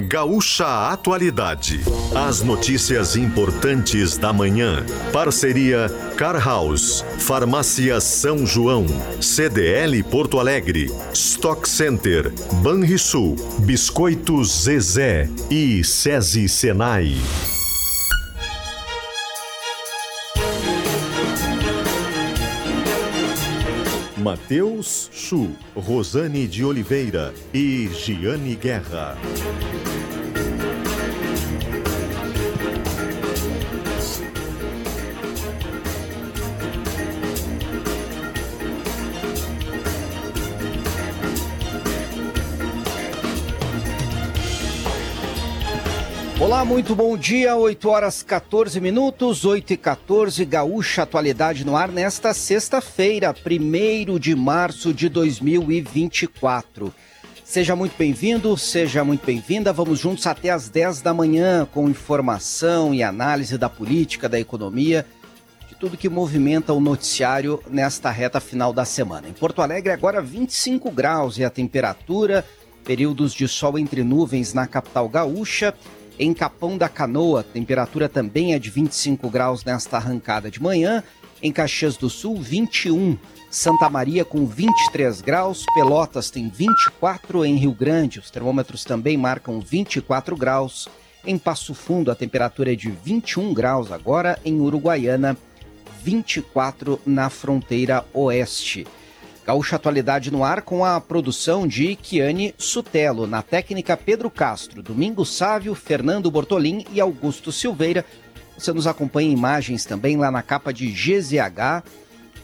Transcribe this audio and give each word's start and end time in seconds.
Gaúcha 0.00 0.90
Atualidade. 0.90 1.80
As 2.14 2.42
notícias 2.42 3.14
importantes 3.14 4.16
da 4.16 4.32
manhã. 4.32 4.84
Parceria 5.12 5.88
Car 6.16 6.42
House, 6.42 7.04
Farmácia 7.18 8.00
São 8.00 8.46
João, 8.46 8.86
CDL 9.20 10.02
Porto 10.04 10.40
Alegre, 10.40 10.90
Stock 11.12 11.68
Center, 11.68 12.32
Banrisul, 12.62 13.36
Biscoitos 13.60 14.62
Zezé 14.64 15.28
e 15.50 15.84
SESI 15.84 16.48
Senai. 16.48 17.16
Matheus 24.16 25.10
Chu, 25.12 25.50
Rosane 25.74 26.46
de 26.46 26.64
Oliveira 26.64 27.34
e 27.52 27.90
Giane 27.92 28.54
Guerra. 28.54 29.18
Olá, 46.52 46.66
muito 46.66 46.94
bom 46.94 47.16
dia. 47.16 47.56
8 47.56 47.88
horas 47.88 48.22
14 48.22 48.78
minutos, 48.78 49.46
8 49.46 49.72
e 49.72 49.76
14, 49.78 50.44
Gaúcha 50.44 51.02
Atualidade 51.02 51.64
no 51.64 51.74
ar 51.74 51.88
nesta 51.88 52.34
sexta-feira, 52.34 53.34
1 53.34 54.18
de 54.18 54.34
março 54.34 54.92
de 54.92 55.08
2024. 55.08 56.92
Seja 57.42 57.74
muito 57.74 57.96
bem-vindo, 57.96 58.54
seja 58.58 59.02
muito 59.02 59.24
bem-vinda. 59.24 59.72
Vamos 59.72 59.98
juntos 59.98 60.26
até 60.26 60.50
às 60.50 60.68
10 60.68 61.00
da 61.00 61.14
manhã 61.14 61.66
com 61.72 61.88
informação 61.88 62.92
e 62.92 63.02
análise 63.02 63.56
da 63.56 63.70
política, 63.70 64.28
da 64.28 64.38
economia, 64.38 65.06
de 65.70 65.74
tudo 65.76 65.96
que 65.96 66.10
movimenta 66.10 66.74
o 66.74 66.80
noticiário 66.82 67.62
nesta 67.70 68.10
reta 68.10 68.40
final 68.40 68.74
da 68.74 68.84
semana. 68.84 69.26
Em 69.26 69.32
Porto 69.32 69.62
Alegre, 69.62 69.90
agora 69.90 70.20
25 70.20 70.90
graus 70.90 71.38
e 71.38 71.44
a 71.46 71.48
temperatura, 71.50 72.44
períodos 72.84 73.32
de 73.32 73.48
sol 73.48 73.78
entre 73.78 74.04
nuvens 74.04 74.52
na 74.52 74.66
capital 74.66 75.08
gaúcha. 75.08 75.72
Em 76.18 76.34
Capão 76.34 76.76
da 76.76 76.88
Canoa, 76.88 77.42
temperatura 77.42 78.08
também 78.08 78.54
é 78.54 78.58
de 78.58 78.70
25 78.70 79.30
graus 79.30 79.64
nesta 79.64 79.96
arrancada 79.96 80.50
de 80.50 80.62
manhã. 80.62 81.02
Em 81.42 81.50
Caxias 81.50 81.96
do 81.96 82.10
Sul, 82.10 82.40
21. 82.40 83.16
Santa 83.50 83.88
Maria 83.90 84.24
com 84.24 84.46
23 84.46 85.20
graus. 85.20 85.64
Pelotas 85.74 86.30
tem 86.30 86.48
24. 86.48 87.44
Em 87.44 87.56
Rio 87.56 87.72
Grande, 87.72 88.18
os 88.18 88.30
termômetros 88.30 88.84
também 88.84 89.16
marcam 89.16 89.60
24 89.60 90.36
graus. 90.36 90.88
Em 91.24 91.38
Passo 91.38 91.74
Fundo, 91.74 92.10
a 92.10 92.14
temperatura 92.14 92.72
é 92.72 92.76
de 92.76 92.90
21 92.90 93.52
graus 93.54 93.90
agora. 93.90 94.38
Em 94.44 94.60
Uruguaiana, 94.60 95.36
24 96.02 97.00
na 97.06 97.30
fronteira 97.30 98.04
oeste. 98.12 98.86
Gaúcha 99.44 99.76
Atualidade 99.76 100.30
no 100.30 100.44
ar 100.44 100.62
com 100.62 100.84
a 100.84 101.00
produção 101.00 101.66
de 101.66 101.96
Kiane 101.96 102.54
Sutelo, 102.56 103.26
na 103.26 103.42
técnica 103.42 103.96
Pedro 103.96 104.30
Castro, 104.30 104.82
Domingos 104.82 105.36
Sávio, 105.36 105.74
Fernando 105.74 106.30
Bortolim 106.30 106.84
e 106.92 107.00
Augusto 107.00 107.50
Silveira. 107.50 108.04
Você 108.56 108.72
nos 108.72 108.86
acompanha 108.86 109.30
em 109.30 109.32
imagens 109.32 109.84
também 109.84 110.16
lá 110.16 110.30
na 110.30 110.42
capa 110.42 110.72
de 110.72 110.86
GZH 110.86 111.82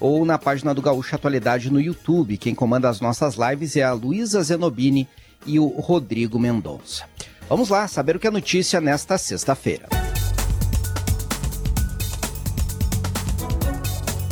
ou 0.01 0.25
na 0.25 0.39
página 0.39 0.75
do 0.75 0.83
Gaúcha 0.83 1.15
Atualidade 1.15 1.71
no 1.71 1.81
YouTube. 1.81 2.37
Quem 2.37 2.55
comanda 2.55 2.89
as 2.89 3.01
nossas 3.01 3.37
lives 3.37 3.77
é 3.77 3.83
a 3.83 3.93
Luísa 3.93 4.43
Zenobini 4.43 5.07
e 5.47 5.61
o 5.61 5.69
Rodrigo 5.69 6.39
Mendonça. 6.39 7.05
Vamos 7.49 7.69
lá 7.69 7.87
saber 7.87 8.17
o 8.17 8.19
que 8.19 8.27
é 8.27 8.31
notícia 8.31 8.81
nesta 8.81 9.17
sexta-feira. 9.17 10.08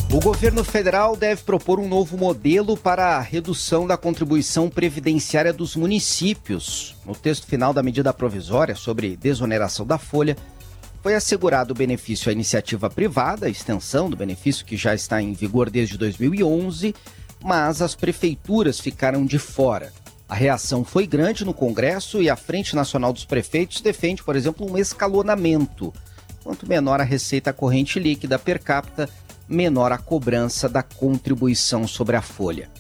O 0.08 0.20
governo 0.20 0.62
federal 0.62 1.16
deve 1.16 1.42
propor 1.42 1.80
um 1.80 1.88
novo 1.88 2.16
modelo 2.16 2.76
para 2.76 3.16
a 3.16 3.20
redução 3.20 3.86
da 3.86 3.96
contribuição 3.96 4.70
previdenciária 4.70 5.52
dos 5.52 5.74
municípios. 5.74 6.94
No 7.04 7.14
texto 7.14 7.46
final 7.46 7.74
da 7.74 7.82
medida 7.82 8.12
provisória 8.12 8.76
sobre 8.76 9.16
desoneração 9.16 9.84
da 9.84 9.98
folha, 9.98 10.36
foi 11.02 11.14
assegurado 11.14 11.72
o 11.72 11.76
benefício 11.76 12.30
à 12.30 12.32
iniciativa 12.32 12.88
privada, 12.88 13.46
a 13.46 13.50
extensão 13.50 14.08
do 14.08 14.16
benefício 14.16 14.64
que 14.64 14.76
já 14.76 14.94
está 14.94 15.20
em 15.20 15.32
vigor 15.32 15.68
desde 15.70 15.98
2011, 15.98 16.94
mas 17.42 17.82
as 17.82 17.96
prefeituras 17.96 18.78
ficaram 18.78 19.26
de 19.26 19.40
fora. 19.40 19.92
A 20.28 20.34
reação 20.34 20.84
foi 20.84 21.06
grande 21.06 21.44
no 21.44 21.52
Congresso 21.52 22.22
e 22.22 22.30
a 22.30 22.36
Frente 22.36 22.74
Nacional 22.74 23.12
dos 23.12 23.24
Prefeitos 23.24 23.80
defende, 23.80 24.22
por 24.22 24.36
exemplo, 24.36 24.70
um 24.70 24.78
escalonamento. 24.78 25.92
Quanto 26.42 26.66
menor 26.66 27.00
a 27.00 27.04
receita 27.04 27.52
corrente 27.52 27.98
líquida 27.98 28.38
per 28.38 28.60
capita, 28.60 29.08
menor 29.48 29.92
a 29.92 29.98
cobrança 29.98 30.68
da 30.68 30.82
contribuição 30.82 31.86
sobre 31.86 32.16
a 32.16 32.22
folha. 32.22 32.70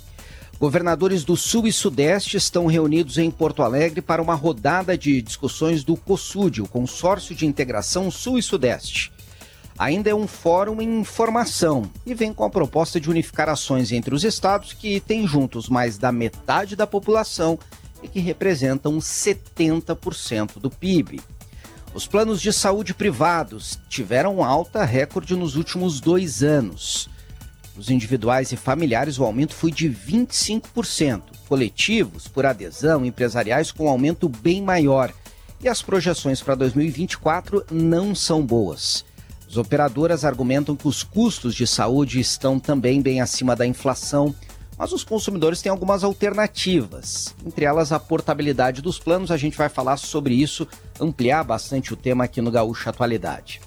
Governadores 0.58 1.22
do 1.22 1.36
Sul 1.36 1.66
e 1.66 1.72
Sudeste 1.72 2.38
estão 2.38 2.66
reunidos 2.66 3.18
em 3.18 3.30
Porto 3.30 3.62
Alegre 3.62 4.00
para 4.00 4.22
uma 4.22 4.34
rodada 4.34 4.96
de 4.96 5.20
discussões 5.20 5.84
do 5.84 5.96
COSUD, 5.96 6.62
o 6.62 6.68
Consórcio 6.68 7.34
de 7.34 7.44
Integração 7.44 8.10
Sul 8.10 8.38
e 8.38 8.42
Sudeste. 8.42 9.12
Ainda 9.78 10.08
é 10.08 10.14
um 10.14 10.26
fórum 10.26 10.80
em 10.80 11.04
formação 11.04 11.90
e 12.06 12.14
vem 12.14 12.32
com 12.32 12.44
a 12.44 12.48
proposta 12.48 12.98
de 12.98 13.10
unificar 13.10 13.50
ações 13.50 13.92
entre 13.92 14.14
os 14.14 14.24
estados 14.24 14.72
que 14.72 14.98
têm 14.98 15.26
juntos 15.26 15.68
mais 15.68 15.98
da 15.98 16.10
metade 16.10 16.74
da 16.74 16.86
população 16.86 17.58
e 18.02 18.08
que 18.08 18.18
representam 18.18 18.96
70% 18.96 20.58
do 20.58 20.70
PIB. 20.70 21.20
Os 21.96 22.06
planos 22.06 22.42
de 22.42 22.52
saúde 22.52 22.92
privados 22.92 23.78
tiveram 23.88 24.44
alta 24.44 24.84
recorde 24.84 25.34
nos 25.34 25.56
últimos 25.56 25.98
dois 25.98 26.42
anos. 26.42 27.08
Os 27.74 27.88
individuais 27.88 28.52
e 28.52 28.56
familiares, 28.56 29.18
o 29.18 29.24
aumento 29.24 29.54
foi 29.54 29.72
de 29.72 29.88
25%. 29.88 31.22
Coletivos, 31.48 32.28
por 32.28 32.44
adesão, 32.44 33.02
empresariais 33.02 33.72
com 33.72 33.88
aumento 33.88 34.28
bem 34.28 34.60
maior. 34.60 35.10
E 35.58 35.70
as 35.70 35.80
projeções 35.80 36.42
para 36.42 36.54
2024 36.54 37.64
não 37.70 38.14
são 38.14 38.44
boas. 38.44 39.02
As 39.48 39.56
operadoras 39.56 40.22
argumentam 40.22 40.76
que 40.76 40.86
os 40.86 41.02
custos 41.02 41.54
de 41.54 41.66
saúde 41.66 42.20
estão 42.20 42.60
também 42.60 43.00
bem 43.00 43.22
acima 43.22 43.56
da 43.56 43.66
inflação 43.66 44.34
mas 44.78 44.92
os 44.92 45.02
consumidores 45.02 45.62
têm 45.62 45.70
algumas 45.70 46.04
alternativas, 46.04 47.34
entre 47.44 47.64
elas 47.64 47.92
a 47.92 47.98
portabilidade 47.98 48.82
dos 48.82 48.98
planos. 48.98 49.30
A 49.30 49.36
gente 49.36 49.56
vai 49.56 49.68
falar 49.68 49.96
sobre 49.96 50.34
isso, 50.34 50.68
ampliar 51.00 51.42
bastante 51.44 51.92
o 51.92 51.96
tema 51.96 52.24
aqui 52.24 52.40
no 52.40 52.50
Gaúcho 52.50 52.88
Atualidade. 52.88 53.60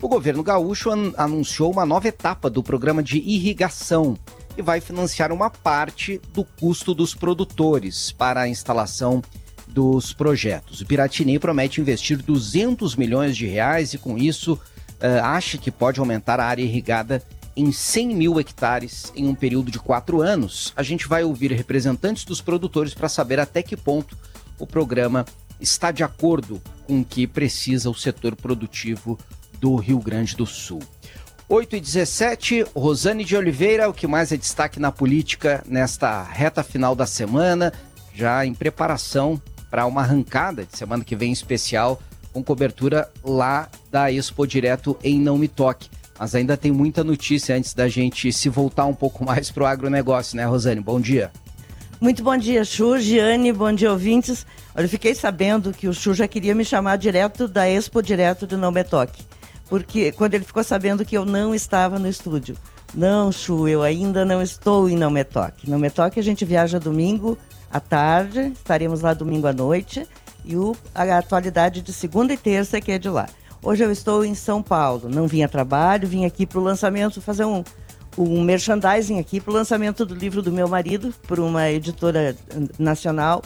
O 0.00 0.08
governo 0.08 0.42
gaúcho 0.42 0.90
an 0.90 1.12
anunciou 1.16 1.72
uma 1.72 1.86
nova 1.86 2.06
etapa 2.06 2.50
do 2.50 2.62
programa 2.62 3.02
de 3.02 3.18
irrigação 3.18 4.16
e 4.56 4.62
vai 4.62 4.80
financiar 4.80 5.32
uma 5.32 5.50
parte 5.50 6.20
do 6.32 6.44
custo 6.44 6.94
dos 6.94 7.14
produtores 7.14 8.12
para 8.12 8.42
a 8.42 8.48
instalação 8.48 9.22
dos 9.66 10.12
projetos. 10.12 10.80
O 10.80 10.86
Piratini 10.86 11.38
promete 11.38 11.80
investir 11.80 12.18
200 12.22 12.94
milhões 12.94 13.36
de 13.36 13.46
reais 13.46 13.94
e, 13.94 13.98
com 13.98 14.16
isso, 14.16 14.54
uh, 14.54 15.24
acha 15.24 15.58
que 15.58 15.70
pode 15.70 15.98
aumentar 15.98 16.40
a 16.40 16.46
área 16.46 16.62
irrigada 16.62 17.22
em 17.56 17.72
100 17.72 18.14
mil 18.14 18.38
hectares 18.38 19.10
em 19.16 19.26
um 19.26 19.34
período 19.34 19.70
de 19.70 19.78
quatro 19.78 20.20
anos. 20.20 20.72
A 20.76 20.82
gente 20.82 21.08
vai 21.08 21.24
ouvir 21.24 21.50
representantes 21.52 22.24
dos 22.24 22.40
produtores 22.40 22.92
para 22.92 23.08
saber 23.08 23.40
até 23.40 23.62
que 23.62 23.76
ponto 23.76 24.16
o 24.58 24.66
programa 24.66 25.24
está 25.58 25.90
de 25.90 26.04
acordo 26.04 26.60
com 26.86 27.00
o 27.00 27.04
que 27.04 27.26
precisa 27.26 27.88
o 27.88 27.94
setor 27.94 28.36
produtivo 28.36 29.18
do 29.58 29.74
Rio 29.76 29.98
Grande 29.98 30.36
do 30.36 30.44
Sul. 30.44 30.82
8 31.48 31.76
e 31.76 31.80
17, 31.80 32.66
Rosane 32.74 33.24
de 33.24 33.36
Oliveira, 33.36 33.88
o 33.88 33.94
que 33.94 34.06
mais 34.06 34.32
é 34.32 34.36
destaque 34.36 34.80
na 34.80 34.90
política 34.90 35.62
nesta 35.66 36.22
reta 36.22 36.62
final 36.62 36.94
da 36.94 37.06
semana, 37.06 37.72
já 38.12 38.44
em 38.44 38.52
preparação 38.52 39.40
para 39.70 39.86
uma 39.86 40.00
arrancada 40.00 40.64
de 40.64 40.76
semana 40.76 41.04
que 41.04 41.14
vem 41.14 41.32
especial, 41.32 42.02
com 42.32 42.42
cobertura 42.42 43.10
lá 43.24 43.68
da 43.90 44.10
Expo 44.10 44.46
Direto 44.46 44.98
em 45.02 45.20
Não 45.20 45.38
Me 45.38 45.48
Toque. 45.48 45.88
Mas 46.18 46.34
ainda 46.34 46.56
tem 46.56 46.72
muita 46.72 47.04
notícia 47.04 47.56
antes 47.56 47.74
da 47.74 47.88
gente 47.88 48.32
se 48.32 48.48
voltar 48.48 48.86
um 48.86 48.94
pouco 48.94 49.22
mais 49.26 49.50
para 49.50 49.64
o 49.64 49.66
agronegócio, 49.66 50.36
né, 50.36 50.44
Rosane? 50.44 50.80
Bom 50.80 51.00
dia. 51.00 51.30
Muito 51.98 52.22
bom 52.22 52.36
dia, 52.36 52.62
Chu, 52.62 52.98
Giane, 52.98 53.52
bom 53.52 53.72
dia, 53.72 53.90
ouvintes. 53.90 54.46
Olha, 54.74 54.84
eu 54.84 54.88
fiquei 54.88 55.14
sabendo 55.14 55.72
que 55.72 55.88
o 55.88 55.94
Chu 55.94 56.12
já 56.12 56.28
queria 56.28 56.54
me 56.54 56.64
chamar 56.64 56.96
direto 56.96 57.48
da 57.48 57.68
Expo 57.68 58.02
Direto 58.02 58.46
do 58.46 58.58
Não 58.58 58.70
Me 58.70 58.84
Toque. 58.84 59.24
Porque 59.68 60.12
quando 60.12 60.34
ele 60.34 60.44
ficou 60.44 60.62
sabendo 60.62 61.04
que 61.04 61.16
eu 61.16 61.24
não 61.24 61.54
estava 61.54 61.98
no 61.98 62.06
estúdio. 62.06 62.56
Não, 62.94 63.32
Chu, 63.32 63.66
eu 63.66 63.82
ainda 63.82 64.24
não 64.24 64.42
estou 64.42 64.88
em 64.90 64.96
Não 64.96 65.10
Me 65.10 65.24
Toque. 65.24 65.68
Não 65.68 65.78
Me 65.78 65.88
Toque 65.88 66.20
a 66.20 66.22
gente 66.22 66.44
viaja 66.44 66.78
domingo 66.78 67.38
à 67.70 67.80
tarde, 67.80 68.52
estaremos 68.54 69.00
lá 69.00 69.14
domingo 69.14 69.46
à 69.46 69.52
noite. 69.52 70.06
E 70.44 70.54
o, 70.54 70.76
a 70.94 71.18
atualidade 71.18 71.80
de 71.80 71.92
segunda 71.92 72.32
e 72.32 72.36
terça 72.36 72.80
que 72.80 72.92
é 72.92 72.98
de 72.98 73.08
lá. 73.08 73.26
Hoje 73.66 73.82
eu 73.82 73.90
estou 73.90 74.24
em 74.24 74.32
São 74.32 74.62
Paulo, 74.62 75.08
não 75.08 75.26
vim 75.26 75.42
a 75.42 75.48
trabalho, 75.48 76.06
vim 76.06 76.24
aqui 76.24 76.46
para 76.46 76.60
o 76.60 76.62
lançamento, 76.62 77.20
fazer 77.20 77.44
um, 77.44 77.64
um 78.16 78.40
merchandising 78.40 79.18
aqui 79.18 79.40
para 79.40 79.50
o 79.50 79.54
lançamento 79.54 80.06
do 80.06 80.14
livro 80.14 80.40
do 80.40 80.52
meu 80.52 80.68
marido, 80.68 81.12
por 81.26 81.40
uma 81.40 81.68
editora 81.68 82.36
nacional. 82.78 83.42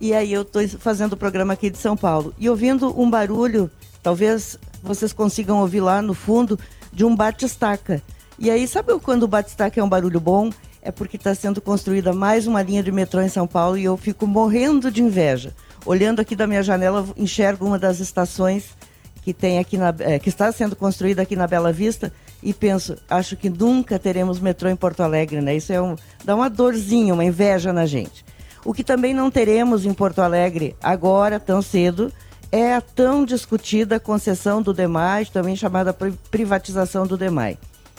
E 0.00 0.14
aí 0.14 0.32
eu 0.32 0.42
estou 0.42 0.68
fazendo 0.68 1.14
o 1.14 1.16
programa 1.16 1.54
aqui 1.54 1.68
de 1.68 1.78
São 1.78 1.96
Paulo. 1.96 2.32
E 2.38 2.48
ouvindo 2.48 2.96
um 2.96 3.10
barulho, 3.10 3.68
talvez 4.04 4.56
vocês 4.84 5.12
consigam 5.12 5.58
ouvir 5.58 5.80
lá 5.80 6.00
no 6.00 6.14
fundo, 6.14 6.56
de 6.92 7.04
um 7.04 7.16
bate-estaca. 7.16 8.00
E 8.38 8.52
aí, 8.52 8.68
sabe 8.68 8.96
quando 9.00 9.24
o 9.24 9.28
bate-estaca 9.28 9.80
é 9.80 9.82
um 9.82 9.88
barulho 9.88 10.20
bom? 10.20 10.48
É 10.80 10.92
porque 10.92 11.16
está 11.16 11.34
sendo 11.34 11.60
construída 11.60 12.12
mais 12.12 12.46
uma 12.46 12.62
linha 12.62 12.84
de 12.84 12.92
metrô 12.92 13.20
em 13.20 13.28
São 13.28 13.48
Paulo 13.48 13.76
e 13.76 13.82
eu 13.82 13.96
fico 13.96 14.28
morrendo 14.28 14.92
de 14.92 15.02
inveja. 15.02 15.52
Olhando 15.84 16.20
aqui 16.20 16.36
da 16.36 16.46
minha 16.46 16.62
janela, 16.62 17.04
enxergo 17.16 17.66
uma 17.66 17.80
das 17.80 17.98
estações 17.98 18.76
que 19.26 19.34
tem 19.34 19.58
aqui 19.58 19.76
na, 19.76 19.92
é, 19.98 20.20
que 20.20 20.28
está 20.28 20.52
sendo 20.52 20.76
construída 20.76 21.22
aqui 21.22 21.34
na 21.34 21.48
Bela 21.48 21.72
Vista 21.72 22.12
e 22.40 22.54
penso, 22.54 22.96
acho 23.10 23.36
que 23.36 23.50
nunca 23.50 23.98
teremos 23.98 24.38
metrô 24.38 24.68
em 24.68 24.76
Porto 24.76 25.02
Alegre, 25.02 25.40
né? 25.40 25.56
Isso 25.56 25.72
é 25.72 25.82
um, 25.82 25.96
dá 26.24 26.36
uma 26.36 26.48
dorzinha, 26.48 27.12
uma 27.12 27.24
inveja 27.24 27.72
na 27.72 27.86
gente. 27.86 28.24
O 28.64 28.72
que 28.72 28.84
também 28.84 29.12
não 29.12 29.28
teremos 29.28 29.84
em 29.84 29.92
Porto 29.92 30.20
Alegre 30.20 30.76
agora, 30.80 31.40
tão 31.40 31.60
cedo, 31.60 32.12
é 32.52 32.72
a 32.72 32.80
tão 32.80 33.24
discutida 33.24 33.98
concessão 33.98 34.62
do 34.62 34.72
DEMAI, 34.72 35.26
também 35.26 35.56
chamada 35.56 35.92
privatização 36.30 37.04
do 37.04 37.16
DEMAI. 37.16 37.58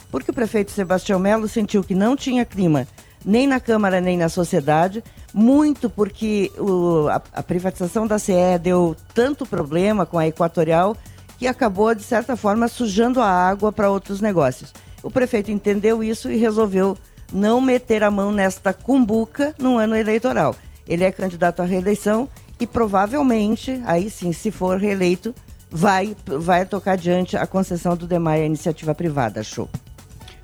Porque 0.09 0.31
o 0.31 0.33
prefeito 0.33 0.71
Sebastião 0.71 1.19
Melo 1.19 1.50
sentiu 1.50 1.83
que 1.83 1.94
não 1.94 2.15
tinha 2.15 2.45
clima 2.45 2.88
nem 3.25 3.45
na 3.45 3.59
Câmara 3.59 4.00
nem 4.00 4.18
na 4.18 4.30
sociedade, 4.30 5.03
muito 5.33 5.89
porque 5.89 6.50
o, 6.57 7.09
a, 7.09 7.21
a 7.33 7.44
privatização 7.44 8.07
da 8.07 8.18
CE 8.18 8.57
deu 8.62 8.95
tanto 9.13 9.45
problema 9.45 10.06
com 10.06 10.18
a 10.18 10.25
Equatorial 10.25 10.95
que 11.38 11.48
acabou, 11.48 11.94
de 11.94 12.04
certa 12.04 12.36
forma, 12.36 12.68
sujando 12.68 13.22
a 13.22 13.30
água 13.30 13.72
para 13.72 13.89
outros 13.89 14.22
negócios. 14.22 14.74
O 15.04 15.12
prefeito 15.12 15.51
entendeu 15.51 16.04
isso 16.04 16.30
e 16.31 16.38
resolveu 16.38 16.98
não 17.31 17.62
meter 17.62 18.04
a 18.04 18.12
mão 18.12 18.31
nesta 18.31 18.74
cumbuca 18.74 19.54
no 19.60 19.78
ano 19.78 19.95
eleitoral. 19.95 20.56
Ele 20.88 21.04
é 21.04 21.12
candidato 21.12 21.62
à 21.62 21.66
reeleição 21.66 22.28
e 22.60 22.66
provavelmente, 22.66 23.81
aí 23.86 24.10
sim, 24.10 24.34
se 24.34 24.50
for 24.50 24.80
reeleito, 24.80 25.36
vai, 25.69 26.16
vai 26.25 26.66
tocar 26.66 26.94
adiante 26.94 27.38
a 27.38 27.45
concessão 27.45 27.95
do 27.95 28.07
DEMAI 28.07 28.42
à 28.42 28.45
iniciativa 28.45 28.95
privada. 28.95 29.44
Show. 29.44 29.69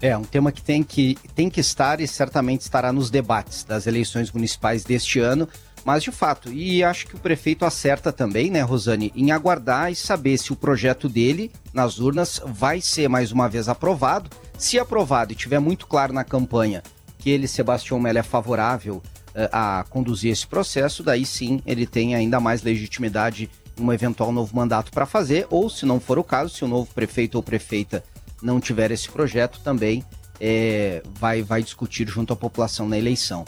É, 0.02 0.16
um 0.18 0.24
tema 0.24 0.52
que 0.52 0.62
tem, 0.62 0.84
que 0.84 1.18
tem 1.34 1.50
que 1.50 1.62
estar 1.62 2.02
e 2.02 2.08
certamente 2.08 2.62
estará 2.62 2.92
nos 2.92 3.10
debates 3.10 3.64
das 3.64 3.88
eleições 3.88 4.32
municipais 4.32 4.84
deste 4.84 5.20
ano. 5.20 5.48
Mas 5.86 6.02
de 6.04 6.12
fato, 6.12 6.52
e 6.52 6.84
acho 6.84 7.08
que 7.08 7.16
o 7.16 7.20
prefeito 7.20 7.66
acerta 7.66 8.12
também, 8.12 8.50
né, 8.50 8.62
Rosane, 8.62 9.12
em 9.16 9.32
aguardar 9.32 9.92
e 9.92 9.96
saber 9.96 10.38
se 10.38 10.54
o 10.54 10.56
projeto 10.56 11.10
dele 11.10 11.52
nas 11.74 12.00
urnas 12.00 12.42
vai 12.46 12.80
ser 12.80 13.10
mais 13.10 13.32
uma 13.32 13.50
vez 13.50 13.68
aprovado. 13.68 14.30
Se 14.58 14.80
aprovado 14.80 15.34
e 15.34 15.36
tiver 15.36 15.60
muito 15.60 15.86
claro 15.86 16.14
na 16.14 16.24
campanha 16.24 16.82
que 17.18 17.30
ele, 17.30 17.48
Sebastião 17.48 18.00
Melo, 18.00 18.18
é 18.18 18.24
favorável 18.24 18.96
uh, 18.96 19.50
a 19.52 19.86
conduzir 19.90 20.32
esse 20.32 20.48
processo, 20.48 21.04
daí 21.04 21.26
sim 21.26 21.62
ele 21.66 21.86
tem 21.86 22.16
ainda 22.16 22.40
mais 22.40 22.64
legitimidade 22.64 23.50
em 23.78 23.84
um 23.84 23.92
eventual 23.92 24.32
novo 24.32 24.56
mandato 24.56 24.92
para 24.92 25.06
fazer, 25.06 25.48
ou 25.50 25.70
se 25.70 25.86
não 25.86 26.00
for 26.00 26.18
o 26.18 26.24
caso, 26.24 26.54
se 26.54 26.64
o 26.64 26.68
novo 26.68 26.94
prefeito 26.94 27.36
ou 27.36 27.44
prefeita 27.44 28.04
não 28.42 28.60
tiver 28.60 28.92
esse 28.92 29.10
projeto, 29.10 29.60
também 29.62 30.04
é, 30.40 31.02
vai, 31.20 31.42
vai 31.42 31.62
discutir 31.62 32.08
junto 32.08 32.32
à 32.32 32.36
população 32.36 32.88
na 32.88 32.98
eleição 32.98 33.44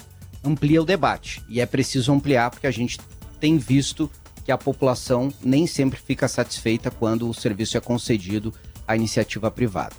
amplia 0.45 0.81
o 0.81 0.85
debate. 0.85 1.41
E 1.49 1.59
é 1.59 1.65
preciso 1.65 2.13
ampliar 2.13 2.49
porque 2.51 2.67
a 2.67 2.71
gente 2.71 2.99
tem 3.39 3.57
visto 3.57 4.09
que 4.43 4.51
a 4.51 4.57
população 4.57 5.33
nem 5.43 5.65
sempre 5.65 5.99
fica 5.99 6.27
satisfeita 6.27 6.91
quando 6.91 7.27
o 7.27 7.33
serviço 7.33 7.77
é 7.77 7.81
concedido 7.81 8.53
à 8.87 8.95
iniciativa 8.95 9.49
privada. 9.49 9.95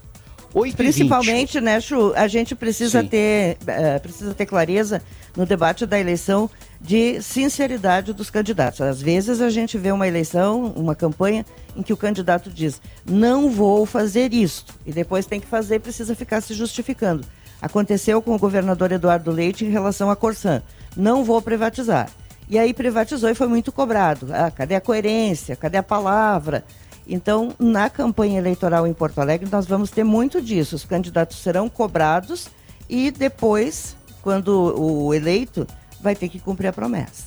Principalmente, 0.75 1.60
né, 1.60 1.81
Chu, 1.81 2.14
a 2.16 2.26
gente 2.28 2.54
precisa 2.54 3.04
ter, 3.04 3.58
uh, 3.62 4.00
precisa 4.00 4.32
ter 4.32 4.46
clareza 4.46 5.02
no 5.37 5.44
debate 5.44 5.84
da 5.84 5.98
eleição 5.98 6.49
de 6.81 7.20
sinceridade 7.20 8.12
dos 8.14 8.31
candidatos. 8.31 8.81
Às 8.81 9.02
vezes 9.02 9.42
a 9.42 9.50
gente 9.50 9.76
vê 9.76 9.92
uma 9.92 10.08
eleição, 10.08 10.72
uma 10.75 10.94
campanha, 10.94 11.44
em 11.75 11.82
que 11.82 11.92
o 11.92 11.96
candidato 11.96 12.49
diz, 12.49 12.81
não 13.04 13.50
vou 13.50 13.84
fazer 13.84 14.32
isso, 14.32 14.64
e 14.87 14.92
depois 14.92 15.26
tem 15.26 15.40
que 15.40 15.46
fazer, 15.46 15.81
precisa 15.81 16.14
ficar 16.14 16.40
se 16.40 16.54
justificando. 16.54 17.26
Aconteceu 17.60 18.20
com 18.20 18.34
o 18.34 18.38
governador 18.38 18.92
Eduardo 18.92 19.30
Leite 19.30 19.64
em 19.64 19.70
relação 19.70 20.10
à 20.10 20.16
Corsan. 20.16 20.62
Não 20.96 21.24
vou 21.24 21.40
privatizar. 21.40 22.10
E 22.48 22.58
aí 22.58 22.72
privatizou 22.72 23.28
e 23.28 23.34
foi 23.34 23.48
muito 23.48 23.72
cobrado. 23.72 24.28
Ah, 24.32 24.50
cadê 24.50 24.74
a 24.74 24.80
coerência? 24.80 25.56
Cadê 25.56 25.78
a 25.78 25.82
palavra? 25.82 26.64
Então, 27.08 27.54
na 27.58 27.88
campanha 27.88 28.38
eleitoral 28.38 28.86
em 28.86 28.92
Porto 28.92 29.20
Alegre, 29.20 29.48
nós 29.50 29.66
vamos 29.66 29.90
ter 29.90 30.04
muito 30.04 30.40
disso. 30.40 30.76
Os 30.76 30.84
candidatos 30.84 31.38
serão 31.38 31.68
cobrados 31.68 32.48
e 32.88 33.10
depois, 33.10 33.96
quando 34.22 34.74
o 34.78 35.14
eleito, 35.14 35.66
vai 36.00 36.14
ter 36.14 36.28
que 36.28 36.38
cumprir 36.38 36.68
a 36.68 36.72
promessa. 36.72 37.24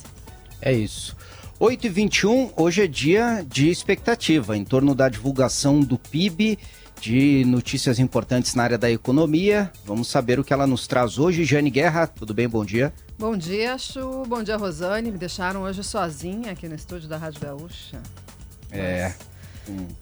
É 0.60 0.72
isso. 0.72 1.16
8h21, 1.60 2.52
hoje 2.56 2.84
é 2.84 2.86
dia 2.86 3.44
de 3.46 3.68
expectativa 3.68 4.56
em 4.56 4.64
torno 4.64 4.94
da 4.94 5.08
divulgação 5.10 5.80
do 5.80 5.98
PIB 5.98 6.58
de 7.00 7.44
notícias 7.46 7.98
importantes 7.98 8.54
na 8.54 8.62
área 8.62 8.78
da 8.78 8.90
economia. 8.90 9.72
Vamos 9.84 10.08
saber 10.08 10.38
o 10.38 10.44
que 10.44 10.52
ela 10.52 10.66
nos 10.66 10.86
traz 10.86 11.18
hoje. 11.18 11.44
Jane 11.44 11.70
Guerra, 11.70 12.06
tudo 12.06 12.34
bem? 12.34 12.48
Bom 12.48 12.64
dia. 12.64 12.92
Bom 13.18 13.36
dia, 13.36 13.76
Chu. 13.78 14.24
Bom 14.26 14.42
dia, 14.42 14.56
Rosane. 14.56 15.10
Me 15.10 15.18
deixaram 15.18 15.62
hoje 15.62 15.82
sozinha 15.82 16.52
aqui 16.52 16.68
no 16.68 16.74
estúdio 16.74 17.08
da 17.08 17.16
Rádio 17.16 17.40
Gaúcha. 17.40 18.00
É. 18.70 19.12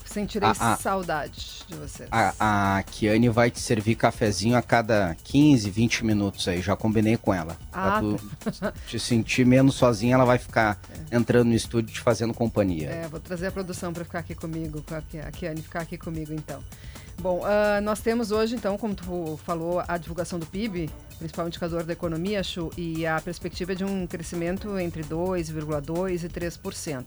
Sentirei 0.04 0.48
a, 0.48 0.74
a, 0.74 0.76
saudade 0.76 1.64
de 1.66 1.74
vocês. 1.76 2.08
A, 2.10 2.76
a 2.78 2.82
Kiane 2.82 3.28
vai 3.28 3.50
te 3.50 3.60
servir 3.60 3.94
cafezinho 3.94 4.56
a 4.56 4.62
cada 4.62 5.16
15, 5.24 5.70
20 5.70 6.04
minutos 6.04 6.46
aí. 6.48 6.60
Já 6.60 6.76
combinei 6.76 7.16
com 7.16 7.32
ela. 7.32 7.56
Ah, 7.72 8.00
pra 8.00 8.00
tu 8.00 8.52
tá. 8.60 8.72
te 8.86 8.98
sentir 8.98 9.44
menos 9.44 9.74
sozinha, 9.74 10.14
ela 10.14 10.24
vai 10.24 10.38
ficar 10.38 10.78
é. 11.10 11.16
entrando 11.16 11.48
no 11.48 11.54
estúdio 11.54 11.94
te 11.94 12.00
fazendo 12.00 12.34
companhia. 12.34 12.90
É, 12.90 13.08
vou 13.08 13.20
trazer 13.20 13.48
a 13.48 13.52
produção 13.52 13.92
para 13.92 14.04
ficar 14.04 14.20
aqui 14.20 14.34
comigo, 14.34 14.84
a 14.90 15.30
Kiane 15.30 15.62
ficar 15.62 15.80
aqui 15.80 15.98
comigo 15.98 16.32
então. 16.32 16.62
Bom, 17.20 17.40
uh, 17.40 17.80
nós 17.82 18.00
temos 18.00 18.30
hoje, 18.30 18.54
então, 18.54 18.78
como 18.78 18.94
tu 18.94 19.36
falou, 19.44 19.82
a 19.88 19.98
divulgação 19.98 20.38
do 20.38 20.46
PIB, 20.46 20.88
principal 21.18 21.48
indicador 21.48 21.82
da 21.82 21.92
economia, 21.92 22.44
Chu, 22.44 22.70
e 22.76 23.04
a 23.04 23.20
perspectiva 23.20 23.72
é 23.72 23.74
de 23.74 23.84
um 23.84 24.06
crescimento 24.06 24.78
entre 24.78 25.02
2,2% 25.02 26.22
e 26.22 26.28
3%. 26.28 27.04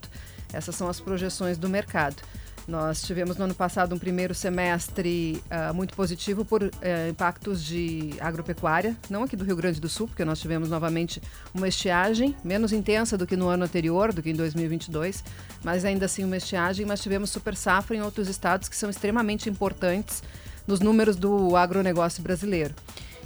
Essas 0.52 0.76
são 0.76 0.90
as 0.90 1.00
projeções 1.00 1.58
do 1.58 1.70
mercado. 1.70 2.22
Nós 2.68 3.02
tivemos 3.02 3.38
no 3.38 3.46
ano 3.46 3.56
passado 3.56 3.96
um 3.96 3.98
primeiro 3.98 4.36
semestre 4.36 5.42
uh, 5.50 5.74
muito 5.74 5.96
positivo 5.96 6.46
por 6.46 6.64
uh, 6.64 6.70
impactos 7.10 7.64
de 7.64 8.14
agropecuária, 8.20 8.96
não 9.10 9.24
aqui 9.24 9.36
do 9.36 9.44
Rio 9.44 9.56
Grande 9.56 9.82
do 9.82 9.90
Sul, 9.90 10.08
porque 10.08 10.24
nós 10.24 10.40
tivemos 10.40 10.70
novamente 10.70 11.22
uma 11.54 11.68
estiagem 11.68 12.36
menos 12.44 12.72
intensa 12.72 13.18
do 13.18 13.26
que 13.26 13.36
no 13.36 13.48
ano 13.48 13.64
anterior, 13.64 14.14
do 14.14 14.22
que 14.22 14.30
em 14.30 14.36
2022, 14.36 15.24
mas 15.64 15.84
ainda 15.84 16.06
assim 16.06 16.24
uma 16.24 16.38
estiagem, 16.38 16.86
mas 16.86 17.02
tivemos 17.02 17.32
super 17.32 17.56
safra 17.56 17.96
em 17.96 18.02
outros 18.02 18.28
estados 18.28 18.70
que 18.70 18.76
são 18.76 18.90
extremamente 18.90 19.50
importantes 19.50 20.24
nos 20.68 20.80
números 20.80 21.16
do 21.16 21.56
agronegócio 21.56 22.22
brasileiro. 22.22 22.76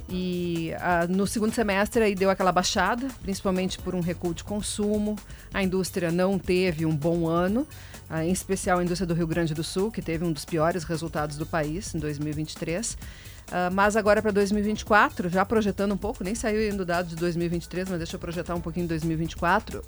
E 0.08 0.70
uh, 0.74 1.12
no 1.12 1.26
segundo 1.26 1.52
semestre 1.52 2.02
aí 2.02 2.14
deu 2.14 2.30
aquela 2.30 2.52
baixada, 2.52 3.08
principalmente 3.22 3.78
por 3.78 3.94
um 3.94 4.00
recuo 4.00 4.32
de 4.32 4.44
consumo. 4.44 5.16
A 5.52 5.62
indústria 5.62 6.12
não 6.12 6.38
teve 6.38 6.86
um 6.86 6.94
bom 6.94 7.26
ano, 7.26 7.66
uh, 8.08 8.18
em 8.18 8.30
especial 8.30 8.78
a 8.78 8.84
indústria 8.84 9.06
do 9.06 9.14
Rio 9.14 9.26
Grande 9.26 9.52
do 9.52 9.64
Sul, 9.64 9.90
que 9.90 10.00
teve 10.00 10.24
um 10.24 10.32
dos 10.32 10.44
piores 10.44 10.84
resultados 10.84 11.36
do 11.36 11.44
país 11.44 11.92
em 11.94 11.98
2023. 11.98 12.92
Uh, 12.92 12.96
ah, 13.52 13.70
mas 13.70 13.94
agora 13.94 14.20
para 14.20 14.32
2024, 14.32 15.28
já 15.28 15.44
projetando 15.44 15.92
um 15.92 15.96
pouco, 15.96 16.24
nem 16.24 16.34
saiu 16.34 16.68
ainda 16.68 16.82
o 16.82 16.86
dado 16.86 17.08
de 17.08 17.14
2023, 17.14 17.88
mas 17.88 17.98
deixa 17.98 18.16
eu 18.16 18.20
projetar 18.20 18.56
um 18.56 18.60
pouquinho 18.60 18.88
2024, 18.88 19.82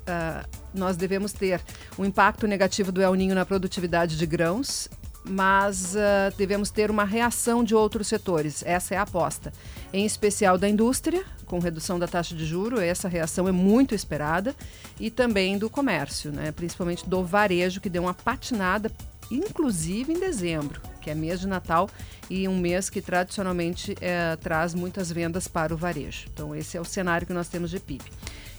nós 0.73 0.95
devemos 0.95 1.33
ter 1.33 1.59
um 1.97 2.05
impacto 2.05 2.47
negativo 2.47 2.89
do 2.89 3.01
El 3.01 3.13
Ninho 3.15 3.35
na 3.35 3.45
produtividade 3.45 4.17
de 4.17 4.25
grãos 4.25 4.87
mas 5.23 5.95
uh, 5.95 6.35
devemos 6.37 6.69
ter 6.69 6.89
uma 6.89 7.03
reação 7.03 7.63
de 7.63 7.75
outros 7.75 8.07
setores. 8.07 8.63
Essa 8.65 8.95
é 8.95 8.97
a 8.97 9.03
aposta. 9.03 9.53
Em 9.91 10.05
especial 10.05 10.57
da 10.57 10.67
indústria, 10.67 11.23
com 11.45 11.59
redução 11.59 11.99
da 11.99 12.07
taxa 12.07 12.35
de 12.35 12.45
juro, 12.45 12.79
essa 12.79 13.07
reação 13.07 13.47
é 13.47 13.51
muito 13.51 13.95
esperada, 13.95 14.55
e 14.99 15.09
também 15.09 15.57
do 15.57 15.69
comércio, 15.69 16.31
né? 16.31 16.51
principalmente 16.51 17.07
do 17.09 17.23
varejo, 17.23 17.81
que 17.81 17.89
deu 17.89 18.03
uma 18.03 18.13
patinada, 18.13 18.91
inclusive 19.31 20.13
em 20.13 20.19
dezembro, 20.19 20.81
que 21.01 21.09
é 21.09 21.15
mês 21.15 21.39
de 21.39 21.47
Natal 21.47 21.89
e 22.29 22.47
um 22.47 22.57
mês 22.57 22.89
que 22.89 23.01
tradicionalmente 23.01 23.95
é, 23.99 24.35
traz 24.37 24.73
muitas 24.73 25.11
vendas 25.11 25.47
para 25.47 25.73
o 25.73 25.77
varejo. 25.77 26.27
Então, 26.33 26.55
esse 26.55 26.77
é 26.77 26.81
o 26.81 26.85
cenário 26.85 27.25
que 27.25 27.33
nós 27.33 27.47
temos 27.47 27.69
de 27.69 27.79
PIB. 27.79 28.03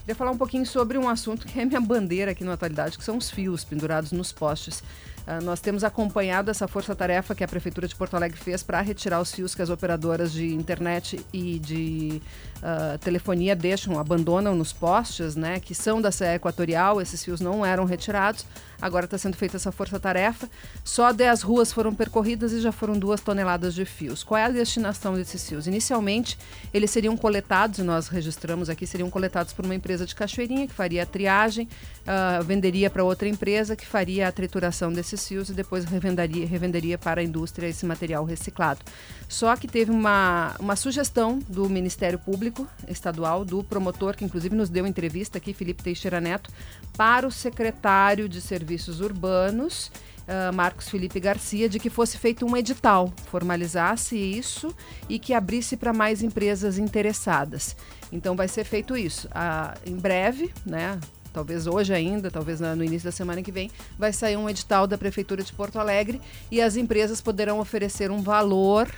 Queria 0.01 0.15
falar 0.15 0.31
um 0.33 0.39
pouquinho 0.39 0.67
sobre 0.67 0.99
um 0.99 1.09
assunto 1.09 1.47
que 1.47 1.61
é 1.61 1.65
minha 1.65 1.81
bandeira 1.81 2.33
aqui 2.33 2.43
na 2.43 2.55
atualidade, 2.55 2.99
que 2.99 3.05
são 3.05 3.17
os 3.17 3.31
fios 3.31 3.63
pendurados 3.63 4.11
nos 4.11 4.33
postes 4.33 4.83
Uh, 5.27 5.45
nós 5.45 5.61
temos 5.61 5.85
acompanhado 5.85 6.51
essa 6.51 6.67
força-tarefa 6.67 7.35
que 7.35 7.45
a 7.45 7.49
Prefeitura 7.49 7.87
de 7.87 7.95
Porto 7.95 8.15
Alegre 8.15 8.39
fez 8.39 8.63
para 8.63 8.81
retirar 8.81 9.21
os 9.21 9.33
fios 9.33 9.55
que 9.55 9.63
as 9.63 9.71
operadoras 9.71 10.33
de 10.33 10.55
internet 10.55 11.25
e 11.33 11.59
de 11.59 12.23
uh, 12.63 12.99
telefonia 12.99 13.55
deixam, 13.57 13.99
abandonam 13.99 14.55
nos 14.55 14.73
postes, 14.73 15.37
né, 15.37 15.61
que 15.61 15.75
são 15.75 16.01
da 16.01 16.11
CE 16.11 16.25
Equatorial. 16.35 17.01
Esses 17.01 17.25
fios 17.25 17.41
não 17.41 17.65
eram 17.65 17.85
retirados. 17.85 18.47
Agora 18.81 19.05
está 19.05 19.19
sendo 19.19 19.37
feita 19.37 19.57
essa 19.57 19.71
força-tarefa. 19.71 20.49
Só 20.83 21.13
10 21.13 21.43
ruas 21.43 21.73
foram 21.73 21.95
percorridas 21.95 22.53
e 22.53 22.61
já 22.61 22.73
foram 22.73 22.99
duas 22.99 23.21
toneladas 23.21 23.75
de 23.75 23.85
fios. 23.85 24.25
Qual 24.25 24.39
é 24.39 24.45
a 24.45 24.49
destinação 24.49 25.15
desses 25.15 25.47
fios? 25.47 25.67
Inicialmente, 25.67 26.39
eles 26.73 26.91
seriam 26.91 27.17
coletados, 27.17 27.79
e 27.79 27.83
nós 27.83 28.09
registramos 28.09 28.71
aqui, 28.71 28.87
seriam 28.87 29.11
coletados 29.11 29.53
por 29.53 29.65
uma 29.65 29.75
empresa 29.75 30.07
de 30.07 30.15
Cachoeirinha, 30.15 30.67
que 30.67 30.73
faria 30.73 31.03
a 31.03 31.07
triagem, 31.07 31.69
uh, 32.03 32.43
venderia 32.43 32.89
para 32.89 33.05
outra 33.05 33.29
empresa, 33.29 33.77
que 33.77 33.87
faria 33.87 34.29
a 34.29 34.33
trituração 34.33 34.93
desses 34.93 35.27
fios 35.29 35.51
e 35.51 35.53
depois 35.53 35.85
revenderia, 35.85 36.47
revenderia 36.47 36.97
para 36.97 37.21
a 37.21 37.25
indústria 37.25 37.67
esse 37.67 37.85
material 37.85 38.25
reciclado. 38.25 38.81
Só 39.29 39.55
que 39.57 39.69
teve 39.69 39.91
uma, 39.91 40.57
uma 40.59 40.75
sugestão 40.75 41.39
do 41.49 41.69
Ministério 41.69 42.19
Público 42.19 42.50
Estadual, 42.89 43.45
do 43.45 43.63
promotor, 43.63 44.17
que 44.17 44.25
inclusive 44.25 44.55
nos 44.55 44.69
deu 44.69 44.87
entrevista 44.87 45.39
aqui, 45.39 45.53
Felipe 45.53 45.83
Teixeira 45.83 46.21
Neto, 46.21 46.51
para 46.97 47.27
o 47.27 47.31
secretário 47.31 48.29
de 48.29 48.41
Serviços 48.41 49.01
Urbanos, 49.01 49.91
uh, 50.27 50.53
Marcos 50.55 50.89
Felipe 50.89 51.21
Garcia, 51.21 51.69
de 51.69 51.79
que 51.79 51.91
fosse 51.91 52.19
feito 52.19 52.47
um 52.47 52.57
edital, 52.57 53.13
formalizasse 53.27 54.17
isso 54.17 54.75
e 55.09 55.19
que 55.19 55.35
abrisse 55.35 55.77
para 55.77 55.93
mais 55.93 56.23
empresas 56.23 56.79
interessadas. 56.79 57.77
Então 58.13 58.37
vai 58.37 58.49
ser 58.49 58.65
feito 58.65 58.97
isso. 58.97 59.29
Uh, 59.29 59.91
em 59.91 59.97
breve, 59.97 60.53
né? 60.65 60.99
talvez 61.33 61.67
hoje 61.67 61.93
ainda, 61.95 62.31
talvez 62.31 62.61
no 62.61 62.85
início 62.85 63.05
da 63.05 63.13
semana 63.13 63.43
que 63.43 63.53
vem, 63.53 63.71
vai 63.99 64.13
sair 64.13 64.37
um 64.37 64.49
edital 64.49 64.87
da 64.87 64.99
Prefeitura 64.99 65.43
de 65.43 65.53
Porto 65.53 65.79
Alegre 65.79 66.21
e 66.51 66.61
as 66.61 66.77
empresas 66.77 67.21
poderão 67.21 67.61
oferecer 67.61 68.11
um 68.11 68.21
valor 68.21 68.91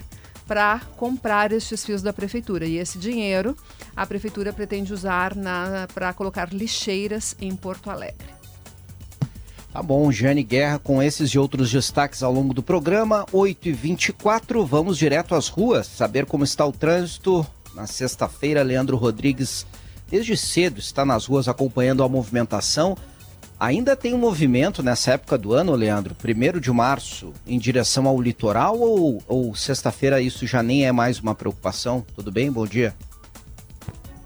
para 0.46 0.80
comprar 0.96 1.52
estes 1.52 1.84
fios 1.84 2.02
da 2.02 2.12
prefeitura. 2.12 2.66
E 2.66 2.76
esse 2.76 2.98
dinheiro 2.98 3.56
a 3.94 4.06
prefeitura 4.06 4.52
pretende 4.52 4.92
usar 4.92 5.34
para 5.94 6.12
colocar 6.12 6.52
lixeiras 6.52 7.36
em 7.40 7.54
Porto 7.54 7.90
Alegre. 7.90 8.42
Tá 9.72 9.82
bom, 9.82 10.12
Jane 10.12 10.42
Guerra, 10.42 10.78
com 10.78 11.02
esses 11.02 11.30
e 11.30 11.38
outros 11.38 11.70
destaques 11.70 12.22
ao 12.22 12.30
longo 12.30 12.52
do 12.52 12.62
programa, 12.62 13.24
8h24, 13.32 14.66
vamos 14.66 14.98
direto 14.98 15.34
às 15.34 15.48
ruas, 15.48 15.86
saber 15.86 16.26
como 16.26 16.44
está 16.44 16.66
o 16.66 16.72
trânsito. 16.72 17.46
Na 17.74 17.86
sexta-feira, 17.86 18.62
Leandro 18.62 18.98
Rodrigues, 18.98 19.64
desde 20.10 20.36
cedo, 20.36 20.78
está 20.78 21.06
nas 21.06 21.24
ruas 21.24 21.48
acompanhando 21.48 22.02
a 22.02 22.08
movimentação. 22.08 22.98
Ainda 23.62 23.94
tem 23.94 24.12
um 24.12 24.18
movimento 24.18 24.82
nessa 24.82 25.12
época 25.12 25.38
do 25.38 25.54
ano, 25.54 25.72
Leandro, 25.76 26.16
primeiro 26.16 26.60
de 26.60 26.68
março, 26.72 27.32
em 27.46 27.60
direção 27.60 28.08
ao 28.08 28.20
litoral 28.20 28.76
ou, 28.76 29.22
ou 29.28 29.54
sexta-feira 29.54 30.20
isso 30.20 30.44
já 30.48 30.64
nem 30.64 30.84
é 30.84 30.90
mais 30.90 31.20
uma 31.20 31.32
preocupação? 31.32 32.04
Tudo 32.16 32.32
bem? 32.32 32.50
Bom 32.50 32.66
dia. 32.66 32.92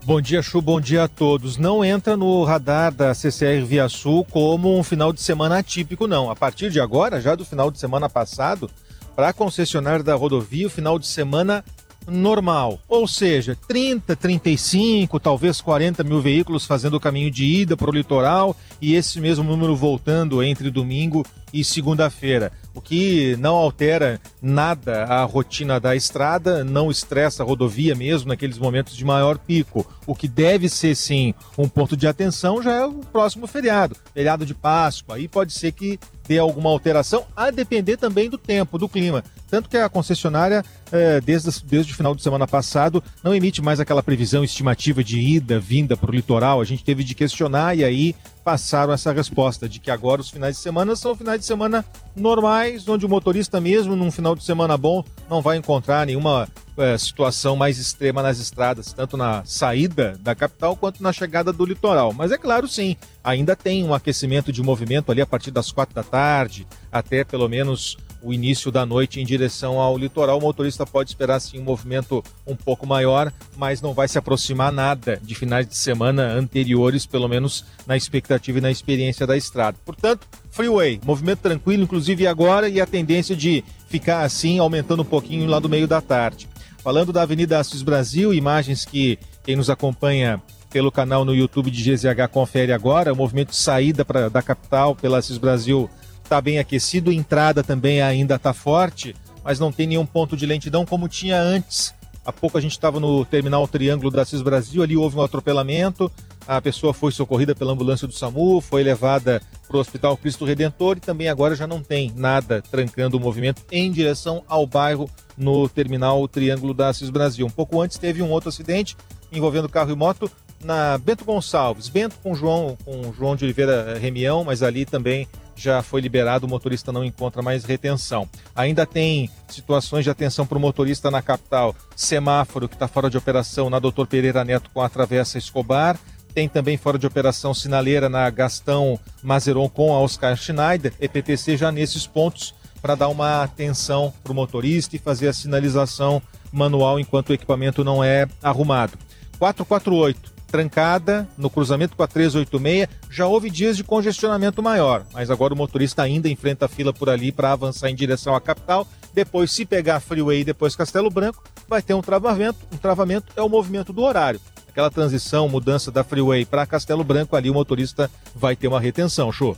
Bom 0.03 0.23
dia, 0.23 0.41
Chu, 0.41 0.63
bom 0.63 0.81
dia 0.81 1.05
a 1.05 1.09
todos. 1.09 1.59
Não 1.59 1.85
entra 1.85 2.17
no 2.17 2.45
radar 2.45 2.91
da 2.91 3.13
CCR 3.13 3.63
Via 3.67 3.91
Sul 3.91 4.25
como 4.25 4.75
um 4.75 4.83
final 4.83 5.13
de 5.13 5.21
semana 5.21 5.59
atípico, 5.59 6.07
não. 6.07 6.31
A 6.31 6.35
partir 6.35 6.71
de 6.71 6.81
agora, 6.81 7.21
já 7.21 7.35
do 7.35 7.45
final 7.45 7.71
de 7.71 7.79
semana 7.79 8.09
passado, 8.09 8.71
para 9.15 9.29
a 9.29 9.35
concessionária 9.35 10.03
da 10.03 10.15
rodovia, 10.15 10.67
o 10.67 10.71
final 10.71 10.99
de 10.99 11.07
semana 11.07 11.63
normal. 12.07 12.79
Ou 12.89 13.07
seja, 13.07 13.57
30, 13.67 14.15
35, 14.17 15.19
talvez 15.21 15.61
40 15.61 16.05
mil 16.05 16.21
veículos 16.21 16.65
fazendo 16.65 16.95
o 16.95 17.01
caminho 17.01 17.31
de 17.31 17.45
ida 17.45 17.77
para 17.77 17.91
o 17.91 17.95
litoral 17.95 18.57
e 18.81 18.95
esse 18.95 19.21
mesmo 19.21 19.45
número 19.45 19.75
voltando 19.75 20.43
entre 20.43 20.71
domingo 20.71 21.25
e 21.53 21.65
segunda-feira. 21.65 22.53
O 22.75 22.81
que 22.81 23.37
não 23.39 23.55
altera 23.55 24.21
nada 24.43 25.05
a 25.05 25.25
rotina 25.25 25.81
da 25.81 25.97
estrada, 25.97 26.63
não 26.63 26.91
estressa 26.91 27.43
a 27.43 27.47
rodovia 27.47 27.95
mesmo 27.95 28.29
naqueles 28.29 28.59
momentos 28.59 28.95
de 28.95 29.05
maior 29.05 29.39
pico. 29.39 29.87
O 30.07 30.15
que 30.15 30.29
deve 30.29 30.69
ser 30.69 30.95
sim 30.95 31.33
um 31.57 31.69
ponto 31.69 31.97
de 31.97 32.07
atenção 32.07 32.63
já 32.63 32.73
é 32.73 32.85
o 32.85 33.01
próximo 33.13 33.47
feriado, 33.47 33.97
feriado 34.13 34.45
de 34.45 34.53
Páscoa. 34.53 35.17
Aí 35.17 35.27
pode 35.27 35.55
ser 35.55 35.73
que 35.73 35.99
dê 36.29 36.39
alguma 36.39 36.69
alteração, 36.69 37.25
a 37.35 37.51
depender 37.51 37.97
também 37.97 38.29
do 38.29 38.37
tempo, 38.37 38.79
do 38.79 38.89
clima. 38.89 39.25
Tanto 39.49 39.69
que 39.69 39.77
a 39.77 39.89
concessionária, 39.89 40.65
é, 40.91 41.21
desde, 41.21 41.51
desde 41.65 41.93
o 41.93 41.97
final 41.97 42.15
de 42.15 42.23
semana 42.23 42.47
passado, 42.47 43.03
não 43.23 43.35
emite 43.35 43.63
mais 43.63 43.81
aquela 43.81 44.03
previsão 44.03 44.43
estimativa 44.43 45.03
de 45.03 45.19
ida, 45.19 45.61
vinda 45.61 45.97
para 45.97 46.11
o 46.11 46.15
litoral. 46.15 46.61
A 46.61 46.65
gente 46.65 46.85
teve 46.85 47.05
de 47.05 47.15
questionar 47.15 47.77
e 47.77 47.85
aí 47.85 48.15
passaram 48.45 48.93
essa 48.93 49.13
resposta 49.13 49.69
de 49.69 49.81
que 49.81 49.91
agora 49.91 50.21
os 50.21 50.31
finais 50.31 50.55
de 50.55 50.63
semana 50.63 50.95
são 50.95 51.17
finais 51.17 51.41
de 51.41 51.47
semana 51.47 51.85
normais, 52.15 52.89
onde 52.89 53.05
o 53.05 53.09
motorista 53.09 53.61
mesmo 53.61 53.97
num 53.97 54.11
final 54.11 54.37
de 54.37 54.45
semana 54.45 54.77
bom 54.77 55.05
não 55.29 55.43
vai 55.43 55.57
encontrar 55.57 56.07
nenhuma 56.07 56.47
é, 56.77 56.97
situação 56.97 57.57
mais 57.57 57.79
extrema 57.79 58.23
nas 58.23 58.39
estradas, 58.39 58.93
tanto 58.93 59.17
na 59.17 59.45
saída 59.45 60.17
da 60.21 60.35
capital 60.35 60.77
quanto 60.77 61.03
na 61.03 61.13
chegada 61.13 61.53
do 61.53 61.65
litoral. 61.65 62.13
Mas 62.13 62.31
é 62.31 62.39
claro, 62.39 62.69
sim, 62.69 62.97
ainda 63.25 63.57
tem 63.57 63.83
um 63.83 63.93
aquecimento 63.93 64.53
de 64.53 64.63
movimento 64.63 65.11
ali 65.11 65.21
a 65.21 65.27
partir 65.27 65.51
das 65.51 65.73
quatro 65.73 65.95
da 65.95 66.05
tarde 66.05 66.67
até 66.93 67.25
pelo 67.25 67.49
menos 67.49 67.97
o 68.27 68.35
início 68.35 68.73
da 68.73 68.85
noite 68.85 69.21
em 69.21 69.25
direção 69.25 69.79
ao 69.79 69.97
litoral. 69.97 70.39
O 70.39 70.43
motorista 70.43 70.85
pode 70.85 71.11
esperar 71.11 71.39
sim 71.39 71.61
um 71.61 71.63
movimento 71.63 72.25
um 72.45 72.57
pouco 72.57 72.85
maior, 72.85 73.33
mas 73.57 73.81
não 73.81 73.95
vai 73.95 74.09
se 74.09 74.19
aproximar 74.19 74.73
nada 74.73 75.21
de 75.23 75.35
finais 75.37 75.67
de 75.67 75.77
semana 75.77 76.25
anteriores, 76.33 77.07
pelo 77.07 77.29
menos 77.29 77.65
na 77.87 77.97
expectativa 77.97 78.59
e 78.59 78.61
na 78.61 78.71
experiência 78.71 79.27
da 79.27 79.37
estrada. 79.37 79.79
Portanto, 79.85 80.27
freeway, 80.51 81.01
movimento 81.05 81.39
tranquilo, 81.39 81.85
inclusive 81.85 82.27
agora, 82.27 82.69
e 82.69 82.81
a 82.81 82.87
tendência 82.87 83.37
de 83.37 83.63
ficar 83.89 84.23
assim, 84.23 84.59
aumentando 84.59 85.03
um 85.03 85.07
pouquinho 85.07 85.49
lá 85.49 85.61
do 85.61 85.69
meio 85.69 85.87
da 85.87 86.01
tarde. 86.01 86.49
Falando 86.79 87.13
da 87.13 87.23
Avenida 87.23 87.59
Assis 87.61 87.83
Brasil, 87.83 88.35
imagens 88.35 88.85
que 88.85 89.19
quem 89.45 89.55
nos 89.55 89.71
acompanha 89.71 90.43
pelo 90.71 90.91
canal 90.91 91.25
no 91.25 91.35
YouTube 91.35 91.71
de 91.71 91.83
GZH 91.83 92.29
confere 92.31 92.73
agora, 92.73 93.13
o 93.13 93.17
movimento 93.17 93.51
de 93.51 93.57
saída 93.57 94.05
pra, 94.05 94.29
da 94.29 94.43
capital 94.43 94.95
pela 94.95 95.19
Assis 95.19 95.39
Brasil 95.39 95.89
está 96.27 96.41
bem 96.41 96.59
aquecido, 96.59 97.13
entrada 97.13 97.63
também 97.63 98.03
ainda 98.03 98.35
está 98.35 98.53
forte, 98.53 99.15
mas 99.45 99.59
não 99.61 99.73
tem 99.73 99.87
nenhum 99.87 100.05
ponto 100.05 100.37
de 100.37 100.45
lentidão 100.45 100.85
como 100.85 101.09
tinha 101.09 101.41
antes. 101.41 101.95
Há 102.25 102.33
pouco 102.33 102.59
a 102.59 102.61
gente 102.61 102.73
estava 102.73 102.99
no 102.99 103.25
terminal 103.25 103.67
Triângulo 103.69 104.11
da 104.11 104.25
CIS 104.25 104.43
Brasil, 104.43 104.83
ali 104.83 104.97
houve 104.97 105.17
um 105.17 105.23
atropelamento, 105.23 106.11
a 106.47 106.61
pessoa 106.61 106.93
foi 106.93 107.13
socorrida 107.13 107.55
pela 107.55 107.73
ambulância 107.73 108.09
do 108.09 108.13
SAMU, 108.13 108.61
foi 108.61 108.83
levada 108.83 109.41
para 109.69 109.77
o 109.77 109.81
Hospital 109.81 110.17
Cristo 110.17 110.45
Redentor 110.45 110.97
e 110.97 111.01
também 111.01 111.29
agora 111.29 111.55
já 111.55 111.69
não 111.69 111.81
tem 111.81 112.13
nada 112.17 112.61
trancando 112.61 113.17
o 113.17 113.21
movimento 113.21 113.63
em 113.71 113.91
direção 113.93 114.43
ao 114.49 114.67
bairro 114.67 115.09
no 115.39 115.69
terminal 115.69 116.27
Triângulo 116.27 116.75
da 116.75 116.93
CIS 116.93 117.11
Brasil. 117.11 117.47
Um 117.47 117.51
pouco 117.51 117.81
antes 117.81 117.99
teve 117.99 118.21
um 118.23 118.31
outro 118.31 118.49
acidente 118.49 118.97
envolvendo 119.31 119.69
carro 119.69 119.93
e 119.93 119.97
moto 119.97 120.29
na 120.65 120.99
Bento 120.99 121.25
Gonçalves, 121.25 121.89
Bento 121.89 122.17
com 122.21 122.35
João, 122.35 122.77
com 122.85 123.13
João 123.13 123.37
de 123.37 123.45
Oliveira 123.45 123.97
Remião, 124.01 124.43
mas 124.43 124.65
ali 124.65 124.85
também 124.85 125.29
já 125.57 125.83
foi 125.83 126.01
liberado, 126.01 126.47
o 126.47 126.49
motorista 126.49 126.93
não 126.93 127.05
encontra 127.05 127.43
mais 127.43 127.65
retenção. 127.65 128.29
Ainda 128.55 128.87
tem 128.87 129.31
situações 129.49 130.05
de 130.05 130.11
atenção 130.11 130.47
para 130.47 130.59
o 130.59 130.61
motorista 130.61 131.11
na 131.11 131.23
capital, 131.23 131.75
semáforo 131.97 132.69
que 132.69 132.75
está 132.75 132.87
fora 132.87 133.09
de 133.09 133.17
operação 133.17 133.71
na 133.71 133.79
Doutor 133.79 134.07
Pereira 134.07 134.45
Neto 134.45 134.71
com 134.73 134.83
a 134.83 134.89
Travessa 134.89 135.39
Escobar. 135.39 135.99
Tem 136.35 136.49
também 136.49 136.77
fora 136.77 136.99
de 136.99 137.07
operação 137.07 137.55
sinaleira 137.55 138.11
na 138.11 138.29
Gastão 138.29 139.01
Mazeron 139.23 139.69
com 139.69 139.95
a 139.95 140.01
Oscar 140.01 140.37
Schneider, 140.37 140.93
EPTC 141.01 141.57
já 141.57 141.73
nesses 141.73 142.07
pontos 142.07 142.55
para 142.83 142.95
dar 142.95 143.09
uma 143.09 143.43
atenção 143.43 144.13
para 144.23 144.33
o 144.33 144.35
motorista 144.35 144.95
e 144.95 144.99
fazer 144.99 145.29
a 145.29 145.33
sinalização 145.33 146.21
manual 146.53 147.01
enquanto 147.01 147.31
o 147.31 147.33
equipamento 147.33 147.83
não 147.83 148.05
é 148.05 148.29
arrumado. 148.43 148.99
448 149.39 150.36
trancada 150.57 151.29
no 151.37 151.51
cruzamento 151.51 151.95
com 151.95 152.03
a 152.03 152.07
386. 152.07 152.89
Já 153.11 153.27
houve 153.27 153.51
dias 153.51 153.77
de 153.77 153.85
congestionamento 153.85 154.63
maior, 154.63 155.05
mas 155.13 155.31
agora 155.31 155.53
o 155.53 155.57
motorista 155.57 156.03
ainda 156.03 156.31
enfrenta 156.31 156.65
a 156.65 156.69
fila 156.69 156.95
por 156.95 157.11
ali 157.11 157.31
para 157.31 157.53
avançar 157.53 157.91
em 157.91 157.95
direção 157.95 158.35
à 158.35 158.41
capital. 158.41 158.89
Depois, 159.13 159.53
se 159.53 159.67
pegar 159.67 159.97
a 159.97 160.01
Freeway 160.01 160.41
e 160.41 160.45
depois 160.45 160.75
Castelo 160.75 161.11
Branco, 161.11 161.45
vai 161.69 161.83
ter 161.83 161.93
um 161.93 162.01
travamento. 162.01 162.59
Um 162.73 162.79
travamento 162.79 163.35
é 163.37 163.43
o 163.43 163.51
movimento 163.51 163.93
do 163.93 164.03
horário. 164.03 164.41
Aquela 164.67 164.91
transição, 164.91 165.47
mudança 165.47 165.91
da 165.91 166.03
Freeway 166.03 166.47
para 166.47 166.65
Castelo 166.65 167.05
Branco, 167.05 167.37
ali 167.37 167.51
o 167.51 167.55
motorista 167.55 168.11
vai 168.35 168.57
ter 168.57 168.69
uma 168.69 168.81
retenção. 168.81 169.31
Show. 169.31 169.57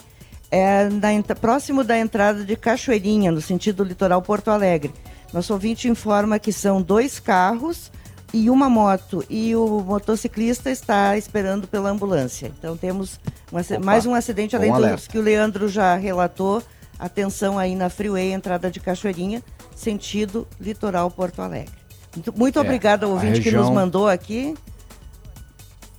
é, 0.50 0.88
na, 0.88 1.34
próximo 1.34 1.82
da 1.82 1.98
entrada 1.98 2.44
de 2.44 2.54
Cachoeirinha, 2.54 3.32
no 3.32 3.40
sentido 3.40 3.82
litoral 3.82 4.22
Porto 4.22 4.48
Alegre. 4.48 4.92
Nosso 5.32 5.52
ouvinte 5.52 5.88
informa 5.88 6.38
que 6.38 6.52
são 6.52 6.80
dois 6.80 7.18
carros 7.18 7.90
e 8.32 8.50
uma 8.50 8.68
moto, 8.68 9.24
e 9.30 9.56
o 9.56 9.80
motociclista 9.80 10.70
está 10.70 11.16
esperando 11.16 11.66
pela 11.66 11.90
ambulância. 11.90 12.52
Então 12.58 12.76
temos 12.76 13.18
um, 13.52 13.84
mais 13.84 14.04
um 14.04 14.14
acidente, 14.14 14.54
além 14.54 14.72
dos 14.72 15.06
que 15.06 15.18
o 15.18 15.22
Leandro 15.22 15.68
já 15.68 15.96
relatou. 15.96 16.62
Atenção 16.98 17.58
aí 17.58 17.74
na 17.74 17.90
Freeway, 17.90 18.32
entrada 18.32 18.70
de 18.70 18.80
Cachoeirinha, 18.80 19.42
sentido 19.76 20.48
litoral 20.60 21.10
Porto 21.10 21.40
Alegre. 21.40 21.72
Muito, 22.14 22.36
muito 22.36 22.58
é, 22.58 22.62
obrigada 22.62 23.06
ao 23.06 23.12
ouvinte 23.12 23.40
região... 23.40 23.62
que 23.62 23.68
nos 23.68 23.74
mandou 23.74 24.08
aqui. 24.08 24.54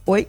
Oi? 0.06 0.28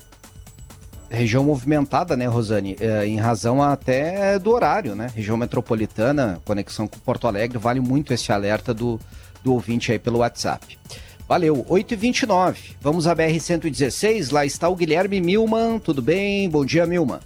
Região 1.10 1.42
movimentada, 1.42 2.16
né, 2.16 2.26
Rosane? 2.26 2.76
É, 2.78 3.06
em 3.06 3.16
razão 3.16 3.62
até 3.62 4.38
do 4.38 4.50
horário, 4.50 4.94
né? 4.94 5.10
Região 5.14 5.36
metropolitana, 5.38 6.38
conexão 6.44 6.86
com 6.86 6.98
Porto 6.98 7.26
Alegre, 7.26 7.56
vale 7.56 7.80
muito 7.80 8.12
esse 8.12 8.30
alerta 8.30 8.74
do, 8.74 9.00
do 9.42 9.54
ouvinte 9.54 9.90
aí 9.90 9.98
pelo 9.98 10.18
WhatsApp. 10.18 10.78
Valeu, 11.26 11.64
8h29. 11.64 12.76
Vamos 12.80 13.06
à 13.06 13.16
BR-116, 13.16 14.32
lá 14.32 14.44
está 14.44 14.68
o 14.68 14.76
Guilherme 14.76 15.20
Milman. 15.20 15.78
Tudo 15.78 16.02
bem? 16.02 16.48
Bom 16.50 16.64
dia, 16.64 16.86
Milman. 16.86 17.20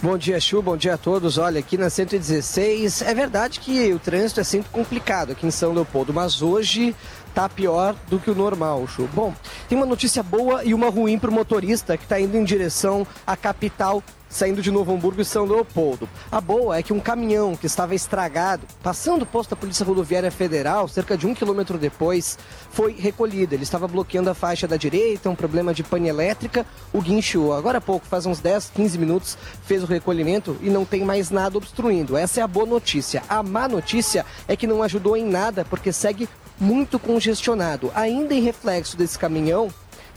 Bom 0.00 0.16
dia, 0.16 0.38
Chu. 0.38 0.62
Bom 0.62 0.76
dia 0.76 0.94
a 0.94 0.96
todos. 0.96 1.38
Olha, 1.38 1.58
aqui 1.58 1.76
na 1.76 1.90
116, 1.90 3.02
é 3.02 3.12
verdade 3.12 3.58
que 3.58 3.92
o 3.92 3.98
trânsito 3.98 4.38
é 4.38 4.44
sempre 4.44 4.70
complicado 4.70 5.32
aqui 5.32 5.44
em 5.44 5.50
São 5.50 5.72
Leopoldo, 5.72 6.14
mas 6.14 6.40
hoje 6.40 6.94
tá 7.34 7.48
pior 7.48 7.96
do 8.06 8.20
que 8.20 8.30
o 8.30 8.34
normal, 8.34 8.86
Chu. 8.86 9.08
Bom, 9.12 9.34
tem 9.68 9.76
uma 9.76 9.86
notícia 9.86 10.22
boa 10.22 10.62
e 10.64 10.72
uma 10.72 10.88
ruim 10.88 11.18
para 11.18 11.30
o 11.30 11.32
motorista 11.32 11.96
que 11.96 12.04
está 12.04 12.20
indo 12.20 12.36
em 12.36 12.44
direção 12.44 13.04
à 13.26 13.36
capital 13.36 14.00
saindo 14.28 14.62
de 14.62 14.70
Novo 14.70 14.92
Hamburgo 14.92 15.20
e 15.20 15.24
São 15.24 15.44
Leopoldo. 15.44 16.08
A 16.30 16.40
boa 16.40 16.76
é 16.76 16.82
que 16.82 16.92
um 16.92 17.00
caminhão 17.00 17.56
que 17.56 17.66
estava 17.66 17.94
estragado, 17.94 18.66
passando 18.82 19.22
o 19.22 19.26
posto 19.26 19.50
da 19.50 19.56
Polícia 19.56 19.84
Rodoviária 19.84 20.30
Federal, 20.30 20.88
cerca 20.88 21.16
de 21.16 21.26
um 21.26 21.34
quilômetro 21.34 21.78
depois, 21.78 22.38
foi 22.70 22.92
recolhido. 22.92 23.54
Ele 23.54 23.62
estava 23.62 23.88
bloqueando 23.88 24.30
a 24.30 24.34
faixa 24.34 24.68
da 24.68 24.76
direita, 24.76 25.30
um 25.30 25.34
problema 25.34 25.72
de 25.72 25.82
pane 25.82 26.08
elétrica, 26.08 26.66
o 26.92 27.00
guincho, 27.00 27.52
agora 27.52 27.78
há 27.78 27.80
pouco, 27.80 28.06
faz 28.06 28.26
uns 28.26 28.40
10, 28.40 28.70
15 28.74 28.98
minutos, 28.98 29.38
fez 29.64 29.82
o 29.82 29.86
recolhimento 29.86 30.56
e 30.60 30.68
não 30.68 30.84
tem 30.84 31.04
mais 31.04 31.30
nada 31.30 31.56
obstruindo. 31.56 32.16
Essa 32.16 32.40
é 32.40 32.42
a 32.42 32.48
boa 32.48 32.66
notícia. 32.66 33.22
A 33.28 33.42
má 33.42 33.68
notícia 33.68 34.24
é 34.46 34.56
que 34.56 34.66
não 34.66 34.82
ajudou 34.82 35.16
em 35.16 35.24
nada, 35.24 35.64
porque 35.64 35.92
segue 35.92 36.28
muito 36.60 36.98
congestionado. 36.98 37.90
Ainda 37.94 38.34
em 38.34 38.42
reflexo 38.42 38.96
desse 38.96 39.18
caminhão, 39.18 39.68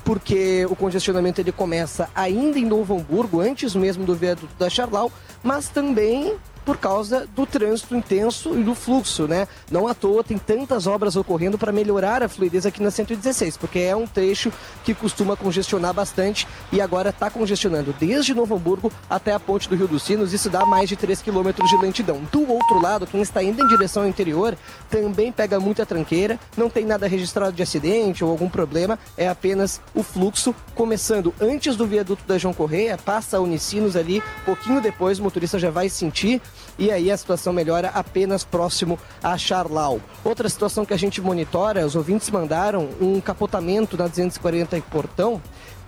porque 0.04 0.66
o 0.70 0.76
congestionamento 0.76 1.40
ele 1.40 1.52
começa 1.52 2.10
ainda 2.16 2.58
em 2.58 2.66
Novo 2.66 2.96
Hamburgo, 2.96 3.40
antes 3.40 3.76
mesmo 3.76 4.06
do 4.06 4.16
viaduto 4.16 4.54
da 4.58 4.70
Charlau, 4.70 5.12
mas 5.44 5.70
também 5.70 6.36
por 6.66 6.78
causa 6.78 7.28
do 7.36 7.46
trânsito 7.46 7.96
intenso 7.96 8.58
e 8.58 8.64
do 8.64 8.76
fluxo, 8.76 9.28
né? 9.28 9.48
Não 9.70 9.88
à 9.88 9.94
toa 9.94 10.24
tem 10.24 10.38
tantas 10.38 10.88
obras 10.88 11.16
ocorrendo 11.16 11.58
para 11.58 11.72
melhorar 11.72 12.24
a 12.24 12.30
fluidez 12.30 12.66
aqui 12.66 12.82
na 12.82 12.92
116, 12.92 13.58
porque 13.58 13.80
é 13.80 13.96
um 13.96 14.08
trecho 14.08 14.52
que 14.84 14.94
costuma 14.94 15.36
congestionar 15.36 15.94
bastante 15.94 16.48
e 16.72 16.82
agora 16.82 17.10
está 17.10 17.30
congestionando 17.30 17.94
desde 18.00 18.34
Novo 18.34 18.56
Hamburgo 18.56 18.92
até 19.10 19.34
a 19.34 19.40
ponte 19.40 19.68
do 19.68 19.76
Rio 19.76 19.88
dos 19.88 20.04
Sinos, 20.04 20.34
isso 20.34 20.50
dá 20.50 20.66
mais 20.66 20.90
de 20.90 20.96
3 20.96 21.22
quilômetros 21.22 21.70
de 21.70 21.78
lentidão. 21.78 22.22
Do 22.32 22.50
outro 22.50 22.82
lado, 22.82 23.08
quem 23.08 23.22
está 23.22 23.44
indo 23.44 23.64
em 23.64 23.68
direção 23.68 24.04
ao 24.04 24.10
interior 24.10 24.58
também 24.90 25.32
pega 25.32 25.60
muita 25.60 25.86
tranqueira, 25.86 26.40
não 26.56 26.70
tem 26.70 26.86
nada 26.86 27.08
registrado 27.08 27.54
de 27.54 27.64
acidente 27.64 28.24
ou 28.24 28.32
algum 28.32 28.50
problema, 28.50 28.98
é 29.18 29.28
apenas 29.28 29.82
o 29.94 30.04
fluxo 30.04 30.54
começando 30.76 31.34
antes 31.40 31.76
do 31.76 31.86
viaduto 31.86 32.24
da 32.26 32.38
João 32.38 32.54
Correia, 32.54 32.98
passa 32.98 33.38
a 33.38 33.40
Unicinos 33.40 33.96
ali, 33.96 34.22
pouquinho 34.46 34.82
depois 34.82 35.20
o 35.20 35.24
motorista 35.24 35.60
já 35.60 35.70
vai 35.70 35.90
sentir 35.90 36.42
e 36.78 36.92
aí 36.92 37.12
a 37.12 37.18
situação 37.18 37.54
melhora 37.54 37.90
apenas 37.94 38.44
próximo 38.44 39.00
a 39.22 39.38
Charlau. 39.38 40.00
Outra 40.24 40.50
situação 40.50 40.86
que 40.86 40.94
a 40.94 40.98
gente 40.98 41.22
monitora, 41.22 41.86
os 41.86 41.96
ouvintes 41.96 42.30
mandaram 42.30 42.90
um 43.00 43.20
capotamento 43.22 43.98
na 43.98 44.08
240 44.08 44.78
e 44.78 44.82
Portão, 44.82 45.42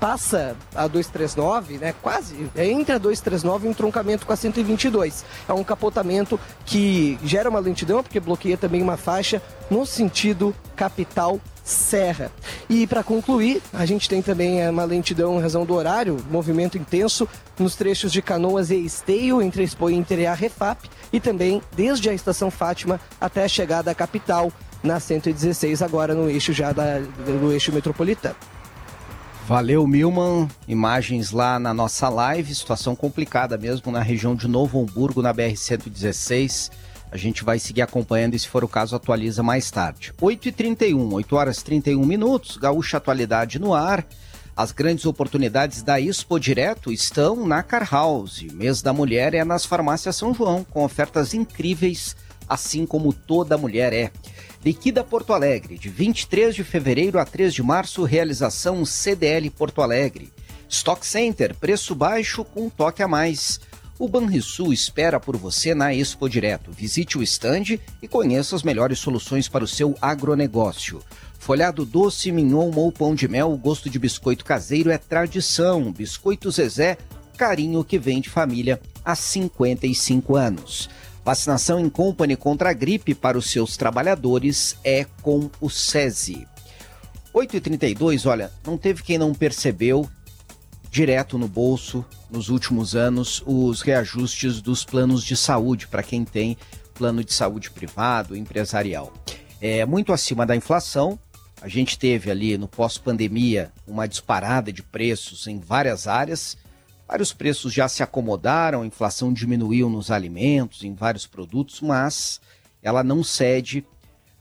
passa 0.04 0.54
a 0.76 0.86
239, 0.86 1.78
né? 1.78 1.96
Quase, 2.02 2.36
entre 2.58 2.94
a 2.94 2.98
239 2.98 3.68
e 3.68 3.70
um 3.70 3.74
troncamento 3.74 4.26
com 4.26 4.34
a 4.34 4.36
122. 4.36 5.24
É 5.48 5.54
um 5.54 5.64
capotamento 5.64 6.38
que 6.66 7.18
gera 7.24 7.50
uma 7.50 7.60
lentidão, 7.60 8.04
porque 8.04 8.20
bloqueia 8.20 8.58
também 8.58 8.82
uma 8.82 8.98
faixa 8.98 9.42
no 9.72 9.86
sentido 9.86 10.54
capital 10.76 11.40
Serra. 11.64 12.30
E 12.70 12.86
para 12.86 13.02
concluir, 13.02 13.62
a 13.72 13.86
gente 13.86 14.10
tem 14.10 14.22
também 14.22 14.62
é, 14.62 14.70
uma 14.70 14.84
lentidão 14.84 15.40
em 15.40 15.42
razão 15.42 15.66
do 15.66 15.74
horário, 15.74 16.18
movimento 16.30 16.78
intenso 16.78 17.26
nos 17.58 17.74
trechos 17.78 18.12
de 18.12 18.22
Canoas 18.22 18.72
e 18.72 18.76
Esteio, 18.76 19.42
entre 19.42 19.62
a 19.62 19.64
Expo 19.64 19.90
Inter 19.90 20.20
e 20.20 20.26
a 20.26 20.34
Refap, 20.34 20.84
e 21.14 21.22
também 21.22 21.62
desde 21.78 22.10
a 22.10 22.14
estação 22.14 22.52
Fátima 22.52 23.00
até 23.22 23.46
a 23.46 23.48
chegada 23.48 23.90
à 23.90 23.96
capital, 23.96 24.52
na 24.84 25.00
116, 25.00 25.82
agora 25.82 26.14
no 26.14 26.30
eixo 26.30 26.52
já 26.52 26.74
da, 26.74 27.00
do 27.00 27.54
eixo 27.54 27.72
metropolitano. 27.72 28.36
Valeu, 29.46 29.86
Milman. 29.86 30.48
Imagens 30.70 31.32
lá 31.32 31.60
na 31.60 31.74
nossa 31.74 32.08
live, 32.08 32.56
situação 32.56 32.96
complicada 32.96 33.58
mesmo 33.58 33.92
na 33.92 34.02
região 34.02 34.36
de 34.36 34.48
Novo 34.48 34.82
Hamburgo, 34.82 35.22
na 35.22 35.34
BR-116. 35.34 36.72
A 37.12 37.18
gente 37.18 37.44
vai 37.44 37.60
seguir 37.60 37.82
acompanhando 37.82 38.36
e, 38.36 38.40
se 38.40 38.48
for 38.48 38.64
o 38.64 38.70
caso, 38.70 38.96
atualiza 38.96 39.44
mais 39.44 39.70
tarde. 39.70 40.14
8h31, 40.22 41.12
8 41.12 41.36
horas 41.36 41.58
e 41.58 41.66
31 41.66 42.06
minutos, 42.06 42.56
Gaúcha 42.56 42.96
Atualidade 42.96 43.60
no 43.60 43.74
ar. 43.74 44.08
As 44.56 44.72
grandes 44.72 45.06
oportunidades 45.06 45.84
da 45.84 46.00
Expo 46.00 46.40
Direto 46.40 46.90
estão 46.90 47.46
na 47.46 47.62
Car 47.62 47.88
House. 47.92 48.44
Mês 48.54 48.82
da 48.82 48.94
Mulher 48.94 49.34
é 49.34 49.44
nas 49.44 49.66
farmácias 49.66 50.16
São 50.16 50.34
João, 50.34 50.64
com 50.64 50.86
ofertas 50.86 51.34
incríveis, 51.34 52.16
assim 52.48 52.86
como 52.86 53.12
toda 53.12 53.58
mulher 53.58 53.92
é. 53.92 54.10
Liquida 54.64 55.04
Porto 55.04 55.34
Alegre, 55.34 55.78
de 55.78 55.90
23 55.90 56.56
de 56.56 56.64
fevereiro 56.64 57.20
a 57.20 57.26
3 57.26 57.54
de 57.54 57.62
março, 57.62 58.06
realização 58.06 58.86
CDL 58.86 59.50
Porto 59.50 59.82
Alegre. 59.82 60.32
Stock 60.70 61.06
Center, 61.06 61.54
preço 61.54 61.94
baixo 61.94 62.46
com 62.46 62.70
toque 62.70 63.04
a 63.04 63.08
mais. 63.08 63.60
O 64.00 64.08
Banrisul 64.08 64.72
espera 64.72 65.20
por 65.20 65.36
você 65.36 65.76
na 65.76 65.94
Expo 65.94 66.30
Direto. 66.30 66.72
Visite 66.72 67.18
o 67.18 67.24
estande 67.24 67.78
e 68.02 68.08
conheça 68.08 68.56
as 68.56 68.64
melhores 68.64 69.00
soluções 69.00 69.50
para 69.50 69.66
o 69.66 69.68
seu 69.68 69.98
agronegócio. 70.02 71.02
Folhado 71.38 71.84
doce, 71.84 72.32
mignon 72.32 72.72
ou 72.74 72.90
pão 72.90 73.14
de 73.14 73.28
mel, 73.28 73.58
gosto 73.58 73.90
de 73.90 74.00
biscoito 74.00 74.46
caseiro 74.46 74.90
é 74.90 74.98
tradição. 74.98 75.92
Biscoito 75.92 76.50
Zezé, 76.50 76.98
carinho 77.38 77.84
que 77.84 78.00
vem 78.00 78.22
de 78.22 78.30
família 78.30 78.80
há 79.04 79.14
55 79.14 80.38
anos. 80.38 80.90
Vacinação 81.24 81.80
em 81.80 81.90
company 81.90 82.36
contra 82.36 82.70
a 82.70 82.74
gripe 82.74 83.16
para 83.16 83.38
os 83.38 83.50
seus 83.50 83.78
trabalhadores 83.78 84.76
é 84.84 85.06
com 85.22 85.50
o 85.62 85.70
SESI. 85.70 86.46
8h32, 87.34 88.30
olha, 88.30 88.52
não 88.66 88.78
teve 88.78 89.02
quem 89.02 89.18
não 89.18 89.34
percebeu 89.34 90.08
direto 90.92 91.40
no 91.40 91.48
bolso 91.48 92.06
nos 92.30 92.50
últimos 92.50 92.96
anos 92.96 93.42
os 93.48 93.82
reajustes 93.82 94.62
dos 94.62 94.86
planos 94.86 95.24
de 95.24 95.36
saúde 95.36 95.88
para 95.88 96.04
quem 96.04 96.24
tem 96.24 96.56
plano 96.94 97.24
de 97.24 97.34
saúde 97.34 97.72
privado, 97.72 98.36
empresarial. 98.36 99.12
É 99.60 99.86
muito 99.86 100.14
acima 100.14 100.46
da 100.46 100.56
inflação. 100.56 101.18
A 101.62 101.68
gente 101.68 101.98
teve 101.98 102.30
ali 102.30 102.58
no 102.58 102.68
pós-pandemia 102.68 103.72
uma 103.88 104.08
disparada 104.08 104.72
de 104.72 104.84
preços 104.84 105.48
em 105.48 105.60
várias 105.60 106.06
áreas. 106.06 106.58
Vários 107.14 107.32
preços 107.32 107.72
já 107.72 107.88
se 107.88 108.02
acomodaram, 108.02 108.82
a 108.82 108.88
inflação 108.88 109.32
diminuiu 109.32 109.88
nos 109.88 110.10
alimentos, 110.10 110.84
em 110.84 110.96
vários 110.96 111.28
produtos, 111.28 111.80
mas 111.80 112.42
ela 112.82 113.04
não 113.04 113.24
cede 113.24 113.86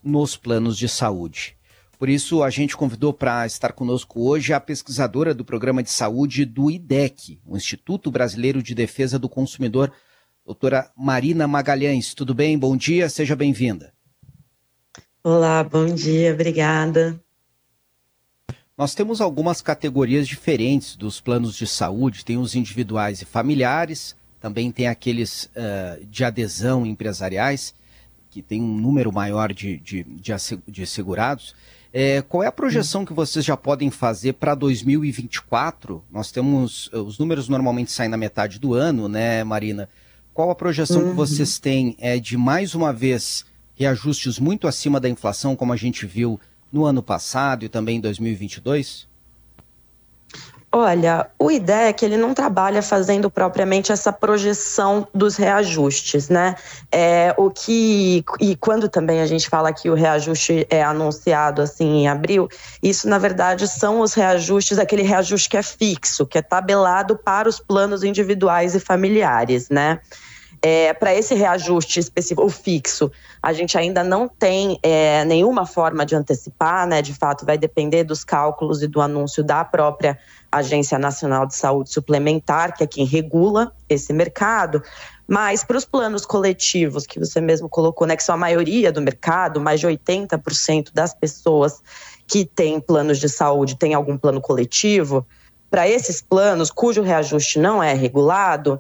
nos 0.03 0.39
planos 0.39 0.79
de 0.79 0.89
saúde. 0.89 1.55
Por 1.99 2.09
isso, 2.09 2.43
a 2.43 2.49
gente 2.49 2.75
convidou 2.75 3.13
para 3.13 3.45
estar 3.45 3.75
conosco 3.75 4.27
hoje 4.27 4.55
a 4.55 4.59
pesquisadora 4.59 5.35
do 5.35 5.45
Programa 5.45 5.83
de 5.83 5.91
Saúde 5.91 6.47
do 6.47 6.71
IDEC, 6.71 7.39
o 7.45 7.59
Instituto 7.59 8.11
Brasileiro 8.11 8.63
de 8.63 8.75
Defesa 8.75 9.19
do 9.19 9.29
Consumidor, 9.29 9.93
doutora 10.43 10.91
Marina 10.97 11.47
Magalhães. 11.47 12.15
Tudo 12.15 12.33
bem? 12.33 12.59
Bom 12.59 12.75
dia, 12.75 13.11
seja 13.11 13.37
bem-vinda. 13.37 13.93
Olá, 15.23 15.63
bom 15.63 15.95
dia, 15.95 16.33
obrigada. 16.33 17.23
Nós 18.77 18.95
temos 18.95 19.21
algumas 19.21 19.61
categorias 19.61 20.27
diferentes 20.27 20.97
dos 20.97 21.21
planos 21.21 21.55
de 21.55 21.67
saúde, 21.67 22.25
tem 22.25 22.39
os 22.39 22.55
individuais 22.55 23.21
e 23.21 23.27
familiares, 23.27 24.17
também 24.41 24.73
tem 24.73 24.89
aqueles 24.89 25.45
uh, 25.45 26.05
de 26.07 26.25
adesão 26.25 26.87
empresariais, 26.87 27.75
que 28.31 28.41
tem 28.41 28.63
um 28.63 28.75
número 28.75 29.13
maior 29.13 29.53
de, 29.53 29.77
de, 29.79 30.03
de, 30.05 30.33
de 30.67 30.87
segurados. 30.87 31.55
É, 31.93 32.23
qual 32.23 32.43
é 32.43 32.47
a 32.47 32.53
projeção 32.53 33.05
que 33.05 33.13
vocês 33.13 33.45
já 33.45 33.59
podem 33.59 33.91
fazer 33.91 34.33
para 34.33 34.55
2024? 34.55 36.03
Nós 36.11 36.33
temos. 36.33 36.89
Os 36.95 37.19
números 37.19 37.51
normalmente 37.51 37.93
saem 37.93 38.09
na 38.09 38.17
metade 38.17 38.59
do 38.59 38.73
ano, 38.73 39.07
né, 39.07 39.45
Marina? 39.45 39.87
Qual 40.33 40.51
a 40.51 40.55
projeção 40.55 41.03
uhum. 41.03 41.11
que 41.11 41.17
vocês 41.17 41.59
têm 41.59 41.95
é, 41.99 42.19
de 42.19 42.39
mais 42.39 42.75
uma 42.75 42.91
vez 42.91 43.45
reajustes 43.75 44.39
muito 44.39 44.67
acima 44.67 44.99
da 44.99 45.11
inflação, 45.11 45.55
como 45.55 45.75
a 45.75 45.77
gente 45.77 46.07
viu 46.07 46.41
no 46.73 46.85
ano 46.87 47.03
passado 47.03 47.65
e 47.65 47.69
também 47.69 47.99
em 47.99 48.01
2022? 48.01 49.13
Olha, 50.75 51.29
o 51.39 51.51
ideia 51.51 51.91
é 51.91 51.93
que 51.93 52.03
ele 52.03 52.17
não 52.17 52.33
trabalha 52.33 52.81
fazendo 52.81 53.31
propriamente 53.31 53.93
essa 53.93 54.11
projeção 54.11 55.07
dos 55.15 55.37
reajustes, 55.37 56.31
né? 56.31 56.55
É, 56.91 57.35
o 57.37 57.51
que 57.51 58.25
e 58.41 58.57
quando 58.57 58.89
também 58.89 59.21
a 59.21 59.27
gente 59.27 59.51
fala 59.51 59.71
que 59.71 59.91
o 59.91 59.95
reajuste 59.95 60.67
é 60.71 60.83
anunciado 60.83 61.61
assim 61.61 61.85
em 61.85 62.09
abril, 62.09 62.49
isso 62.83 63.07
na 63.07 63.19
verdade 63.19 63.69
são 63.69 64.01
os 64.01 64.15
reajustes, 64.15 64.79
aquele 64.79 65.03
reajuste 65.03 65.51
que 65.51 65.59
é 65.59 65.63
fixo, 65.63 66.25
que 66.25 66.39
é 66.39 66.43
tabelado 66.43 67.19
para 67.19 67.51
os 67.51 67.61
planos 67.61 68.03
individuais 68.03 68.75
e 68.75 68.81
familiares, 68.81 69.69
né? 69.69 70.01
É, 70.65 70.95
para 70.95 71.13
esse 71.13 71.35
reajuste 71.35 71.99
específico, 71.99 72.45
o 72.45 72.49
fixo, 72.49 73.11
a 73.43 73.53
gente 73.53 73.77
ainda 73.77 74.05
não 74.05 74.29
tem 74.29 74.79
é, 74.81 75.25
nenhuma 75.25 75.67
forma 75.67 76.07
de 76.07 76.15
antecipar, 76.15 76.87
né? 76.87 77.03
De 77.03 77.13
fato, 77.13 77.45
vai 77.45 77.59
depender 77.59 78.05
dos 78.05 78.23
cálculos 78.23 78.81
e 78.81 78.87
do 78.87 79.01
anúncio 79.01 79.43
da 79.43 79.65
própria 79.65 80.17
Agência 80.53 81.01
Nacional 81.01 81.47
de 81.47 81.57
Saúde 81.57 81.91
Suplementar, 81.91 82.77
que 82.77 82.85
é 82.85 82.87
quem 82.87 83.05
regula 83.05 83.73
esse 83.89 84.13
mercado. 84.13 84.81
Mas 85.27 85.65
para 85.65 85.77
os 85.77 85.85
planos 85.85 86.25
coletivos, 86.25 87.07
que 87.07 87.19
você 87.19 87.41
mesmo 87.41 87.69
colocou, 87.69 88.07
né, 88.07 88.15
que 88.15 88.23
são 88.23 88.35
a 88.35 88.39
maioria 88.39 88.93
do 88.93 89.01
mercado, 89.01 89.61
mais 89.61 89.81
de 89.81 89.87
80% 89.89 90.93
das 90.93 91.13
pessoas 91.13 91.83
que 92.27 92.45
têm 92.45 92.79
planos 92.79 93.19
de 93.19 93.29
saúde 93.29 93.77
têm 93.77 93.95
algum 93.95 94.17
plano 94.17 94.41
coletivo, 94.41 95.27
para 95.71 95.89
esses 95.89 96.21
planos 96.21 96.71
cujo 96.71 97.01
reajuste 97.01 97.59
não 97.59 97.83
é 97.83 97.95
regulado, 97.95 98.79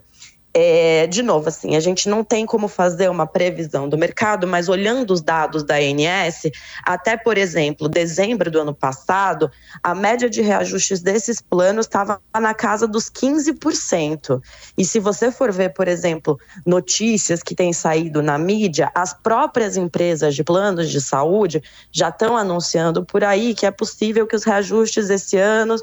é, 0.55 1.07
de 1.07 1.23
novo, 1.23 1.49
assim, 1.49 1.77
a 1.77 1.81
gente 1.81 2.09
não 2.09 2.23
tem 2.23 2.45
como 2.45 2.69
fazer 2.69 3.09
uma 3.09 3.27
previsão 3.27 3.89
do 3.89 3.97
mercado, 3.97 4.47
mas 4.47 4.69
olhando 4.69 5.13
os 5.13 5.23
dados 5.23 5.63
da 5.63 5.77
ANS, 5.77 6.51
até, 6.85 7.17
por 7.17 7.39
exemplo, 7.39 7.89
dezembro 7.89 8.51
do 8.51 8.61
ano 8.61 8.75
passado, 8.75 9.51
a 9.83 9.95
média 9.95 10.29
de 10.29 10.43
reajustes 10.43 11.01
desses 11.01 11.41
planos 11.41 11.87
estava 11.87 12.21
na 12.39 12.53
casa 12.53 12.87
dos 12.87 13.09
15%. 13.09 14.43
E 14.77 14.85
se 14.85 15.01
você 15.01 15.33
for 15.33 15.51
ver, 15.51 15.71
por 15.73 15.89
exemplo, 15.89 16.39
notícias 16.67 17.43
que 17.43 17.55
têm 17.55 17.73
saído 17.73 18.23
na 18.23 18.37
mídia, 18.37 18.91
as 18.95 19.15
próprias 19.15 19.77
empresas 19.77 20.35
de 20.35 20.45
planos 20.45 20.91
de 20.91 21.01
saúde 21.01 21.63
já 21.91 22.11
estão 22.11 22.37
anunciando 22.37 23.05
por 23.05 23.25
aí 23.25 23.55
que 23.55 23.65
é 23.65 23.71
possível 23.71 24.27
que 24.27 24.37
os 24.37 24.45
reajustes 24.45 25.09
esse 25.09 25.39
ano 25.39 25.77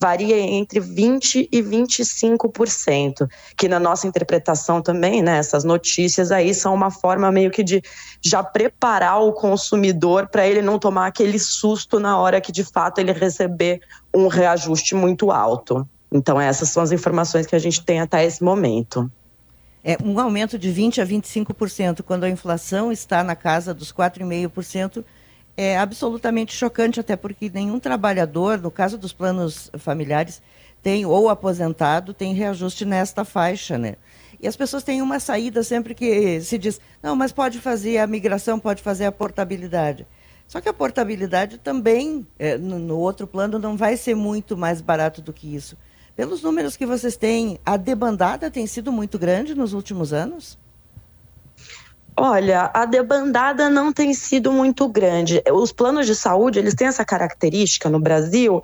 variem 0.00 0.58
entre 0.58 0.80
20% 0.80 1.48
e 1.52 1.62
25%, 1.62 3.28
que 3.56 3.68
na 3.68 3.78
nossa 3.78 4.06
interpretação 4.14 4.80
também, 4.80 5.22
né? 5.22 5.38
Essas 5.38 5.64
notícias 5.64 6.30
aí 6.30 6.54
são 6.54 6.72
uma 6.72 6.90
forma 6.90 7.32
meio 7.32 7.50
que 7.50 7.64
de 7.64 7.82
já 8.22 8.42
preparar 8.42 9.20
o 9.20 9.32
consumidor 9.32 10.28
para 10.28 10.46
ele 10.46 10.62
não 10.62 10.78
tomar 10.78 11.08
aquele 11.08 11.38
susto 11.38 11.98
na 11.98 12.16
hora 12.18 12.40
que 12.40 12.52
de 12.52 12.62
fato 12.62 13.00
ele 13.00 13.12
receber 13.12 13.80
um 14.14 14.28
reajuste 14.28 14.94
muito 14.94 15.32
alto. 15.32 15.86
Então, 16.12 16.40
essas 16.40 16.68
são 16.68 16.82
as 16.82 16.92
informações 16.92 17.44
que 17.44 17.56
a 17.56 17.58
gente 17.58 17.84
tem 17.84 18.00
até 18.00 18.24
esse 18.24 18.42
momento. 18.42 19.10
É 19.82 19.98
um 20.02 20.18
aumento 20.18 20.56
de 20.56 20.70
20% 20.70 21.02
a 21.02 21.06
25%, 21.06 22.02
quando 22.02 22.24
a 22.24 22.30
inflação 22.30 22.92
está 22.92 23.24
na 23.24 23.34
casa 23.34 23.74
dos 23.74 23.92
4,5%, 23.92 25.04
é 25.56 25.76
absolutamente 25.76 26.54
chocante, 26.54 27.00
até 27.00 27.16
porque 27.16 27.50
nenhum 27.52 27.78
trabalhador, 27.78 28.58
no 28.58 28.70
caso 28.70 28.96
dos 28.96 29.12
planos 29.12 29.70
familiares, 29.78 30.40
tem, 30.84 31.06
ou 31.06 31.30
aposentado, 31.30 32.12
tem 32.12 32.34
reajuste 32.34 32.84
nesta 32.84 33.24
faixa, 33.24 33.78
né? 33.78 33.96
E 34.38 34.46
as 34.46 34.54
pessoas 34.54 34.84
têm 34.84 35.00
uma 35.00 35.18
saída 35.18 35.62
sempre 35.62 35.94
que 35.94 36.38
se 36.42 36.58
diz, 36.58 36.78
não, 37.02 37.16
mas 37.16 37.32
pode 37.32 37.58
fazer 37.58 37.96
a 37.96 38.06
migração, 38.06 38.60
pode 38.60 38.82
fazer 38.82 39.06
a 39.06 39.12
portabilidade. 39.12 40.06
Só 40.46 40.60
que 40.60 40.68
a 40.68 40.74
portabilidade 40.74 41.56
também, 41.56 42.26
é, 42.38 42.58
no, 42.58 42.78
no, 42.78 42.98
outro 42.98 43.26
plano, 43.26 43.58
não 43.58 43.78
vai 43.78 43.96
ser 43.96 44.14
muito 44.14 44.58
mais 44.58 44.82
barato 44.82 45.22
do 45.22 45.32
que 45.32 45.56
isso. 45.56 45.74
Pelos 46.14 46.42
números 46.42 46.76
que 46.76 46.84
vocês 46.84 47.16
têm, 47.16 47.58
a 47.64 47.78
debandada 47.78 48.50
tem 48.50 48.66
sido 48.66 48.92
muito 48.92 49.18
grande 49.18 49.54
nos 49.54 49.72
últimos 49.72 50.12
anos? 50.12 50.58
Olha, 52.14 52.70
a 52.74 52.84
debandada 52.84 53.70
não 53.70 53.90
tem 53.90 54.12
sido 54.12 54.52
muito 54.52 54.86
grande. 54.86 55.42
Os 55.50 55.72
planos 55.72 56.06
de 56.06 56.14
saúde, 56.14 56.58
eles 56.58 56.74
têm 56.74 56.88
essa 56.88 57.06
característica 57.06 57.88
no 57.88 57.98
Brasil 57.98 58.62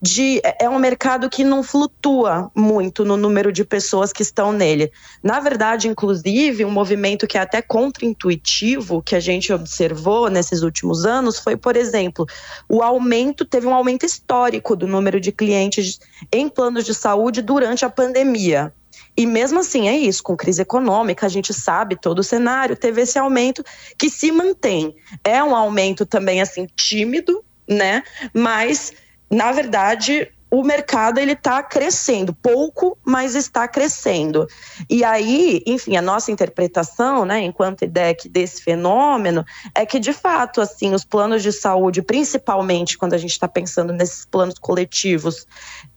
de 0.00 0.40
é, 0.42 0.64
é 0.64 0.70
um 0.70 0.78
mercado 0.78 1.28
que 1.28 1.44
não 1.44 1.62
flutua 1.62 2.50
muito 2.54 3.04
no 3.04 3.16
número 3.16 3.52
de 3.52 3.64
pessoas 3.64 4.12
que 4.12 4.22
estão 4.22 4.52
nele. 4.52 4.90
Na 5.22 5.40
verdade, 5.40 5.88
inclusive, 5.88 6.64
um 6.64 6.70
movimento 6.70 7.26
que 7.26 7.36
é 7.36 7.40
até 7.40 7.60
contraintuitivo 7.60 9.02
que 9.02 9.14
a 9.14 9.20
gente 9.20 9.52
observou 9.52 10.30
nesses 10.30 10.62
últimos 10.62 11.04
anos 11.04 11.38
foi, 11.38 11.56
por 11.56 11.76
exemplo, 11.76 12.26
o 12.68 12.82
aumento, 12.82 13.44
teve 13.44 13.66
um 13.66 13.74
aumento 13.74 14.06
histórico 14.06 14.74
do 14.74 14.86
número 14.86 15.20
de 15.20 15.32
clientes 15.32 16.00
em 16.32 16.48
planos 16.48 16.84
de 16.84 16.94
saúde 16.94 17.42
durante 17.42 17.84
a 17.84 17.90
pandemia. 17.90 18.72
E 19.16 19.26
mesmo 19.26 19.58
assim, 19.60 19.88
é 19.88 19.96
isso, 19.96 20.22
com 20.22 20.36
crise 20.36 20.62
econômica, 20.62 21.26
a 21.26 21.28
gente 21.28 21.52
sabe 21.52 21.96
todo 21.96 22.20
o 22.20 22.24
cenário, 22.24 22.76
teve 22.76 23.02
esse 23.02 23.18
aumento 23.18 23.62
que 23.98 24.08
se 24.08 24.32
mantém. 24.32 24.94
É 25.22 25.42
um 25.42 25.54
aumento 25.54 26.06
também, 26.06 26.40
assim, 26.40 26.66
tímido, 26.74 27.44
né? 27.68 28.02
Mas 28.32 28.92
na 29.30 29.52
verdade, 29.52 30.28
o 30.50 30.64
mercado 30.64 31.18
ele 31.18 31.32
está 31.32 31.62
crescendo, 31.62 32.34
pouco, 32.34 32.98
mas 33.04 33.36
está 33.36 33.68
crescendo. 33.68 34.48
E 34.88 35.04
aí, 35.04 35.62
enfim, 35.64 35.96
a 35.96 36.02
nossa 36.02 36.32
interpretação, 36.32 37.24
né, 37.24 37.40
enquanto 37.40 37.84
IDEC 37.84 38.28
desse 38.28 38.60
fenômeno, 38.60 39.44
é 39.74 39.86
que 39.86 40.00
de 40.00 40.12
fato, 40.12 40.60
assim, 40.60 40.92
os 40.92 41.04
planos 41.04 41.44
de 41.44 41.52
saúde, 41.52 42.02
principalmente 42.02 42.98
quando 42.98 43.14
a 43.14 43.18
gente 43.18 43.30
está 43.30 43.46
pensando 43.46 43.92
nesses 43.92 44.24
planos 44.24 44.58
coletivos 44.58 45.46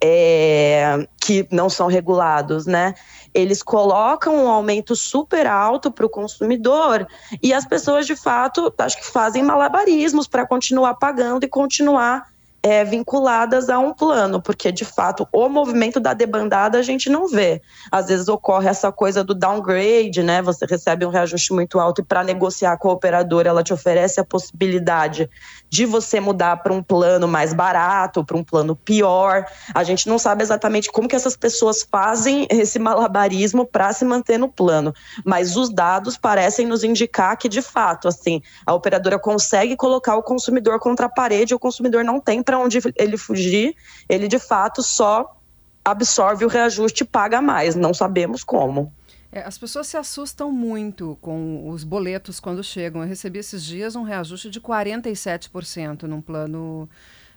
é, 0.02 1.08
que 1.19 1.48
não 1.52 1.67
são 1.67 1.88
regulados, 1.88 2.67
né, 2.67 2.93
eles 3.34 3.63
colocam 3.63 4.46
um 4.46 4.48
aumento 4.48 4.96
super 4.96 5.48
alto 5.48 5.91
para 5.91 6.06
o 6.06 6.10
consumidor 6.10 7.08
e 7.41 7.52
as 7.52 7.65
pessoas 7.65 8.06
de 8.06 8.15
fato, 8.15 8.72
acho 8.78 8.98
que 8.98 9.08
fazem 9.08 9.41
malabarismos 9.41 10.28
para 10.28 10.46
continuar 10.46 10.93
pagando 10.93 11.43
e 11.43 11.48
continuar 11.48 12.33
é, 12.63 12.86
vinculadas 12.86 13.69
a 13.69 13.78
um 13.78 13.93
plano, 13.93 14.41
porque 14.41 14.71
de 14.71 14.86
fato 14.86 15.28
o 15.34 15.49
movimento 15.49 15.99
da 15.99 16.13
debandada 16.13 16.80
a 16.80 16.82
gente 16.82 17.10
não 17.10 17.28
vê. 17.28 17.62
Às 17.91 18.08
vezes 18.08 18.30
ocorre 18.30 18.69
essa 18.69 18.89
coisa 18.89 19.21
do 19.21 19.36
downgrade, 19.36 20.23
né? 20.23 20.41
Você 20.41 20.65
recebe 20.65 21.06
um 21.06 21.10
reajuste 21.10 21.52
muito 21.52 21.78
alto 21.78 21.99
e 22.02 22.06
para 22.06 22.23
negociar 22.23 22.78
com 22.78 22.89
a 22.89 22.93
operadora 22.93 23.49
ela 23.49 23.63
te 23.63 23.73
oferece 23.73 24.19
a 24.19 24.23
possibilidade 24.23 25.30
de 25.69 25.86
você 25.86 26.21
mudar 26.21 26.58
para 26.58 26.71
um 26.71 26.82
plano 26.82 27.28
mais 27.28 27.54
barato, 27.54 28.23
para 28.23 28.38
um 28.38 28.43
plano 28.43 28.76
pior. 28.76 29.45
A 29.73 29.84
gente 29.84 30.08
não 30.08 30.17
sabe 30.17 30.41
exatamente 30.41 30.89
como 30.89 31.08
que 31.08 31.15
essas 31.15 31.36
pessoas 31.36 31.86
fazem 31.89 32.47
esse 32.49 32.80
malabarismo 32.80 33.65
para 33.65 33.91
se 33.91 34.06
manter 34.06 34.38
no 34.38 34.47
plano, 34.47 34.93
mas 35.26 35.58
os 35.58 35.69
dados 35.69 36.15
parecem 36.15 36.65
nos 36.65 36.84
indicar 36.84 37.36
que 37.38 37.49
de 37.49 37.62
fato, 37.62 38.08
assim, 38.08 38.41
a 38.65 38.73
operadora 38.73 39.19
consegue 39.19 39.76
colocar 39.76 40.15
o 40.15 40.23
consumidor 40.23 40.80
contra 40.80 41.08
a 41.08 41.10
parede, 41.10 41.54
e 41.54 41.56
o 41.56 41.60
consumidor 41.60 42.04
não 42.04 42.19
tem 42.19 42.41
para 42.41 42.53
onde 42.60 42.80
ele 42.96 43.18
fugir, 43.18 43.76
ele 44.08 44.28
de 44.28 44.39
fato 44.39 44.82
só 44.82 45.39
absorve 45.84 46.46
o 46.46 46.48
reajuste 46.48 47.04
e 47.04 47.08
paga 47.08 47.42
mais. 47.42 47.76
Não 47.76 47.94
sabemos 47.94 48.44
como. 48.44 48.92
É, 49.32 49.42
as 49.42 49.58
pessoas 49.58 49.88
se 49.88 49.98
assustam 49.98 50.52
muito 50.52 51.18
com 51.20 51.68
os 51.68 51.84
boletos 51.84 52.39
quando 52.39 52.63
chegam. 52.63 53.02
Eu 53.02 53.08
recebi 53.08 53.39
esses 53.39 53.63
dias 53.63 53.96
um 53.96 54.04
reajuste 54.04 54.50
de 54.50 54.62
47% 54.62 56.04
num 56.04 56.22
plano. 56.22 56.88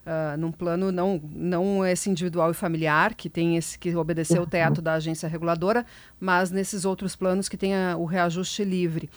Uh, 0.06 0.36
num 0.38 0.52
plano 0.52 0.92
não, 0.92 1.20
não 1.32 1.84
esse 1.84 2.08
individual 2.08 2.52
e 2.52 2.54
familiar, 2.54 3.12
que 3.12 3.28
tem 3.28 3.56
esse 3.56 3.76
que 3.76 3.92
obedeceu 3.96 4.42
o 4.42 4.46
teto 4.46 4.80
da 4.80 4.92
agência 4.92 5.28
reguladora, 5.28 5.84
mas 6.20 6.52
nesses 6.52 6.84
outros 6.84 7.16
planos 7.16 7.48
que 7.48 7.56
tem 7.56 7.74
a, 7.74 7.96
o 7.96 8.04
reajuste 8.04 8.62
livre. 8.62 9.10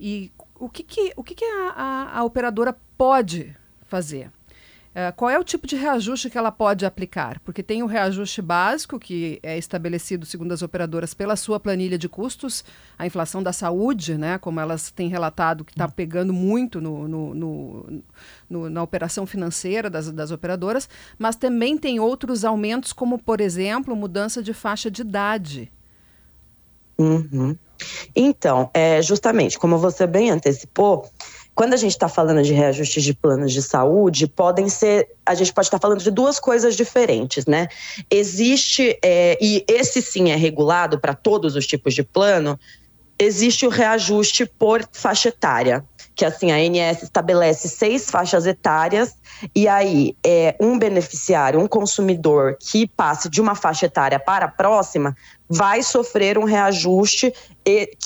E 0.00 0.32
o 0.58 0.68
que, 0.68 0.82
que, 0.82 1.12
o 1.14 1.22
que, 1.22 1.36
que 1.36 1.44
a, 1.44 1.68
a, 1.76 2.18
a 2.18 2.24
operadora 2.24 2.76
pode 2.98 3.54
fazer? 3.86 4.28
Uh, 4.94 5.12
qual 5.16 5.28
é 5.28 5.36
o 5.36 5.42
tipo 5.42 5.66
de 5.66 5.74
reajuste 5.74 6.30
que 6.30 6.38
ela 6.38 6.52
pode 6.52 6.86
aplicar? 6.86 7.40
Porque 7.40 7.64
tem 7.64 7.82
o 7.82 7.86
reajuste 7.86 8.40
básico, 8.40 8.96
que 8.96 9.40
é 9.42 9.58
estabelecido, 9.58 10.24
segundo 10.24 10.52
as 10.52 10.62
operadoras, 10.62 11.12
pela 11.12 11.34
sua 11.34 11.58
planilha 11.58 11.98
de 11.98 12.08
custos, 12.08 12.64
a 12.96 13.04
inflação 13.04 13.42
da 13.42 13.52
saúde, 13.52 14.16
né, 14.16 14.38
como 14.38 14.60
elas 14.60 14.92
têm 14.92 15.08
relatado, 15.08 15.64
que 15.64 15.72
está 15.72 15.88
pegando 15.88 16.32
muito 16.32 16.80
no, 16.80 17.08
no, 17.08 17.34
no, 17.34 18.02
no, 18.48 18.70
na 18.70 18.84
operação 18.84 19.26
financeira 19.26 19.90
das, 19.90 20.12
das 20.12 20.30
operadoras, 20.30 20.88
mas 21.18 21.34
também 21.34 21.76
tem 21.76 21.98
outros 21.98 22.44
aumentos, 22.44 22.92
como, 22.92 23.18
por 23.18 23.40
exemplo, 23.40 23.96
mudança 23.96 24.40
de 24.40 24.54
faixa 24.54 24.88
de 24.88 25.02
idade. 25.02 25.72
Uhum. 26.96 27.56
Então, 28.14 28.70
é, 28.72 29.02
justamente, 29.02 29.58
como 29.58 29.76
você 29.76 30.06
bem 30.06 30.30
antecipou, 30.30 31.10
quando 31.54 31.74
a 31.74 31.76
gente 31.76 31.92
está 31.92 32.08
falando 32.08 32.42
de 32.42 32.52
reajustes 32.52 33.04
de 33.04 33.14
planos 33.14 33.52
de 33.52 33.62
saúde, 33.62 34.26
podem 34.26 34.68
ser. 34.68 35.08
A 35.24 35.34
gente 35.34 35.52
pode 35.52 35.68
estar 35.68 35.78
tá 35.78 35.82
falando 35.82 36.02
de 36.02 36.10
duas 36.10 36.40
coisas 36.40 36.74
diferentes, 36.74 37.46
né? 37.46 37.68
Existe, 38.10 38.98
é, 39.02 39.38
e 39.40 39.64
esse 39.68 40.02
sim 40.02 40.30
é 40.30 40.36
regulado 40.36 40.98
para 40.98 41.14
todos 41.14 41.54
os 41.54 41.66
tipos 41.66 41.94
de 41.94 42.02
plano, 42.02 42.58
existe 43.18 43.64
o 43.64 43.68
reajuste 43.68 44.44
por 44.44 44.86
faixa 44.92 45.28
etária, 45.28 45.84
que 46.14 46.24
assim 46.24 46.52
a 46.52 46.56
ANS 46.56 47.02
estabelece 47.02 47.68
seis 47.68 48.10
faixas 48.10 48.46
etárias 48.46 49.16
e 49.54 49.66
aí 49.66 50.16
é 50.24 50.54
um 50.60 50.78
beneficiário, 50.78 51.60
um 51.60 51.66
consumidor 51.66 52.56
que 52.60 52.86
passe 52.86 53.28
de 53.28 53.40
uma 53.40 53.54
faixa 53.54 53.86
etária 53.86 54.18
para 54.18 54.46
a 54.46 54.48
próxima 54.48 55.16
vai 55.48 55.82
sofrer 55.82 56.38
um 56.38 56.44
reajuste 56.44 57.32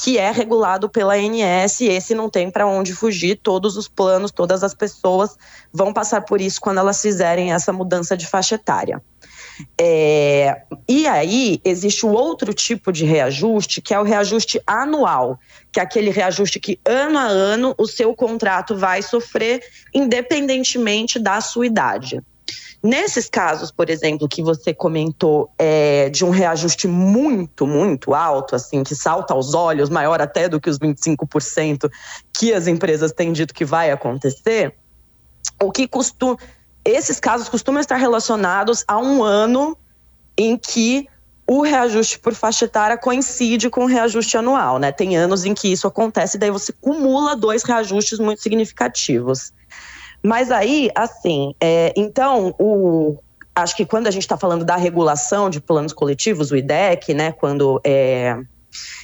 que 0.02 0.18
é 0.18 0.30
regulado 0.30 0.88
pela 0.88 1.14
ANS 1.14 1.80
e 1.80 1.88
esse 1.88 2.14
não 2.14 2.28
tem 2.28 2.50
para 2.50 2.66
onde 2.66 2.92
fugir. 2.92 3.38
Todos 3.42 3.76
os 3.76 3.88
planos, 3.88 4.30
todas 4.30 4.64
as 4.64 4.74
pessoas 4.74 5.36
vão 5.72 5.92
passar 5.92 6.22
por 6.22 6.40
isso 6.40 6.60
quando 6.60 6.78
elas 6.78 7.00
fizerem 7.00 7.52
essa 7.52 7.72
mudança 7.72 8.16
de 8.16 8.26
faixa 8.26 8.56
etária. 8.56 9.02
É, 9.76 10.62
e 10.88 11.06
aí 11.06 11.60
existe 11.64 12.04
o 12.06 12.10
outro 12.10 12.52
tipo 12.54 12.92
de 12.92 13.04
reajuste, 13.04 13.80
que 13.80 13.92
é 13.92 14.00
o 14.00 14.04
reajuste 14.04 14.60
anual, 14.66 15.38
que 15.72 15.80
é 15.80 15.82
aquele 15.82 16.10
reajuste 16.10 16.60
que 16.60 16.78
ano 16.84 17.18
a 17.18 17.24
ano 17.24 17.74
o 17.78 17.86
seu 17.86 18.14
contrato 18.14 18.76
vai 18.76 19.02
sofrer, 19.02 19.62
independentemente 19.94 21.18
da 21.18 21.40
sua 21.40 21.66
idade. 21.66 22.22
Nesses 22.82 23.28
casos, 23.28 23.72
por 23.72 23.90
exemplo, 23.90 24.28
que 24.28 24.40
você 24.40 24.72
comentou 24.72 25.50
é, 25.58 26.08
de 26.10 26.24
um 26.24 26.30
reajuste 26.30 26.86
muito, 26.86 27.66
muito 27.66 28.14
alto, 28.14 28.54
assim, 28.54 28.84
que 28.84 28.94
salta 28.94 29.34
aos 29.34 29.52
olhos, 29.52 29.90
maior 29.90 30.20
até 30.20 30.48
do 30.48 30.60
que 30.60 30.70
os 30.70 30.78
25% 30.78 31.90
que 32.32 32.52
as 32.52 32.68
empresas 32.68 33.10
têm 33.10 33.32
dito 33.32 33.52
que 33.52 33.64
vai 33.64 33.90
acontecer, 33.90 34.76
o 35.60 35.72
que 35.72 35.88
costuma 35.88 36.38
esses 36.90 37.20
casos 37.20 37.48
costumam 37.48 37.80
estar 37.80 37.96
relacionados 37.96 38.84
a 38.86 38.98
um 38.98 39.22
ano 39.22 39.76
em 40.36 40.56
que 40.56 41.08
o 41.46 41.62
reajuste 41.62 42.18
por 42.18 42.34
faixa 42.34 42.66
etária 42.66 42.98
coincide 42.98 43.70
com 43.70 43.84
o 43.84 43.86
reajuste 43.86 44.36
anual, 44.36 44.78
né? 44.78 44.92
Tem 44.92 45.16
anos 45.16 45.46
em 45.46 45.54
que 45.54 45.72
isso 45.72 45.86
acontece, 45.86 46.36
daí 46.36 46.50
você 46.50 46.72
cumula 46.72 47.34
dois 47.34 47.62
reajustes 47.62 48.18
muito 48.18 48.42
significativos. 48.42 49.52
Mas 50.22 50.50
aí, 50.50 50.90
assim, 50.94 51.54
é, 51.60 51.92
então, 51.96 52.54
o, 52.58 53.16
acho 53.54 53.74
que 53.74 53.86
quando 53.86 54.08
a 54.08 54.10
gente 54.10 54.22
está 54.22 54.36
falando 54.36 54.64
da 54.64 54.76
regulação 54.76 55.48
de 55.48 55.60
planos 55.60 55.92
coletivos, 55.92 56.50
o 56.50 56.56
IDEC, 56.56 57.14
né, 57.14 57.32
quando 57.32 57.80
é, 57.82 58.38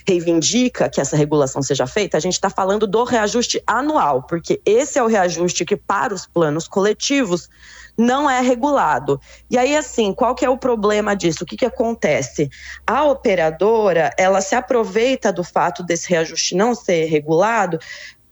reivindica 0.06 0.88
que 0.88 1.00
essa 1.00 1.16
regulação 1.16 1.62
seja 1.62 1.86
feita, 1.86 2.16
a 2.16 2.20
gente 2.20 2.34
está 2.34 2.50
falando 2.50 2.86
do 2.86 3.04
reajuste 3.04 3.62
anual, 3.66 4.22
porque 4.22 4.60
esse 4.64 4.98
é 4.98 5.02
o 5.02 5.06
reajuste 5.06 5.64
que, 5.64 5.76
para 5.76 6.14
os 6.14 6.26
planos 6.26 6.68
coletivos, 6.68 7.48
não 7.96 8.28
é 8.28 8.40
regulado. 8.40 9.20
E 9.48 9.56
aí, 9.56 9.76
assim, 9.76 10.12
qual 10.12 10.34
que 10.34 10.44
é 10.44 10.50
o 10.50 10.58
problema 10.58 11.14
disso? 11.14 11.44
O 11.44 11.46
que, 11.46 11.56
que 11.56 11.64
acontece? 11.64 12.50
A 12.86 13.04
operadora, 13.04 14.10
ela 14.18 14.40
se 14.40 14.54
aproveita 14.54 15.32
do 15.32 15.44
fato 15.44 15.82
desse 15.82 16.08
reajuste 16.10 16.56
não 16.56 16.74
ser 16.74 17.04
regulado 17.06 17.78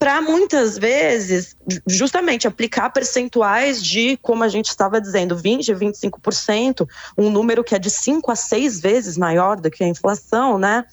para 0.03 0.21
muitas 0.21 0.77
vezes, 0.77 1.57
justamente 1.87 2.49
aplicar 2.49 2.91
percentuais 2.91 3.81
de, 3.81 4.17
como 4.21 4.43
a 4.43 4.49
gente 4.49 4.67
estava 4.67 5.01
dizendo, 5.01 5.37
20%, 5.37 5.79
25%, 5.79 6.89
um 7.17 7.31
número 7.31 7.63
que 7.63 7.73
é 7.73 7.79
de 7.79 7.89
5 7.89 8.29
a 8.29 8.35
6 8.35 8.81
vezes 8.81 9.17
maior 9.17 9.61
do 9.61 9.71
que 9.71 9.85
a 9.85 9.87
inflação, 9.87 10.59
né? 10.59 10.85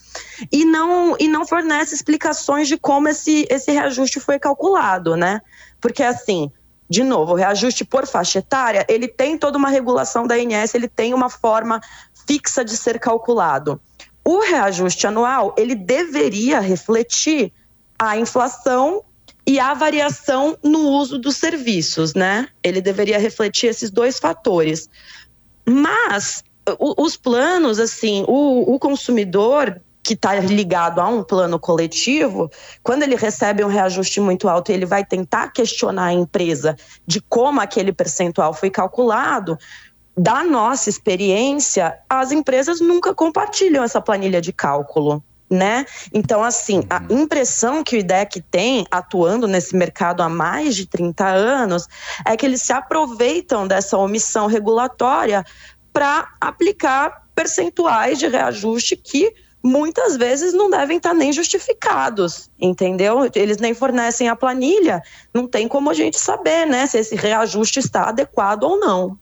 E 0.52 0.63
não, 0.63 1.15
e 1.19 1.28
não 1.28 1.43
fornece 1.43 1.95
explicações 1.95 2.67
de 2.67 2.78
como 2.78 3.08
esse, 3.08 3.48
esse 3.50 3.72
reajuste 3.72 4.19
foi 4.19 4.38
calculado, 4.38 5.15
né? 5.15 5.41
Porque, 5.82 6.04
assim, 6.04 6.52
de 6.88 7.04
novo, 7.04 7.32
o 7.32 7.36
reajuste 7.36 7.84
por 7.84 8.06
faixa 8.06 8.38
etária, 8.38 8.86
ele 8.88 9.08
tem 9.08 9.39
toda 9.39 9.58
uma 9.58 9.69
regulação 9.69 10.28
da 10.28 10.38
INS, 10.38 10.76
ele 10.76 10.88
tem 10.88 11.15
uma 11.15 11.32
forma 11.32 11.82
fixa 12.28 12.63
de 12.63 12.78
ser 12.78 13.00
calculado. 13.00 13.82
O 14.24 14.41
reajuste 14.41 15.08
anual, 15.08 15.56
ele 15.58 15.74
deveria 15.74 16.60
refletir 16.60 17.52
a 17.99 18.17
inflação 18.17 19.03
e 19.45 19.59
a 19.59 19.73
variação 19.73 20.57
no 20.63 20.89
uso 20.89 21.17
dos 21.17 21.35
serviços, 21.38 22.13
né? 22.13 22.47
Ele 22.63 22.81
deveria 22.81 23.19
refletir 23.19 23.67
esses 23.67 23.91
dois 23.91 24.17
fatores. 24.17 24.89
Mas 25.65 26.43
os 26.79 27.17
planos, 27.17 27.79
assim, 27.79 28.23
o, 28.27 28.75
o 28.75 28.79
consumidor 28.79 29.81
que 30.03 30.13
está 30.13 30.35
ligado 30.35 30.99
a 30.99 31.07
um 31.07 31.23
plano 31.23 31.59
coletivo, 31.59 32.49
quando 32.81 33.03
ele 33.03 33.15
recebe 33.15 33.63
um 33.63 33.67
reajuste 33.67 34.19
muito 34.19 34.47
alto, 34.47 34.71
ele 34.71 34.85
vai 34.85 35.03
tentar 35.03 35.49
questionar 35.49 36.05
a 36.05 36.13
empresa 36.13 36.75
de 37.05 37.21
como 37.21 37.59
aquele 37.59 37.91
percentual 37.91 38.53
foi 38.53 38.69
calculado. 38.69 39.57
Da 40.17 40.43
nossa 40.43 40.89
experiência, 40.89 41.97
as 42.09 42.31
empresas 42.31 42.79
nunca 42.81 43.13
compartilham 43.13 43.83
essa 43.83 44.01
planilha 44.01 44.41
de 44.41 44.51
cálculo 44.51 45.23
né? 45.49 45.85
Então, 46.13 46.43
assim, 46.43 46.83
a 46.89 47.01
uhum. 47.01 47.21
impressão 47.21 47.83
que 47.83 47.95
o 47.95 47.99
IDEC 47.99 48.41
tem, 48.51 48.85
atuando 48.91 49.47
nesse 49.47 49.75
mercado 49.75 50.21
há 50.21 50.29
mais 50.29 50.75
de 50.75 50.85
30 50.85 51.25
anos, 51.25 51.88
é 52.25 52.38
que 52.38 52.45
eles 52.45 52.62
se 52.62 52.71
aproveitam 52.71 53.67
dessa 53.67 53.97
omissão 53.97 54.47
regulatória 54.47 55.43
para 55.91 56.29
aplicar 56.39 57.27
percentuais 57.33 58.19
de 58.19 58.27
reajuste 58.27 58.95
que 58.95 59.33
muitas 59.63 60.15
vezes 60.15 60.53
não 60.53 60.69
devem 60.69 60.97
estar 60.97 61.13
nem 61.13 61.33
justificados, 61.33 62.49
entendeu? 62.59 63.29
Eles 63.35 63.57
nem 63.57 63.73
fornecem 63.73 64.29
a 64.29 64.35
planilha, 64.35 65.01
não 65.33 65.47
tem 65.47 65.67
como 65.67 65.89
a 65.89 65.93
gente 65.93 66.17
saber, 66.17 66.65
né, 66.65 66.88
se 66.88 66.97
esse 66.97 67.15
reajuste 67.15 67.79
está 67.79 68.03
adequado 68.09 68.63
ou 68.63 68.79
não. 68.79 69.19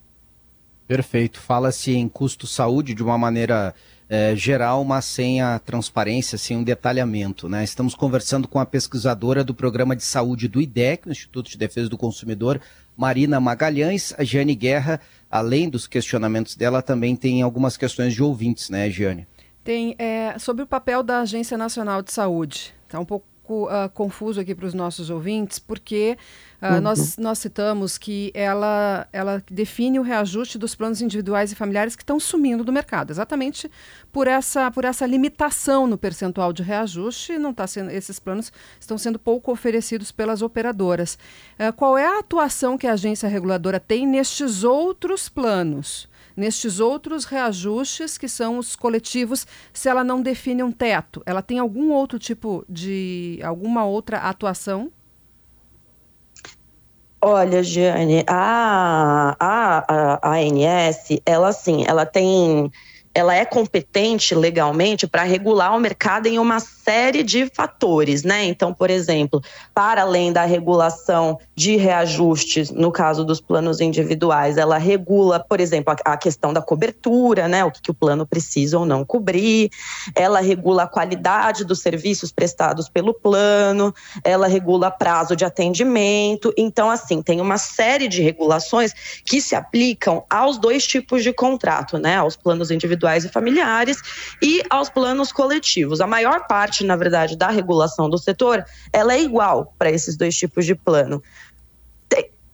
Perfeito. 0.88 1.40
Fala-se 1.40 1.96
em 1.96 2.08
custo 2.08 2.48
saúde 2.48 2.94
de 2.94 3.04
uma 3.04 3.18
maneira 3.18 3.76
é, 4.10 4.36
geral, 4.36 4.84
mas 4.84 5.06
sem 5.06 5.42
a 5.42 5.60
transparência, 5.60 6.38
sem 6.38 6.58
um 6.58 6.64
detalhamento. 6.64 7.50
Né? 7.50 7.64
Estamos 7.64 7.94
conversando 7.94 8.48
com 8.48 8.60
a 8.60 8.66
pesquisadora 8.66 9.44
do 9.44 9.54
Programa 9.54 9.96
de 9.96 10.04
Saúde 10.04 10.48
do 10.48 10.62
IDEC, 10.62 11.10
Instituto 11.10 11.50
de 11.50 11.58
Defesa 11.58 11.90
do 11.90 11.98
Consumidor, 11.98 12.62
Marina 12.96 13.40
Magalhães. 13.40 14.14
A 14.18 14.24
Giane 14.24 14.56
Guerra, 14.56 15.02
além 15.30 15.70
dos 15.70 15.88
questionamentos 15.88 16.56
dela, 16.56 16.82
também 16.82 17.16
tem 17.16 17.42
algumas 17.42 17.76
questões 17.76 18.14
de 18.14 18.24
ouvintes, 18.24 18.70
né, 18.70 18.90
Giane? 18.90 19.28
Tem 19.64 19.96
é, 20.00 20.40
sobre 20.40 20.64
o 20.64 20.68
papel 20.68 21.04
da 21.04 21.20
Agência 21.20 21.58
Nacional 21.58 22.02
de 22.02 22.12
Saúde. 22.14 22.74
Está 22.86 23.00
um 23.00 23.06
pouco 23.06 23.26
uh, 23.54 23.90
confuso 23.94 24.40
aqui 24.40 24.54
para 24.54 24.66
os 24.66 24.74
nossos 24.74 25.10
ouvintes, 25.10 25.60
porque 25.60 26.18
uh, 26.62 26.76
uhum. 26.76 26.82
nós, 26.82 27.18
nós 27.18 27.40
citamos 27.40 27.98
que 27.98 28.32
ela, 28.34 29.08
ela 29.12 29.44
define 29.50 30.00
o 30.00 30.02
reajuste 30.02 30.58
dos 30.58 30.76
planos 30.76 31.02
individuais 31.02 31.52
e 31.52 31.56
familiares 31.56 31.96
que 31.96 32.04
estão 32.04 32.20
sumindo 32.20 32.64
do 32.64 32.72
mercado, 32.72 33.12
exatamente 33.12 33.70
por 34.12 34.28
essa, 34.28 34.70
por 34.72 34.86
essa 34.86 35.06
limitação 35.06 35.88
no 35.88 35.98
percentual 35.98 36.52
de 36.52 36.64
reajuste, 36.64 37.38
não 37.38 37.54
tá 37.54 37.66
sendo, 37.68 37.92
esses 37.92 38.20
planos 38.20 38.52
estão 38.80 38.98
sendo 38.98 39.20
pouco 39.20 39.52
oferecidos 39.52 40.12
pelas 40.12 40.42
operadoras. 40.42 41.18
Uh, 41.60 41.74
qual 41.74 41.98
é 41.98 42.06
a 42.06 42.20
atuação 42.20 42.78
que 42.78 42.88
a 42.88 42.94
agência 42.94 43.28
reguladora 43.28 43.80
tem 43.80 44.08
nestes 44.08 44.64
outros 44.64 45.30
planos? 45.30 46.08
Nestes 46.38 46.80
outros 46.80 47.26
reajustes, 47.26 48.18
que 48.18 48.30
são 48.30 48.60
os 48.60 48.76
coletivos, 48.76 49.48
se 49.74 49.90
ela 49.90 50.04
não 50.04 50.22
define 50.22 50.62
um 50.62 50.72
teto? 50.72 51.24
Ela 51.26 51.42
tem 51.42 51.58
algum 51.58 51.92
outro 51.92 52.20
tipo 52.20 52.64
de. 52.70 53.40
alguma 53.44 53.84
outra 53.84 54.20
atuação? 54.20 54.92
Olha, 57.20 57.64
Giane, 57.64 58.24
a, 58.28 59.36
a, 59.40 59.78
a, 59.88 60.20
a 60.22 60.36
ANS, 60.36 61.20
ela 61.26 61.52
sim, 61.52 61.84
ela 61.88 62.06
tem 62.06 62.72
ela 63.18 63.34
é 63.34 63.44
competente 63.44 64.36
legalmente 64.36 65.08
para 65.08 65.24
regular 65.24 65.76
o 65.76 65.80
mercado 65.80 66.28
em 66.28 66.38
uma 66.38 66.60
série 66.60 67.24
de 67.24 67.48
fatores, 67.52 68.22
né? 68.22 68.46
Então, 68.46 68.72
por 68.72 68.92
exemplo, 68.92 69.42
para 69.74 70.04
além 70.04 70.32
da 70.32 70.46
regulação 70.46 71.40
de 71.56 71.78
reajustes, 71.78 72.70
no 72.70 72.92
caso 72.92 73.26
dos 73.26 73.42
planos 73.42 73.82
individuais, 73.82 74.56
ela 74.56 74.78
regula, 74.78 75.40
por 75.40 75.60
exemplo, 75.60 75.96
a, 76.06 76.16
questão 76.16 76.54
da 76.54 76.62
cobertura, 76.62 77.48
né? 77.48 77.66
O 77.66 77.72
que, 77.72 77.82
que 77.82 77.90
o 77.90 77.94
plano 77.96 78.24
precisa 78.24 78.78
ou 78.78 78.86
não 78.86 79.04
cobrir, 79.04 79.72
ela 80.14 80.40
regula 80.40 80.84
a 80.84 80.88
qualidade 80.88 81.66
dos 81.66 81.80
serviços 81.80 82.32
prestados 82.32 82.88
pelo 82.88 83.16
plano, 83.16 83.92
ela 84.24 84.48
regula 84.48 84.92
prazo 84.92 85.36
de 85.36 85.44
atendimento. 85.44 86.54
Então, 86.56 86.88
assim, 86.88 87.24
tem 87.24 87.42
uma 87.42 87.58
série 87.58 88.08
de 88.08 88.22
regulações 88.22 88.94
que 89.26 89.42
se 89.42 89.56
aplicam 89.56 90.24
aos 90.30 90.60
dois 90.60 90.86
tipos 90.86 91.24
de 91.24 91.34
contrato, 91.34 91.98
né? 91.98 92.18
Aos 92.18 92.36
planos 92.36 92.70
individuais 92.70 93.07
individuais 93.08 93.26
e 93.26 93.30
familiares 93.30 93.98
e 94.42 94.62
aos 94.70 94.90
planos 94.90 95.32
coletivos. 95.32 96.02
A 96.02 96.08
maior 96.08 96.46
parte, 96.48 96.84
na 96.84 96.96
verdade, 96.96 97.38
da 97.38 97.50
regulação 97.50 98.10
do 98.10 98.18
setor, 98.18 98.64
ela 98.92 99.14
é 99.14 99.22
igual 99.22 99.74
para 99.78 99.90
esses 99.90 100.18
dois 100.18 100.36
tipos 100.36 100.66
de 100.66 100.76
plano 100.76 101.22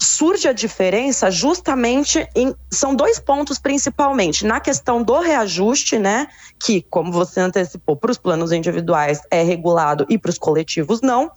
surge 0.04 0.50
a 0.50 0.54
diferença 0.54 1.32
justamente 1.32 2.28
em 2.36 2.54
são 2.70 2.94
dois 2.94 3.20
pontos 3.20 3.58
principalmente 3.58 4.46
na 4.46 4.60
questão 4.60 5.02
do 5.02 5.18
reajuste, 5.20 5.98
né, 5.98 6.28
que 6.60 6.82
como 6.90 7.12
você 7.12 7.40
antecipou 7.40 7.96
para 7.96 8.12
os 8.12 8.18
planos 8.18 8.52
individuais 8.52 9.22
é 9.32 9.42
regulado 9.42 10.06
e 10.10 10.18
para 10.18 10.30
os 10.30 10.38
coletivos 10.38 11.02
não, 11.02 11.32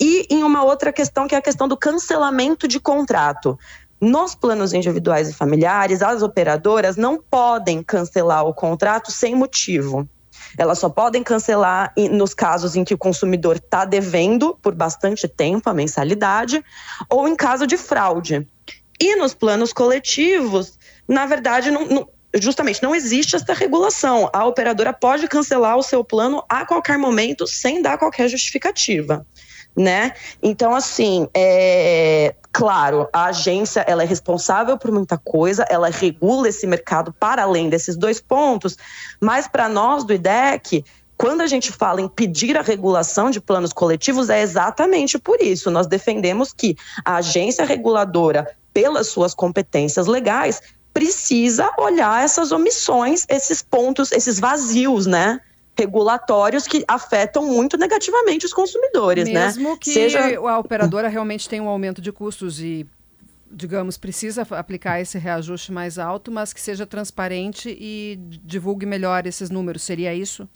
e 0.00 0.26
em 0.30 0.44
uma 0.44 0.62
outra 0.62 0.92
questão 0.92 1.26
que 1.26 1.34
é 1.34 1.38
a 1.38 1.42
questão 1.42 1.66
do 1.66 1.76
cancelamento 1.76 2.68
de 2.68 2.78
contrato. 2.78 3.58
Nos 4.04 4.34
planos 4.34 4.74
individuais 4.74 5.30
e 5.30 5.32
familiares, 5.32 6.02
as 6.02 6.20
operadoras 6.20 6.94
não 6.94 7.18
podem 7.18 7.82
cancelar 7.82 8.44
o 8.44 8.52
contrato 8.52 9.10
sem 9.10 9.34
motivo. 9.34 10.06
Elas 10.58 10.78
só 10.78 10.90
podem 10.90 11.22
cancelar 11.22 11.90
nos 12.10 12.34
casos 12.34 12.76
em 12.76 12.84
que 12.84 12.92
o 12.92 12.98
consumidor 12.98 13.56
está 13.56 13.86
devendo 13.86 14.58
por 14.60 14.74
bastante 14.74 15.26
tempo 15.26 15.70
a 15.70 15.74
mensalidade 15.74 16.62
ou 17.08 17.26
em 17.26 17.34
caso 17.34 17.66
de 17.66 17.78
fraude. 17.78 18.46
E 19.00 19.16
nos 19.16 19.32
planos 19.32 19.72
coletivos, 19.72 20.78
na 21.08 21.24
verdade, 21.24 21.70
não, 21.70 21.86
não, 21.86 22.08
justamente 22.34 22.82
não 22.82 22.94
existe 22.94 23.36
essa 23.36 23.54
regulação. 23.54 24.28
A 24.34 24.44
operadora 24.44 24.92
pode 24.92 25.26
cancelar 25.28 25.78
o 25.78 25.82
seu 25.82 26.04
plano 26.04 26.44
a 26.46 26.66
qualquer 26.66 26.98
momento 26.98 27.46
sem 27.46 27.80
dar 27.80 27.96
qualquer 27.96 28.28
justificativa. 28.28 29.26
Né? 29.76 30.12
Então, 30.40 30.74
assim, 30.74 31.28
é, 31.34 32.34
claro, 32.52 33.08
a 33.12 33.26
agência 33.26 33.80
ela 33.80 34.04
é 34.04 34.06
responsável 34.06 34.78
por 34.78 34.92
muita 34.92 35.18
coisa, 35.18 35.64
ela 35.68 35.90
regula 35.90 36.48
esse 36.48 36.64
mercado 36.64 37.12
para 37.12 37.42
além 37.42 37.68
desses 37.68 37.96
dois 37.96 38.20
pontos, 38.20 38.78
mas 39.20 39.48
para 39.48 39.68
nós 39.68 40.04
do 40.04 40.14
IDEC, 40.14 40.84
quando 41.16 41.40
a 41.40 41.46
gente 41.46 41.72
fala 41.72 42.00
em 42.00 42.08
pedir 42.08 42.56
a 42.56 42.62
regulação 42.62 43.30
de 43.30 43.40
planos 43.40 43.72
coletivos, 43.72 44.30
é 44.30 44.42
exatamente 44.42 45.18
por 45.18 45.40
isso. 45.40 45.70
Nós 45.70 45.86
defendemos 45.86 46.52
que 46.52 46.76
a 47.04 47.16
agência 47.16 47.64
reguladora, 47.64 48.48
pelas 48.72 49.08
suas 49.08 49.34
competências 49.34 50.06
legais, 50.06 50.60
precisa 50.92 51.70
olhar 51.78 52.24
essas 52.24 52.52
omissões, 52.52 53.24
esses 53.28 53.62
pontos, 53.62 54.12
esses 54.12 54.38
vazios, 54.38 55.06
né? 55.06 55.40
Regulatórios 55.76 56.66
que 56.66 56.84
afetam 56.86 57.46
muito 57.46 57.76
negativamente 57.76 58.46
os 58.46 58.52
consumidores, 58.52 59.24
Mesmo 59.24 59.38
né? 59.38 59.46
Mesmo 59.46 59.78
que 59.78 59.92
Seja... 59.92 60.20
a 60.38 60.58
operadora 60.58 61.08
realmente 61.08 61.48
tenha 61.48 61.62
um 61.62 61.68
aumento 61.68 62.00
de 62.00 62.12
custos 62.12 62.60
e 62.60 62.86
digamos, 63.54 63.96
precisa 63.96 64.42
aplicar 64.50 65.00
esse 65.00 65.16
reajuste 65.16 65.70
mais 65.70 65.96
alto, 65.96 66.30
mas 66.32 66.52
que 66.52 66.60
seja 66.60 66.84
transparente 66.84 67.68
e 67.80 68.18
divulgue 68.42 68.84
melhor 68.84 69.26
esses 69.26 69.48
números. 69.48 69.82
Seria 69.84 70.12
isso? 70.12 70.48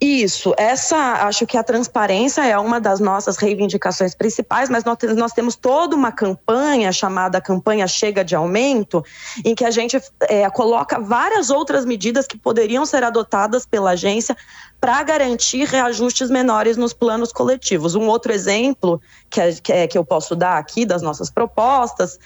Isso, 0.00 0.54
essa 0.56 0.96
acho 1.26 1.44
que 1.44 1.56
a 1.56 1.62
transparência 1.64 2.46
é 2.46 2.56
uma 2.56 2.80
das 2.80 3.00
nossas 3.00 3.36
reivindicações 3.36 4.14
principais, 4.14 4.70
mas 4.70 4.84
nós, 4.84 4.96
nós 5.16 5.32
temos 5.32 5.56
toda 5.56 5.96
uma 5.96 6.12
campanha 6.12 6.92
chamada 6.92 7.40
campanha 7.40 7.84
Chega 7.88 8.24
de 8.24 8.36
Aumento, 8.36 9.04
em 9.44 9.56
que 9.56 9.64
a 9.64 9.72
gente 9.72 10.00
é, 10.20 10.48
coloca 10.50 11.00
várias 11.00 11.50
outras 11.50 11.84
medidas 11.84 12.28
que 12.28 12.38
poderiam 12.38 12.86
ser 12.86 13.02
adotadas 13.02 13.66
pela 13.66 13.90
agência 13.90 14.36
para 14.80 15.02
garantir 15.02 15.66
reajustes 15.66 16.30
menores 16.30 16.76
nos 16.76 16.92
planos 16.92 17.32
coletivos. 17.32 17.96
Um 17.96 18.06
outro 18.06 18.32
exemplo 18.32 19.02
que, 19.28 19.40
que, 19.60 19.72
é, 19.72 19.88
que 19.88 19.98
eu 19.98 20.04
posso 20.04 20.36
dar 20.36 20.58
aqui 20.58 20.86
das 20.86 21.02
nossas 21.02 21.28
propostas 21.28 22.20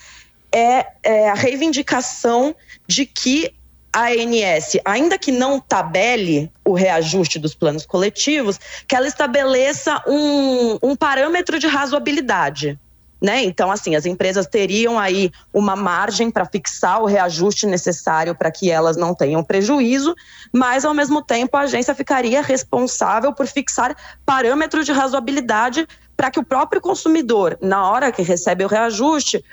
é, 0.52 0.88
é 1.02 1.30
a 1.30 1.34
reivindicação 1.34 2.54
de 2.86 3.06
que 3.06 3.54
a 3.92 4.06
ANS, 4.06 4.78
ainda 4.84 5.18
que 5.18 5.30
não 5.30 5.60
tabele 5.60 6.50
o 6.64 6.72
reajuste 6.72 7.38
dos 7.38 7.54
planos 7.54 7.84
coletivos, 7.84 8.58
que 8.88 8.96
ela 8.96 9.06
estabeleça 9.06 10.02
um, 10.06 10.78
um 10.82 10.96
parâmetro 10.96 11.58
de 11.58 11.66
razoabilidade. 11.66 12.78
Né? 13.20 13.44
Então, 13.44 13.70
assim, 13.70 13.94
as 13.94 14.04
empresas 14.04 14.48
teriam 14.48 14.98
aí 14.98 15.30
uma 15.54 15.76
margem 15.76 16.28
para 16.28 16.44
fixar 16.44 17.00
o 17.00 17.06
reajuste 17.06 17.66
necessário 17.66 18.34
para 18.34 18.50
que 18.50 18.68
elas 18.68 18.96
não 18.96 19.14
tenham 19.14 19.44
prejuízo, 19.44 20.12
mas, 20.52 20.84
ao 20.84 20.92
mesmo 20.92 21.22
tempo, 21.22 21.56
a 21.56 21.60
agência 21.60 21.94
ficaria 21.94 22.42
responsável 22.42 23.32
por 23.32 23.46
fixar 23.46 23.94
parâmetros 24.26 24.84
de 24.84 24.90
razoabilidade 24.90 25.86
para 26.16 26.32
que 26.32 26.40
o 26.40 26.44
próprio 26.44 26.80
consumidor, 26.80 27.56
na 27.60 27.88
hora 27.88 28.10
que 28.10 28.22
recebe 28.22 28.64
o 28.64 28.68
reajuste, 28.68 29.44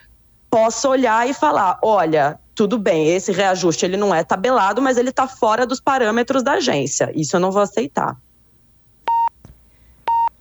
possa 0.50 0.90
olhar 0.90 1.30
e 1.30 1.34
falar: 1.34 1.80
olha, 1.82 2.40
tudo 2.56 2.78
bem, 2.78 3.08
esse 3.08 3.32
reajuste 3.32 3.86
ele 3.86 3.98
não 3.98 4.14
é 4.14 4.24
tabelado, 4.24 4.82
mas 4.82 4.98
ele 4.98 5.10
está 5.10 5.28
fora 5.28 5.66
dos 5.66 5.80
parâmetros 5.80 6.44
da 6.44 6.54
agência. 6.54 7.12
Isso 7.16 7.36
eu 7.36 7.40
não 7.40 7.52
vou 7.52 7.62
aceitar. 7.62 8.18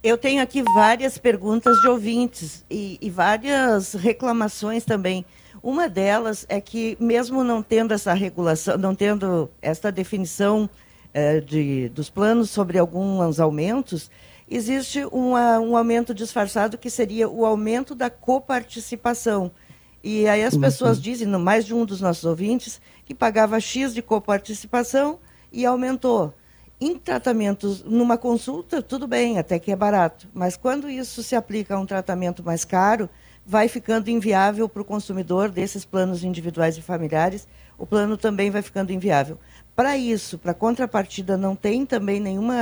Eu 0.02 0.16
tenho 0.16 0.42
aqui 0.42 0.62
várias 0.62 1.18
perguntas 1.18 1.80
de 1.80 1.88
ouvintes 1.88 2.64
e, 2.70 2.98
e, 3.00 3.10
várias 3.10 3.94
reclamações 3.94 4.84
também. 4.84 5.26
Uma 5.60 5.88
delas 5.88 6.46
é 6.48 6.60
que, 6.60 6.96
mesmo 7.00 7.42
não 7.42 7.62
tendo 7.62 7.92
essa 7.92 8.14
regulação, 8.14 8.78
não 8.78 8.94
tendo 8.94 9.50
essa 9.60 9.90
definição 9.90 10.70
eh, 11.12 11.40
de, 11.40 11.88
dos 11.88 12.08
planos 12.08 12.48
sobre 12.48 12.78
alguns 12.78 13.40
aumentos, 13.40 14.08
existe 14.48 15.04
uma, 15.10 15.58
um 15.58 15.76
aumento 15.76 16.14
disfarçado 16.14 16.78
que 16.78 16.88
seria 16.88 17.28
o 17.28 17.44
aumento 17.44 17.94
da 17.94 18.08
coparticipação. 18.08 19.50
E 20.02 20.28
aí 20.28 20.44
as 20.44 20.56
pessoas 20.56 21.00
dizem, 21.00 21.26
mais 21.26 21.64
de 21.64 21.74
um 21.74 21.84
dos 21.84 22.00
nossos 22.00 22.24
ouvintes, 22.24 22.80
que 23.04 23.14
pagava 23.14 23.58
X 23.60 23.92
de 23.92 24.02
coparticipação 24.02 25.18
e 25.52 25.66
aumentou. 25.66 26.34
Em 26.80 26.96
tratamentos, 26.96 27.82
numa 27.82 28.16
consulta, 28.16 28.80
tudo 28.80 29.08
bem, 29.08 29.38
até 29.38 29.58
que 29.58 29.72
é 29.72 29.76
barato. 29.76 30.28
Mas 30.32 30.56
quando 30.56 30.88
isso 30.88 31.22
se 31.24 31.34
aplica 31.34 31.74
a 31.74 31.80
um 31.80 31.86
tratamento 31.86 32.44
mais 32.44 32.64
caro, 32.64 33.10
vai 33.44 33.66
ficando 33.66 34.10
inviável 34.10 34.68
para 34.68 34.82
o 34.82 34.84
consumidor 34.84 35.48
desses 35.48 35.84
planos 35.84 36.22
individuais 36.22 36.76
e 36.76 36.82
familiares, 36.82 37.48
o 37.76 37.86
plano 37.86 38.16
também 38.16 38.50
vai 38.50 38.62
ficando 38.62 38.92
inviável. 38.92 39.38
Para 39.74 39.96
isso, 39.96 40.38
para 40.38 40.52
contrapartida, 40.52 41.36
não 41.36 41.56
tem 41.56 41.86
também 41.86 42.20
nenhuma 42.20 42.56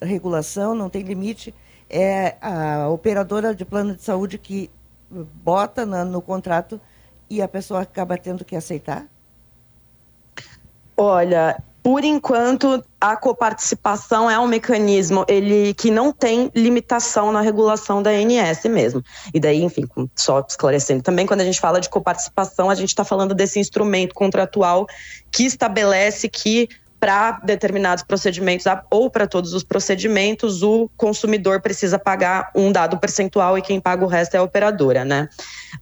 regulação, 0.00 0.74
não 0.74 0.90
tem 0.90 1.02
limite. 1.02 1.54
É 1.88 2.36
a 2.40 2.88
operadora 2.88 3.54
de 3.54 3.64
plano 3.64 3.96
de 3.96 4.02
saúde 4.02 4.36
que 4.36 4.70
bota 5.10 5.86
na, 5.86 6.04
no 6.04 6.20
contrato 6.20 6.80
e 7.28 7.42
a 7.42 7.48
pessoa 7.48 7.82
acaba 7.82 8.16
tendo 8.16 8.44
que 8.44 8.56
aceitar? 8.56 9.06
Olha, 10.96 11.62
por 11.86 12.02
enquanto, 12.02 12.82
a 13.00 13.16
coparticipação 13.16 14.28
é 14.28 14.36
um 14.40 14.48
mecanismo 14.48 15.24
ele 15.28 15.72
que 15.74 15.88
não 15.88 16.10
tem 16.12 16.50
limitação 16.52 17.30
na 17.30 17.40
regulação 17.40 18.02
da 18.02 18.10
ANS 18.10 18.64
mesmo. 18.64 19.04
E 19.32 19.38
daí, 19.38 19.62
enfim, 19.62 19.86
só 20.16 20.44
esclarecendo 20.48 21.00
também, 21.00 21.26
quando 21.26 21.42
a 21.42 21.44
gente 21.44 21.60
fala 21.60 21.80
de 21.80 21.88
coparticipação, 21.88 22.68
a 22.68 22.74
gente 22.74 22.88
está 22.88 23.04
falando 23.04 23.36
desse 23.36 23.60
instrumento 23.60 24.16
contratual 24.16 24.84
que 25.30 25.44
estabelece 25.44 26.28
que 26.28 26.68
para 26.98 27.32
determinados 27.42 28.02
procedimentos 28.02 28.66
ou 28.90 29.10
para 29.10 29.26
todos 29.26 29.52
os 29.52 29.62
procedimentos, 29.62 30.62
o 30.62 30.90
consumidor 30.96 31.60
precisa 31.60 31.98
pagar 31.98 32.50
um 32.54 32.72
dado 32.72 32.98
percentual 32.98 33.58
e 33.58 33.62
quem 33.62 33.80
paga 33.80 34.04
o 34.04 34.08
resto 34.08 34.34
é 34.34 34.38
a 34.38 34.42
operadora, 34.42 35.04
né? 35.04 35.28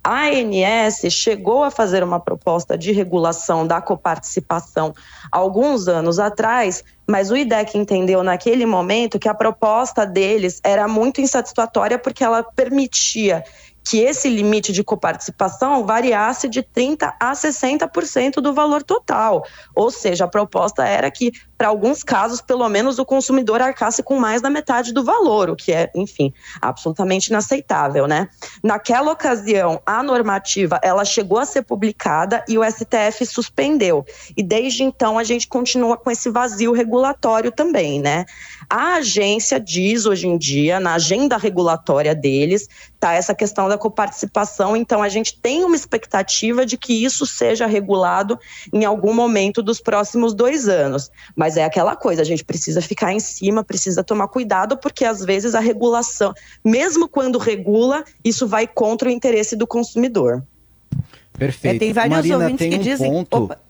A 0.03 0.27
ANS 0.27 1.13
chegou 1.13 1.63
a 1.63 1.71
fazer 1.71 2.03
uma 2.03 2.19
proposta 2.19 2.77
de 2.77 2.91
regulação 2.93 3.67
da 3.67 3.81
coparticipação 3.81 4.93
alguns 5.31 5.87
anos 5.89 6.19
atrás, 6.19 6.83
mas 7.07 7.31
o 7.31 7.37
IDEC 7.37 7.79
entendeu 7.79 8.23
naquele 8.23 8.67
momento 8.67 9.19
que 9.19 9.29
a 9.29 9.35
proposta 9.35 10.05
deles 10.05 10.61
era 10.65 10.89
muito 10.89 11.21
insatisfatória 11.21 11.99
porque 11.99 12.25
ela 12.25 12.43
permitia 12.43 13.45
que 13.85 13.99
esse 13.99 14.29
limite 14.29 14.73
de 14.73 14.83
coparticipação 14.83 15.85
variasse 15.85 16.49
de 16.49 16.63
30% 16.63 17.13
a 17.21 17.33
60% 17.33 18.41
do 18.41 18.55
valor 18.55 18.83
total. 18.83 19.45
Ou 19.75 19.91
seja, 19.91 20.25
a 20.25 20.29
proposta 20.29 20.87
era 20.87 21.11
que, 21.11 21.33
para 21.57 21.69
alguns 21.69 22.03
casos, 22.03 22.41
pelo 22.41 22.69
menos 22.69 22.99
o 22.99 23.05
consumidor 23.05 23.61
arcasse 23.61 24.03
com 24.03 24.19
mais 24.19 24.43
da 24.43 24.51
metade 24.51 24.93
do 24.93 25.05
valor, 25.05 25.51
o 25.51 25.57
que 25.57 25.73
é, 25.73 25.91
enfim, 25.95 26.33
absolutamente 26.61 27.29
inaceitável, 27.29 28.07
né? 28.07 28.29
Naquela 28.63 29.13
ocasião, 29.13 29.81
a 29.87 30.03
normativa, 30.03 30.81
ela 30.83 31.05
chegou 31.05 31.39
a 31.39 31.47
ser 31.47 31.63
publicada 31.63 32.45
e 32.49 32.59
o 32.59 32.65
STF 32.65 33.25
suspendeu. 33.27 34.05
E 34.37 34.43
desde 34.43 34.83
então 34.83 35.19
a 35.19 35.25
gente 35.25 35.47
continua 35.47 35.97
com 35.97 36.11
esse 36.11 36.31
vazio 36.31 36.73
regulatório 36.73 37.53
também, 37.53 38.01
né? 38.01 38.25
A 38.69 38.95
agência 38.95 39.61
diz 39.61 40.07
hoje 40.07 40.27
em 40.27 40.37
dia, 40.37 40.81
na 40.81 40.95
agenda 40.95 41.37
regulatória 41.37 42.15
deles, 42.15 42.69
tá 42.99 43.13
essa 43.13 43.35
questão 43.35 43.69
da 43.69 43.77
coparticipação, 43.77 44.75
então 44.75 45.03
a 45.03 45.11
gente 45.11 45.39
tem 45.39 45.63
uma 45.63 45.77
expectativa 45.77 46.65
de 46.65 46.79
que 46.79 47.05
isso 47.05 47.27
seja 47.27 47.67
regulado 47.67 48.39
em 48.73 48.85
algum 48.85 49.13
momento 49.13 49.63
dos 49.63 49.79
próximos 49.81 50.33
dois 50.33 50.69
anos. 50.69 51.11
Mas 51.37 51.44
é 51.57 51.65
aquela 51.65 51.95
coisa, 51.95 52.23
a 52.23 52.25
gente 52.25 52.45
precisa 52.45 52.81
ficar 52.81 53.13
em 53.13 53.21
cima, 53.21 53.63
precisa 53.63 54.03
tomar 54.03 54.29
cuidado, 54.29 54.77
porque 54.77 55.05
às 55.05 55.25
vezes 55.25 55.55
a 55.55 55.61
regulação, 55.61 56.33
mesmo 56.65 57.09
quando 57.09 57.39
regula, 57.39 58.05
isso 58.25 58.47
vai 58.47 58.67
contra 58.67 59.09
o 59.09 59.13
interesse 59.13 59.55
do 59.57 59.67
consumidor. 59.67 60.43
Perfeito. 61.39 61.77
É, 61.77 61.79
tem 61.79 61.93
vários 61.93 62.17
Marina, 62.17 62.37
ouvintes 62.37 62.59
tem 62.59 62.71
que 62.71 62.77
um 62.77 62.83
dizem. 62.83 63.11
Ponto... 63.11 63.45
Opa. 63.45 63.61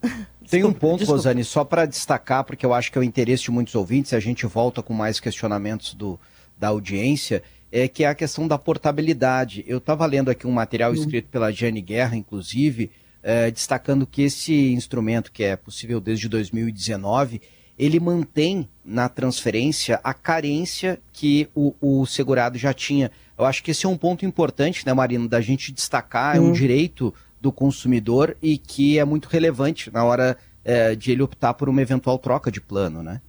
Tem 0.51 0.63
um 0.63 0.73
ponto, 0.73 0.99
desculpa. 0.99 1.17
Rosane, 1.17 1.43
só 1.43 1.65
para 1.65 1.87
destacar, 1.87 2.45
porque 2.45 2.65
eu 2.65 2.75
acho 2.75 2.93
que 2.93 2.99
é 2.99 3.01
o 3.01 3.05
interesse 3.05 3.45
de 3.45 3.51
muitos 3.51 3.75
ouvintes, 3.75 4.13
e 4.13 4.17
a 4.17 4.21
gente 4.21 4.47
volta 4.47 4.83
com 4.83 4.93
mais 4.93 5.19
questionamentos 5.19 5.95
do, 5.95 6.21
da 6.59 6.69
audiência, 6.69 7.43
é 7.73 7.89
que 7.89 8.05
é 8.05 8.09
a 8.09 8.15
questão 8.15 8.47
da 8.47 8.59
portabilidade. 8.59 9.65
Eu 9.67 9.79
estava 9.79 10.07
lendo 10.07 10.31
aqui 10.31 10.47
um 10.47 10.53
material 10.53 10.93
uhum. 10.93 10.97
escrito 10.97 11.29
pela 11.29 11.51
Jane 11.51 11.81
Guerra, 11.81 12.15
inclusive, 12.15 12.91
é, 13.23 13.51
destacando 13.51 14.07
que 14.07 14.23
esse 14.23 14.73
instrumento, 14.73 15.33
que 15.33 15.43
é 15.43 15.57
possível 15.57 16.01
desde 16.01 16.29
2019, 16.29 17.41
ele 17.79 17.99
mantém 17.99 18.69
na 18.85 19.09
transferência 19.09 20.01
a 20.05 20.15
carência 20.15 21.01
que 21.13 21.49
o, 21.55 21.75
o, 21.81 22.07
segurado 22.07 22.59
já 22.59 22.73
tinha. 22.73 23.11
Eu 23.37 23.45
acho 23.45 23.63
que 23.63 23.71
esse 23.71 23.87
é 23.87 23.89
um 23.89 23.97
ponto 23.97 24.25
importante, 24.25 24.87
né, 24.87 24.93
Marina, 24.93 25.27
da 25.29 25.41
gente 25.41 25.73
destacar, 25.73 26.37
é 26.37 26.41
um 26.41 26.53
direito 26.53 27.13
do 27.41 27.51
consumidor 27.51 28.37
e 28.41 28.57
que 28.57 28.99
é 28.99 29.05
muito 29.05 29.27
relevante 29.27 29.91
na 29.93 30.05
hora 30.05 30.37
é, 30.65 30.95
de 30.95 31.13
ele 31.13 31.23
optar 31.23 31.55
por 31.55 31.69
uma 31.69 31.83
eventual 31.83 32.19
troca 32.19 32.51
de 32.51 32.61
plano, 32.61 33.03
né? 33.03 33.21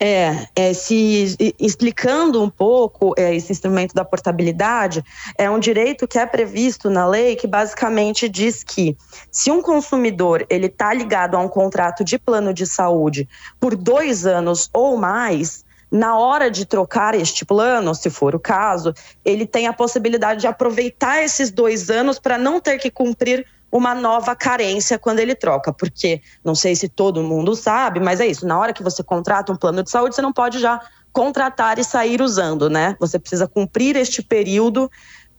É, 0.00 0.46
é, 0.54 0.72
se 0.72 1.36
explicando 1.58 2.40
um 2.40 2.48
pouco 2.48 3.14
é, 3.18 3.34
esse 3.34 3.50
instrumento 3.50 3.92
da 3.92 4.04
portabilidade, 4.04 5.04
é 5.36 5.50
um 5.50 5.58
direito 5.58 6.06
que 6.06 6.18
é 6.18 6.24
previsto 6.24 6.88
na 6.88 7.04
lei 7.04 7.34
que 7.34 7.48
basicamente 7.48 8.28
diz 8.28 8.62
que 8.62 8.96
se 9.30 9.50
um 9.50 9.60
consumidor 9.60 10.46
ele 10.48 10.66
está 10.66 10.94
ligado 10.94 11.36
a 11.36 11.40
um 11.40 11.48
contrato 11.48 12.04
de 12.04 12.16
plano 12.16 12.54
de 12.54 12.64
saúde 12.64 13.28
por 13.58 13.74
dois 13.74 14.24
anos 14.24 14.70
ou 14.72 14.96
mais, 14.96 15.64
na 15.90 16.16
hora 16.16 16.50
de 16.50 16.64
trocar 16.64 17.14
este 17.14 17.44
plano, 17.44 17.94
se 17.94 18.10
for 18.10 18.34
o 18.34 18.40
caso, 18.40 18.94
ele 19.24 19.46
tem 19.46 19.66
a 19.66 19.72
possibilidade 19.72 20.42
de 20.42 20.46
aproveitar 20.46 21.24
esses 21.24 21.50
dois 21.50 21.90
anos 21.90 22.18
para 22.18 22.38
não 22.38 22.60
ter 22.60 22.78
que 22.78 22.90
cumprir 22.90 23.46
uma 23.70 23.94
nova 23.94 24.34
carência 24.34 24.98
quando 24.98 25.18
ele 25.18 25.34
troca, 25.34 25.72
porque 25.72 26.22
não 26.44 26.54
sei 26.54 26.74
se 26.74 26.88
todo 26.88 27.22
mundo 27.22 27.54
sabe, 27.54 28.00
mas 28.00 28.20
é 28.20 28.26
isso. 28.26 28.46
Na 28.46 28.58
hora 28.58 28.72
que 28.72 28.82
você 28.82 29.02
contrata 29.02 29.52
um 29.52 29.56
plano 29.56 29.82
de 29.82 29.90
saúde, 29.90 30.14
você 30.14 30.22
não 30.22 30.32
pode 30.32 30.58
já 30.58 30.80
contratar 31.12 31.78
e 31.78 31.84
sair 31.84 32.22
usando, 32.22 32.70
né? 32.70 32.96
Você 32.98 33.18
precisa 33.18 33.46
cumprir 33.46 33.96
este 33.96 34.22
período 34.22 34.90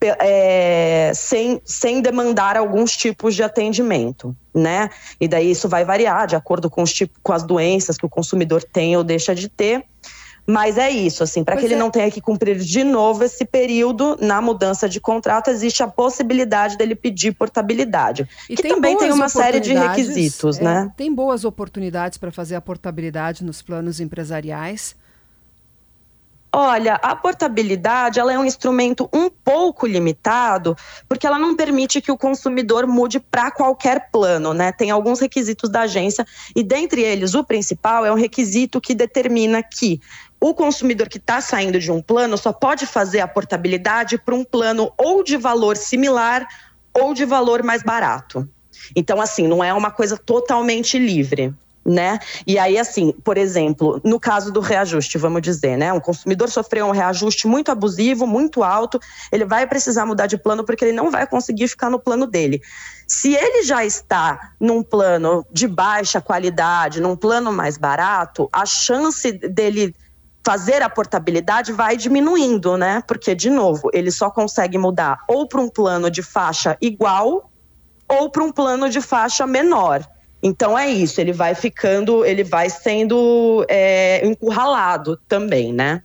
é, 0.02 1.12
sem, 1.14 1.62
sem 1.66 2.02
demandar 2.02 2.56
alguns 2.56 2.96
tipos 2.96 3.36
de 3.36 3.44
atendimento, 3.44 4.36
né? 4.54 4.90
E 5.20 5.28
daí 5.28 5.52
isso 5.52 5.68
vai 5.68 5.84
variar 5.84 6.28
de 6.28 6.36
acordo 6.36 6.70
com, 6.70 6.82
os 6.82 6.94
tipos, 6.94 7.18
com 7.22 7.34
as 7.34 7.44
doenças 7.44 7.98
que 7.98 8.06
o 8.06 8.10
consumidor 8.10 8.64
tem 8.64 8.96
ou 8.96 9.04
deixa 9.04 9.36
de 9.36 9.50
ter. 9.50 9.86
Mas 10.50 10.80
é 10.80 10.90
isso, 10.90 11.22
assim, 11.22 11.44
para 11.44 11.56
que 11.56 11.64
ele 11.64 11.76
é. 11.76 11.78
não 11.78 11.92
tenha 11.92 12.10
que 12.10 12.20
cumprir 12.20 12.58
de 12.58 12.84
novo 12.84 13.24
esse 13.24 13.46
período 13.46 14.18
na 14.20 14.42
mudança 14.42 14.90
de 14.90 15.00
contrato, 15.00 15.52
existe 15.52 15.84
a 15.84 15.88
possibilidade 15.88 16.76
dele 16.76 16.96
pedir 16.96 17.34
portabilidade. 17.34 18.28
E 18.50 18.56
que 18.56 18.64
tem 18.64 18.74
também 18.74 18.98
tem 18.98 19.12
uma 19.12 19.30
série 19.30 19.60
de 19.60 19.76
requisitos, 19.76 20.58
é, 20.58 20.64
né? 20.64 20.92
Tem 20.98 21.14
boas 21.14 21.46
oportunidades 21.46 22.18
para 22.18 22.32
fazer 22.32 22.56
a 22.56 22.62
portabilidade 22.62 23.44
nos 23.44 23.62
planos 23.62 24.00
empresariais. 24.00 24.96
Olha, 26.52 26.96
a 26.96 27.16
portabilidade 27.16 28.20
ela 28.20 28.34
é 28.34 28.40
um 28.40 28.44
instrumento 28.44 29.08
um 29.14 29.30
pouco 29.30 29.86
limitado, 29.86 30.76
porque 31.08 31.28
ela 31.28 31.38
não 31.38 31.56
permite 31.56 32.02
que 32.02 32.12
o 32.12 32.18
consumidor 32.18 32.88
mude 32.88 33.20
para 33.20 33.52
qualquer 33.52 34.10
plano, 34.12 34.52
né? 34.52 34.72
Tem 34.72 34.90
alguns 34.90 35.20
requisitos 35.20 35.70
da 35.70 35.82
agência 35.82 36.26
e 36.56 36.64
dentre 36.64 37.04
eles 37.04 37.36
o 37.36 37.44
principal 37.44 38.04
é 38.04 38.12
um 38.12 38.16
requisito 38.16 38.82
que 38.82 38.96
determina 38.96 39.62
que 39.62 40.02
o 40.40 40.54
consumidor 40.54 41.10
que 41.10 41.18
está 41.18 41.42
saindo 41.42 41.80
de 41.80 41.92
um 41.92 42.02
plano 42.02 42.38
só 42.38 42.54
pode 42.54 42.86
fazer 42.86 43.20
a 43.20 43.28
portabilidade 43.28 44.18
para 44.18 44.34
um 44.34 44.44
plano 44.44 44.92
ou 44.98 45.24
de 45.24 45.36
valor 45.36 45.76
similar 45.76 46.48
ou 46.94 47.14
de 47.14 47.26
valor 47.26 47.62
mais 47.62 47.84
barato. 47.84 48.48
Então, 48.96 49.20
assim, 49.20 49.48
não 49.48 49.64
é 49.64 49.74
uma 49.74 49.92
coisa 49.92 50.18
totalmente 50.18 50.98
livre. 50.98 51.54
Né? 51.86 52.20
E 52.46 52.60
aí, 52.60 52.78
assim, 52.78 53.14
por 53.24 53.36
exemplo, 53.36 54.00
no 54.04 54.20
caso 54.20 54.52
do 54.52 54.60
reajuste, 54.60 55.18
vamos 55.18 55.42
dizer, 55.42 55.76
né? 55.76 55.92
Um 55.92 56.00
consumidor 56.00 56.50
sofreu 56.50 56.86
um 56.86 56.92
reajuste 56.92 57.48
muito 57.48 57.72
abusivo, 57.72 58.28
muito 58.28 58.64
alto, 58.64 59.00
ele 59.32 59.44
vai 59.44 59.66
precisar 59.66 60.06
mudar 60.06 60.28
de 60.28 60.38
plano 60.38 60.64
porque 60.64 60.86
ele 60.86 60.92
não 60.92 61.10
vai 61.10 61.26
conseguir 61.26 61.68
ficar 61.68 61.90
no 61.90 61.98
plano 61.98 62.28
dele. 62.28 62.62
Se 63.08 63.34
ele 63.34 63.64
já 63.64 63.84
está 63.84 64.52
num 64.60 64.84
plano 64.84 65.44
de 65.52 65.68
baixa 65.68 66.22
qualidade, 66.22 67.02
num 67.02 67.16
plano 67.16 67.52
mais 67.52 67.76
barato, 67.76 68.48
a 68.54 68.68
chance 68.68 69.32
dele 69.32 69.96
fazer 70.50 70.82
a 70.82 70.90
portabilidade 70.90 71.72
vai 71.72 71.96
diminuindo, 71.96 72.76
né? 72.76 73.04
Porque, 73.08 73.36
de 73.36 73.52
novo, 73.52 73.92
ele 73.94 74.10
só 74.10 74.32
consegue 74.32 74.80
mudar 74.80 75.20
ou 75.28 75.48
para 75.48 75.62
um 75.62 75.70
plano 75.70 76.10
de 76.10 76.24
faixa 76.24 76.76
igual 76.82 77.52
ou 78.08 78.32
para 78.32 78.44
um 78.44 78.52
plano 78.52 78.90
de 78.90 79.00
faixa 79.00 79.46
menor. 79.46 80.04
Então 80.42 80.76
é 80.76 80.90
isso, 80.90 81.22
ele 81.22 81.32
vai 81.32 81.54
ficando, 81.54 82.26
ele 82.26 82.44
vai 82.44 82.68
sendo 82.68 83.64
é, 83.70 84.26
encurralado 84.26 85.18
também, 85.28 85.72
né? 85.72 86.02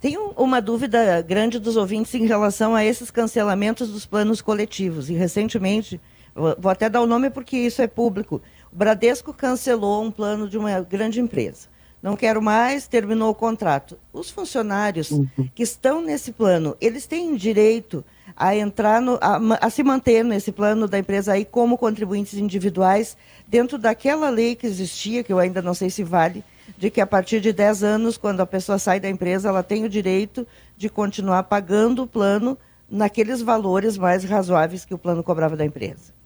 Tenho 0.00 0.32
uma 0.34 0.62
dúvida 0.62 1.20
grande 1.20 1.58
dos 1.58 1.76
ouvintes 1.76 2.14
em 2.14 2.24
relação 2.24 2.74
a 2.74 2.82
esses 2.82 3.10
cancelamentos 3.10 3.90
dos 3.90 4.06
planos 4.06 4.40
coletivos. 4.40 5.10
E 5.10 5.12
recentemente, 5.12 6.00
vou 6.34 6.72
até 6.72 6.88
dar 6.88 7.02
o 7.02 7.06
nome 7.06 7.28
porque 7.28 7.58
isso 7.58 7.82
é 7.82 7.86
público, 7.86 8.40
o 8.72 8.76
Bradesco 8.76 9.34
cancelou 9.34 10.02
um 10.02 10.10
plano 10.10 10.48
de 10.48 10.56
uma 10.56 10.80
grande 10.80 11.20
empresa 11.20 11.68
não 12.02 12.16
quero 12.16 12.40
mais, 12.40 12.86
terminou 12.86 13.30
o 13.30 13.34
contrato. 13.34 13.98
Os 14.12 14.30
funcionários 14.30 15.10
uhum. 15.10 15.28
que 15.54 15.62
estão 15.62 16.00
nesse 16.00 16.32
plano, 16.32 16.76
eles 16.80 17.06
têm 17.06 17.36
direito 17.36 18.04
a 18.36 18.56
entrar, 18.56 19.02
no, 19.02 19.18
a, 19.20 19.38
a, 19.60 19.68
se 19.68 19.82
manter 19.82 20.24
nesse 20.24 20.50
plano 20.50 20.88
da 20.88 20.98
empresa 20.98 21.32
aí 21.32 21.44
como 21.44 21.76
contribuintes 21.76 22.34
individuais, 22.34 23.16
dentro 23.46 23.76
daquela 23.76 24.30
lei 24.30 24.54
que 24.54 24.66
existia, 24.66 25.22
que 25.22 25.32
eu 25.32 25.38
ainda 25.38 25.60
não 25.60 25.74
sei 25.74 25.90
se 25.90 26.02
vale, 26.02 26.42
de 26.78 26.88
que 26.88 27.00
a 27.00 27.06
partir 27.06 27.40
de 27.40 27.52
10 27.52 27.82
anos, 27.82 28.16
quando 28.16 28.40
a 28.40 28.46
pessoa 28.46 28.78
sai 28.78 28.98
da 28.98 29.10
empresa, 29.10 29.48
ela 29.48 29.62
tem 29.62 29.84
o 29.84 29.88
direito 29.88 30.46
de 30.76 30.88
continuar 30.88 31.42
pagando 31.42 32.04
o 32.04 32.06
plano 32.06 32.56
naqueles 32.90 33.42
valores 33.42 33.98
mais 33.98 34.24
razoáveis 34.24 34.84
que 34.86 34.94
o 34.94 34.98
plano 34.98 35.22
cobrava 35.22 35.56
da 35.56 35.64
empresa. 35.64 36.19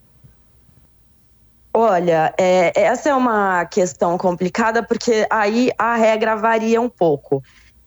Olha, 1.76 2.32
é, 2.38 2.72
essa 2.80 3.08
é 3.08 3.14
uma 3.14 3.64
questão 3.64 4.16
complicada 4.16 4.80
porque 4.80 5.26
aí 5.28 5.72
a 5.76 5.96
regra 5.96 6.36
varia 6.36 6.80
um 6.80 6.88
pouco. 6.88 7.42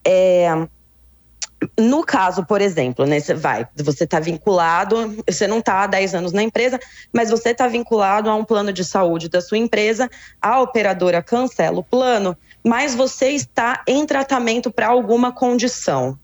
É, 0.05 0.67
no 1.79 2.03
caso, 2.03 2.45
por 2.45 2.59
exemplo, 2.59 3.05
né, 3.05 3.21
você 3.21 3.33
vai, 3.33 3.65
você 3.77 4.03
está 4.03 4.19
vinculado, 4.19 5.23
você 5.25 5.47
não 5.47 5.59
está 5.59 5.83
há 5.83 5.87
10 5.87 6.15
anos 6.15 6.33
na 6.33 6.43
empresa, 6.43 6.77
mas 7.13 7.29
você 7.29 7.51
está 7.51 7.65
vinculado 7.65 8.29
a 8.29 8.35
um 8.35 8.43
plano 8.43 8.73
de 8.73 8.83
saúde 8.83 9.29
da 9.29 9.39
sua 9.39 9.57
empresa, 9.57 10.09
a 10.41 10.59
operadora 10.61 11.23
cancela 11.23 11.79
o 11.79 11.83
plano, 11.83 12.37
mas 12.65 12.93
você 12.93 13.29
está 13.29 13.83
em 13.87 14.05
tratamento 14.05 14.69
para 14.69 14.87
alguma 14.87 15.31
condição. 15.31 16.19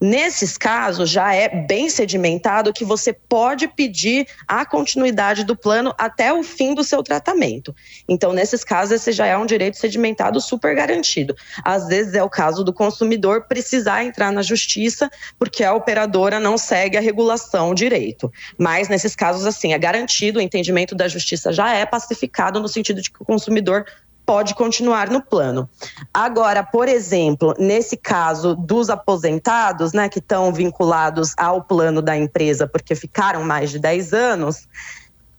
Nesses 0.00 0.56
casos, 0.56 1.10
já 1.10 1.34
é 1.34 1.48
bem 1.48 1.88
sedimentado 1.88 2.72
que 2.72 2.84
você 2.84 3.12
pode 3.12 3.68
pedir 3.68 4.26
a 4.46 4.64
continuidade 4.64 5.44
do 5.44 5.56
plano 5.56 5.94
até 5.98 6.32
o 6.32 6.42
fim 6.42 6.74
do 6.74 6.84
seu 6.84 7.02
tratamento. 7.02 7.74
Então, 8.08 8.32
nesses 8.32 8.62
casos, 8.62 8.92
esse 8.92 9.12
já 9.12 9.26
é 9.26 9.36
um 9.36 9.46
direito 9.46 9.76
sedimentado 9.76 10.40
super 10.40 10.74
garantido. 10.74 11.34
Às 11.64 11.88
vezes 11.88 12.14
é 12.14 12.22
o 12.22 12.30
caso 12.30 12.62
do 12.62 12.72
consumidor 12.72 13.46
precisar 13.48 14.04
entrar 14.04 14.32
na 14.32 14.42
justiça 14.42 15.10
porque 15.38 15.64
a 15.64 15.74
operadora 15.74 16.38
não 16.38 16.58
segue 16.58 16.96
a 16.96 17.00
regulação 17.00 17.74
direito. 17.74 18.32
Mas 18.58 18.88
nesses 18.88 19.14
casos, 19.14 19.46
assim, 19.46 19.72
é 19.72 19.78
garantido, 19.78 20.38
o 20.38 20.42
entendimento 20.42 20.94
da 20.94 21.08
justiça 21.08 21.52
já 21.52 21.72
é 21.74 21.84
pacificado 21.86 22.60
no 22.60 22.68
sentido 22.68 23.00
de 23.00 23.10
que 23.10 23.22
o 23.22 23.24
consumidor 23.24 23.84
pode 24.26 24.56
continuar 24.56 25.08
no 25.08 25.22
plano. 25.22 25.70
Agora, 26.12 26.64
por 26.64 26.88
exemplo, 26.88 27.54
nesse 27.56 27.96
caso 27.96 28.56
dos 28.56 28.90
aposentados, 28.90 29.92
né, 29.92 30.08
que 30.08 30.18
estão 30.18 30.52
vinculados 30.52 31.32
ao 31.36 31.62
plano 31.62 32.02
da 32.02 32.16
empresa 32.16 32.66
porque 32.66 32.96
ficaram 32.96 33.44
mais 33.44 33.70
de 33.70 33.78
10 33.78 34.12
anos, 34.12 34.68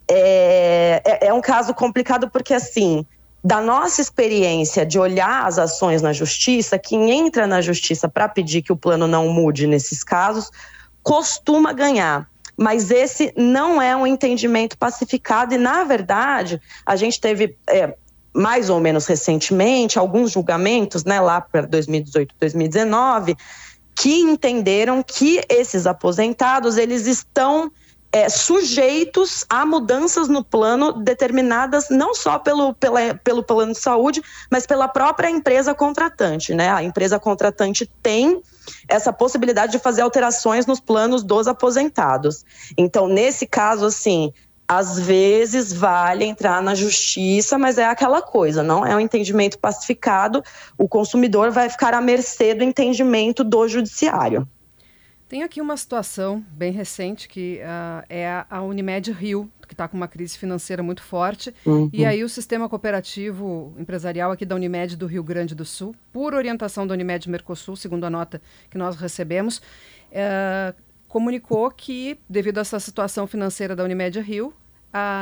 é, 0.08 1.02
é, 1.06 1.28
é 1.28 1.34
um 1.34 1.42
caso 1.42 1.74
complicado 1.74 2.30
porque, 2.30 2.54
assim, 2.54 3.06
da 3.44 3.60
nossa 3.60 4.02
experiência 4.02 4.86
de 4.86 4.98
olhar 4.98 5.46
as 5.46 5.60
ações 5.60 6.02
na 6.02 6.14
justiça, 6.14 6.80
quem 6.80 7.12
entra 7.12 7.46
na 7.46 7.60
justiça 7.60 8.08
para 8.08 8.30
pedir 8.30 8.62
que 8.62 8.72
o 8.72 8.78
plano 8.78 9.06
não 9.06 9.28
mude 9.28 9.68
nesses 9.68 10.02
casos, 10.02 10.50
costuma 11.04 11.74
ganhar 11.74 12.28
mas 12.60 12.90
esse 12.90 13.32
não 13.38 13.80
é 13.80 13.96
um 13.96 14.08
entendimento 14.08 14.76
pacificado 14.80 15.54
e, 15.54 15.60
na 15.60 15.84
verdade, 15.84 16.60
a 16.84 16.96
gente 16.96 17.22
teve 17.22 17.56
é, 17.70 17.96
mais 18.38 18.70
ou 18.70 18.80
menos 18.80 19.08
recentemente, 19.08 19.98
alguns 19.98 20.32
julgamentos, 20.32 21.04
né, 21.04 21.20
lá 21.20 21.42
para 21.42 21.64
2018, 21.64 22.36
2019, 22.40 23.36
que 23.96 24.20
entenderam 24.22 25.02
que 25.02 25.44
esses 25.50 25.88
aposentados 25.88 26.78
eles 26.78 27.08
estão 27.08 27.72
é, 28.12 28.30
sujeitos 28.30 29.44
a 29.50 29.66
mudanças 29.66 30.28
no 30.28 30.44
plano 30.44 30.94
determinadas 30.94 31.90
não 31.90 32.14
só 32.14 32.38
pelo, 32.38 32.76
pela, 32.76 33.16
pelo 33.16 33.44
plano 33.44 33.74
de 33.74 33.80
saúde, 33.80 34.22
mas 34.52 34.68
pela 34.68 34.88
própria 34.88 35.30
empresa 35.30 35.74
contratante. 35.74 36.54
Né? 36.54 36.70
A 36.70 36.84
empresa 36.84 37.20
contratante 37.20 37.90
tem 38.02 38.42
essa 38.88 39.12
possibilidade 39.12 39.72
de 39.72 39.80
fazer 39.80 40.02
alterações 40.02 40.68
nos 40.68 40.80
planos 40.80 41.24
dos 41.24 41.48
aposentados. 41.48 42.46
Então, 42.78 43.08
nesse 43.08 43.48
caso, 43.48 43.86
assim, 43.86 44.32
às 44.68 45.00
vezes 45.00 45.72
vale 45.72 46.26
entrar 46.26 46.62
na 46.62 46.76
justiça, 46.76 47.58
mas 47.58 47.78
é 47.78 47.86
aquela 47.86 48.22
coisa, 48.22 48.62
não 48.62 48.86
é 48.86 48.96
um 48.96 49.00
entendimento 49.00 49.58
pacificado, 49.58 50.44
o 50.78 50.88
consumidor 50.88 51.52
vai 51.52 51.70
ficar 51.70 51.94
à 51.94 52.02
mercê 52.02 52.54
do 52.54 52.64
entendimento 52.64 53.44
do 53.44 53.68
judiciário. 53.68 54.48
Tem 55.30 55.44
aqui 55.44 55.60
uma 55.60 55.76
situação 55.76 56.44
bem 56.52 56.72
recente 56.72 57.28
que 57.28 57.60
uh, 57.62 58.06
é 58.10 58.46
a 58.50 58.62
Unimed 58.62 59.12
Rio, 59.12 59.52
que 59.68 59.74
está 59.74 59.86
com 59.86 59.98
uma 59.98 60.08
crise 60.08 60.38
financeira 60.38 60.82
muito 60.82 61.04
forte, 61.04 61.54
uhum. 61.66 61.90
e 61.92 62.06
aí 62.06 62.24
o 62.24 62.30
sistema 62.30 62.70
cooperativo 62.70 63.74
empresarial 63.78 64.32
aqui 64.32 64.46
da 64.46 64.56
Unimed 64.56 64.96
do 64.96 65.06
Rio 65.06 65.22
Grande 65.22 65.54
do 65.54 65.66
Sul, 65.66 65.94
por 66.14 66.34
orientação 66.34 66.88
da 66.88 66.94
Unimed 66.94 67.30
Mercosul, 67.30 67.76
segundo 67.76 68.06
a 68.06 68.10
nota 68.10 68.42
que 68.70 68.78
nós 68.78 68.96
recebemos, 68.96 69.58
uh, 69.58 70.74
comunicou 71.08 71.70
que, 71.72 72.20
devido 72.30 72.58
a 72.58 72.62
essa 72.62 72.80
situação 72.80 73.28
financeira 73.28 73.76
da 73.76 73.84
Unimed 73.84 74.20
Rio, 74.20 74.54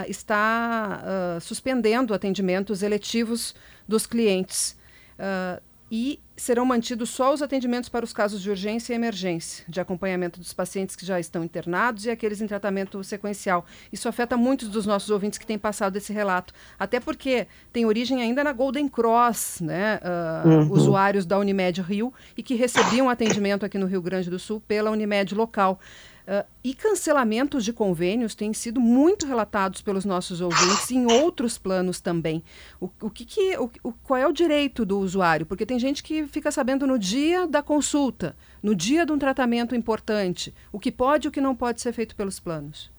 está 0.07 1.03
uh, 1.03 1.41
suspendendo 1.41 2.13
atendimentos 2.13 2.81
eletivos 2.81 3.55
dos 3.87 4.05
clientes. 4.05 4.77
Uh, 5.17 5.61
e 5.91 6.19
serão 6.35 6.65
mantidos 6.65 7.09
só 7.11 7.33
os 7.33 7.41
atendimentos 7.41 7.89
para 7.89 8.03
os 8.03 8.11
casos 8.11 8.41
de 8.41 8.49
urgência 8.49 8.93
e 8.93 8.95
emergência, 8.95 9.63
de 9.67 9.79
acompanhamento 9.79 10.39
dos 10.39 10.51
pacientes 10.51 10.95
que 10.95 11.05
já 11.05 11.19
estão 11.19 11.43
internados 11.43 12.05
e 12.05 12.09
aqueles 12.09 12.41
em 12.41 12.47
tratamento 12.47 13.01
sequencial. 13.03 13.65
Isso 13.93 14.09
afeta 14.09 14.35
muitos 14.35 14.69
dos 14.69 14.85
nossos 14.85 15.09
ouvintes 15.09 15.39
que 15.39 15.45
têm 15.45 15.57
passado 15.57 15.95
esse 15.95 16.11
relato, 16.11 16.53
até 16.77 16.99
porque 16.99 17.47
tem 17.71 17.85
origem 17.85 18.21
ainda 18.21 18.43
na 18.43 18.51
Golden 18.51 18.87
Cross, 18.87 19.61
né? 19.61 19.99
Uh, 20.03 20.47
uhum. 20.47 20.71
Usuários 20.71 21.25
da 21.25 21.37
Unimed 21.37 21.81
Rio 21.81 22.13
e 22.35 22.43
que 22.43 22.55
recebiam 22.55 23.09
atendimento 23.09 23.65
aqui 23.65 23.77
no 23.77 23.85
Rio 23.85 24.01
Grande 24.01 24.29
do 24.29 24.39
Sul 24.39 24.59
pela 24.59 24.91
Unimed 24.91 25.33
local. 25.33 25.79
Uh, 26.27 26.43
e 26.63 26.73
cancelamentos 26.73 27.63
de 27.63 27.71
convênios 27.71 28.33
têm 28.33 28.51
sido 28.51 28.81
muito 28.81 29.27
relatados 29.27 29.83
pelos 29.83 30.05
nossos 30.05 30.41
ouvintes 30.41 30.89
em 30.89 31.05
outros 31.05 31.55
planos 31.55 32.01
também. 32.01 32.43
O, 32.81 32.89
o 32.99 33.11
que, 33.11 33.23
que 33.23 33.55
o, 33.59 33.69
o, 33.83 33.91
qual 33.91 34.17
é 34.19 34.25
o 34.25 34.31
direito 34.31 34.83
do 34.83 34.99
usuário? 34.99 35.45
Porque 35.45 35.67
tem 35.67 35.77
gente 35.77 36.01
que 36.01 36.25
fica 36.25 36.51
sabendo 36.51 36.87
no 36.87 36.97
dia 36.97 37.45
da 37.45 37.61
consulta, 37.61 38.35
no 38.63 38.73
dia 38.73 39.05
de 39.05 39.11
um 39.11 39.19
tratamento 39.19 39.75
importante, 39.75 40.51
o 40.71 40.79
que 40.79 40.91
pode 40.91 41.27
e 41.27 41.29
o 41.29 41.31
que 41.31 41.39
não 41.39 41.55
pode 41.55 41.79
ser 41.79 41.93
feito 41.93 42.15
pelos 42.15 42.39
planos. 42.39 42.89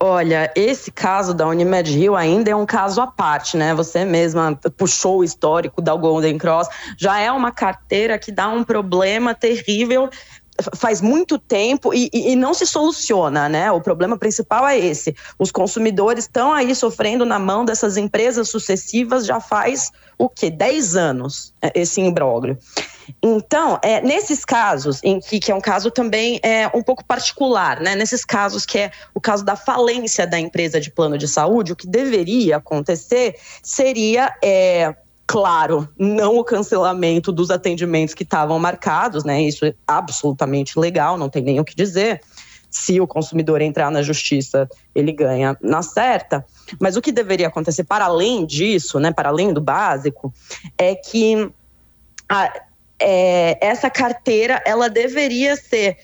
Olha, 0.00 0.50
esse 0.54 0.92
caso 0.92 1.34
da 1.34 1.46
Unimed 1.46 1.90
Rio 1.90 2.14
ainda 2.14 2.50
é 2.50 2.54
um 2.54 2.64
caso 2.64 3.00
à 3.00 3.06
parte, 3.08 3.56
né? 3.56 3.74
Você 3.74 4.04
mesma 4.04 4.58
puxou 4.76 5.18
o 5.18 5.24
histórico 5.24 5.82
da 5.82 5.92
Golden 5.96 6.38
Cross. 6.38 6.68
Já 6.96 7.18
é 7.18 7.32
uma 7.32 7.50
carteira 7.50 8.16
que 8.16 8.30
dá 8.30 8.48
um 8.48 8.62
problema 8.62 9.34
terrível 9.34 10.08
faz 10.74 11.00
muito 11.00 11.38
tempo 11.38 11.94
e, 11.94 12.10
e, 12.12 12.34
não 12.34 12.52
se 12.52 12.66
soluciona, 12.66 13.48
né? 13.48 13.70
O 13.70 13.80
problema 13.80 14.18
principal 14.18 14.66
é 14.66 14.78
esse. 14.78 15.14
Os 15.38 15.52
consumidores 15.52 16.24
estão 16.24 16.52
aí 16.52 16.74
sofrendo 16.74 17.24
na 17.24 17.38
mão 17.38 17.64
dessas 17.64 17.96
empresas 17.96 18.48
sucessivas 18.48 19.24
já 19.24 19.40
faz 19.40 19.92
o 20.16 20.28
quê? 20.28 20.50
10 20.50 20.96
anos 20.96 21.54
é, 21.62 21.72
esse 21.80 22.00
imbróglio. 22.00 22.58
Então, 23.22 23.78
é, 23.82 24.02
nesses 24.02 24.44
casos, 24.44 25.00
em 25.02 25.20
que, 25.20 25.38
que 25.38 25.50
é 25.50 25.54
um 25.54 25.60
caso 25.60 25.90
também 25.90 26.40
é, 26.42 26.66
um 26.74 26.82
pouco 26.82 27.04
particular, 27.04 27.80
né? 27.80 27.94
Nesses 27.94 28.24
casos 28.24 28.66
que 28.66 28.78
é 28.78 28.90
o 29.14 29.20
caso 29.20 29.44
da 29.44 29.56
falência 29.56 30.26
da 30.26 30.38
empresa 30.38 30.80
de 30.80 30.90
plano 30.90 31.16
de 31.16 31.28
saúde, 31.28 31.72
o 31.72 31.76
que 31.76 31.86
deveria 31.86 32.56
acontecer 32.56 33.36
seria 33.62 34.34
é, 34.42 34.94
claro, 35.28 35.86
não 35.98 36.38
o 36.38 36.42
cancelamento 36.42 37.30
dos 37.30 37.50
atendimentos 37.50 38.14
que 38.14 38.22
estavam 38.22 38.58
marcados, 38.58 39.24
né? 39.24 39.42
Isso 39.42 39.66
é 39.66 39.74
absolutamente 39.86 40.78
legal, 40.78 41.18
não 41.18 41.28
tem 41.28 41.42
nem 41.42 41.60
o 41.60 41.64
que 41.64 41.76
dizer. 41.76 42.22
Se 42.70 42.98
o 42.98 43.06
consumidor 43.06 43.60
entrar 43.60 43.90
na 43.90 44.00
justiça, 44.00 44.66
ele 44.94 45.12
ganha 45.12 45.54
na 45.60 45.82
certa. 45.82 46.44
Mas 46.80 46.96
o 46.96 47.02
que 47.02 47.12
deveria 47.12 47.48
acontecer 47.48 47.84
para 47.84 48.06
além 48.06 48.46
disso, 48.46 48.98
né, 48.98 49.12
para 49.12 49.28
além 49.28 49.52
do 49.52 49.60
básico, 49.60 50.32
é 50.78 50.94
que 50.94 51.50
a, 52.26 52.62
é, 52.98 53.58
essa 53.60 53.90
carteira 53.90 54.62
ela 54.64 54.88
deveria 54.88 55.56
ser 55.56 55.98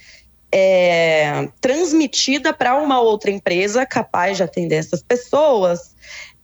é, 0.52 1.48
transmitida 1.62 2.52
para 2.52 2.76
uma 2.76 3.00
outra 3.00 3.30
empresa 3.30 3.86
capaz 3.86 4.36
de 4.36 4.42
atender 4.42 4.76
essas 4.76 5.02
pessoas 5.02 5.93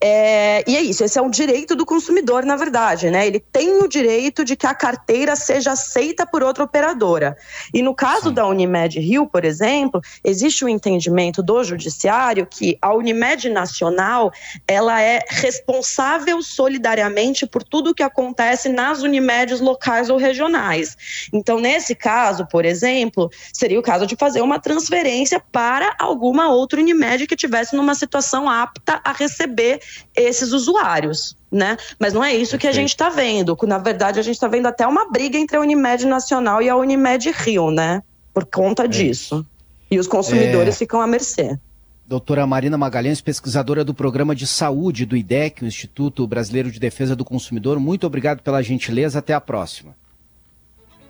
é, 0.03 0.65
e 0.67 0.77
é 0.77 0.81
isso, 0.81 1.05
esse 1.05 1.19
é 1.19 1.23
um 1.23 1.29
direito 1.29 1.77
do 1.77 1.85
consumidor, 1.85 2.43
na 2.47 2.57
verdade, 2.57 3.11
né? 3.11 3.27
Ele 3.27 3.39
tem 3.39 3.83
o 3.83 3.87
direito 3.87 4.43
de 4.43 4.57
que 4.57 4.67
a 4.67 4.75
carteira 4.75 5.37
seja 5.37 5.73
aceita 5.73 6.25
por 6.25 6.43
outra 6.43 6.65
operadora. 6.65 7.37
E 7.75 7.83
no 7.83 7.95
caso 7.95 8.29
Sim. 8.29 8.35
da 8.35 8.47
Unimed 8.47 8.99
Rio, 8.99 9.27
por 9.27 9.45
exemplo, 9.45 10.01
existe 10.25 10.65
o 10.65 10.67
um 10.67 10.71
entendimento 10.71 11.43
do 11.43 11.63
judiciário 11.63 12.47
que 12.47 12.79
a 12.81 12.95
Unimed 12.95 13.51
Nacional 13.51 14.33
ela 14.67 15.03
é 15.03 15.23
responsável 15.29 16.41
solidariamente 16.41 17.47
por 17.47 17.63
tudo 17.63 17.91
o 17.91 17.95
que 17.95 18.03
acontece 18.03 18.71
nas 18.71 19.03
Unimedes 19.03 19.61
locais 19.61 20.09
ou 20.09 20.17
regionais. 20.17 20.97
Então, 21.31 21.61
nesse 21.61 21.95
caso, 21.95 22.47
por 22.47 22.65
exemplo, 22.65 23.31
seria 23.53 23.79
o 23.79 23.83
caso 23.83 24.07
de 24.07 24.17
fazer 24.17 24.41
uma 24.41 24.59
transferência 24.59 25.43
para 25.53 25.95
alguma 25.99 26.49
outra 26.49 26.81
Unimed 26.81 27.27
que 27.27 27.37
tivesse 27.37 27.77
numa 27.77 27.95
situação 27.95 28.49
apta 28.49 28.99
a 29.05 29.13
receber 29.13 29.81
esses 30.15 30.53
usuários. 30.53 31.37
Né? 31.51 31.77
Mas 31.99 32.13
não 32.13 32.23
é 32.23 32.35
isso 32.35 32.59
que 32.59 32.67
a 32.67 32.73
gente 32.73 32.91
está 32.91 33.09
vendo. 33.09 33.57
Na 33.63 33.79
verdade, 33.79 34.21
a 34.21 34.23
gente 34.23 34.35
está 34.35 34.47
vendo 34.47 34.67
até 34.67 34.87
uma 34.87 35.11
briga 35.11 35.37
entre 35.37 35.57
a 35.57 35.61
Unimed 35.61 36.07
Nacional 36.07 36.63
e 36.63 36.69
a 36.69 36.77
Unimed 36.77 37.31
Rio, 37.31 37.71
né? 37.71 38.03
Por 38.33 38.45
conta 38.45 38.85
é. 38.85 38.89
disso. 38.89 39.45
E 39.91 39.99
os 39.99 40.07
consumidores 40.07 40.77
é... 40.77 40.79
ficam 40.79 41.01
à 41.01 41.07
mercê. 41.07 41.59
Doutora 42.07 42.47
Marina 42.47 42.77
Magalhães, 42.77 43.21
pesquisadora 43.21 43.85
do 43.85 43.95
Programa 43.95 44.35
de 44.35 44.45
Saúde 44.45 45.07
do 45.07 45.17
IDEC, 45.17 45.63
o 45.63 45.67
Instituto 45.67 46.27
Brasileiro 46.27 46.71
de 46.71 46.81
Defesa 46.81 47.15
do 47.15 47.25
Consumidor, 47.25 47.79
muito 47.79 48.05
obrigado 48.05 48.43
pela 48.43 48.63
gentileza. 48.63 49.21
Até 49.21 49.33
a 49.33 49.41
próxima. 49.41 49.95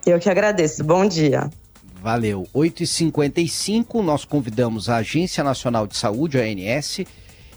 Eu 0.05 0.19
que 0.19 0.29
agradeço. 0.29 0.83
Bom 0.83 1.07
dia. 1.07 1.49
Valeu. 2.01 2.47
8h55, 2.53 4.01
nós 4.03 4.25
convidamos 4.25 4.89
a 4.89 4.97
Agência 4.97 5.43
Nacional 5.43 5.85
de 5.85 5.95
Saúde, 5.95 6.39
a 6.39 6.43
ANS, 6.43 7.01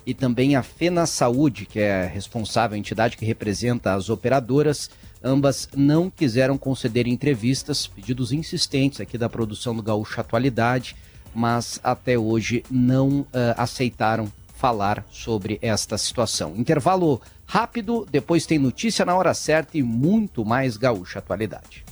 e 0.06 0.14
também 0.14 0.56
a 0.56 0.62
Fena 0.62 1.06
Saúde, 1.06 1.66
que 1.66 1.80
é 1.80 2.04
a 2.04 2.06
responsável, 2.06 2.74
a 2.74 2.78
entidade 2.78 3.16
que 3.16 3.24
representa 3.24 3.94
as 3.94 4.08
operadoras. 4.10 4.90
Ambas 5.22 5.68
não 5.74 6.10
quiseram 6.10 6.58
conceder 6.58 7.06
entrevistas, 7.06 7.86
pedidos 7.86 8.32
insistentes 8.32 9.00
aqui 9.00 9.16
da 9.16 9.28
produção 9.28 9.74
do 9.74 9.82
Gaúcho 9.82 10.20
Atualidade, 10.20 10.94
mas 11.34 11.80
até 11.82 12.18
hoje 12.18 12.64
não 12.70 13.20
uh, 13.20 13.28
aceitaram 13.56 14.30
falar 14.54 15.04
sobre 15.10 15.58
esta 15.60 15.98
situação. 15.98 16.54
Intervalo 16.56 17.20
rápido, 17.46 18.06
depois 18.10 18.46
tem 18.46 18.58
notícia 18.58 19.04
na 19.04 19.14
hora 19.14 19.34
certa 19.34 19.76
e 19.76 19.82
muito 19.82 20.44
mais 20.44 20.76
Gaúcho 20.76 21.18
Atualidade. 21.18 21.84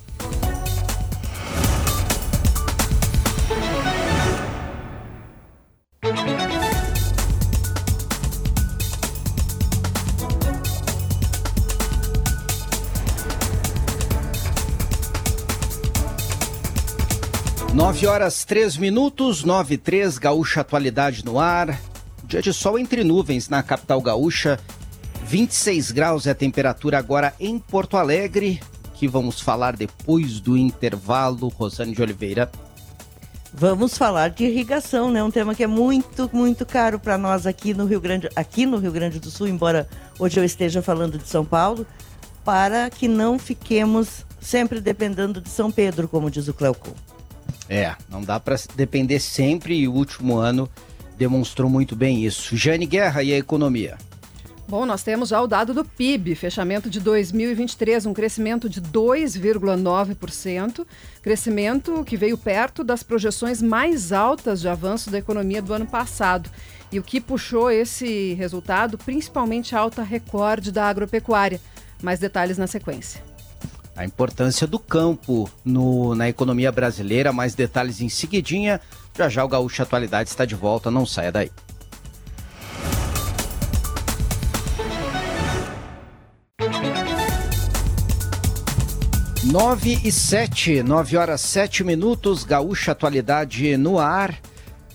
9 17.73 18.05
horas 18.05 18.45
3 18.45 18.77
minutos, 18.77 19.43
9 19.43 19.73
e 19.73 19.77
3, 19.79 20.19
Gaúcha 20.19 20.61
Atualidade 20.61 21.25
no 21.25 21.39
ar. 21.39 21.81
Dia 22.23 22.39
de 22.39 22.53
sol 22.53 22.77
entre 22.77 23.03
nuvens 23.03 23.49
na 23.49 23.63
capital 23.63 23.99
gaúcha. 23.99 24.59
26 25.25 25.89
graus 25.89 26.27
é 26.27 26.31
a 26.31 26.35
temperatura 26.35 26.99
agora 26.99 27.33
em 27.39 27.57
Porto 27.57 27.97
Alegre, 27.97 28.61
que 28.93 29.07
vamos 29.07 29.41
falar 29.41 29.75
depois 29.75 30.39
do 30.39 30.55
intervalo. 30.55 31.47
Rosane 31.47 31.95
de 31.95 32.01
Oliveira. 32.03 32.51
Vamos 33.51 33.97
falar 33.97 34.29
de 34.29 34.45
irrigação, 34.45 35.09
né? 35.09 35.23
Um 35.23 35.31
tema 35.31 35.55
que 35.55 35.63
é 35.63 35.67
muito, 35.67 36.29
muito 36.31 36.67
caro 36.67 36.99
para 36.99 37.17
nós 37.17 37.47
aqui 37.47 37.73
no 37.73 37.85
Rio 37.87 37.99
Grande, 37.99 38.29
aqui 38.35 38.67
no 38.67 38.77
Rio 38.77 38.91
Grande 38.91 39.19
do 39.19 39.31
Sul, 39.31 39.47
embora 39.47 39.89
hoje 40.19 40.39
eu 40.39 40.43
esteja 40.43 40.83
falando 40.83 41.17
de 41.17 41.27
São 41.27 41.43
Paulo, 41.43 41.87
para 42.45 42.91
que 42.91 43.07
não 43.07 43.39
fiquemos 43.39 44.23
sempre 44.39 44.79
dependendo 44.79 45.41
de 45.41 45.49
São 45.49 45.71
Pedro, 45.71 46.07
como 46.07 46.29
diz 46.29 46.47
o 46.47 46.53
Cleocon. 46.53 46.93
É, 47.73 47.95
não 48.07 48.21
dá 48.21 48.39
para 48.39 48.55
depender 48.75 49.19
sempre 49.19 49.73
e 49.73 49.87
o 49.87 49.93
último 49.93 50.37
ano 50.37 50.69
demonstrou 51.17 51.67
muito 51.67 51.95
bem 51.95 52.23
isso. 52.23 52.55
Jane 52.55 52.85
Guerra 52.85 53.23
e 53.23 53.33
a 53.33 53.37
economia. 53.37 53.97
Bom, 54.67 54.85
nós 54.85 55.01
temos 55.01 55.29
já 55.29 55.41
o 55.41 55.47
dado 55.47 55.73
do 55.73 55.83
PIB, 55.83 56.35
fechamento 56.35 56.87
de 56.87 56.99
2023, 56.99 58.05
um 58.05 58.13
crescimento 58.13 58.69
de 58.69 58.79
2,9%, 58.79 60.85
crescimento 61.23 62.03
que 62.03 62.15
veio 62.15 62.37
perto 62.37 62.83
das 62.83 63.01
projeções 63.01 63.59
mais 63.59 64.11
altas 64.11 64.61
de 64.61 64.69
avanço 64.69 65.09
da 65.09 65.17
economia 65.17 65.59
do 65.59 65.73
ano 65.73 65.87
passado. 65.87 66.51
E 66.91 66.99
o 66.99 67.03
que 67.03 67.19
puxou 67.19 67.71
esse 67.71 68.35
resultado, 68.35 68.99
principalmente 68.99 69.75
a 69.75 69.79
alta 69.79 70.03
recorde 70.03 70.71
da 70.71 70.87
agropecuária. 70.87 71.59
Mais 72.03 72.19
detalhes 72.19 72.59
na 72.59 72.67
sequência 72.67 73.32
a 73.95 74.05
importância 74.05 74.65
do 74.65 74.79
campo 74.79 75.49
no, 75.63 76.15
na 76.15 76.27
economia 76.27 76.71
brasileira. 76.71 77.31
Mais 77.31 77.55
detalhes 77.55 78.01
em 78.01 78.09
seguidinha. 78.09 78.81
Já 79.17 79.29
já 79.29 79.43
o 79.43 79.47
Gaúcho 79.47 79.81
Atualidade 79.81 80.29
está 80.29 80.45
de 80.45 80.55
volta, 80.55 80.89
não 80.89 81.05
saia 81.05 81.31
daí. 81.31 81.51
Nove 89.43 89.99
e 90.03 90.11
sete, 90.11 90.81
nove 90.81 91.15
horas 91.15 91.41
sete 91.41 91.83
minutos, 91.83 92.43
Gaúcha 92.43 92.93
Atualidade 92.93 93.77
no 93.77 93.99
ar. 93.99 94.35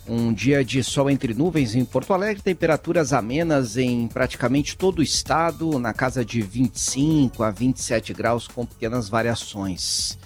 Um 0.09 0.33
dia 0.33 0.65
de 0.65 0.83
sol 0.83 1.11
entre 1.11 1.35
nuvens 1.35 1.75
em 1.75 1.85
Porto 1.85 2.15
Alegre, 2.15 2.43
temperaturas 2.43 3.13
amenas 3.13 3.77
em 3.77 4.09
praticamente 4.09 4.75
todo 4.75 5.01
o 5.01 5.03
estado, 5.03 5.79
na 5.79 5.93
casa 5.93 6.25
de 6.25 6.41
25 6.41 7.43
a 7.43 7.51
27 7.51 8.15
graus, 8.15 8.49
com 8.49 8.65
pequenas 8.65 9.11
variações. 9.11 10.19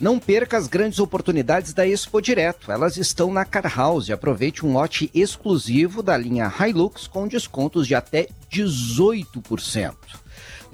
Não 0.00 0.18
perca 0.18 0.56
as 0.56 0.66
grandes 0.66 0.98
oportunidades 0.98 1.74
da 1.74 1.86
Expo 1.86 2.20
Direto. 2.22 2.72
Elas 2.72 2.96
estão 2.96 3.30
na 3.30 3.44
Car 3.44 3.70
House. 3.76 4.10
Aproveite 4.10 4.64
um 4.64 4.72
lote 4.72 5.10
exclusivo 5.12 6.02
da 6.02 6.16
linha 6.16 6.50
Hilux 6.58 7.06
com 7.06 7.28
descontos 7.28 7.86
de 7.86 7.94
até 7.94 8.28
18%. 8.50 9.94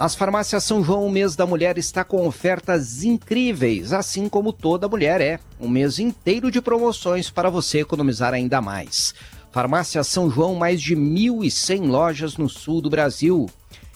Nas 0.00 0.14
farmácias 0.14 0.64
São 0.64 0.82
João, 0.82 1.04
o 1.04 1.10
mês 1.10 1.36
da 1.36 1.44
mulher 1.44 1.76
está 1.76 2.02
com 2.02 2.26
ofertas 2.26 3.04
incríveis, 3.04 3.92
assim 3.92 4.30
como 4.30 4.50
toda 4.50 4.88
mulher 4.88 5.20
é. 5.20 5.38
Um 5.60 5.68
mês 5.68 5.98
inteiro 5.98 6.50
de 6.50 6.62
promoções 6.62 7.28
para 7.28 7.50
você 7.50 7.80
economizar 7.80 8.32
ainda 8.32 8.62
mais. 8.62 9.14
Farmácia 9.52 10.02
São 10.02 10.30
João, 10.30 10.54
mais 10.54 10.80
de 10.80 10.96
1.100 10.96 11.86
lojas 11.86 12.38
no 12.38 12.48
sul 12.48 12.80
do 12.80 12.88
Brasil. 12.88 13.44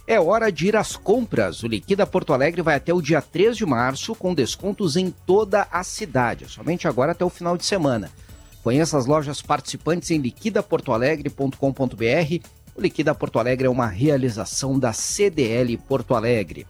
É 0.07 0.21
hora 0.21 0.53
de 0.53 0.67
ir 0.67 0.77
às 0.77 0.95
compras. 0.95 1.63
O 1.63 1.69
Liquida 1.69 2.07
Porto 2.07 2.35
Alegre 2.35 2.61
vai 2.61 2.75
até 2.75 2.93
o 2.93 3.01
dia 3.01 3.23
3 3.23 3.57
de 3.57 3.65
março, 3.65 4.15
com 4.15 4.35
descontos 4.35 4.99
em 4.99 5.11
toda 5.11 5.67
a 5.73 5.83
cidade, 5.83 6.47
somente 6.51 6.87
agora 6.87 7.13
até 7.13 7.25
o 7.25 7.31
final 7.31 7.57
de 7.57 7.65
semana. 7.65 8.11
Conheça 8.63 8.99
as 8.99 9.07
lojas 9.07 9.41
participantes 9.41 10.11
em 10.11 10.19
liquidaportoalegre.com.br. 10.19 12.64
O 12.77 12.81
Liquida 12.81 13.15
Porto 13.15 13.39
Alegre 13.39 13.69
é 13.69 13.71
uma 13.71 13.87
realização 13.87 14.77
da 14.77 14.93
CDL 14.93 15.77
Porto 15.79 16.13
Alegre. 16.13 16.67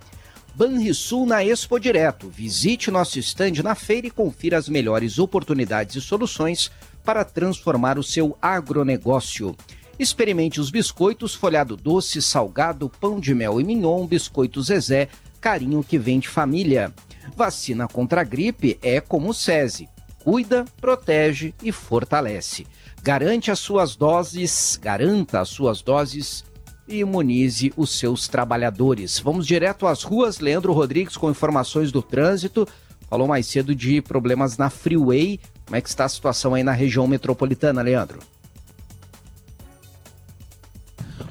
Banrisul 0.54 1.24
na 1.24 1.42
Expo 1.42 1.80
Direto. 1.80 2.28
Visite 2.28 2.90
nosso 2.90 3.18
estande 3.18 3.62
na 3.62 3.74
feira 3.74 4.06
e 4.06 4.10
confira 4.10 4.58
as 4.58 4.68
melhores 4.68 5.18
oportunidades 5.18 5.96
e 5.96 6.02
soluções 6.02 6.70
para 7.02 7.24
transformar 7.24 7.98
o 7.98 8.02
seu 8.02 8.36
agronegócio. 8.42 9.56
Experimente 9.98 10.60
os 10.60 10.70
biscoitos 10.70 11.34
folhado 11.34 11.74
doce, 11.74 12.20
salgado, 12.20 12.90
pão 13.00 13.18
de 13.18 13.34
mel 13.34 13.58
e 13.58 13.64
mignon, 13.64 14.06
biscoito 14.06 14.62
Zezé, 14.62 15.08
carinho 15.40 15.82
que 15.82 15.98
vem 15.98 16.18
de 16.18 16.28
família. 16.28 16.92
Vacina 17.34 17.88
contra 17.88 18.20
a 18.20 18.24
gripe 18.24 18.78
é 18.82 19.00
como 19.00 19.30
o 19.30 19.34
SESI. 19.34 19.88
Cuida, 20.22 20.66
protege 20.80 21.54
e 21.62 21.72
fortalece. 21.72 22.66
Garante 23.04 23.50
as 23.50 23.58
suas 23.58 23.94
doses, 23.94 24.80
garanta 24.80 25.42
as 25.42 25.50
suas 25.50 25.82
doses 25.82 26.42
e 26.88 27.00
imunize 27.00 27.70
os 27.76 27.98
seus 27.98 28.26
trabalhadores. 28.28 29.18
Vamos 29.18 29.46
direto 29.46 29.86
às 29.86 30.02
ruas. 30.02 30.40
Leandro 30.40 30.72
Rodrigues 30.72 31.14
com 31.14 31.30
informações 31.30 31.92
do 31.92 32.00
trânsito. 32.00 32.66
Falou 33.10 33.28
mais 33.28 33.46
cedo 33.46 33.74
de 33.74 34.00
problemas 34.00 34.56
na 34.56 34.70
Freeway. 34.70 35.38
Como 35.66 35.76
é 35.76 35.82
que 35.82 35.88
está 35.90 36.06
a 36.06 36.08
situação 36.08 36.54
aí 36.54 36.62
na 36.62 36.72
região 36.72 37.06
metropolitana, 37.06 37.82
Leandro? 37.82 38.20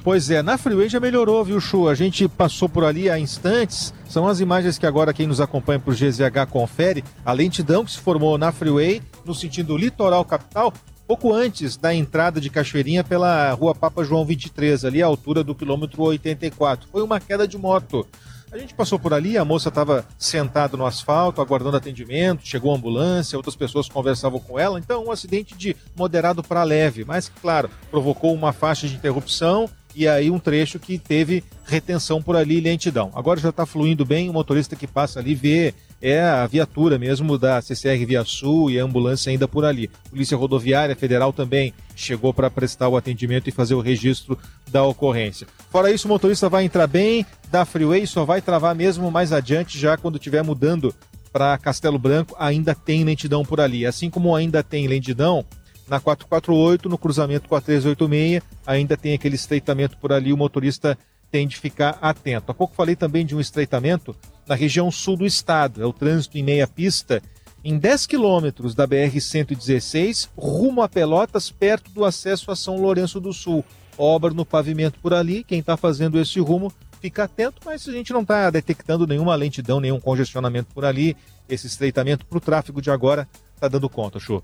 Pois 0.04 0.30
é, 0.30 0.44
na 0.44 0.60
Freeway 0.60 0.90
já 0.90 1.00
melhorou, 1.00 1.44
viu, 1.44 1.60
Chu? 1.60 1.88
A 1.88 1.96
gente 1.96 2.28
passou 2.28 2.70
por 2.70 2.84
ali 2.84 3.10
há 3.10 3.18
instantes. 3.18 3.92
São 4.08 4.28
as 4.28 4.40
imagens 4.40 4.78
que 4.78 4.86
agora 4.86 5.12
quem 5.12 5.26
nos 5.26 5.42
acompanha 5.42 5.80
por 5.80 5.96
GZH 5.96 6.52
confere. 6.52 7.04
A 7.26 7.34
lentidão 7.34 7.84
que 7.84 7.94
se 7.94 7.98
formou 8.00 8.38
na 8.38 8.52
Freeway, 8.52 9.02
no 9.26 9.34
sentido 9.34 9.76
litoral 9.76 10.24
capital, 10.24 10.72
pouco 11.08 11.34
antes 11.34 11.78
da 11.78 11.94
entrada 11.94 12.40
de 12.40 12.50
Cachoeirinha 12.50 13.04
pela 13.04 13.52
rua 13.52 13.76
Papa 13.76 14.04
João 14.04 14.26
23, 14.26 14.86
ali 14.86 15.02
à 15.02 15.06
altura 15.06 15.44
do 15.44 15.56
quilômetro 15.56 16.02
84. 16.04 16.88
Foi 16.92 17.02
uma 17.02 17.20
queda 17.20 17.48
de 17.48 17.58
moto. 17.58 18.08
A 18.52 18.58
gente 18.60 18.76
passou 18.76 19.00
por 19.00 19.16
ali, 19.16 19.36
a 19.36 19.44
moça 19.44 19.70
estava 19.70 20.06
sentada 20.16 20.78
no 20.78 20.86
asfalto, 20.86 21.42
aguardando 21.42 21.76
atendimento, 21.76 22.46
chegou 22.48 22.72
a 22.72 22.78
ambulância, 22.78 23.36
outras 23.36 23.56
pessoas 23.56 23.90
conversavam 23.90 24.40
com 24.40 24.60
ela, 24.60 24.78
então 24.78 25.06
um 25.06 25.12
acidente 25.12 25.58
de 25.58 25.76
moderado 25.96 26.44
para 26.44 26.62
leve, 26.64 27.04
mas 27.04 27.32
claro, 27.42 27.68
provocou 27.90 28.32
uma 28.32 28.54
faixa 28.54 28.88
de 28.88 28.94
interrupção 28.94 29.68
e 29.96 30.08
aí 30.08 30.30
um 30.30 30.38
trecho 30.38 30.78
que 30.78 31.00
teve 31.00 31.44
retenção 31.66 32.22
por 32.22 32.36
ali 32.36 32.58
e 32.58 32.62
lentidão. 32.62 33.12
Agora 33.16 33.40
já 33.40 33.50
está 33.50 33.66
fluindo 33.66 34.06
bem, 34.06 34.30
o 34.30 34.34
motorista 34.34 34.76
que 34.76 34.86
passa 34.86 35.20
ali 35.20 35.34
vê 35.34 35.74
é 36.04 36.22
a 36.22 36.46
viatura 36.46 37.00
mesmo 37.00 37.38
da 37.38 37.62
CCR 37.62 38.06
Via 38.06 38.26
Sul 38.26 38.70
e 38.70 38.78
a 38.78 38.84
ambulância 38.84 39.32
ainda 39.32 39.48
por 39.48 39.64
ali. 39.64 39.90
Polícia 40.10 40.36
Rodoviária 40.36 40.98
Federal 40.98 41.32
também 41.32 41.74
chegou 41.96 42.34
para 42.34 42.52
prestar 42.52 42.90
o 42.90 42.98
atendimento 42.98 43.48
e 43.48 43.54
fazer 43.54 43.74
o 43.74 43.80
registro 43.80 44.38
da 44.70 44.84
ocorrência. 44.84 45.48
Fora 45.72 45.90
isso, 45.90 46.06
o 46.06 46.10
motorista 46.10 46.50
vai 46.50 46.66
entrar 46.66 46.88
bem, 46.88 47.26
da 47.50 47.64
Freeway 47.64 48.06
só 48.06 48.26
vai 48.26 48.42
travar 48.42 48.76
mesmo 48.76 49.10
mais 49.10 49.32
adiante, 49.32 49.80
já 49.80 49.96
quando 49.96 50.18
estiver 50.18 50.44
mudando 50.44 50.94
para 51.32 51.58
Castelo 51.58 51.98
Branco, 51.98 52.36
ainda 52.38 52.76
tem 52.76 53.06
lentidão 53.06 53.46
por 53.46 53.62
ali. 53.62 53.86
Assim 53.86 54.10
como 54.10 54.36
ainda 54.36 54.62
tem 54.62 54.88
lentidão 54.88 55.46
na 55.88 56.02
448, 56.02 56.90
no 56.90 56.98
cruzamento 56.98 57.48
com 57.48 57.56
a 57.56 57.62
386, 57.62 58.44
ainda 58.68 58.98
tem 58.98 59.14
aquele 59.14 59.36
estreitamento 59.36 59.98
por 59.98 60.12
ali, 60.12 60.34
o 60.34 60.38
motorista 60.38 60.98
tem 61.32 61.48
de 61.48 61.58
ficar 61.58 61.98
atento. 62.02 62.52
Há 62.52 62.54
pouco 62.54 62.76
falei 62.76 62.96
também 62.96 63.26
de 63.26 63.36
um 63.36 63.40
estreitamento 63.40 64.14
na 64.48 64.56
região 64.56 64.92
sul 64.92 65.18
do 65.18 65.26
estado, 65.26 65.82
é 65.82 65.86
o 65.86 65.94
trânsito 65.94 66.38
em 66.38 66.44
meia 66.44 66.68
pista, 66.68 67.22
em 67.64 67.78
10 67.78 68.06
quilômetros 68.08 68.76
da 68.76 68.88
BR-116, 68.88 70.30
rumo 70.38 70.82
a 70.82 70.90
Pelotas, 70.90 71.50
perto 71.50 71.90
do 71.92 72.04
acesso 72.04 72.52
a 72.52 72.56
São 72.56 72.76
Lourenço 72.78 73.22
do 73.22 73.32
Sul. 73.32 73.64
Obra 73.98 74.34
no 74.34 74.46
pavimento 74.46 75.00
por 75.00 75.14
ali, 75.14 75.44
quem 75.44 75.60
está 75.60 75.78
fazendo 75.78 76.20
esse 76.20 76.40
rumo 76.40 76.74
fica 77.00 77.24
atento, 77.24 77.62
mas 77.66 77.88
a 77.88 77.92
gente 77.92 78.12
não 78.14 78.22
está 78.22 78.50
detectando 78.50 79.06
nenhuma 79.06 79.36
lentidão, 79.36 79.80
nenhum 79.80 80.00
congestionamento 80.00 80.74
por 80.74 80.86
ali. 80.86 81.16
Esse 81.48 81.68
estreitamento 81.68 82.26
para 82.26 82.38
o 82.38 82.42
tráfego 82.42 82.82
de 82.82 82.90
agora 82.90 83.28
está 83.56 83.68
dando 83.68 83.90
conta, 83.90 84.20
show. 84.20 84.44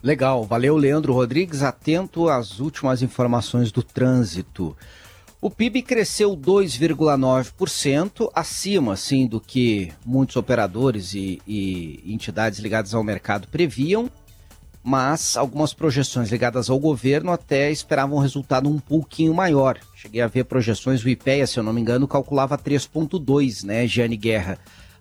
Legal, 0.00 0.44
valeu 0.44 0.76
Leandro 0.76 1.12
Rodrigues, 1.12 1.64
atento 1.64 2.28
às 2.28 2.60
últimas 2.60 3.02
informações 3.02 3.72
do 3.72 3.82
trânsito. 3.82 4.76
O 5.40 5.48
PIB 5.48 5.82
cresceu 5.82 6.36
2,9%, 6.36 8.28
acima 8.34 8.94
assim, 8.94 9.24
do 9.24 9.40
que 9.40 9.92
muitos 10.04 10.34
operadores 10.34 11.14
e, 11.14 11.40
e, 11.46 12.02
entidades 12.04 12.58
ligadas 12.58 12.92
ao 12.92 13.04
mercado 13.04 13.46
previam, 13.46 14.10
mas 14.82 15.36
algumas 15.36 15.72
projeções 15.72 16.28
ligadas 16.30 16.68
ao 16.68 16.78
governo 16.80 17.30
até 17.30 17.70
esperavam 17.70 18.18
um 18.18 18.20
resultado 18.20 18.68
um 18.68 18.80
pouquinho 18.80 19.32
maior. 19.32 19.78
Cheguei 19.94 20.22
a 20.22 20.26
ver 20.26 20.42
projeções, 20.44 21.04
o 21.04 21.08
IPEA, 21.08 21.46
se 21.46 21.56
eu 21.56 21.62
não 21.62 21.72
me 21.72 21.80
engano, 21.80 22.08
calculava 22.08 22.58
3,2, 22.58 23.64
né, 23.64 23.86
Gianni 23.86 24.16
Guerra? 24.16 24.58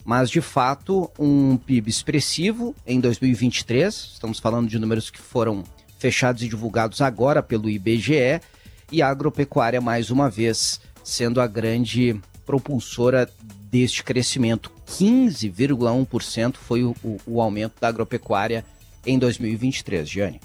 mas 0.08 0.30
de 0.30 0.40
fato 0.40 1.12
um 1.20 1.58
PIB 1.58 1.90
expressivo 1.90 2.74
em 2.86 2.98
2023. 2.98 3.94
Estamos 4.14 4.40
falando 4.40 4.70
de 4.70 4.80
números 4.80 5.10
que 5.10 5.20
foram 5.20 5.66
fechados 6.00 6.42
e 6.42 6.48
divulgados 6.48 7.02
agora 7.02 7.44
pelo 7.44 7.70
IBGE 7.70 8.40
e 8.92 9.02
a 9.02 9.10
agropecuária 9.10 9.82
mais 9.82 10.10
uma 10.10 10.30
vez 10.30 10.80
sendo 11.04 11.40
a 11.40 11.48
grande 11.48 12.20
propulsora 12.46 13.30
deste 13.70 14.04
crescimento. 14.04 14.72
15,1% 14.88 16.56
foi 16.56 16.84
o, 16.84 16.96
o, 17.04 17.18
o 17.26 17.42
aumento 17.42 17.74
da 17.80 17.88
agropecuária 17.88 18.66
em 19.06 19.20
2023, 19.20 20.10
Giane. 20.10 20.42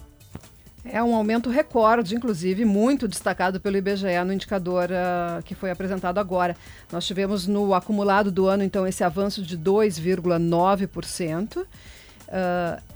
É 0.85 1.03
um 1.03 1.15
aumento 1.15 1.49
recorde, 1.49 2.17
inclusive, 2.17 2.65
muito 2.65 3.07
destacado 3.07 3.61
pelo 3.61 3.77
IBGE 3.77 4.25
no 4.27 4.33
indicador 4.33 4.89
uh, 4.91 5.41
que 5.45 5.55
foi 5.55 5.71
apresentado 5.71 6.19
agora. 6.19 6.57
Nós 6.91 7.07
tivemos 7.07 7.47
no 7.47 7.73
acumulado 7.73 8.33
do 8.33 8.49
ano, 8.49 8.65
então, 8.65 8.85
esse 8.85 9.05
avanço 9.05 9.43
de 9.43 9.57
2,9%. 9.57 11.59
Uh, 11.59 11.67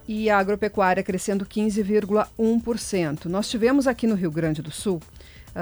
e 0.09 0.31
a 0.31 0.39
agropecuária 0.39 1.03
crescendo 1.03 1.45
15,1%. 1.45 3.27
Nós 3.27 3.51
tivemos 3.51 3.87
aqui 3.87 4.07
no 4.07 4.15
Rio 4.15 4.31
Grande 4.31 4.63
do 4.63 4.71
Sul 4.71 5.01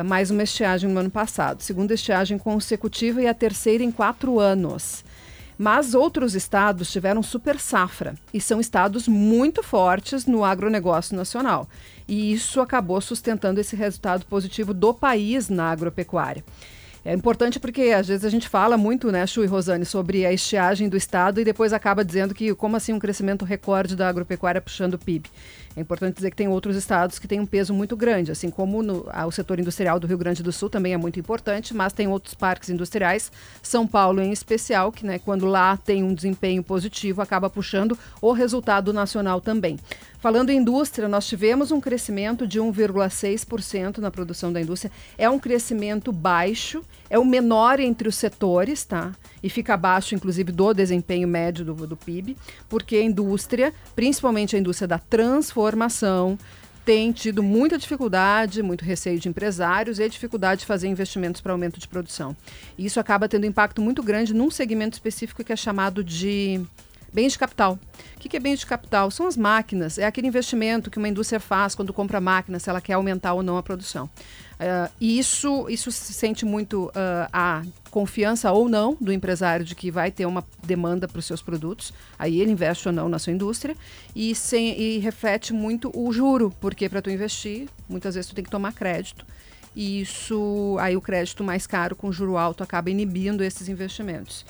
mais 0.02 0.30
uma 0.30 0.42
estiagem 0.42 0.90
no 0.90 0.98
ano 0.98 1.10
passado, 1.10 1.62
segunda 1.62 1.94
estiagem 1.94 2.38
consecutiva 2.38 3.22
e 3.22 3.28
a 3.28 3.34
terceira 3.34 3.84
em 3.84 3.92
quatro 3.92 4.40
anos. 4.40 5.04
Mas 5.56 5.94
outros 5.94 6.34
estados 6.34 6.90
tiveram 6.90 7.22
super 7.22 7.60
safra 7.60 8.14
e 8.32 8.40
são 8.40 8.60
estados 8.60 9.06
muito 9.06 9.62
fortes 9.62 10.26
no 10.26 10.44
agronegócio 10.44 11.16
nacional. 11.16 11.68
E 12.08 12.32
isso 12.32 12.60
acabou 12.60 13.00
sustentando 13.00 13.60
esse 13.60 13.76
resultado 13.76 14.26
positivo 14.26 14.74
do 14.74 14.92
país 14.92 15.48
na 15.48 15.70
agropecuária. 15.70 16.44
É 17.04 17.12
importante 17.12 17.60
porque 17.60 17.82
às 17.82 18.08
vezes 18.08 18.24
a 18.24 18.30
gente 18.30 18.48
fala 18.48 18.78
muito, 18.78 19.12
né, 19.12 19.26
Chu 19.26 19.44
e 19.44 19.46
Rosane, 19.46 19.84
sobre 19.84 20.24
a 20.24 20.32
estiagem 20.32 20.88
do 20.88 20.96
Estado 20.96 21.38
e 21.38 21.44
depois 21.44 21.72
acaba 21.72 22.02
dizendo 22.02 22.34
que 22.34 22.54
como 22.54 22.76
assim 22.76 22.94
um 22.94 22.98
crescimento 22.98 23.44
recorde 23.44 23.94
da 23.94 24.08
agropecuária 24.08 24.60
puxando 24.60 24.94
o 24.94 24.98
PIB. 24.98 25.28
É 25.76 25.80
importante 25.80 26.14
dizer 26.14 26.30
que 26.30 26.36
tem 26.36 26.46
outros 26.46 26.76
estados 26.76 27.18
que 27.18 27.26
têm 27.26 27.40
um 27.40 27.46
peso 27.46 27.74
muito 27.74 27.96
grande, 27.96 28.30
assim 28.30 28.48
como 28.48 28.82
no, 28.82 29.08
o 29.26 29.30
setor 29.32 29.58
industrial 29.58 29.98
do 29.98 30.06
Rio 30.06 30.16
Grande 30.16 30.42
do 30.42 30.52
Sul 30.52 30.70
também 30.70 30.92
é 30.92 30.96
muito 30.96 31.18
importante, 31.18 31.74
mas 31.74 31.92
tem 31.92 32.06
outros 32.06 32.34
parques 32.34 32.70
industriais, 32.70 33.32
São 33.60 33.86
Paulo 33.86 34.20
em 34.20 34.30
especial, 34.30 34.92
que 34.92 35.04
né, 35.04 35.18
quando 35.18 35.46
lá 35.46 35.76
tem 35.76 36.04
um 36.04 36.14
desempenho 36.14 36.62
positivo 36.62 37.20
acaba 37.20 37.50
puxando 37.50 37.98
o 38.20 38.32
resultado 38.32 38.92
nacional 38.92 39.40
também. 39.40 39.78
Falando 40.20 40.48
em 40.48 40.56
indústria, 40.56 41.06
nós 41.06 41.26
tivemos 41.26 41.70
um 41.70 41.78
crescimento 41.78 42.46
de 42.46 42.58
1,6% 42.58 43.98
na 43.98 44.10
produção 44.10 44.50
da 44.50 44.58
indústria. 44.58 44.90
É 45.18 45.28
um 45.28 45.38
crescimento 45.38 46.10
baixo, 46.10 46.82
é 47.10 47.18
o 47.18 47.24
menor 47.26 47.78
entre 47.78 48.08
os 48.08 48.14
setores, 48.14 48.86
tá? 48.86 49.12
E 49.42 49.50
fica 49.50 49.74
abaixo, 49.74 50.14
inclusive, 50.14 50.50
do 50.50 50.72
desempenho 50.72 51.28
médio 51.28 51.62
do, 51.62 51.86
do 51.86 51.94
PIB, 51.94 52.38
porque 52.70 52.96
a 52.96 53.02
indústria, 53.02 53.74
principalmente 53.94 54.56
a 54.56 54.58
indústria 54.58 54.88
da 54.88 54.98
transformação, 54.98 55.63
tem 56.84 57.12
tido 57.12 57.42
muita 57.42 57.78
dificuldade, 57.78 58.62
muito 58.62 58.84
receio 58.84 59.18
de 59.18 59.28
empresários 59.28 59.98
e 59.98 60.08
dificuldade 60.08 60.60
de 60.60 60.66
fazer 60.66 60.86
investimentos 60.86 61.40
para 61.40 61.52
aumento 61.52 61.80
de 61.80 61.88
produção. 61.88 62.36
E 62.76 62.84
isso 62.84 63.00
acaba 63.00 63.28
tendo 63.28 63.46
impacto 63.46 63.80
muito 63.80 64.02
grande 64.02 64.34
num 64.34 64.50
segmento 64.50 64.94
específico 64.94 65.42
que 65.42 65.52
é 65.52 65.56
chamado 65.56 66.04
de 66.04 66.60
Bens 67.14 67.32
de 67.32 67.38
capital. 67.38 67.78
O 68.16 68.18
que 68.18 68.36
é 68.36 68.40
bens 68.40 68.58
de 68.58 68.66
capital? 68.66 69.08
São 69.08 69.28
as 69.28 69.36
máquinas, 69.36 69.98
é 69.98 70.04
aquele 70.04 70.26
investimento 70.26 70.90
que 70.90 70.98
uma 70.98 71.08
indústria 71.08 71.38
faz 71.38 71.72
quando 71.72 71.92
compra 71.92 72.20
máquina, 72.20 72.58
se 72.58 72.68
ela 72.68 72.80
quer 72.80 72.94
aumentar 72.94 73.34
ou 73.34 73.42
não 73.42 73.56
a 73.56 73.62
produção. 73.62 74.06
Uh, 74.54 74.90
e 75.00 75.16
isso, 75.16 75.68
isso 75.68 75.92
se 75.92 76.12
sente 76.12 76.44
muito 76.44 76.86
uh, 76.86 77.28
a 77.32 77.62
confiança 77.88 78.50
ou 78.50 78.68
não 78.68 78.96
do 79.00 79.12
empresário 79.12 79.64
de 79.64 79.76
que 79.76 79.92
vai 79.92 80.10
ter 80.10 80.26
uma 80.26 80.44
demanda 80.64 81.06
para 81.06 81.20
os 81.20 81.24
seus 81.24 81.40
produtos, 81.40 81.92
aí 82.18 82.40
ele 82.40 82.50
investe 82.50 82.88
ou 82.88 82.92
não 82.92 83.08
na 83.08 83.20
sua 83.20 83.32
indústria, 83.32 83.76
e, 84.16 84.34
sem, 84.34 84.76
e 84.76 84.98
reflete 84.98 85.52
muito 85.52 85.92
o 85.94 86.12
juro, 86.12 86.52
porque 86.60 86.88
para 86.88 87.00
tu 87.00 87.10
investir, 87.10 87.68
muitas 87.88 88.16
vezes 88.16 88.28
tu 88.28 88.34
tem 88.34 88.42
que 88.42 88.50
tomar 88.50 88.72
crédito, 88.72 89.24
e 89.76 90.00
isso, 90.00 90.76
aí 90.80 90.96
o 90.96 91.00
crédito 91.00 91.44
mais 91.44 91.64
caro 91.64 91.94
com 91.94 92.10
juro 92.10 92.36
alto 92.36 92.64
acaba 92.64 92.90
inibindo 92.90 93.44
esses 93.44 93.68
investimentos. 93.68 94.44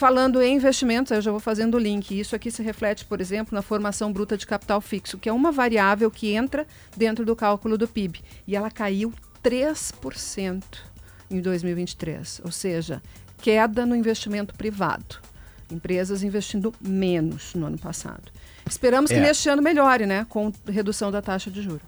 Falando 0.00 0.40
em 0.40 0.56
investimentos, 0.56 1.12
eu 1.12 1.20
já 1.20 1.30
vou 1.30 1.38
fazendo 1.38 1.74
o 1.74 1.78
link. 1.78 2.18
Isso 2.18 2.34
aqui 2.34 2.50
se 2.50 2.62
reflete, 2.62 3.04
por 3.04 3.20
exemplo, 3.20 3.54
na 3.54 3.60
formação 3.60 4.10
bruta 4.10 4.34
de 4.34 4.46
capital 4.46 4.80
fixo, 4.80 5.18
que 5.18 5.28
é 5.28 5.32
uma 5.32 5.52
variável 5.52 6.10
que 6.10 6.32
entra 6.32 6.66
dentro 6.96 7.22
do 7.22 7.36
cálculo 7.36 7.76
do 7.76 7.86
PIB. 7.86 8.18
E 8.46 8.56
ela 8.56 8.70
caiu 8.70 9.12
3% 9.44 10.62
em 11.30 11.42
2023, 11.42 12.40
ou 12.42 12.50
seja, 12.50 13.02
queda 13.42 13.84
no 13.84 13.94
investimento 13.94 14.54
privado. 14.54 15.16
Empresas 15.70 16.22
investindo 16.22 16.72
menos 16.80 17.52
no 17.54 17.66
ano 17.66 17.76
passado. 17.78 18.32
Esperamos 18.66 19.10
que 19.10 19.18
é. 19.18 19.20
neste 19.20 19.50
ano 19.50 19.60
melhore, 19.60 20.06
né, 20.06 20.24
com 20.30 20.50
redução 20.66 21.12
da 21.12 21.20
taxa 21.20 21.50
de 21.50 21.60
juros. 21.60 21.82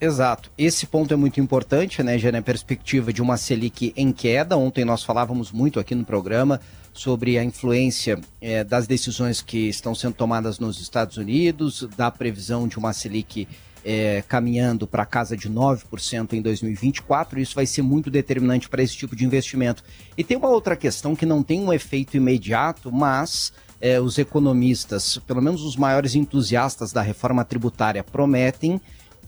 Exato. 0.00 0.50
Esse 0.56 0.86
ponto 0.86 1.12
é 1.12 1.16
muito 1.16 1.40
importante, 1.40 2.02
né, 2.02 2.18
já 2.18 2.32
na 2.32 2.40
perspectiva 2.40 3.12
de 3.12 3.20
uma 3.20 3.36
Selic 3.36 3.92
em 3.94 4.10
queda. 4.12 4.56
Ontem 4.56 4.82
nós 4.82 5.04
falávamos 5.04 5.52
muito 5.52 5.78
aqui 5.78 5.94
no 5.94 6.06
programa 6.06 6.58
sobre 6.94 7.36
a 7.36 7.44
influência 7.44 8.18
é, 8.40 8.64
das 8.64 8.86
decisões 8.86 9.42
que 9.42 9.68
estão 9.68 9.94
sendo 9.94 10.14
tomadas 10.14 10.58
nos 10.58 10.80
Estados 10.80 11.18
Unidos, 11.18 11.86
da 11.98 12.10
previsão 12.10 12.66
de 12.66 12.78
uma 12.78 12.94
Selic 12.94 13.46
é, 13.84 14.24
caminhando 14.26 14.86
para 14.86 15.04
casa 15.04 15.36
de 15.36 15.50
9% 15.50 16.32
em 16.32 16.40
2024. 16.40 17.38
Isso 17.38 17.54
vai 17.54 17.66
ser 17.66 17.82
muito 17.82 18.10
determinante 18.10 18.70
para 18.70 18.82
esse 18.82 18.96
tipo 18.96 19.14
de 19.14 19.26
investimento. 19.26 19.84
E 20.16 20.24
tem 20.24 20.36
uma 20.36 20.48
outra 20.48 20.76
questão 20.76 21.14
que 21.14 21.26
não 21.26 21.42
tem 21.42 21.60
um 21.60 21.72
efeito 21.72 22.16
imediato, 22.16 22.90
mas 22.90 23.52
é, 23.78 24.00
os 24.00 24.18
economistas, 24.18 25.18
pelo 25.26 25.42
menos 25.42 25.62
os 25.62 25.76
maiores 25.76 26.14
entusiastas 26.14 26.90
da 26.90 27.02
reforma 27.02 27.44
tributária, 27.44 28.02
prometem 28.02 28.80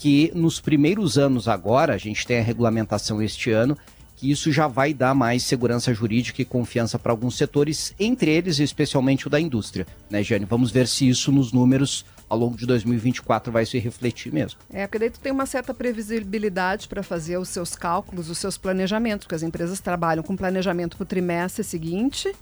que 0.03 0.33
nos 0.35 0.59
primeiros 0.59 1.17
anos 1.17 1.47
agora, 1.47 1.95
a 1.95 1.97
gente 1.97 2.27
tem 2.27 2.41
a 2.41 2.43
regulamentação 2.43 3.23
este 3.23 3.53
ano, 3.53 3.79
que 4.17 4.29
isso 4.33 4.51
já 4.51 4.67
vai 4.67 4.93
dar 4.93 5.15
mais 5.15 5.45
segurança 5.45 5.95
jurídica 5.95 6.43
e 6.43 6.45
confiança 6.45 6.99
para 6.99 7.13
alguns 7.13 7.37
setores, 7.37 7.95
entre 8.01 8.29
eles 8.33 8.59
especialmente 8.59 9.29
o 9.29 9.31
da 9.31 9.39
indústria, 9.39 9.87
né, 10.11 10.21
Jane? 10.21 10.45
Vamos 10.45 10.73
ver 10.73 10.89
se 10.89 11.09
isso 11.09 11.31
nos 11.31 11.53
números 11.53 12.05
ao 12.29 12.37
longo 12.37 12.57
de 12.57 12.67
2024 12.67 13.53
vai 13.53 13.65
se 13.65 13.79
refletir 13.79 14.33
mesmo. 14.33 14.59
É, 14.73 14.89
porque 14.89 14.99
daí 14.99 15.11
tu 15.11 15.21
tem 15.21 15.31
uma 15.31 15.47
certa 15.47 15.73
previsibilidade 15.73 16.89
para 16.89 17.05
fazer 17.05 17.37
os 17.37 17.51
seus 17.51 17.77
cálculos, 17.77 18.29
os 18.29 18.39
seus 18.39 18.59
planejamentos, 18.59 19.25
porque 19.25 19.37
as 19.37 19.45
empresas 19.45 19.79
trabalham 19.79 20.25
com 20.25 20.35
planejamento 20.35 20.97
para 20.97 21.05
o 21.05 21.07
trimestre 21.07 21.63
seguinte, 21.63 22.35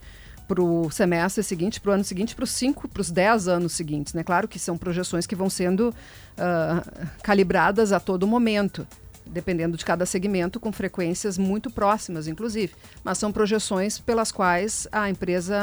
para 0.50 0.60
o 0.60 0.90
semestre 0.90 1.44
seguinte, 1.44 1.80
para 1.80 1.92
o 1.92 1.94
ano 1.94 2.02
seguinte, 2.02 2.34
para 2.34 2.42
os 2.42 2.50
cinco, 2.50 2.88
para 2.88 3.00
os 3.00 3.08
dez 3.08 3.46
anos 3.46 3.72
seguintes. 3.72 4.14
Né? 4.14 4.24
Claro 4.24 4.48
que 4.48 4.58
são 4.58 4.76
projeções 4.76 5.24
que 5.24 5.36
vão 5.36 5.48
sendo 5.48 5.90
uh, 5.90 7.06
calibradas 7.22 7.92
a 7.92 8.00
todo 8.00 8.26
momento 8.26 8.84
dependendo 9.30 9.76
de 9.76 9.84
cada 9.84 10.04
segmento, 10.04 10.60
com 10.60 10.72
frequências 10.72 11.38
muito 11.38 11.70
próximas, 11.70 12.26
inclusive. 12.26 12.74
Mas 13.02 13.18
são 13.18 13.32
projeções 13.32 13.98
pelas 13.98 14.32
quais 14.32 14.86
a 14.90 15.08
empresa, 15.08 15.56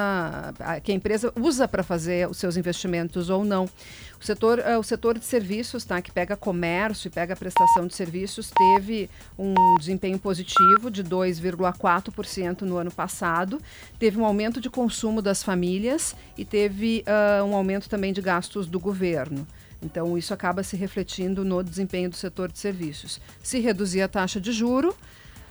que 0.83 0.91
a 0.91 0.95
empresa 0.95 1.31
usa 1.35 1.67
para 1.67 1.83
fazer 1.83 2.29
os 2.29 2.37
seus 2.37 2.57
investimentos 2.57 3.29
ou 3.29 3.43
não. 3.43 3.69
O 4.19 4.25
setor, 4.25 4.59
uh, 4.59 4.79
o 4.79 4.83
setor 4.83 5.19
de 5.19 5.25
serviços, 5.25 5.85
tá, 5.85 6.01
que 6.01 6.11
pega 6.11 6.35
comércio 6.35 7.07
e 7.07 7.11
pega 7.11 7.35
prestação 7.35 7.85
de 7.85 7.95
serviços, 7.95 8.51
teve 8.75 9.09
um 9.37 9.53
desempenho 9.77 10.17
positivo 10.17 10.89
de 10.89 11.03
2,4% 11.03 12.61
no 12.61 12.77
ano 12.77 12.91
passado, 12.91 13.61
teve 13.99 14.19
um 14.19 14.25
aumento 14.25 14.59
de 14.59 14.69
consumo 14.69 15.21
das 15.21 15.43
famílias 15.43 16.15
e 16.35 16.43
teve 16.43 17.03
uh, 17.07 17.43
um 17.43 17.55
aumento 17.55 17.87
também 17.87 18.11
de 18.11 18.21
gastos 18.21 18.65
do 18.65 18.79
governo. 18.79 19.45
Então, 19.81 20.17
isso 20.17 20.33
acaba 20.33 20.63
se 20.63 20.75
refletindo 20.75 21.45
no 21.45 21.63
desempenho 21.63 22.09
do 22.09 22.15
setor 22.15 22.51
de 22.51 22.59
serviços. 22.59 23.21
Se 23.43 23.59
reduzir 23.59 24.01
a 24.01 24.07
taxa 24.07 24.39
de 24.41 24.51
juro, 24.51 24.95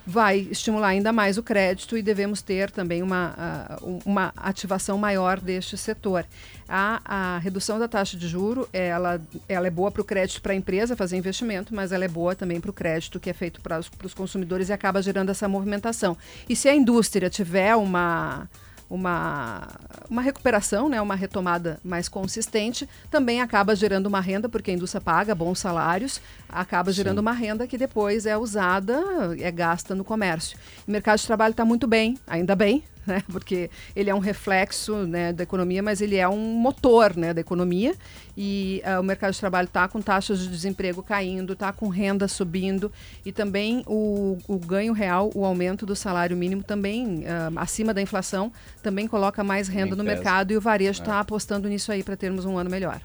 vai 0.06 0.46
estimular 0.50 0.88
ainda 0.88 1.12
mais 1.12 1.36
o 1.36 1.42
crédito 1.42 1.98
e 1.98 2.02
devemos 2.02 2.40
ter 2.40 2.70
também 2.70 3.02
uma, 3.02 3.78
uma 4.04 4.32
ativação 4.36 4.96
maior 4.96 5.40
deste 5.40 5.76
setor. 5.76 6.24
A, 6.68 7.00
a 7.04 7.38
redução 7.38 7.78
da 7.78 7.88
taxa 7.88 8.16
de 8.16 8.28
juro, 8.28 8.68
ela, 8.72 9.20
ela 9.48 9.66
é 9.66 9.70
boa 9.70 9.90
para 9.90 10.02
o 10.02 10.04
crédito 10.04 10.40
para 10.40 10.52
a 10.52 10.56
empresa 10.56 10.94
fazer 10.94 11.16
investimento, 11.16 11.74
mas 11.74 11.90
ela 11.90 12.04
é 12.04 12.08
boa 12.08 12.36
também 12.36 12.60
para 12.60 12.70
o 12.70 12.74
crédito 12.74 13.18
que 13.18 13.28
é 13.28 13.32
feito 13.32 13.60
para 13.60 13.80
os 14.04 14.14
consumidores 14.14 14.68
e 14.68 14.72
acaba 14.72 15.02
gerando 15.02 15.30
essa 15.30 15.48
movimentação. 15.48 16.16
E 16.48 16.54
se 16.54 16.68
a 16.68 16.74
indústria 16.74 17.28
tiver 17.28 17.74
uma 17.74 18.48
uma, 18.88 19.68
uma 20.08 20.22
recuperação, 20.22 20.88
né, 20.88 21.00
uma 21.00 21.14
retomada 21.14 21.78
mais 21.84 22.08
consistente, 22.08 22.88
também 23.10 23.40
acaba 23.40 23.74
gerando 23.74 24.06
uma 24.06 24.20
renda, 24.20 24.48
porque 24.48 24.70
a 24.70 24.74
indústria 24.74 25.00
paga 25.00 25.34
bons 25.34 25.58
salários, 25.58 26.20
acaba 26.48 26.92
Sim. 26.92 26.96
gerando 26.96 27.18
uma 27.18 27.32
renda 27.32 27.66
que 27.66 27.76
depois 27.76 28.26
é 28.26 28.36
usada, 28.36 29.02
é 29.38 29.50
gasta 29.50 29.94
no 29.94 30.04
comércio. 30.04 30.56
O 30.86 30.90
mercado 30.90 31.18
de 31.18 31.26
trabalho 31.26 31.52
está 31.52 31.64
muito 31.64 31.86
bem, 31.86 32.16
ainda 32.26 32.54
bem, 32.54 32.84
né? 33.08 33.22
Porque 33.30 33.70
ele 33.94 34.10
é 34.10 34.14
um 34.14 34.18
reflexo 34.18 35.06
né, 35.06 35.32
da 35.32 35.42
economia, 35.42 35.82
mas 35.82 36.00
ele 36.00 36.16
é 36.16 36.28
um 36.28 36.54
motor 36.54 37.16
né, 37.16 37.32
da 37.32 37.40
economia. 37.40 37.94
E 38.36 38.82
uh, 38.84 39.00
o 39.00 39.02
mercado 39.02 39.32
de 39.32 39.40
trabalho 39.40 39.66
está 39.66 39.88
com 39.88 40.02
taxas 40.02 40.40
de 40.40 40.48
desemprego 40.48 41.02
caindo, 41.02 41.54
está 41.54 41.72
com 41.72 41.88
renda 41.88 42.28
subindo 42.28 42.92
e 43.24 43.32
também 43.32 43.82
o, 43.86 44.36
o, 44.46 44.58
ganho 44.58 44.92
real, 44.92 45.30
o 45.34 45.44
aumento 45.44 45.86
do 45.86 45.96
salário 45.96 46.36
mínimo 46.36 46.62
também 46.62 47.20
uh, 47.20 47.56
acima 47.56 47.94
da 47.94 48.02
inflação, 48.02 48.52
também 48.82 49.08
coloca 49.08 49.42
mais 49.42 49.68
renda 49.68 49.96
no 49.96 50.04
mercado 50.04 50.52
e 50.52 50.56
o 50.56 50.60
varejo 50.60 51.00
está 51.00 51.16
é. 51.16 51.20
apostando 51.20 51.68
nisso 51.68 51.90
aí 51.90 52.02
para 52.02 52.16
termos 52.16 52.44
um 52.44 52.58
ano 52.58 52.68
melhor. 52.68 53.00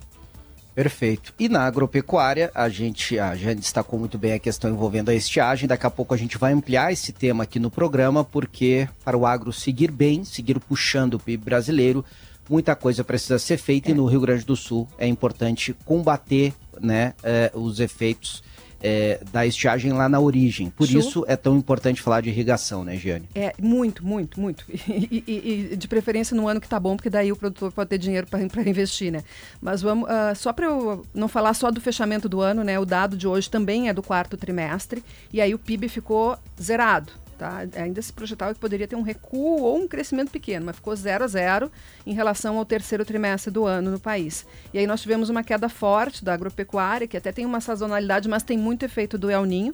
Perfeito. 0.74 1.34
E 1.38 1.50
na 1.50 1.66
agropecuária, 1.66 2.50
a 2.56 2.70
gente, 2.70 3.20
a 3.20 3.36
gente 3.36 3.60
destacou 3.60 4.00
muito 4.00 4.18
bem 4.18 4.34
a 4.34 4.40
questão 4.40 4.72
envolvendo 4.72 5.10
a 5.10 5.14
estiagem. 5.14 5.68
Daqui 5.68 5.86
a 5.86 5.90
pouco 5.90 6.14
a 6.14 6.18
gente 6.18 6.38
vai 6.38 6.54
ampliar 6.54 6.92
esse 6.94 7.12
tema 7.12 7.44
aqui 7.44 7.60
no 7.60 7.70
programa, 7.70 8.24
porque 8.24 8.88
para 9.04 9.18
o 9.18 9.26
agro 9.26 9.52
seguir 9.52 9.92
bem, 9.92 10.24
seguir 10.24 10.60
puxando 10.60 11.16
o 11.16 11.20
PIB 11.20 11.44
brasileiro, 11.44 12.06
muita 12.50 12.76
coisa 12.76 13.04
precisa 13.04 13.38
ser 13.38 13.58
feita 13.58 13.90
é. 13.90 13.92
e 13.92 13.94
no 13.94 14.06
Rio 14.06 14.22
Grande 14.22 14.46
do 14.46 14.56
Sul 14.56 14.88
é 14.98 15.08
importante 15.08 15.76
combater 15.86 16.54
né, 16.80 17.14
eh, 17.24 17.52
os 17.54 17.80
efeitos 17.80 18.44
é, 18.82 19.20
da 19.32 19.46
estiagem 19.46 19.92
lá 19.94 20.10
na 20.10 20.20
origem. 20.20 20.70
Por 20.70 20.90
isso 20.90 21.24
é 21.28 21.36
tão 21.36 21.58
importante 21.58 22.02
falar 22.02 22.22
de 22.22 22.30
irrigação, 22.30 22.84
né, 22.84 22.96
Giane? 22.96 23.30
É, 23.36 23.54
muito, 23.62 24.06
muito, 24.06 24.40
muito. 24.40 24.66
E, 25.12 25.24
e, 25.28 25.74
e 25.74 25.76
de 25.76 25.88
preferência 25.88 26.36
no 26.36 26.48
ano 26.48 26.60
que 26.60 26.68
tá 26.68 26.80
bom, 26.80 26.96
porque 26.96 27.10
daí 27.10 27.32
o 27.32 27.36
produtor 27.36 27.72
pode 27.72 27.90
ter 27.90 27.98
dinheiro 27.98 28.28
para 28.28 28.70
investir, 28.70 29.12
né? 29.12 29.24
Mas 29.62 29.82
vamos, 29.82 30.08
uh, 30.08 30.36
só 30.36 30.54
para 30.54 30.66
eu 30.66 31.06
não 31.14 31.28
falar 31.28 31.54
só 31.54 31.72
do 31.72 31.82
fechamento 31.82 32.30
do 32.30 32.42
ano, 32.42 32.64
né? 32.64 32.80
O 32.80 32.86
dado 32.86 33.18
de 33.18 33.28
hoje 33.28 33.50
também 33.50 33.90
é 33.90 33.94
do 33.94 34.04
quarto 34.04 34.38
trimestre, 34.38 35.04
e 35.32 35.42
aí 35.42 35.54
o 35.54 35.60
PIB 35.60 35.88
ficou 35.88 36.38
zerado. 36.62 37.21
Tá? 37.42 37.66
Ainda 37.76 38.00
se 38.04 38.14
projetava 38.14 38.54
que 38.54 38.60
poderia 38.60 38.88
ter 38.88 38.96
um 38.96 39.02
recuo 39.02 39.64
ou 39.64 39.76
um 39.76 39.88
crescimento 39.88 40.30
pequeno, 40.30 40.68
mas 40.68 40.76
ficou 40.76 40.96
zero 40.96 41.24
a 41.24 41.28
zero 41.28 41.72
em 42.06 42.14
relação 42.14 42.60
ao 42.60 42.64
terceiro 42.64 43.04
trimestre 43.04 43.52
do 43.52 43.66
ano 43.66 43.89
no 43.89 44.00
país. 44.00 44.46
E 44.72 44.78
aí 44.78 44.86
nós 44.86 45.02
tivemos 45.02 45.28
uma 45.28 45.44
queda 45.44 45.68
forte 45.68 46.24
da 46.24 46.36
agropecuária, 46.36 47.08
que 47.08 47.18
até 47.18 47.32
tem 47.32 47.44
uma 47.44 47.60
sazonalidade, 47.60 48.30
mas 48.30 48.44
tem 48.44 48.60
muito 48.60 48.86
efeito 48.86 49.18
do 49.18 49.32
El 49.32 49.46
Ninho 49.46 49.74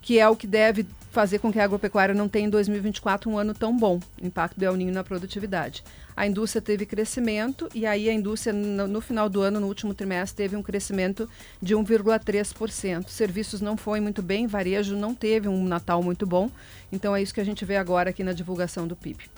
que 0.00 0.18
é 0.18 0.28
o 0.28 0.36
que 0.36 0.46
deve 0.46 0.86
fazer 1.10 1.38
com 1.38 1.52
que 1.52 1.58
a 1.58 1.64
agropecuária 1.64 2.14
não 2.14 2.28
tenha 2.28 2.46
em 2.46 2.50
2024 2.50 3.28
um 3.28 3.36
ano 3.36 3.52
tão 3.52 3.76
bom, 3.76 3.98
impacto 4.22 4.58
do 4.58 4.64
El 4.64 4.76
Ninho 4.76 4.92
na 4.92 5.02
produtividade. 5.02 5.82
A 6.18 6.26
indústria 6.26 6.60
teve 6.60 6.84
crescimento 6.84 7.68
e 7.72 7.86
aí 7.86 8.08
a 8.08 8.12
indústria 8.12 8.52
no, 8.52 8.88
no 8.88 9.00
final 9.00 9.28
do 9.28 9.40
ano, 9.40 9.60
no 9.60 9.68
último 9.68 9.94
trimestre, 9.94 10.36
teve 10.36 10.56
um 10.56 10.62
crescimento 10.64 11.28
de 11.62 11.76
1,3%. 11.76 13.08
Serviços 13.08 13.60
não 13.60 13.76
foi 13.76 14.00
muito 14.00 14.20
bem, 14.20 14.44
varejo 14.48 14.96
não 14.96 15.14
teve 15.14 15.46
um 15.46 15.62
Natal 15.62 16.02
muito 16.02 16.26
bom. 16.26 16.50
Então 16.90 17.14
é 17.14 17.22
isso 17.22 17.32
que 17.32 17.40
a 17.40 17.44
gente 17.44 17.64
vê 17.64 17.76
agora 17.76 18.10
aqui 18.10 18.24
na 18.24 18.32
divulgação 18.32 18.84
do 18.88 18.96
PIB. 18.96 19.30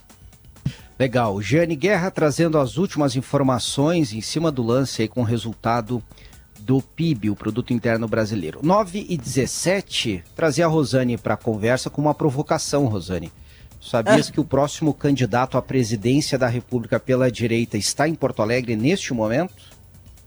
Legal. 0.99 1.43
Jane 1.43 1.77
Guerra 1.77 2.11
trazendo 2.11 2.57
as 2.57 2.79
últimas 2.79 3.15
informações 3.15 4.15
em 4.15 4.23
cima 4.23 4.51
do 4.51 4.63
lance 4.63 5.03
aí 5.03 5.09
com 5.09 5.21
o 5.21 5.25
resultado 5.25 6.03
do 6.61 6.81
PIB, 6.81 7.29
o 7.29 7.37
Produto 7.37 7.75
Interno 7.75 8.09
Brasileiro. 8.09 8.61
9 8.63 9.05
e 9.07 9.19
17, 9.19 10.25
trazer 10.35 10.63
a 10.63 10.67
Rosane 10.67 11.19
para 11.19 11.35
a 11.35 11.37
conversa 11.37 11.91
com 11.91 12.01
uma 12.01 12.15
provocação, 12.15 12.87
Rosane. 12.87 13.31
Sabias 13.81 14.29
ah. 14.29 14.33
que 14.33 14.41
o 14.41 14.45
próximo 14.45 14.93
candidato 14.93 15.57
à 15.57 15.63
presidência 15.63 16.37
da 16.37 16.47
República 16.47 17.01
pela 17.01 17.31
direita 17.31 17.79
está 17.79 18.07
em 18.07 18.15
Porto 18.15 18.43
Alegre 18.43 18.77
neste 18.77 19.15
momento? 19.15 19.55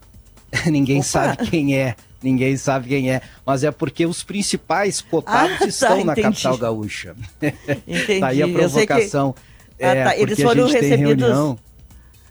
Ninguém 0.66 0.98
Opa. 0.98 1.04
sabe 1.08 1.50
quem 1.50 1.78
é. 1.78 1.96
Ninguém 2.22 2.56
sabe 2.56 2.88
quem 2.88 3.12
é, 3.12 3.22
mas 3.46 3.66
é 3.66 3.72
porque 3.72 4.06
os 4.06 4.24
principais 4.24 5.02
cotados 5.02 5.62
ah, 5.62 5.66
estão 5.66 6.00
tá, 6.00 6.06
na 6.06 6.16
capital 6.16 6.58
gaúcha. 6.58 7.16
Entendi. 7.86 8.22
Daí 8.22 8.42
a 8.42 8.48
provocação. 8.48 9.34
Que... 9.78 9.84
Ah, 9.84 10.06
tá. 10.06 10.16
É, 10.16 10.22
Eles 10.22 10.42
foram 10.42 10.68
recebidos. 10.68 11.58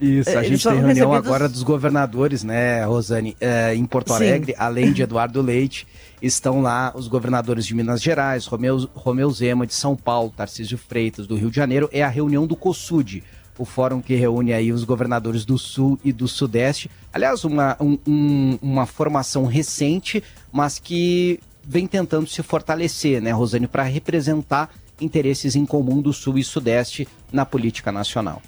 Isso, 0.02 0.36
a 0.36 0.42
gente 0.42 0.64
tem 0.64 0.72
reunião 0.72 1.10
recebidos... 1.10 1.26
agora 1.26 1.48
dos 1.48 1.62
governadores, 1.62 2.42
né, 2.42 2.84
Rosane, 2.84 3.36
é, 3.40 3.72
em 3.72 3.84
Porto 3.86 4.12
Alegre, 4.12 4.52
Sim. 4.52 4.58
além 4.58 4.92
de 4.92 5.00
Eduardo 5.02 5.40
Leite, 5.40 5.86
estão 6.20 6.60
lá 6.60 6.92
os 6.96 7.06
governadores 7.06 7.64
de 7.64 7.72
Minas 7.72 8.02
Gerais, 8.02 8.44
Romeu, 8.46 8.88
Romeu 8.94 9.30
Zema 9.30 9.64
de 9.64 9.74
São 9.74 9.94
Paulo, 9.94 10.32
Tarcísio 10.36 10.76
Freitas 10.76 11.28
do 11.28 11.36
Rio 11.36 11.50
de 11.50 11.56
Janeiro, 11.56 11.88
é 11.92 12.02
a 12.02 12.08
reunião 12.08 12.48
do 12.48 12.56
COSUD, 12.56 13.22
o 13.56 13.64
fórum 13.64 14.00
que 14.00 14.16
reúne 14.16 14.52
aí 14.52 14.72
os 14.72 14.82
governadores 14.82 15.44
do 15.44 15.56
Sul 15.56 15.96
e 16.02 16.12
do 16.12 16.26
Sudeste. 16.26 16.90
Aliás, 17.12 17.44
uma, 17.44 17.76
um, 17.78 17.96
um, 18.04 18.58
uma 18.60 18.86
formação 18.86 19.46
recente, 19.46 20.20
mas 20.50 20.80
que 20.80 21.38
vem 21.62 21.86
tentando 21.86 22.26
se 22.26 22.42
fortalecer, 22.42 23.22
né, 23.22 23.30
Rosane, 23.30 23.68
para 23.68 23.84
representar 23.84 24.68
interesses 25.00 25.54
em 25.54 25.64
comum 25.64 26.02
do 26.02 26.12
Sul 26.12 26.38
e 26.38 26.44
Sudeste 26.44 27.06
na 27.32 27.46
política 27.46 27.92
nacional. 27.92 28.42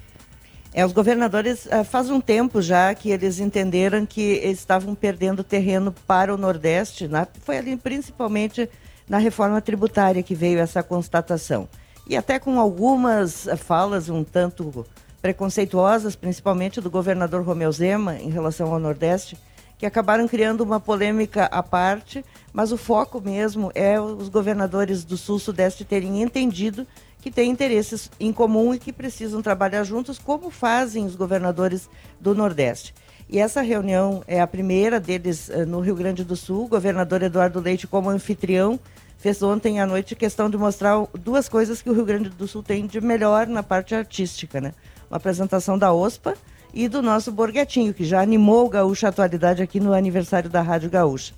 É, 0.76 0.84
os 0.84 0.90
governadores 0.90 1.66
uh, 1.66 1.84
faz 1.84 2.10
um 2.10 2.20
tempo 2.20 2.60
já 2.60 2.92
que 2.96 3.08
eles 3.08 3.38
entenderam 3.38 4.04
que 4.04 4.20
estavam 4.42 4.92
perdendo 4.92 5.44
terreno 5.44 5.94
para 6.04 6.34
o 6.34 6.36
Nordeste, 6.36 7.06
na, 7.06 7.28
foi 7.42 7.58
ali 7.58 7.76
principalmente 7.76 8.68
na 9.08 9.18
reforma 9.18 9.60
tributária 9.60 10.20
que 10.20 10.34
veio 10.34 10.58
essa 10.58 10.82
constatação. 10.82 11.68
E 12.08 12.16
até 12.16 12.40
com 12.40 12.58
algumas 12.58 13.46
uh, 13.46 13.56
falas 13.56 14.08
um 14.08 14.24
tanto 14.24 14.84
preconceituosas, 15.22 16.16
principalmente 16.16 16.80
do 16.80 16.90
governador 16.90 17.44
Romeu 17.44 17.70
Zema 17.70 18.16
em 18.16 18.28
relação 18.28 18.72
ao 18.72 18.80
Nordeste, 18.80 19.38
que 19.78 19.86
acabaram 19.86 20.26
criando 20.26 20.62
uma 20.62 20.80
polêmica 20.80 21.44
à 21.44 21.62
parte, 21.62 22.24
mas 22.52 22.72
o 22.72 22.76
foco 22.76 23.20
mesmo 23.20 23.70
é 23.76 24.00
os 24.00 24.28
governadores 24.28 25.04
do 25.04 25.16
Sul-Sudeste 25.16 25.84
terem 25.84 26.20
entendido 26.20 26.84
que 27.24 27.30
têm 27.30 27.50
interesses 27.50 28.10
em 28.20 28.30
comum 28.30 28.74
e 28.74 28.78
que 28.78 28.92
precisam 28.92 29.40
trabalhar 29.40 29.82
juntos, 29.82 30.18
como 30.18 30.50
fazem 30.50 31.06
os 31.06 31.16
governadores 31.16 31.88
do 32.20 32.34
Nordeste. 32.34 32.92
E 33.30 33.38
essa 33.38 33.62
reunião 33.62 34.22
é 34.28 34.42
a 34.42 34.46
primeira 34.46 35.00
deles 35.00 35.48
uh, 35.48 35.64
no 35.64 35.80
Rio 35.80 35.94
Grande 35.94 36.22
do 36.22 36.36
Sul. 36.36 36.66
O 36.66 36.68
governador 36.68 37.22
Eduardo 37.22 37.60
Leite, 37.60 37.86
como 37.86 38.10
anfitrião, 38.10 38.78
fez 39.16 39.42
ontem 39.42 39.80
à 39.80 39.86
noite 39.86 40.14
questão 40.14 40.50
de 40.50 40.58
mostrar 40.58 41.02
duas 41.18 41.48
coisas 41.48 41.80
que 41.80 41.88
o 41.88 41.94
Rio 41.94 42.04
Grande 42.04 42.28
do 42.28 42.46
Sul 42.46 42.62
tem 42.62 42.86
de 42.86 43.00
melhor 43.00 43.46
na 43.46 43.62
parte 43.62 43.94
artística, 43.94 44.60
né? 44.60 44.74
Uma 45.10 45.16
apresentação 45.16 45.78
da 45.78 45.94
OSPA 45.94 46.34
e 46.74 46.88
do 46.88 47.00
nosso 47.00 47.32
Borguetinho, 47.32 47.94
que 47.94 48.04
já 48.04 48.20
animou 48.20 48.66
o 48.66 48.68
Gaúcha 48.68 49.08
Atualidade 49.08 49.62
aqui 49.62 49.80
no 49.80 49.94
aniversário 49.94 50.50
da 50.50 50.60
Rádio 50.60 50.90
Gaúcha. 50.90 51.32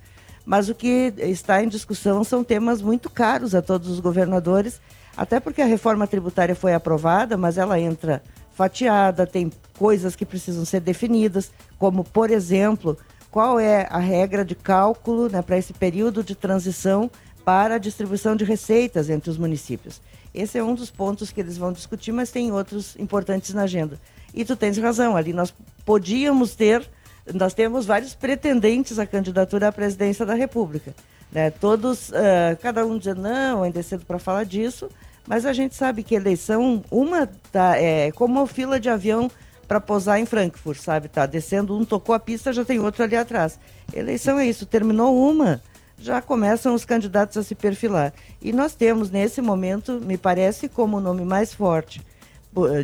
Mas 0.45 0.67
o 0.67 0.75
que 0.75 1.13
está 1.17 1.63
em 1.63 1.69
discussão 1.69 2.25
são 2.25 2.43
temas 2.43 2.81
muito 2.81 3.09
caros 3.09 3.55
a 3.55 3.61
todos 3.61 3.87
os 3.89 4.01
governadores 4.01 4.81
até 5.17 5.39
porque 5.39 5.63
a 5.63 5.65
reforma 5.65 6.05
tributária 6.05 6.55
foi 6.55 6.75
aprovada, 6.75 7.35
mas 7.35 7.57
ela 7.57 7.79
entra 7.79 8.21
fatiada, 8.53 9.25
tem 9.25 9.51
coisas 9.77 10.15
que 10.15 10.25
precisam 10.25 10.63
ser 10.63 10.79
definidas, 10.79 11.51
como, 11.79 12.03
por 12.03 12.29
exemplo, 12.29 12.97
qual 13.31 13.59
é 13.59 13.87
a 13.89 13.97
regra 13.97 14.45
de 14.45 14.55
cálculo 14.55 15.27
né, 15.29 15.41
para 15.41 15.57
esse 15.57 15.73
período 15.73 16.23
de 16.23 16.35
transição 16.35 17.09
para 17.43 17.75
a 17.75 17.77
distribuição 17.79 18.35
de 18.35 18.43
receitas 18.43 19.09
entre 19.09 19.29
os 19.29 19.37
municípios. 19.37 20.01
Esse 20.33 20.57
é 20.57 20.63
um 20.63 20.75
dos 20.75 20.91
pontos 20.91 21.31
que 21.31 21.39
eles 21.39 21.57
vão 21.57 21.71
discutir, 21.71 22.11
mas 22.11 22.29
tem 22.29 22.51
outros 22.51 22.95
importantes 22.97 23.53
na 23.53 23.63
agenda. 23.63 23.99
E 24.33 24.45
tu 24.45 24.55
tens 24.55 24.77
razão, 24.77 25.15
ali 25.15 25.33
nós 25.33 25.53
podíamos 25.85 26.53
ter, 26.53 26.87
nós 27.33 27.53
temos 27.53 27.85
vários 27.85 28.13
pretendentes 28.13 28.99
à 28.99 29.05
candidatura 29.05 29.69
à 29.69 29.71
presidência 29.71 30.25
da 30.25 30.35
República. 30.35 30.93
Né? 31.31 31.49
Todos, 31.49 32.09
uh, 32.09 32.57
cada 32.61 32.85
um 32.85 32.97
dizendo, 32.97 33.21
não, 33.21 33.63
ainda 33.63 33.79
é 33.79 33.83
cedo 33.83 34.05
para 34.05 34.19
falar 34.19 34.43
disso, 34.43 34.89
mas 35.27 35.45
a 35.45 35.51
gente 35.51 35.75
sabe 35.75 36.03
que 36.03 36.15
eleição, 36.15 36.83
uma 36.89 37.27
tá, 37.51 37.77
é 37.77 38.11
como 38.11 38.47
fila 38.47 38.79
de 38.79 38.89
avião 38.89 39.29
para 39.67 39.81
posar 39.81 40.19
em 40.19 40.25
Frankfurt, 40.25 40.79
sabe? 40.79 41.09
Tá 41.09 41.25
descendo, 41.25 41.77
um 41.77 41.83
tocou 41.83 42.15
a 42.15 42.19
pista, 42.19 42.53
já 42.53 42.63
tem 42.63 42.79
outro 42.79 43.03
ali 43.03 43.17
atrás. 43.17 43.59
Eleição 43.93 44.39
é 44.39 44.47
isso, 44.47 44.65
terminou 44.65 45.29
uma, 45.29 45.61
já 45.99 46.21
começam 46.21 46.73
os 46.73 46.85
candidatos 46.85 47.35
a 47.35 47.43
se 47.43 47.53
perfilar. 47.53 48.13
E 48.41 48.53
nós 48.53 48.73
temos, 48.73 49.11
nesse 49.11 49.41
momento, 49.41 49.99
me 49.99 50.17
parece 50.17 50.69
como 50.69 50.97
o 50.97 51.01
nome 51.01 51.25
mais 51.25 51.53
forte, 51.53 52.01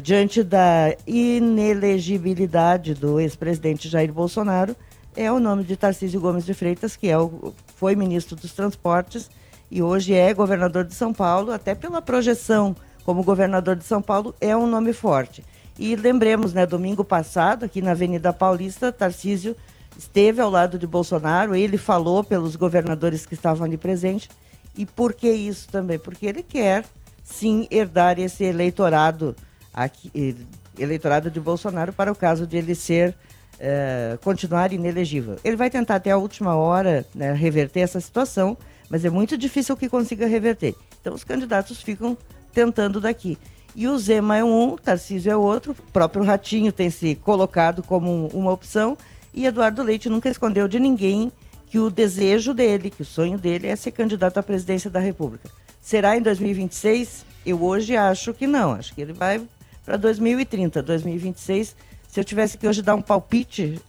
diante 0.02 0.44
da 0.44 0.94
inelegibilidade 1.08 2.94
do 2.94 3.20
ex-presidente 3.20 3.88
Jair 3.88 4.12
Bolsonaro, 4.12 4.76
é 5.16 5.32
o 5.32 5.39
nome 5.39 5.64
de 5.64 5.78
Tarcísio 5.78 6.20
Gomes 6.20 6.46
de 6.46 6.54
Freitas, 6.54 6.96
que 6.96 7.08
é 7.08 7.18
o, 7.18 7.54
foi 7.76 7.96
ministro 7.96 8.36
dos 8.36 8.52
Transportes 8.52 9.30
e 9.74 9.82
hoje 9.82 10.14
é 10.14 10.32
governador 10.36 10.84
de 10.84 10.94
São 10.94 11.12
Paulo, 11.12 11.52
até 11.52 11.74
pela 11.74 12.00
projeção 12.00 12.76
como 13.04 13.24
governador 13.24 13.76
de 13.76 13.84
São 13.84 14.04
Paulo, 14.04 14.36
é 14.40 14.56
um 14.56 14.68
nome 14.68 14.94
forte. 14.94 15.44
E 15.80 15.96
lembremos, 15.96 16.54
né, 16.54 16.64
domingo 16.64 17.04
passado, 17.04 17.66
aqui 17.66 17.82
na 17.82 17.92
Avenida 17.92 18.32
Paulista, 18.32 18.92
Tarcísio 18.92 19.56
esteve 19.98 20.40
ao 20.40 20.50
lado 20.52 20.78
de 20.78 20.86
Bolsonaro, 20.86 21.56
ele 21.56 21.80
falou 21.80 22.24
pelos 22.24 22.56
governadores 22.56 23.26
que 23.26 23.34
estavam 23.34 23.66
ali 23.66 23.76
presentes. 23.76 24.30
E 24.78 24.86
por 24.86 25.12
que 25.12 25.32
isso 25.32 25.68
também? 25.70 25.98
Porque 25.98 26.28
ele 26.28 26.44
quer, 26.44 26.86
sim, 27.24 27.68
herdar 27.72 28.20
esse 28.20 28.44
eleitorado, 28.44 29.36
aqui, 29.74 30.38
eleitorado 30.78 31.32
de 31.32 31.40
Bolsonaro 31.40 31.92
para 31.92 32.12
o 32.12 32.16
caso 32.16 32.46
de 32.46 32.58
ele 32.58 32.76
ser, 32.76 33.16
uh, 33.56 34.20
continuar 34.20 34.72
inelegível. 34.72 35.38
Ele 35.44 35.56
vai 35.56 35.72
tentar 35.72 35.96
até 35.96 36.12
a 36.12 36.18
última 36.18 36.56
hora 36.56 37.04
né, 37.16 37.34
reverter 37.34 37.80
essa 37.80 38.00
situação, 38.00 38.56
mas 38.94 39.04
é 39.04 39.10
muito 39.10 39.36
difícil 39.36 39.76
que 39.76 39.89
consiga 39.89 40.28
reverter. 40.28 40.76
Então 41.02 41.16
os 41.16 41.24
candidatos 41.24 41.82
ficam 41.82 42.16
tentando 42.54 43.02
daqui. 43.02 43.39
E 43.76 43.88
o 43.88 43.98
Zema 43.98 44.38
é 44.38 44.44
um, 44.44 44.76
Tarcísio 44.76 45.32
é 45.32 45.36
outro, 45.36 45.72
o 45.72 45.91
próprio 45.91 46.24
Ratinho 46.24 46.72
tem 46.72 46.91
se 46.91 47.16
colocado 47.16 47.82
como 47.82 48.28
uma 48.28 48.52
opção, 48.52 48.96
e 49.34 49.48
Eduardo 49.48 49.82
Leite 49.82 50.10
nunca 50.10 50.30
escondeu 50.30 50.68
de 50.68 50.80
ninguém 50.80 51.32
que 51.66 51.80
o 51.80 51.89
desejo 51.89 52.54
dele, 52.54 52.91
que 52.91 53.02
o 53.02 53.06
sonho 53.06 53.36
dele 53.36 53.66
é 53.66 53.76
ser 53.76 53.89
candidato 53.89 54.38
à 54.38 54.44
presidência 54.44 54.91
da 54.91 55.00
República. 55.00 55.50
Será 55.82 56.16
em 56.16 56.22
2026? 56.22 57.26
Eu 57.44 57.64
hoje 57.64 57.98
acho 57.98 58.32
que 58.32 58.46
não, 58.46 58.74
acho 58.74 58.94
que 58.94 59.02
ele 59.02 59.14
vai 59.14 59.41
para 59.84 59.98
2030. 59.98 60.84
2026, 60.84 61.76
se 62.14 62.20
eu 62.20 62.24
tivesse 62.24 62.59
que 62.59 62.68
hoje 62.68 62.84
dar 62.84 62.93
um 62.93 63.01
palpite, 63.01 63.82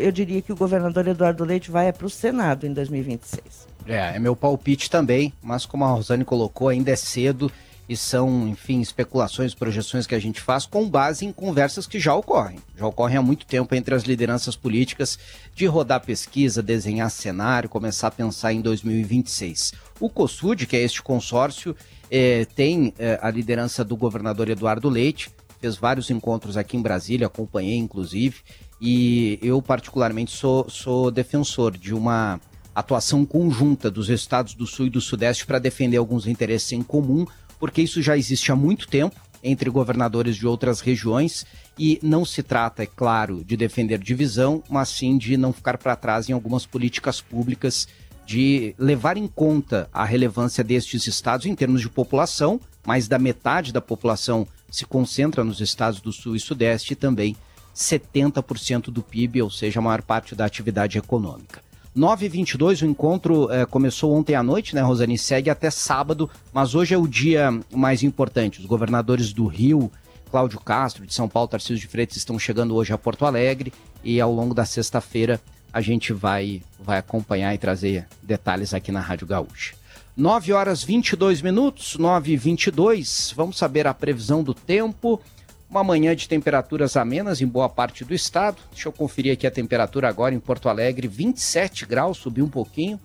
eu 0.00 0.10
diria 0.10 0.42
que 0.42 0.52
o 0.52 0.56
governador 0.56 1.06
Eduardo 1.06 1.44
Leite 1.44 1.70
vai 1.70 1.92
para 1.92 2.08
o 2.08 2.10
Senado 2.10 2.66
em 2.66 2.72
2026. 2.72 3.68
É, 3.86 4.16
é 4.16 4.18
meu 4.18 4.34
palpite 4.34 4.90
também, 4.90 5.32
mas 5.40 5.64
como 5.64 5.84
a 5.84 5.88
Rosane 5.92 6.24
colocou, 6.24 6.70
ainda 6.70 6.90
é 6.90 6.96
cedo 6.96 7.48
e 7.88 7.96
são, 7.96 8.48
enfim, 8.48 8.80
especulações, 8.80 9.54
projeções 9.54 10.08
que 10.08 10.14
a 10.16 10.18
gente 10.18 10.40
faz 10.40 10.66
com 10.66 10.90
base 10.90 11.24
em 11.24 11.32
conversas 11.32 11.86
que 11.86 12.00
já 12.00 12.16
ocorrem. 12.16 12.58
Já 12.76 12.84
ocorrem 12.84 13.16
há 13.16 13.22
muito 13.22 13.46
tempo 13.46 13.72
entre 13.76 13.94
as 13.94 14.02
lideranças 14.02 14.56
políticas 14.56 15.16
de 15.54 15.64
rodar 15.66 16.04
pesquisa, 16.04 16.60
desenhar 16.60 17.12
cenário, 17.12 17.68
começar 17.68 18.08
a 18.08 18.10
pensar 18.10 18.52
em 18.52 18.60
2026. 18.60 19.72
O 20.00 20.10
COSUD, 20.10 20.66
que 20.66 20.76
é 20.76 20.82
este 20.82 21.00
consórcio, 21.00 21.76
é, 22.10 22.44
tem 22.56 22.92
é, 22.98 23.20
a 23.22 23.30
liderança 23.30 23.84
do 23.84 23.96
governador 23.96 24.48
Eduardo 24.48 24.88
Leite, 24.88 25.30
fez 25.60 25.76
vários 25.76 26.10
encontros 26.10 26.56
aqui 26.56 26.76
em 26.76 26.82
Brasília, 26.82 27.26
acompanhei 27.26 27.76
inclusive, 27.76 28.36
e 28.80 29.38
eu 29.42 29.60
particularmente 29.60 30.30
sou, 30.30 30.68
sou 30.68 31.10
defensor 31.10 31.76
de 31.76 31.92
uma 31.92 32.40
atuação 32.74 33.26
conjunta 33.26 33.90
dos 33.90 34.08
estados 34.08 34.54
do 34.54 34.66
Sul 34.66 34.86
e 34.86 34.90
do 34.90 35.00
Sudeste 35.00 35.44
para 35.44 35.58
defender 35.58 35.96
alguns 35.96 36.26
interesses 36.26 36.72
em 36.72 36.82
comum, 36.82 37.26
porque 37.58 37.82
isso 37.82 38.00
já 38.00 38.16
existe 38.16 38.52
há 38.52 38.56
muito 38.56 38.86
tempo 38.86 39.16
entre 39.42 39.70
governadores 39.70 40.36
de 40.36 40.46
outras 40.46 40.80
regiões 40.80 41.44
e 41.78 41.98
não 42.02 42.24
se 42.24 42.42
trata, 42.42 42.82
é 42.82 42.86
claro, 42.86 43.44
de 43.44 43.56
defender 43.56 43.98
divisão, 43.98 44.62
mas 44.68 44.88
sim 44.88 45.16
de 45.16 45.36
não 45.36 45.52
ficar 45.52 45.78
para 45.78 45.96
trás 45.96 46.28
em 46.28 46.32
algumas 46.32 46.66
políticas 46.66 47.20
públicas, 47.20 47.88
de 48.26 48.74
levar 48.78 49.16
em 49.16 49.26
conta 49.26 49.88
a 49.92 50.04
relevância 50.04 50.62
destes 50.62 51.06
estados 51.06 51.46
em 51.46 51.54
termos 51.54 51.80
de 51.80 51.88
população, 51.88 52.60
mais 52.86 53.08
da 53.08 53.18
metade 53.18 53.72
da 53.72 53.80
população 53.80 54.46
se 54.70 54.84
concentra 54.84 55.44
nos 55.44 55.60
estados 55.60 56.00
do 56.00 56.12
Sul 56.12 56.36
e 56.36 56.40
Sudeste 56.40 56.92
e 56.92 56.96
também 56.96 57.36
70% 57.74 58.90
do 58.90 59.02
PIB, 59.02 59.42
ou 59.42 59.50
seja, 59.50 59.78
a 59.78 59.82
maior 59.82 60.02
parte 60.02 60.34
da 60.34 60.44
atividade 60.44 60.98
econômica. 60.98 61.62
9h22, 61.96 62.82
o 62.82 62.86
encontro 62.86 63.50
eh, 63.50 63.66
começou 63.66 64.14
ontem 64.14 64.34
à 64.34 64.42
noite, 64.42 64.74
né, 64.74 64.80
Rosane? 64.80 65.18
Segue 65.18 65.50
até 65.50 65.70
sábado, 65.70 66.30
mas 66.52 66.74
hoje 66.74 66.94
é 66.94 66.98
o 66.98 67.08
dia 67.08 67.50
mais 67.72 68.02
importante. 68.02 68.60
Os 68.60 68.66
governadores 68.66 69.32
do 69.32 69.46
Rio, 69.46 69.90
Cláudio 70.30 70.60
Castro, 70.60 71.06
de 71.06 71.14
São 71.14 71.28
Paulo, 71.28 71.48
Tarcísio 71.48 71.78
de 71.78 71.88
Freitas, 71.88 72.16
estão 72.16 72.38
chegando 72.38 72.74
hoje 72.74 72.92
a 72.92 72.98
Porto 72.98 73.24
Alegre 73.24 73.72
e 74.04 74.20
ao 74.20 74.32
longo 74.32 74.54
da 74.54 74.64
sexta-feira 74.64 75.40
a 75.72 75.80
gente 75.80 76.12
vai, 76.12 76.62
vai 76.78 76.98
acompanhar 76.98 77.54
e 77.54 77.58
trazer 77.58 78.06
detalhes 78.22 78.72
aqui 78.72 78.92
na 78.92 79.00
Rádio 79.00 79.26
Gaúcha. 79.26 79.74
9 80.18 80.52
horas 80.52 80.82
22 80.82 81.40
minutos, 81.42 81.94
9 81.96 82.32
e 82.32 82.36
22 82.36 83.32
vamos 83.36 83.56
saber 83.56 83.86
a 83.86 83.94
previsão 83.94 84.42
do 84.42 84.52
tempo. 84.52 85.22
Uma 85.70 85.84
manhã 85.84 86.16
de 86.16 86.28
temperaturas 86.28 86.96
amenas 86.96 87.40
em 87.40 87.46
boa 87.46 87.68
parte 87.68 88.04
do 88.04 88.12
estado. 88.12 88.60
Deixa 88.72 88.88
eu 88.88 88.92
conferir 88.92 89.34
aqui 89.34 89.46
a 89.46 89.50
temperatura 89.50 90.08
agora 90.08 90.34
em 90.34 90.40
Porto 90.40 90.68
Alegre: 90.68 91.06
27 91.06 91.86
graus, 91.86 92.18
subiu 92.18 92.44
um 92.44 92.50
pouquinho. 92.50 92.98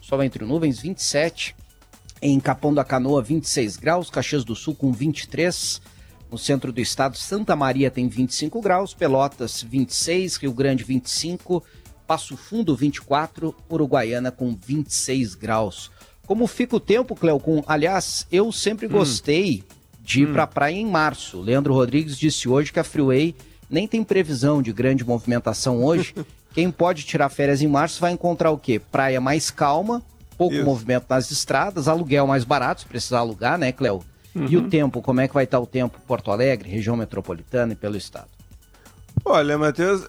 Sol 0.00 0.22
entre 0.22 0.44
nuvens, 0.44 0.78
27. 0.78 1.56
Em 2.22 2.38
Capão 2.38 2.72
da 2.72 2.84
Canoa, 2.84 3.20
26 3.20 3.76
graus. 3.76 4.08
Caxias 4.08 4.44
do 4.44 4.54
Sul 4.54 4.76
com 4.76 4.92
23. 4.92 5.82
No 6.30 6.38
centro 6.38 6.70
do 6.70 6.80
estado, 6.80 7.16
Santa 7.16 7.56
Maria 7.56 7.90
tem 7.90 8.06
25 8.08 8.60
graus, 8.60 8.94
Pelotas 8.94 9.60
26, 9.60 10.36
Rio 10.36 10.52
Grande 10.52 10.84
25, 10.84 11.64
Passo 12.06 12.36
Fundo 12.36 12.76
24, 12.76 13.52
Uruguaiana 13.68 14.30
com 14.30 14.54
26 14.54 15.34
graus. 15.34 15.90
Como 16.30 16.46
fica 16.46 16.76
o 16.76 16.80
tempo, 16.80 17.16
Cleocum? 17.16 17.60
Aliás, 17.66 18.24
eu 18.30 18.52
sempre 18.52 18.86
hum. 18.86 18.90
gostei 18.90 19.64
de 20.00 20.22
ir 20.22 20.28
hum. 20.28 20.32
para 20.32 20.44
a 20.44 20.46
praia 20.46 20.76
em 20.76 20.86
março. 20.86 21.40
Leandro 21.40 21.74
Rodrigues 21.74 22.16
disse 22.16 22.48
hoje 22.48 22.72
que 22.72 22.78
a 22.78 22.84
Freeway 22.84 23.34
nem 23.68 23.88
tem 23.88 24.04
previsão 24.04 24.62
de 24.62 24.72
grande 24.72 25.04
movimentação 25.04 25.82
hoje. 25.82 26.14
Quem 26.54 26.70
pode 26.70 27.02
tirar 27.02 27.30
férias 27.30 27.60
em 27.62 27.66
março 27.66 28.00
vai 28.00 28.12
encontrar 28.12 28.52
o 28.52 28.58
quê? 28.58 28.78
Praia 28.78 29.20
mais 29.20 29.50
calma, 29.50 30.00
pouco 30.38 30.54
Isso. 30.54 30.64
movimento 30.64 31.06
nas 31.10 31.32
estradas, 31.32 31.88
aluguel 31.88 32.28
mais 32.28 32.44
barato, 32.44 32.82
se 32.82 32.86
precisar 32.86 33.18
alugar, 33.18 33.58
né, 33.58 33.72
Cleo? 33.72 34.00
Uhum. 34.32 34.46
E 34.48 34.56
o 34.56 34.60
uhum. 34.60 34.70
tempo, 34.70 35.02
como 35.02 35.20
é 35.20 35.26
que 35.26 35.34
vai 35.34 35.42
estar 35.42 35.58
o 35.58 35.66
tempo 35.66 35.98
Porto 36.06 36.30
Alegre, 36.30 36.70
região 36.70 36.96
metropolitana 36.96 37.72
e 37.72 37.76
pelo 37.76 37.96
estado? 37.96 38.28
Olha, 39.24 39.58
Matheus, 39.58 40.06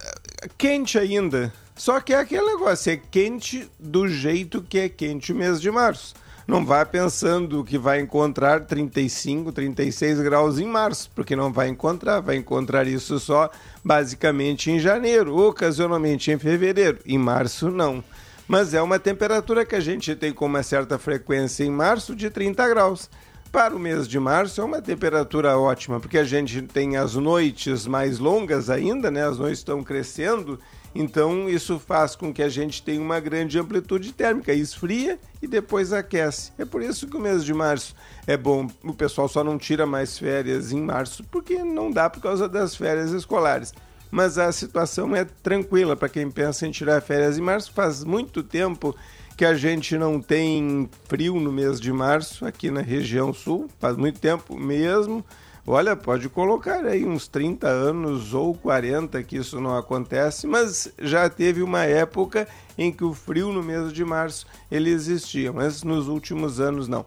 quente 0.55 0.99
ainda. 0.99 1.51
Só 1.81 1.99
que 1.99 2.13
é 2.13 2.19
aquele 2.19 2.45
negócio, 2.45 2.91
é 2.91 2.95
quente 2.95 3.67
do 3.79 4.07
jeito 4.07 4.61
que 4.61 4.77
é 4.77 4.87
quente 4.87 5.33
o 5.33 5.35
mês 5.35 5.59
de 5.59 5.71
março. 5.71 6.13
Não 6.45 6.63
vá 6.63 6.85
pensando 6.85 7.63
que 7.63 7.75
vai 7.75 7.99
encontrar 7.99 8.67
35, 8.67 9.51
36 9.51 10.19
graus 10.19 10.59
em 10.59 10.67
março, 10.67 11.09
porque 11.15 11.35
não 11.35 11.51
vai 11.51 11.69
encontrar, 11.69 12.19
vai 12.19 12.35
encontrar 12.35 12.85
isso 12.85 13.17
só 13.17 13.49
basicamente 13.83 14.69
em 14.69 14.79
janeiro, 14.79 15.35
ocasionalmente 15.35 16.29
em 16.29 16.37
fevereiro. 16.37 16.99
Em 17.03 17.17
março, 17.17 17.71
não. 17.71 18.03
Mas 18.47 18.75
é 18.75 18.81
uma 18.83 18.99
temperatura 18.99 19.65
que 19.65 19.73
a 19.73 19.79
gente 19.79 20.15
tem 20.15 20.31
com 20.31 20.45
uma 20.45 20.61
certa 20.61 20.99
frequência 20.99 21.63
em 21.63 21.71
março 21.71 22.15
de 22.15 22.29
30 22.29 22.69
graus. 22.69 23.09
Para 23.51 23.75
o 23.75 23.79
mês 23.79 24.07
de 24.07 24.19
março 24.19 24.61
é 24.61 24.63
uma 24.63 24.83
temperatura 24.83 25.57
ótima, 25.57 25.99
porque 25.99 26.19
a 26.19 26.23
gente 26.23 26.61
tem 26.61 26.95
as 26.95 27.15
noites 27.15 27.87
mais 27.87 28.19
longas 28.19 28.69
ainda, 28.69 29.09
né? 29.09 29.27
As 29.27 29.39
noites 29.39 29.61
estão 29.61 29.83
crescendo, 29.83 30.59
então 30.93 31.49
isso 31.49 31.79
faz 31.79 32.15
com 32.15 32.33
que 32.33 32.43
a 32.43 32.49
gente 32.49 32.83
tenha 32.83 33.01
uma 33.01 33.19
grande 33.19 33.57
amplitude 33.57 34.11
térmica, 34.13 34.53
esfria 34.53 35.17
e 35.41 35.47
depois 35.47 35.93
aquece. 35.93 36.51
É 36.57 36.65
por 36.65 36.81
isso 36.81 37.07
que 37.07 37.15
o 37.15 37.21
mês 37.21 37.43
de 37.45 37.53
março 37.53 37.95
é 38.27 38.35
bom. 38.35 38.67
O 38.83 38.93
pessoal 38.93 39.27
só 39.27 39.43
não 39.43 39.57
tira 39.57 39.85
mais 39.85 40.17
férias 40.17 40.71
em 40.71 40.81
março, 40.81 41.23
porque 41.31 41.63
não 41.63 41.89
dá 41.89 42.09
por 42.09 42.21
causa 42.21 42.47
das 42.47 42.75
férias 42.75 43.11
escolares. 43.11 43.73
Mas 44.09 44.37
a 44.37 44.51
situação 44.51 45.15
é 45.15 45.23
tranquila 45.23 45.95
para 45.95 46.09
quem 46.09 46.29
pensa 46.29 46.67
em 46.67 46.71
tirar 46.71 47.01
férias 47.01 47.37
em 47.37 47.41
março. 47.41 47.71
Faz 47.71 48.03
muito 48.03 48.43
tempo 48.43 48.93
que 49.37 49.45
a 49.45 49.53
gente 49.53 49.97
não 49.97 50.21
tem 50.21 50.89
frio 51.05 51.39
no 51.39 51.51
mês 51.51 51.79
de 51.79 51.93
março 51.93 52.45
aqui 52.45 52.69
na 52.69 52.81
região 52.81 53.33
sul, 53.33 53.69
faz 53.79 53.95
muito 53.95 54.19
tempo 54.19 54.59
mesmo. 54.59 55.25
Olha, 55.65 55.95
pode 55.95 56.27
colocar 56.27 56.83
aí 56.85 57.05
uns 57.05 57.27
30 57.27 57.67
anos 57.67 58.33
ou 58.33 58.53
40 58.55 59.21
que 59.23 59.37
isso 59.37 59.61
não 59.61 59.77
acontece, 59.77 60.47
mas 60.47 60.91
já 60.99 61.29
teve 61.29 61.61
uma 61.61 61.85
época 61.85 62.47
em 62.77 62.91
que 62.91 63.03
o 63.03 63.13
frio 63.13 63.53
no 63.53 63.61
mês 63.61 63.93
de 63.93 64.03
março 64.03 64.47
ele 64.71 64.89
existia, 64.89 65.53
mas 65.53 65.83
nos 65.83 66.07
últimos 66.07 66.59
anos 66.59 66.87
não. 66.87 67.05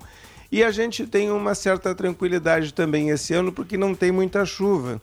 E 0.53 0.63
a 0.63 0.71
gente 0.71 1.05
tem 1.05 1.33
uma 1.33 1.53
certa 1.53 1.93
tranquilidade 1.97 2.73
também 2.73 3.11
esse 3.11 3.35
ano 3.35 3.51
porque 3.51 3.77
não 3.77 3.93
tem 3.93 4.13
muita 4.13 4.47
chuva. 4.47 5.03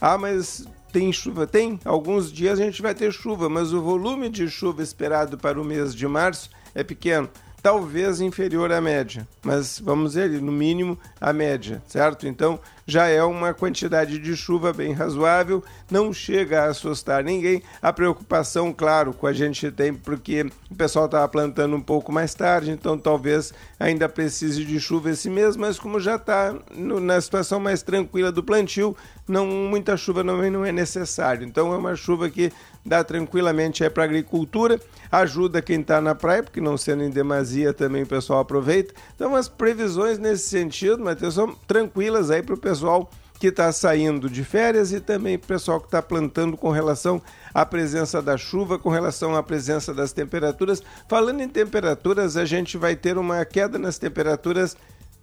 Ah, 0.00 0.16
mas 0.16 0.66
tem 0.90 1.12
chuva? 1.12 1.46
Tem. 1.46 1.78
Alguns 1.84 2.32
dias 2.32 2.58
a 2.58 2.64
gente 2.64 2.80
vai 2.80 2.94
ter 2.94 3.12
chuva, 3.12 3.46
mas 3.46 3.74
o 3.74 3.82
volume 3.82 4.30
de 4.30 4.48
chuva 4.48 4.82
esperado 4.82 5.36
para 5.36 5.60
o 5.60 5.64
mês 5.64 5.94
de 5.94 6.08
março 6.08 6.48
é 6.74 6.82
pequeno, 6.82 7.28
talvez 7.62 8.20
inferior 8.20 8.72
à 8.72 8.80
média, 8.80 9.26
mas 9.42 9.78
vamos 9.78 10.14
ver, 10.14 10.30
no 10.40 10.52
mínimo 10.52 10.98
a 11.20 11.32
média, 11.32 11.82
certo? 11.86 12.26
Então 12.26 12.60
já 12.86 13.08
é 13.08 13.22
uma 13.24 13.52
quantidade 13.52 14.18
de 14.18 14.36
chuva 14.36 14.72
bem 14.72 14.92
razoável, 14.92 15.62
não 15.90 16.12
chega 16.12 16.62
a 16.62 16.66
assustar 16.66 17.24
ninguém. 17.24 17.62
A 17.82 17.92
preocupação, 17.92 18.72
claro, 18.72 19.12
com 19.12 19.26
a 19.26 19.32
gente 19.32 19.70
tem 19.72 19.92
porque 19.92 20.46
o 20.70 20.74
pessoal 20.74 21.06
estava 21.06 21.26
plantando 21.26 21.74
um 21.74 21.80
pouco 21.80 22.12
mais 22.12 22.32
tarde, 22.32 22.70
então 22.70 22.96
talvez 22.96 23.52
ainda 23.78 24.08
precise 24.08 24.64
de 24.64 24.78
chuva 24.78 25.10
esse 25.10 25.28
mês, 25.28 25.56
mas 25.56 25.78
como 25.80 25.98
já 25.98 26.14
está 26.14 26.54
na 26.76 27.20
situação 27.20 27.58
mais 27.58 27.82
tranquila 27.82 28.30
do 28.30 28.42
plantio, 28.42 28.96
não 29.26 29.46
muita 29.46 29.96
chuva 29.96 30.22
não, 30.22 30.48
não 30.48 30.64
é 30.64 30.70
necessário. 30.70 31.44
Então 31.44 31.72
é 31.72 31.76
uma 31.76 31.96
chuva 31.96 32.30
que 32.30 32.52
dá 32.84 33.02
tranquilamente 33.02 33.82
é 33.82 33.90
para 33.90 34.04
agricultura, 34.04 34.80
ajuda 35.10 35.60
quem 35.60 35.80
está 35.80 36.00
na 36.00 36.14
praia, 36.14 36.44
porque 36.44 36.60
não 36.60 36.76
sendo 36.76 37.02
em 37.02 37.10
demasia 37.10 37.72
também 37.72 38.04
o 38.04 38.06
pessoal 38.06 38.38
aproveita. 38.38 38.94
Então 39.16 39.34
as 39.34 39.48
previsões 39.48 40.20
nesse 40.20 40.48
sentido, 40.48 41.02
Matheus, 41.02 41.34
são 41.34 41.52
tranquilas 41.66 42.30
aí 42.30 42.42
para 42.42 42.54
o 42.54 42.58
pessoal 42.58 42.75
pessoal 42.76 43.10
que 43.38 43.48
está 43.48 43.72
saindo 43.72 44.28
de 44.28 44.44
férias 44.44 44.92
e 44.92 45.00
também 45.00 45.36
o 45.36 45.38
pessoal 45.38 45.80
que 45.80 45.86
está 45.86 46.02
plantando 46.02 46.56
com 46.56 46.70
relação 46.70 47.20
à 47.52 47.64
presença 47.64 48.20
da 48.20 48.36
chuva, 48.36 48.78
com 48.78 48.90
relação 48.90 49.34
à 49.34 49.42
presença 49.42 49.94
das 49.94 50.12
temperaturas. 50.12 50.82
Falando 51.08 51.40
em 51.40 51.48
temperaturas, 51.48 52.36
a 52.36 52.44
gente 52.44 52.76
vai 52.78 52.94
ter 52.96 53.18
uma 53.18 53.44
queda 53.44 53.78
nas 53.78 53.98
temperaturas 53.98 54.76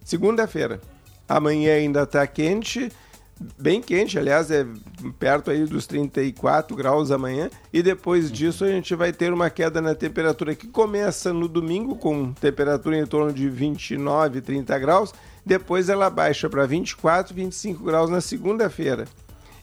segunda-feira. 0.04 0.80
Amanhã 1.28 1.74
ainda 1.74 2.02
está 2.02 2.26
quente, 2.26 2.90
bem 3.58 3.80
quente, 3.80 4.18
aliás, 4.18 4.50
é 4.50 4.66
perto 5.18 5.50
aí 5.50 5.64
dos 5.64 5.86
34 5.86 6.76
graus 6.76 7.10
amanhã, 7.10 7.50
e 7.72 7.82
depois 7.82 8.30
disso 8.30 8.64
a 8.64 8.68
gente 8.68 8.94
vai 8.94 9.12
ter 9.12 9.32
uma 9.32 9.48
queda 9.48 9.80
na 9.80 9.94
temperatura 9.94 10.54
que 10.54 10.68
começa 10.68 11.32
no 11.32 11.48
domingo 11.48 11.96
com 11.96 12.32
temperatura 12.32 12.98
em 12.98 13.06
torno 13.06 13.32
de 13.32 13.48
29, 13.48 14.40
30 14.40 14.78
graus 14.78 15.14
depois 15.44 15.88
ela 15.88 16.08
baixa 16.08 16.48
para 16.48 16.66
24, 16.66 17.34
25 17.34 17.84
graus 17.84 18.10
na 18.10 18.20
segunda-feira. 18.20 19.04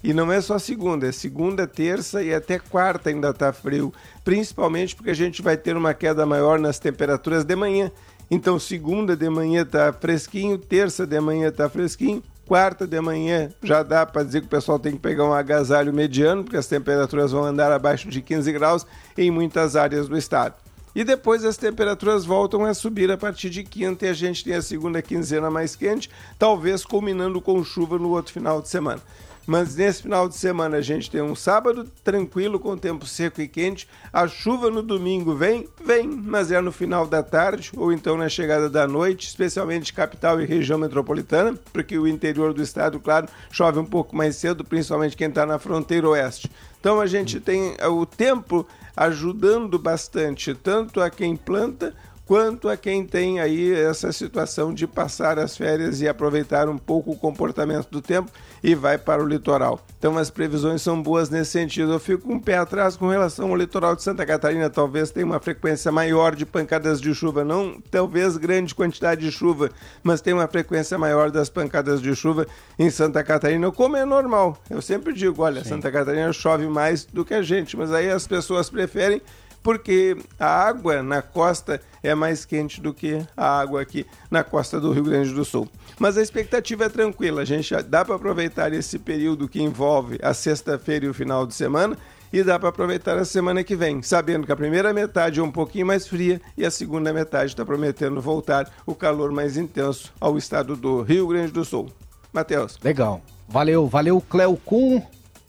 E 0.03 0.13
não 0.13 0.31
é 0.31 0.41
só 0.41 0.57
segunda, 0.57 1.07
é 1.07 1.11
segunda, 1.11 1.67
terça 1.67 2.23
e 2.23 2.33
até 2.33 2.57
quarta 2.57 3.09
ainda 3.09 3.29
está 3.29 3.53
frio, 3.53 3.93
principalmente 4.23 4.95
porque 4.95 5.11
a 5.11 5.15
gente 5.15 5.41
vai 5.41 5.55
ter 5.55 5.77
uma 5.77 5.93
queda 5.93 6.25
maior 6.25 6.59
nas 6.59 6.79
temperaturas 6.79 7.43
de 7.43 7.55
manhã. 7.55 7.91
Então, 8.29 8.57
segunda 8.57 9.15
de 9.15 9.29
manhã 9.29 9.61
está 9.61 9.93
fresquinho, 9.93 10.57
terça 10.57 11.05
de 11.05 11.19
manhã 11.19 11.49
está 11.49 11.69
fresquinho, 11.69 12.23
quarta 12.47 12.87
de 12.87 12.99
manhã 12.99 13.51
já 13.61 13.83
dá 13.83 14.05
para 14.05 14.23
dizer 14.23 14.41
que 14.41 14.47
o 14.47 14.49
pessoal 14.49 14.79
tem 14.79 14.93
que 14.93 14.99
pegar 14.99 15.25
um 15.25 15.33
agasalho 15.33 15.93
mediano, 15.93 16.43
porque 16.43 16.57
as 16.57 16.67
temperaturas 16.67 17.31
vão 17.31 17.43
andar 17.43 17.71
abaixo 17.71 18.09
de 18.09 18.21
15 18.21 18.51
graus 18.51 18.87
em 19.17 19.29
muitas 19.29 19.75
áreas 19.75 20.07
do 20.07 20.17
estado. 20.17 20.55
E 20.95 21.03
depois 21.03 21.45
as 21.45 21.57
temperaturas 21.57 22.25
voltam 22.25 22.65
a 22.65 22.73
subir 22.73 23.09
a 23.11 23.17
partir 23.17 23.49
de 23.49 23.63
quinta 23.63 24.05
e 24.05 24.09
a 24.09 24.13
gente 24.13 24.43
tem 24.43 24.53
a 24.53 24.61
segunda 24.61 25.01
quinzena 25.01 25.49
mais 25.49 25.75
quente, 25.75 26.09
talvez 26.37 26.83
culminando 26.83 27.41
com 27.41 27.63
chuva 27.63 27.97
no 27.97 28.09
outro 28.09 28.33
final 28.33 28.61
de 28.61 28.69
semana. 28.69 29.01
Mas 29.47 29.75
nesse 29.75 30.03
final 30.03 30.29
de 30.29 30.35
semana 30.35 30.77
a 30.77 30.81
gente 30.81 31.09
tem 31.09 31.21
um 31.21 31.35
sábado 31.35 31.87
tranquilo 32.03 32.59
com 32.59 32.77
tempo 32.77 33.05
seco 33.07 33.41
e 33.41 33.47
quente. 33.47 33.87
A 34.13 34.27
chuva 34.27 34.69
no 34.69 34.83
domingo 34.83 35.33
vem, 35.33 35.67
vem, 35.83 36.07
mas 36.07 36.51
é 36.51 36.61
no 36.61 36.71
final 36.71 37.07
da 37.07 37.23
tarde 37.23 37.71
ou 37.75 37.91
então 37.91 38.15
na 38.15 38.29
chegada 38.29 38.69
da 38.69 38.87
noite, 38.87 39.27
especialmente 39.27 39.93
capital 39.93 40.39
e 40.39 40.45
região 40.45 40.77
metropolitana, 40.77 41.57
porque 41.73 41.97
o 41.97 42.07
interior 42.07 42.53
do 42.53 42.61
estado, 42.61 42.99
claro, 42.99 43.27
chove 43.51 43.79
um 43.79 43.85
pouco 43.85 44.15
mais 44.15 44.35
cedo, 44.35 44.63
principalmente 44.63 45.17
quem 45.17 45.29
está 45.29 45.45
na 45.45 45.57
fronteira 45.57 46.07
oeste. 46.09 46.51
Então 46.79 47.01
a 47.01 47.07
gente 47.07 47.39
tem 47.39 47.75
o 47.89 48.05
tempo 48.05 48.67
ajudando 48.95 49.79
bastante 49.79 50.53
tanto 50.53 51.01
a 51.01 51.09
quem 51.09 51.35
planta 51.35 51.93
quanto 52.31 52.69
a 52.69 52.77
quem 52.77 53.05
tem 53.05 53.41
aí 53.41 53.73
essa 53.73 54.09
situação 54.13 54.73
de 54.73 54.87
passar 54.87 55.37
as 55.37 55.57
férias 55.57 55.99
e 55.99 56.07
aproveitar 56.07 56.69
um 56.69 56.77
pouco 56.77 57.11
o 57.11 57.17
comportamento 57.17 57.89
do 57.89 58.01
tempo 58.01 58.31
e 58.63 58.73
vai 58.73 58.97
para 58.97 59.21
o 59.21 59.27
litoral. 59.27 59.81
Então 59.99 60.17
as 60.17 60.29
previsões 60.29 60.81
são 60.81 61.03
boas 61.03 61.29
nesse 61.29 61.51
sentido. 61.51 61.91
Eu 61.91 61.99
fico 61.99 62.29
com 62.29 62.35
um 62.35 62.39
pé 62.39 62.55
atrás 62.55 62.95
com 62.95 63.09
relação 63.09 63.49
ao 63.49 63.55
litoral 63.57 63.97
de 63.97 64.03
Santa 64.03 64.25
Catarina, 64.25 64.69
talvez 64.69 65.11
tenha 65.11 65.25
uma 65.25 65.41
frequência 65.41 65.91
maior 65.91 66.33
de 66.33 66.45
pancadas 66.45 67.01
de 67.01 67.13
chuva, 67.13 67.43
não 67.43 67.81
talvez 67.91 68.37
grande 68.37 68.73
quantidade 68.73 69.19
de 69.19 69.29
chuva, 69.29 69.69
mas 70.01 70.21
tem 70.21 70.33
uma 70.33 70.47
frequência 70.47 70.97
maior 70.97 71.31
das 71.31 71.49
pancadas 71.49 72.01
de 72.01 72.15
chuva 72.15 72.47
em 72.79 72.89
Santa 72.89 73.21
Catarina, 73.25 73.69
como 73.73 73.97
é 73.97 74.05
normal. 74.05 74.57
Eu 74.69 74.81
sempre 74.81 75.11
digo, 75.11 75.43
olha, 75.43 75.65
Sim. 75.65 75.71
Santa 75.71 75.91
Catarina 75.91 76.31
chove 76.31 76.65
mais 76.67 77.03
do 77.03 77.25
que 77.25 77.33
a 77.33 77.41
gente, 77.41 77.75
mas 77.75 77.91
aí 77.91 78.09
as 78.09 78.25
pessoas 78.25 78.69
preferem 78.69 79.21
porque 79.63 80.17
a 80.39 80.47
água 80.47 81.03
na 81.03 81.21
costa 81.21 81.81
é 82.01 82.15
mais 82.15 82.45
quente 82.45 82.81
do 82.81 82.93
que 82.93 83.25
a 83.35 83.59
água 83.59 83.81
aqui 83.81 84.05
na 84.29 84.43
costa 84.43 84.79
do 84.79 84.91
Rio 84.91 85.03
Grande 85.03 85.33
do 85.33 85.45
Sul. 85.45 85.67
Mas 85.99 86.17
a 86.17 86.21
expectativa 86.21 86.85
é 86.85 86.89
tranquila, 86.89 87.41
a 87.41 87.45
gente 87.45 87.75
dá 87.83 88.03
para 88.03 88.15
aproveitar 88.15 88.73
esse 88.73 88.97
período 88.97 89.47
que 89.47 89.61
envolve 89.61 90.17
a 90.21 90.33
sexta-feira 90.33 91.05
e 91.05 91.09
o 91.09 91.13
final 91.13 91.45
de 91.45 91.53
semana 91.53 91.97
e 92.33 92.43
dá 92.43 92.57
para 92.57 92.69
aproveitar 92.69 93.17
a 93.17 93.25
semana 93.25 93.63
que 93.63 93.75
vem, 93.75 94.01
sabendo 94.01 94.45
que 94.45 94.51
a 94.51 94.55
primeira 94.55 94.93
metade 94.93 95.39
é 95.39 95.43
um 95.43 95.51
pouquinho 95.51 95.85
mais 95.85 96.07
fria 96.07 96.41
e 96.57 96.65
a 96.65 96.71
segunda 96.71 97.11
metade 97.11 97.51
está 97.51 97.65
prometendo 97.65 98.21
voltar 98.21 98.71
o 98.85 98.95
calor 98.95 99.31
mais 99.31 99.57
intenso 99.57 100.13
ao 100.19 100.37
estado 100.37 100.75
do 100.75 101.01
Rio 101.01 101.27
Grande 101.27 101.51
do 101.51 101.65
Sul. 101.65 101.89
Matheus. 102.31 102.79
Legal. 102.81 103.21
Valeu, 103.47 103.85
valeu, 103.85 104.21
Cleo 104.21 104.55
Kuhn. 104.55 105.01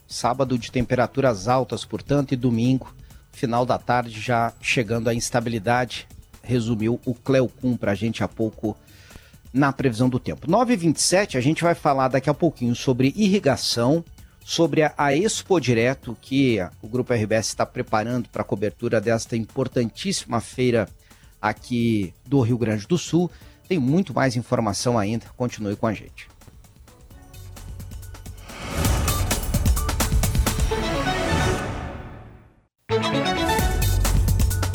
Sábado 0.05 0.57
de 0.57 0.69
temperaturas 0.69 1.47
altas, 1.47 1.85
portanto, 1.85 2.33
e 2.33 2.35
domingo 2.35 2.93
final 3.33 3.65
da 3.65 3.77
tarde 3.77 4.21
já 4.21 4.53
chegando 4.61 5.09
à 5.09 5.13
instabilidade, 5.13 6.07
resumiu 6.41 6.99
o 7.05 7.13
Cleo 7.13 7.49
Kuhn 7.49 7.75
para 7.75 7.91
a 7.91 7.95
gente 7.95 8.23
há 8.23 8.27
pouco 8.27 8.77
na 9.51 9.71
previsão 9.71 10.09
do 10.09 10.19
tempo. 10.19 10.47
9h27, 10.47 11.35
a 11.35 11.41
gente 11.41 11.63
vai 11.63 11.75
falar 11.75 12.07
daqui 12.07 12.29
a 12.29 12.33
pouquinho 12.33 12.75
sobre 12.75 13.13
irrigação, 13.15 14.03
sobre 14.43 14.83
a, 14.83 14.93
a 14.97 15.15
Expo 15.15 15.59
Direto, 15.59 16.17
que 16.21 16.57
o 16.81 16.87
Grupo 16.87 17.13
RBS 17.13 17.47
está 17.47 17.65
preparando 17.65 18.29
para 18.29 18.41
a 18.41 18.45
cobertura 18.45 18.99
desta 19.01 19.35
importantíssima 19.35 20.41
feira 20.41 20.87
aqui 21.41 22.13
do 22.25 22.41
Rio 22.41 22.57
Grande 22.57 22.87
do 22.87 22.97
Sul. 22.97 23.29
Tem 23.67 23.77
muito 23.77 24.13
mais 24.13 24.35
informação 24.35 24.97
ainda, 24.97 25.25
continue 25.37 25.75
com 25.75 25.87
a 25.87 25.93
gente. 25.93 26.32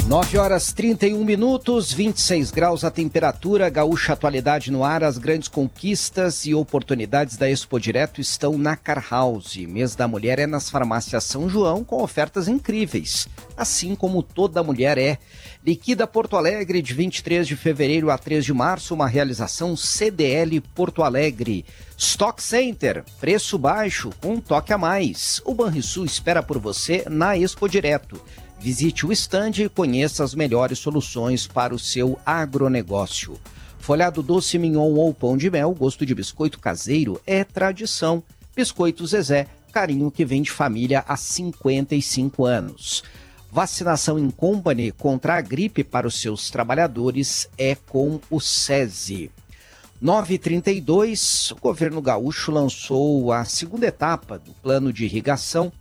9 0.08 0.38
horas 0.38 0.72
31 0.72 1.22
minutos, 1.22 1.92
26 1.92 2.50
graus 2.50 2.82
a 2.82 2.90
temperatura, 2.90 3.68
gaúcha 3.68 4.14
atualidade 4.14 4.72
no 4.72 4.82
ar, 4.82 5.04
as 5.04 5.18
grandes 5.18 5.48
conquistas 5.48 6.46
e 6.46 6.54
oportunidades 6.54 7.36
da 7.36 7.50
Expo 7.50 7.78
Direto 7.78 8.18
estão 8.18 8.56
na 8.56 8.74
Car 8.74 9.04
House. 9.10 9.54
Mês 9.56 9.94
da 9.94 10.08
Mulher 10.08 10.38
é 10.38 10.46
nas 10.46 10.70
farmácias 10.70 11.24
São 11.24 11.46
João 11.46 11.84
com 11.84 12.02
ofertas 12.02 12.48
incríveis, 12.48 13.28
assim 13.54 13.94
como 13.94 14.22
toda 14.22 14.62
mulher 14.62 14.96
é. 14.96 15.18
Liquida 15.62 16.06
Porto 16.06 16.38
Alegre 16.38 16.80
de 16.80 16.94
23 16.94 17.46
de 17.46 17.54
fevereiro 17.54 18.10
a 18.10 18.16
3 18.16 18.42
de 18.42 18.54
março, 18.54 18.94
uma 18.94 19.06
realização 19.06 19.76
CDL 19.76 20.58
Porto 20.74 21.02
Alegre. 21.02 21.66
Stock 21.98 22.42
Center, 22.42 23.04
preço 23.20 23.58
baixo, 23.58 24.08
um 24.24 24.40
toque 24.40 24.72
a 24.72 24.78
mais. 24.78 25.42
O 25.44 25.52
Banrisul 25.52 26.06
espera 26.06 26.42
por 26.42 26.58
você 26.58 27.04
na 27.10 27.36
Expo 27.36 27.68
Direto. 27.68 28.18
Visite 28.60 29.06
o 29.06 29.12
estande 29.12 29.62
e 29.62 29.68
conheça 29.68 30.24
as 30.24 30.34
melhores 30.34 30.80
soluções 30.80 31.46
para 31.46 31.74
o 31.74 31.78
seu 31.78 32.18
agronegócio. 32.26 33.38
Folhado 33.78 34.22
doce 34.22 34.58
mignon 34.58 34.94
ou 34.94 35.14
pão 35.14 35.36
de 35.36 35.48
mel, 35.48 35.72
gosto 35.72 36.04
de 36.04 36.14
biscoito 36.14 36.58
caseiro 36.58 37.20
é 37.24 37.44
tradição. 37.44 38.22
Biscoito 38.56 39.06
Zezé, 39.06 39.46
carinho 39.72 40.10
que 40.10 40.24
vem 40.24 40.42
de 40.42 40.50
família 40.50 41.04
há 41.06 41.16
55 41.16 42.44
anos. 42.44 43.04
Vacinação 43.50 44.18
em 44.18 44.28
company 44.28 44.90
contra 44.90 45.36
a 45.36 45.40
gripe 45.40 45.84
para 45.84 46.08
os 46.08 46.20
seus 46.20 46.50
trabalhadores 46.50 47.48
é 47.56 47.76
com 47.76 48.20
o 48.28 48.40
SESI. 48.40 49.30
932, 50.00 51.52
o 51.52 51.56
governo 51.56 52.02
gaúcho 52.02 52.50
lançou 52.52 53.32
a 53.32 53.44
segunda 53.44 53.86
etapa 53.86 54.38
do 54.38 54.52
plano 54.52 54.92
de 54.92 55.04
irrigação 55.04 55.72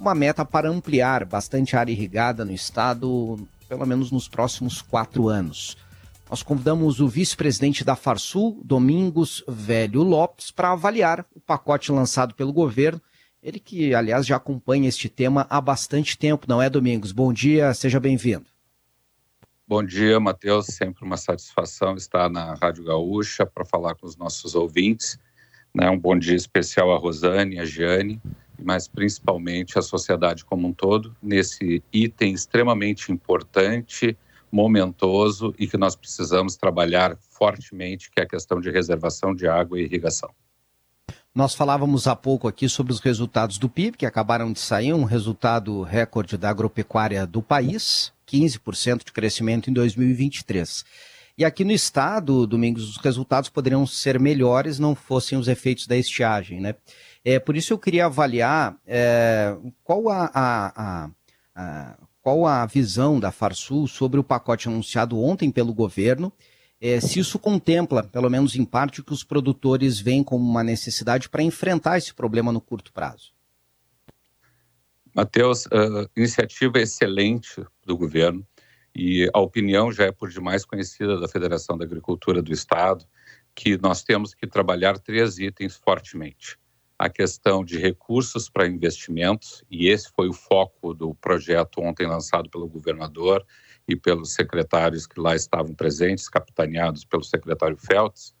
uma 0.00 0.14
meta 0.14 0.44
para 0.46 0.70
ampliar 0.70 1.26
bastante 1.26 1.76
área 1.76 1.92
irrigada 1.92 2.42
no 2.42 2.52
estado, 2.52 3.46
pelo 3.68 3.86
menos 3.86 4.10
nos 4.10 4.26
próximos 4.26 4.80
quatro 4.80 5.28
anos. 5.28 5.76
Nós 6.28 6.42
convidamos 6.42 7.00
o 7.00 7.08
vice-presidente 7.08 7.84
da 7.84 7.94
Farsul, 7.94 8.60
Domingos 8.64 9.44
Velho 9.46 10.02
Lopes, 10.02 10.50
para 10.50 10.72
avaliar 10.72 11.26
o 11.34 11.40
pacote 11.40 11.92
lançado 11.92 12.34
pelo 12.34 12.52
governo. 12.52 13.00
Ele 13.42 13.58
que, 13.58 13.94
aliás, 13.94 14.26
já 14.26 14.36
acompanha 14.36 14.88
este 14.88 15.08
tema 15.08 15.46
há 15.50 15.60
bastante 15.60 16.16
tempo, 16.16 16.46
não 16.48 16.62
é, 16.62 16.70
Domingos? 16.70 17.12
Bom 17.12 17.32
dia, 17.32 17.74
seja 17.74 18.00
bem-vindo. 18.00 18.46
Bom 19.66 19.84
dia, 19.84 20.18
Matheus. 20.18 20.66
Sempre 20.66 21.04
uma 21.04 21.16
satisfação 21.16 21.94
estar 21.94 22.30
na 22.30 22.54
Rádio 22.54 22.84
Gaúcha 22.84 23.44
para 23.44 23.64
falar 23.64 23.94
com 23.96 24.06
os 24.06 24.16
nossos 24.16 24.54
ouvintes. 24.54 25.18
Né? 25.74 25.90
Um 25.90 25.98
bom 25.98 26.18
dia 26.18 26.36
especial 26.36 26.92
a 26.92 26.98
Rosane, 26.98 27.58
a 27.58 27.64
Giane 27.64 28.20
mas 28.64 28.88
principalmente 28.88 29.78
a 29.78 29.82
sociedade 29.82 30.44
como 30.44 30.68
um 30.68 30.72
todo, 30.72 31.16
nesse 31.22 31.82
item 31.92 32.32
extremamente 32.32 33.12
importante, 33.12 34.16
momentoso 34.50 35.54
e 35.58 35.66
que 35.66 35.76
nós 35.76 35.94
precisamos 35.94 36.56
trabalhar 36.56 37.16
fortemente, 37.30 38.10
que 38.10 38.20
é 38.20 38.24
a 38.24 38.28
questão 38.28 38.60
de 38.60 38.70
reservação 38.70 39.34
de 39.34 39.46
água 39.46 39.80
e 39.80 39.84
irrigação. 39.84 40.30
Nós 41.32 41.54
falávamos 41.54 42.08
há 42.08 42.16
pouco 42.16 42.48
aqui 42.48 42.68
sobre 42.68 42.92
os 42.92 42.98
resultados 42.98 43.56
do 43.56 43.68
PIB, 43.68 43.98
que 43.98 44.06
acabaram 44.06 44.52
de 44.52 44.58
sair, 44.58 44.92
um 44.92 45.04
resultado 45.04 45.82
recorde 45.82 46.36
da 46.36 46.50
agropecuária 46.50 47.24
do 47.24 47.40
país, 47.40 48.12
15% 48.26 49.04
de 49.04 49.12
crescimento 49.12 49.70
em 49.70 49.72
2023. 49.72 50.84
E 51.38 51.44
aqui 51.44 51.64
no 51.64 51.72
estado, 51.72 52.46
Domingos, 52.46 52.90
os 52.90 52.96
resultados 52.96 53.48
poderiam 53.48 53.86
ser 53.86 54.18
melhores 54.18 54.78
não 54.78 54.94
fossem 54.94 55.38
os 55.38 55.46
efeitos 55.46 55.86
da 55.86 55.96
estiagem, 55.96 56.60
né? 56.60 56.74
É, 57.24 57.38
por 57.38 57.56
isso 57.56 57.72
eu 57.72 57.78
queria 57.78 58.06
avaliar 58.06 58.76
é, 58.86 59.54
qual, 59.84 60.08
a, 60.08 60.30
a, 60.32 60.82
a, 61.04 61.10
a, 61.54 61.98
qual 62.22 62.46
a 62.46 62.64
visão 62.64 63.20
da 63.20 63.30
Farsul 63.30 63.86
sobre 63.86 64.18
o 64.18 64.24
pacote 64.24 64.68
anunciado 64.68 65.20
ontem 65.20 65.50
pelo 65.50 65.74
governo, 65.74 66.32
é, 66.80 66.98
se 66.98 67.18
isso 67.18 67.38
contempla, 67.38 68.02
pelo 68.02 68.30
menos 68.30 68.56
em 68.56 68.64
parte, 68.64 69.00
o 69.00 69.04
que 69.04 69.12
os 69.12 69.22
produtores 69.22 70.00
veem 70.00 70.24
como 70.24 70.48
uma 70.48 70.64
necessidade 70.64 71.28
para 71.28 71.42
enfrentar 71.42 71.98
esse 71.98 72.14
problema 72.14 72.50
no 72.50 72.60
curto 72.60 72.90
prazo. 72.90 73.32
Matheus, 75.14 75.66
uh, 75.66 76.08
iniciativa 76.16 76.78
excelente 76.78 77.62
do 77.84 77.98
governo 77.98 78.46
e 78.94 79.28
a 79.34 79.40
opinião 79.40 79.92
já 79.92 80.04
é 80.04 80.12
por 80.12 80.30
demais 80.30 80.64
conhecida 80.64 81.20
da 81.20 81.28
Federação 81.28 81.76
da 81.76 81.84
Agricultura 81.84 82.40
do 82.40 82.52
Estado 82.52 83.04
que 83.54 83.76
nós 83.76 84.02
temos 84.02 84.32
que 84.32 84.46
trabalhar 84.46 84.98
três 84.98 85.38
itens 85.38 85.76
fortemente 85.76 86.59
a 87.00 87.08
questão 87.08 87.64
de 87.64 87.78
recursos 87.78 88.50
para 88.50 88.66
investimentos, 88.66 89.64
e 89.70 89.88
esse 89.88 90.10
foi 90.14 90.28
o 90.28 90.34
foco 90.34 90.92
do 90.92 91.14
projeto 91.14 91.80
ontem 91.80 92.06
lançado 92.06 92.50
pelo 92.50 92.68
governador 92.68 93.42
e 93.88 93.96
pelos 93.96 94.34
secretários 94.34 95.06
que 95.06 95.18
lá 95.18 95.34
estavam 95.34 95.74
presentes, 95.74 96.28
capitaneados 96.28 97.02
pelo 97.06 97.24
secretário 97.24 97.78
Feltz, 97.78 98.34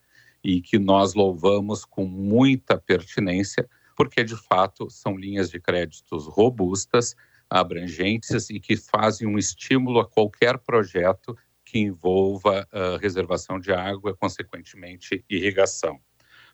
e 0.44 0.60
que 0.60 0.78
nós 0.78 1.14
louvamos 1.14 1.86
com 1.86 2.04
muita 2.04 2.76
pertinência, 2.76 3.66
porque 3.96 4.22
de 4.22 4.36
fato 4.36 4.90
são 4.90 5.16
linhas 5.16 5.48
de 5.48 5.58
créditos 5.58 6.26
robustas, 6.26 7.16
abrangentes 7.48 8.50
e 8.50 8.60
que 8.60 8.76
fazem 8.76 9.26
um 9.26 9.38
estímulo 9.38 10.00
a 10.00 10.06
qualquer 10.06 10.58
projeto 10.58 11.34
que 11.64 11.78
envolva 11.78 12.68
uh, 12.74 12.98
reservação 12.98 13.58
de 13.58 13.72
água, 13.72 14.14
consequentemente 14.14 15.24
irrigação. 15.30 15.98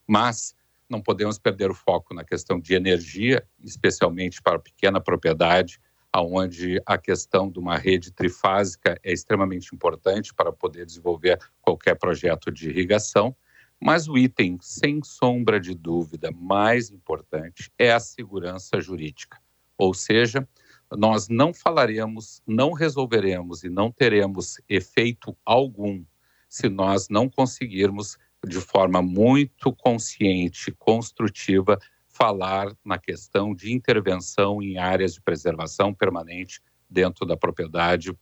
Mas 0.07 0.55
não 0.89 1.01
podemos 1.01 1.39
perder 1.39 1.71
o 1.71 1.75
foco 1.75 2.15
na 2.15 2.25
questão 2.25 2.61
de 2.61 2.75
energia, 2.75 3.47
especialmente 3.63 4.41
para 4.41 4.59
pequena 4.59 5.01
propriedade, 5.01 5.81
onde 6.15 6.81
a 6.87 6.97
questão 6.97 7.51
de 7.51 7.59
uma 7.59 7.77
rede 7.77 8.11
trifásica 8.11 8.99
é 9.03 9.13
extremamente 9.13 9.75
importante 9.75 10.33
para 10.33 10.53
poder 10.53 10.87
desenvolver 10.87 11.39
qualquer 11.61 11.95
projeto 11.97 12.51
de 12.51 12.71
irrigação. 12.71 13.37
Mas 13.79 14.09
o 14.09 14.17
item, 14.17 14.57
sem 14.61 15.03
sombra 15.03 15.61
de 15.61 15.75
dúvida, 15.75 16.31
mais 16.33 16.91
importante 16.91 17.71
é 17.79 17.93
a 17.93 18.01
segurança 18.01 18.81
jurídica. 18.81 19.39
Ou 19.77 19.93
seja, 19.93 20.49
nós 20.97 21.29
não 21.29 21.53
falaremos, 21.53 22.41
não 22.47 22.73
resolveremos 22.73 23.65
e 23.65 23.69
não 23.69 23.93
teremos 23.93 24.59
efeito 24.69 25.37
algum 25.45 26.03
se 26.49 26.69
nós 26.69 27.09
não 27.11 27.29
conseguirmos 27.29 28.17
de 28.45 28.61
forma 28.61 29.03
muito 29.03 29.73
consciente, 29.73 30.73
construtiva, 30.73 31.79
falar 32.09 32.75
na 32.85 32.99
questão 32.99 33.55
de 33.55 33.73
intervenção 33.73 34.63
em 34.63 34.79
áreas 34.79 35.15
de 35.15 35.21
preservação 35.21 35.93
permanente 35.93 36.61
dentro 36.89 37.27
da 37.27 37.37
propriedade 37.37 38.17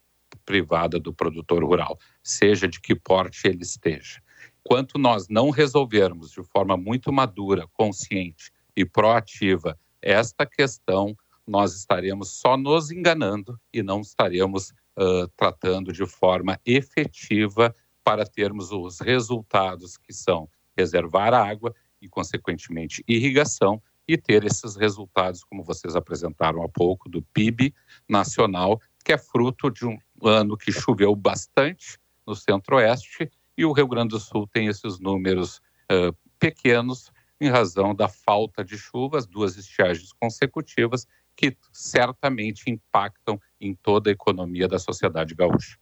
privada 0.45 0.99
do 0.99 1.13
produtor 1.13 1.63
rural, 1.65 1.99
seja 2.23 2.67
de 2.67 2.81
que 2.81 2.95
porte 2.95 3.47
ele 3.47 3.63
esteja. 3.63 4.21
Enquanto 4.61 4.99
nós 4.99 5.29
não 5.29 5.51
resolvermos 5.51 6.31
de 6.33 6.43
forma 6.43 6.77
muito 6.77 7.13
madura, 7.13 7.69
consciente 7.73 8.51
e 8.77 8.85
proativa 8.85 9.79
esta 10.03 10.45
questão, 10.45 11.17
nós 11.47 11.75
estaremos 11.75 12.41
só 12.41 12.57
nos 12.57 12.91
enganando 12.91 13.61
e 13.73 13.83
não 13.83 14.01
estaremos 14.01 14.71
uh, 14.99 15.29
tratando 15.37 15.93
de 15.93 16.07
forma 16.07 16.59
efetiva 16.65 17.75
para 18.05 18.27
termos 18.27 18.71
os 18.71 19.01
resultados 19.01 19.97
que 19.97 20.13
são 20.13 20.49
reservar 20.77 21.33
água 21.33 21.75
e, 22.01 22.09
consequentemente, 22.09 23.03
irrigação 23.09 23.83
e 24.07 24.19
ter 24.19 24.45
esses 24.45 24.77
resultados, 24.77 25.43
como 25.43 25.65
vocês 25.65 25.97
apresentaram 25.97 26.63
há 26.63 26.69
pouco, 26.69 27.09
do 27.09 27.23
PIB 27.23 27.75
nacional, 28.09 28.79
que 29.03 29.13
é 29.13 29.19
fruto 29.19 29.71
de 29.71 29.87
um 29.87 29.99
ano 30.23 30.57
que 30.57 30.71
choveu 30.71 31.17
bastante 31.17 31.99
no 32.27 32.35
centro-oeste 32.35 33.31
e 33.57 33.65
o 33.65 33.73
Rio 33.73 33.89
Grande 33.89 34.11
do 34.11 34.21
Sul 34.21 34.47
tem 34.47 34.67
esses 34.67 34.99
números 34.99 35.61
uh, 35.91 36.15
pequenos 36.39 37.11
em 37.41 37.49
razão 37.49 37.95
da 37.95 38.09
falta 38.09 38.65
de 38.65 38.77
chuvas, 38.77 39.27
duas 39.27 39.57
estiagens 39.57 40.13
consecutivas, 40.13 41.07
que 41.37 41.57
certamente 41.73 42.71
impactam 42.71 43.41
em 43.61 43.75
toda 43.75 44.11
a 44.11 44.13
economia 44.13 44.69
da 44.69 44.79
sociedade 44.79 45.35
gaúcha. 45.35 45.79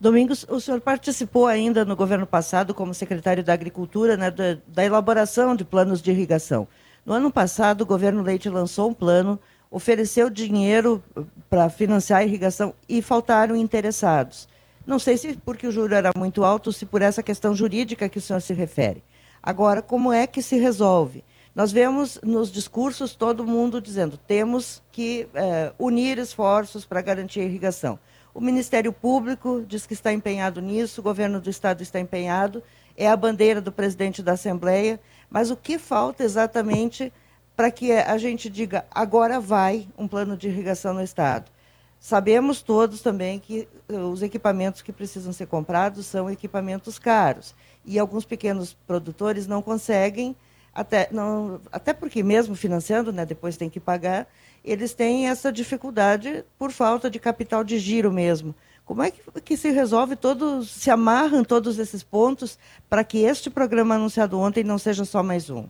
Domingos, 0.00 0.46
o 0.48 0.58
senhor 0.58 0.80
participou 0.80 1.46
ainda 1.46 1.84
no 1.84 1.94
governo 1.94 2.26
passado 2.26 2.72
como 2.72 2.94
secretário 2.94 3.44
da 3.44 3.52
Agricultura 3.52 4.16
né, 4.16 4.30
da, 4.30 4.56
da, 4.66 4.82
elaboração 4.82 5.54
de 5.54 5.62
planos 5.62 6.00
de 6.00 6.10
irrigação. 6.10 6.66
No 7.04 7.12
ano 7.12 7.30
passado, 7.30 7.82
o 7.82 7.86
governo 7.86 8.22
Leite 8.22 8.48
lançou 8.48 8.88
um 8.88 8.94
plano, 8.94 9.38
ofereceu 9.70 10.30
dinheiro 10.30 11.04
para 11.50 11.68
financiar 11.68 12.20
a 12.20 12.24
irrigação 12.24 12.72
e 12.88 13.02
faltaram 13.02 13.54
interessados. 13.54 14.48
Não 14.86 14.98
sei 14.98 15.18
se 15.18 15.34
porque 15.44 15.66
o 15.66 15.72
juro 15.72 15.94
era 15.94 16.12
muito 16.16 16.44
alto, 16.44 16.72
se 16.72 16.86
por 16.86 17.02
essa 17.02 17.22
questão 17.22 17.54
jurídica 17.54 18.08
que 18.08 18.16
o 18.16 18.22
senhor 18.22 18.40
se 18.40 18.54
refere. 18.54 19.04
Agora, 19.42 19.82
como 19.82 20.10
é 20.10 20.26
que 20.26 20.40
se 20.40 20.56
resolve? 20.56 21.22
Nós 21.54 21.72
vemos 21.72 22.18
nos 22.22 22.50
discursos 22.50 23.14
todo 23.14 23.46
mundo 23.46 23.82
dizendo 23.82 24.16
temos 24.16 24.82
que 24.90 25.28
é, 25.34 25.74
unir 25.78 26.16
esforços 26.16 26.86
para 26.86 27.02
garantir 27.02 27.40
a 27.40 27.44
irrigação. 27.44 27.98
O 28.32 28.40
Ministério 28.40 28.92
Público 28.92 29.64
diz 29.66 29.86
que 29.86 29.94
está 29.94 30.12
empenhado 30.12 30.60
nisso, 30.62 31.00
o 31.00 31.04
governo 31.04 31.40
do 31.40 31.50
Estado 31.50 31.82
está 31.82 31.98
empenhado, 31.98 32.62
é 32.96 33.08
a 33.08 33.16
bandeira 33.16 33.60
do 33.60 33.72
presidente 33.72 34.22
da 34.22 34.32
Assembleia, 34.32 35.00
mas 35.28 35.50
o 35.50 35.56
que 35.56 35.78
falta 35.78 36.22
exatamente 36.22 37.12
para 37.56 37.70
que 37.70 37.92
a 37.92 38.16
gente 38.18 38.48
diga 38.48 38.84
agora 38.90 39.40
vai 39.40 39.88
um 39.98 40.06
plano 40.06 40.36
de 40.36 40.48
irrigação 40.48 40.94
no 40.94 41.02
Estado? 41.02 41.50
Sabemos 41.98 42.62
todos 42.62 43.02
também 43.02 43.38
que 43.38 43.68
eh, 43.88 43.92
os 43.94 44.22
equipamentos 44.22 44.80
que 44.80 44.92
precisam 44.92 45.32
ser 45.32 45.46
comprados 45.46 46.06
são 46.06 46.30
equipamentos 46.30 46.98
caros 46.98 47.54
e 47.84 47.98
alguns 47.98 48.24
pequenos 48.24 48.72
produtores 48.86 49.46
não 49.46 49.60
conseguem, 49.60 50.34
até, 50.72 51.08
não, 51.10 51.60
até 51.70 51.92
porque 51.92 52.22
mesmo 52.22 52.54
financiando, 52.54 53.12
né, 53.12 53.26
depois 53.26 53.56
tem 53.56 53.68
que 53.68 53.80
pagar, 53.80 54.26
eles 54.64 54.94
têm 54.94 55.28
essa 55.28 55.52
dificuldade 55.52 56.44
por 56.58 56.70
falta 56.70 57.10
de 57.10 57.18
capital 57.18 57.64
de 57.64 57.78
giro 57.78 58.12
mesmo. 58.12 58.54
Como 58.84 59.02
é 59.02 59.10
que, 59.10 59.20
que 59.42 59.56
se 59.56 59.70
resolve 59.70 60.16
todos, 60.16 60.68
se 60.70 60.90
amarram 60.90 61.44
todos 61.44 61.78
esses 61.78 62.02
pontos 62.02 62.58
para 62.88 63.04
que 63.04 63.18
este 63.18 63.48
programa 63.48 63.94
anunciado 63.94 64.38
ontem 64.38 64.64
não 64.64 64.78
seja 64.78 65.04
só 65.04 65.22
mais 65.22 65.48
um? 65.48 65.68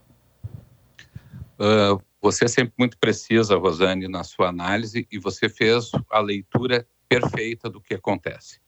Uh, 1.58 2.00
você 2.20 2.46
é 2.46 2.48
sempre 2.48 2.72
muito 2.78 2.98
precisa, 2.98 3.56
Rosane, 3.56 4.08
na 4.08 4.24
sua 4.24 4.48
análise 4.48 5.06
e 5.12 5.18
você 5.18 5.48
fez 5.48 5.90
a 6.10 6.18
leitura 6.18 6.86
perfeita 7.08 7.68
do 7.68 7.80
que 7.80 7.94
acontece. 7.94 8.58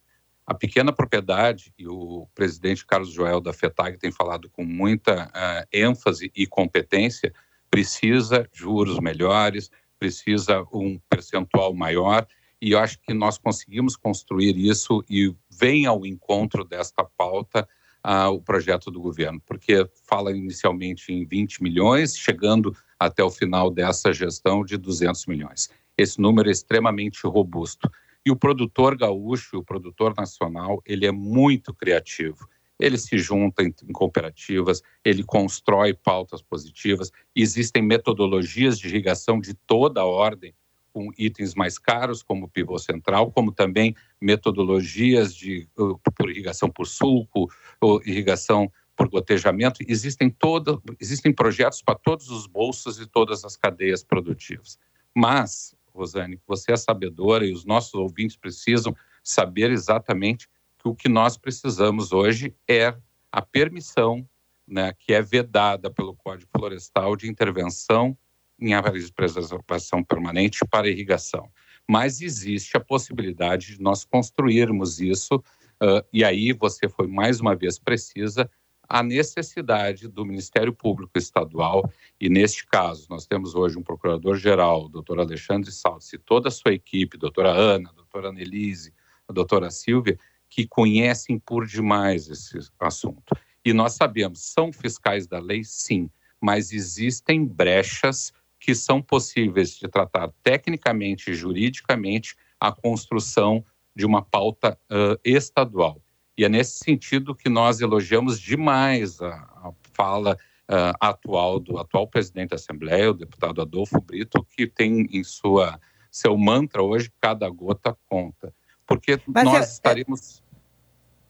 A 0.47 0.53
pequena 0.53 0.93
propriedade, 0.93 1.73
e 1.79 1.87
o 1.87 2.27
presidente 2.35 2.85
Carlos 2.85 3.13
Joel 3.13 3.41
da 3.41 3.53
FETAG 3.53 3.97
tem 3.97 4.11
falado 4.11 4.51
com 4.51 4.65
muita 4.65 5.29
uh, 5.29 5.67
ênfase 5.73 6.31
e 6.35 6.47
competência, 6.47 7.33
precisa 7.71 8.47
juros 8.53 8.99
melhores, 8.99 9.71
precisa 10.03 10.67
um 10.73 10.99
percentual 11.09 11.73
maior, 11.73 12.27
e 12.61 12.73
eu 12.73 12.81
acho 12.81 12.99
que 13.01 13.15
nós 13.15 13.39
conseguimos 13.39 13.95
construir 13.95 14.57
isso 14.57 15.05
e 15.09 15.33
vem 15.49 15.87
ao 15.87 16.05
encontro 16.05 16.65
desta 16.65 17.05
pauta 17.05 17.69
uh, 18.05 18.29
o 18.31 18.43
projeto 18.43 18.91
do 18.91 19.01
governo, 19.01 19.41
porque 19.47 19.89
fala 20.05 20.33
inicialmente 20.33 21.13
em 21.13 21.25
20 21.25 21.63
milhões, 21.63 22.19
chegando 22.19 22.77
até 22.99 23.23
o 23.23 23.31
final 23.31 23.71
dessa 23.71 24.13
gestão 24.13 24.65
de 24.65 24.77
200 24.77 25.27
milhões. 25.27 25.71
Esse 25.97 26.21
número 26.21 26.49
é 26.49 26.53
extremamente 26.53 27.25
robusto. 27.25 27.89
E 28.27 28.31
o 28.33 28.37
produtor 28.37 28.97
gaúcho, 28.97 29.59
o 29.59 29.65
produtor 29.65 30.15
nacional, 30.17 30.83
ele 30.85 31.07
é 31.07 31.13
muito 31.13 31.73
criativo. 31.73 32.49
Ele 32.85 32.99
se 32.99 33.17
junta 33.19 33.63
em, 33.63 33.75
em 33.89 33.93
cooperativas, 33.93 34.83
ele 35.05 35.23
constrói 35.23 35.95
pautas 35.95 36.43
positivas. 36.43 37.11
Existem 37.35 37.83
metodologias 37.83 38.79
de 38.79 38.89
irrigação 38.89 39.41
de 39.41 39.55
toda 39.55 40.01
a 40.01 40.05
ordem, 40.05 40.55
com 40.93 41.11
itens 41.17 41.55
mais 41.55 41.79
caros, 41.79 42.23
como 42.23 42.47
o 42.47 42.49
pivô 42.49 42.79
central, 42.79 43.33
como 43.33 43.51
também 43.51 43.95
metodologias 44.21 45.35
de 45.35 45.67
uh, 45.79 45.99
por 46.15 46.31
irrigação 46.31 46.69
por 46.69 46.87
sulco, 46.87 47.49
ou 47.81 48.03
irrigação 48.05 48.71
por 48.95 49.09
gotejamento, 49.09 49.81
existem, 49.89 50.31
todo, 50.31 50.83
existem 51.01 51.33
projetos 51.33 51.83
para 51.83 51.99
todos 51.99 52.29
os 52.31 52.47
bolsos 52.47 53.01
e 53.01 53.07
todas 53.07 53.45
as 53.45 53.57
cadeias 53.57 54.05
produtivas. 54.05 54.79
Mas, 55.15 55.75
Rosane, 55.95 56.39
você 56.47 56.73
é 56.73 56.77
sabedora 56.77 57.47
e 57.47 57.53
os 57.53 57.65
nossos 57.65 57.95
ouvintes 57.95 58.37
precisam 58.37 58.95
saber 59.23 59.71
exatamente 59.71 60.49
que 60.83 60.89
o 60.89 60.95
que 60.95 61.09
nós 61.09 61.37
precisamos 61.37 62.13
hoje 62.13 62.55
é 62.69 62.95
a 63.31 63.41
permissão, 63.41 64.29
né, 64.67 64.93
que 64.99 65.13
é 65.15 65.23
vedada 65.23 65.91
pelo 65.91 66.15
Código 66.15 66.51
Florestal 66.55 67.15
de 67.15 67.31
intervenção 67.31 68.17
em 68.61 68.75
áreas 68.75 69.07
de 69.07 69.13
preservação 69.13 70.03
permanente 70.03 70.65
para 70.69 70.89
irrigação. 70.89 71.49
Mas 71.89 72.21
existe 72.21 72.77
a 72.77 72.81
possibilidade 72.81 73.77
de 73.77 73.83
nós 73.83 74.05
construirmos 74.05 75.01
isso, 75.01 75.37
uh, 75.37 76.05
e 76.13 76.25
aí 76.25 76.53
você 76.53 76.89
foi 76.89 77.07
mais 77.07 77.41
uma 77.41 77.55
vez 77.55 77.79
precisa, 77.79 78.51
a 78.89 79.03
necessidade 79.03 80.07
do 80.07 80.25
Ministério 80.25 80.73
Público 80.73 81.13
Estadual, 81.17 81.89
e 82.21 82.29
neste 82.29 82.67
caso 82.67 83.07
nós 83.09 83.27
temos 83.27 83.55
hoje 83.55 83.79
um 83.79 83.83
procurador-geral, 83.83 84.89
doutor 84.89 85.19
Alexandre 85.19 85.73
Salles, 85.73 86.13
e 86.13 86.19
toda 86.19 86.49
a 86.49 86.53
sua 86.53 86.73
equipe, 86.73 87.17
doutora 87.17 87.51
Ana, 87.51 87.91
doutora 87.95 88.29
Annelise, 88.29 88.93
a 89.27 89.33
doutora 89.33 89.71
Silvia, 89.71 90.19
que 90.53 90.67
conhecem 90.67 91.39
por 91.39 91.67
demais 91.67 92.29
esse 92.29 92.59
assunto. 92.79 93.35
E 93.65 93.73
nós 93.73 93.95
sabemos, 93.95 94.53
são 94.53 94.71
fiscais 94.71 95.27
da 95.27 95.39
lei, 95.39 95.65
sim, 95.65 96.11
mas 96.39 96.73
existem 96.73 97.43
brechas 97.43 98.35
que 98.61 98.75
são 98.75 99.01
possíveis 99.01 99.79
de 99.79 99.89
tratar 99.89 100.31
tecnicamente 100.43 101.31
e 101.31 101.35
juridicamente 101.35 102.37
a 102.61 102.71
construção 102.71 103.65
de 103.97 104.05
uma 104.05 104.21
pauta 104.21 104.79
uh, 104.91 105.19
estadual. 105.25 106.03
E 106.37 106.45
é 106.45 106.51
nesse 106.51 106.85
sentido 106.85 107.35
que 107.35 107.49
nós 107.49 107.81
elogiamos 107.81 108.39
demais 108.39 109.23
a, 109.23 109.33
a 109.33 109.73
fala 109.95 110.37
uh, 110.71 110.95
atual 111.01 111.59
do 111.59 111.79
atual 111.79 112.07
presidente 112.07 112.51
da 112.51 112.57
Assembleia, 112.57 113.11
o 113.11 113.15
deputado 113.15 113.63
Adolfo 113.63 114.01
Brito, 114.03 114.47
que 114.55 114.67
tem 114.67 115.09
em 115.11 115.25
sua 115.25 115.81
seu 116.11 116.37
mantra 116.37 116.83
hoje 116.83 117.11
cada 117.23 117.49
gota 117.49 117.97
conta, 118.07 118.55
porque 118.87 119.19
Mas 119.27 119.45
nós 119.45 119.55
é, 119.55 119.59
é 119.61 119.63
estaremos 119.63 120.42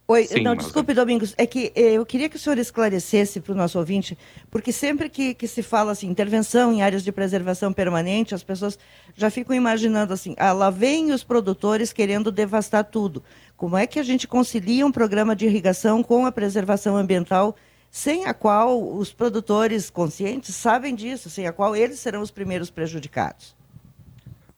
Oi, 0.09 0.27
Sim, 0.27 0.43
não, 0.43 0.57
desculpe, 0.57 0.93
Domingos, 0.93 1.33
é 1.39 1.47
que 1.47 1.73
eh, 1.77 1.93
eu 1.93 2.05
queria 2.05 2.29
que 2.29 2.35
o 2.35 2.39
senhor 2.39 2.59
esclarecesse 2.59 3.41
para 3.41 3.53
o 3.53 3.57
nosso 3.57 3.79
ouvinte, 3.79 4.19
porque 4.51 4.73
sempre 4.73 5.09
que, 5.09 5.33
que 5.33 5.47
se 5.47 5.63
fala 5.63 5.93
assim, 5.93 6.09
intervenção 6.09 6.73
em 6.73 6.83
áreas 6.83 7.05
de 7.05 7.13
preservação 7.13 7.73
permanente, 7.73 8.35
as 8.35 8.43
pessoas 8.43 8.79
já 9.15 9.31
ficam 9.31 9.55
imaginando 9.55 10.13
assim, 10.13 10.35
ah, 10.39 10.53
lá 10.53 10.71
vem 10.71 11.13
os 11.13 11.23
produtores 11.23 11.93
querendo 11.93 12.33
devastar 12.33 12.85
tudo. 12.85 13.23
Como 13.57 13.77
é 13.77 13.87
que 13.87 14.01
a 14.01 14.03
gente 14.03 14.27
concilia 14.27 14.85
um 14.85 14.91
programa 14.91 15.37
de 15.37 15.47
irrigação 15.47 16.03
com 16.03 16.27
a 16.27 16.33
preservação 16.33 16.97
ambiental, 16.97 17.55
sem 17.89 18.27
a 18.27 18.35
qual 18.35 18.83
os 18.97 19.13
produtores 19.13 19.89
conscientes 19.89 20.55
sabem 20.57 20.97
disso, 20.97 21.31
sem 21.31 21.47
a 21.47 21.53
qual 21.53 21.77
eles 21.77 22.01
serão 22.01 22.23
os 22.23 22.31
primeiros 22.31 22.71
prejudicados? 22.71 23.55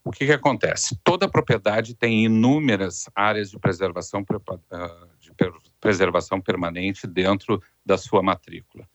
O 0.02 0.10
que, 0.10 0.26
que 0.26 0.32
acontece? 0.32 0.98
Toda 1.02 1.28
propriedade 1.28 1.94
tem 1.94 2.24
inúmeras 2.24 3.08
áreas 3.14 3.50
de 3.50 3.58
preservação 3.58 4.20
uh, 4.20 5.13
preservação 5.80 6.40
permanente 6.40 7.06
dentro 7.06 7.62
da 7.84 7.98
sua 7.98 8.22
matrícula. 8.22 8.88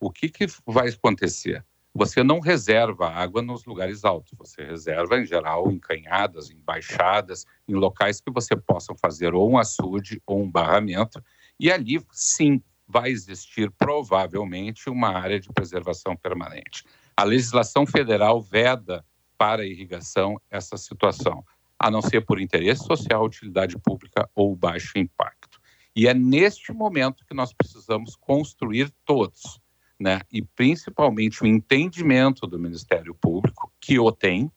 O 0.00 0.10
que, 0.10 0.28
que 0.28 0.46
vai 0.66 0.88
acontecer? 0.88 1.64
Você 1.94 2.22
não 2.22 2.40
reserva 2.40 3.08
água 3.08 3.42
nos 3.42 3.66
lugares 3.66 4.02
altos, 4.02 4.32
você 4.36 4.64
reserva, 4.64 5.20
em 5.20 5.26
geral, 5.26 5.70
em 5.70 5.78
canhadas, 5.78 6.50
em 6.50 6.58
baixadas, 6.58 7.44
em 7.68 7.74
locais 7.74 8.20
que 8.20 8.30
você 8.30 8.56
possa 8.56 8.94
fazer 8.94 9.34
ou 9.34 9.50
um 9.50 9.58
açude 9.58 10.22
ou 10.26 10.42
um 10.42 10.50
barramento, 10.50 11.22
e 11.60 11.70
ali, 11.70 12.02
sim, 12.10 12.62
vai 12.88 13.10
existir 13.10 13.70
provavelmente 13.72 14.88
uma 14.88 15.10
área 15.10 15.38
de 15.38 15.48
preservação 15.52 16.16
permanente. 16.16 16.84
A 17.16 17.24
legislação 17.24 17.86
federal 17.86 18.40
veda 18.40 19.04
para 19.36 19.62
a 19.62 19.66
irrigação 19.66 20.40
essa 20.50 20.76
situação, 20.76 21.44
a 21.78 21.90
não 21.90 22.00
ser 22.00 22.24
por 22.24 22.40
interesse 22.40 22.84
social, 22.84 23.24
utilidade 23.24 23.78
pública 23.78 24.28
ou 24.34 24.56
baixo 24.56 24.98
impacto. 24.98 25.41
E 25.94 26.06
é 26.06 26.14
neste 26.14 26.72
momento 26.72 27.24
que 27.26 27.34
nós 27.34 27.52
precisamos 27.52 28.16
construir 28.16 28.90
todos, 29.04 29.60
né? 30.00 30.20
E 30.32 30.42
principalmente 30.42 31.42
o 31.42 31.46
entendimento 31.46 32.46
do 32.46 32.58
Ministério 32.58 33.14
Público, 33.14 33.72
que 33.80 33.98
o 33.98 34.10
tem, 34.10 34.50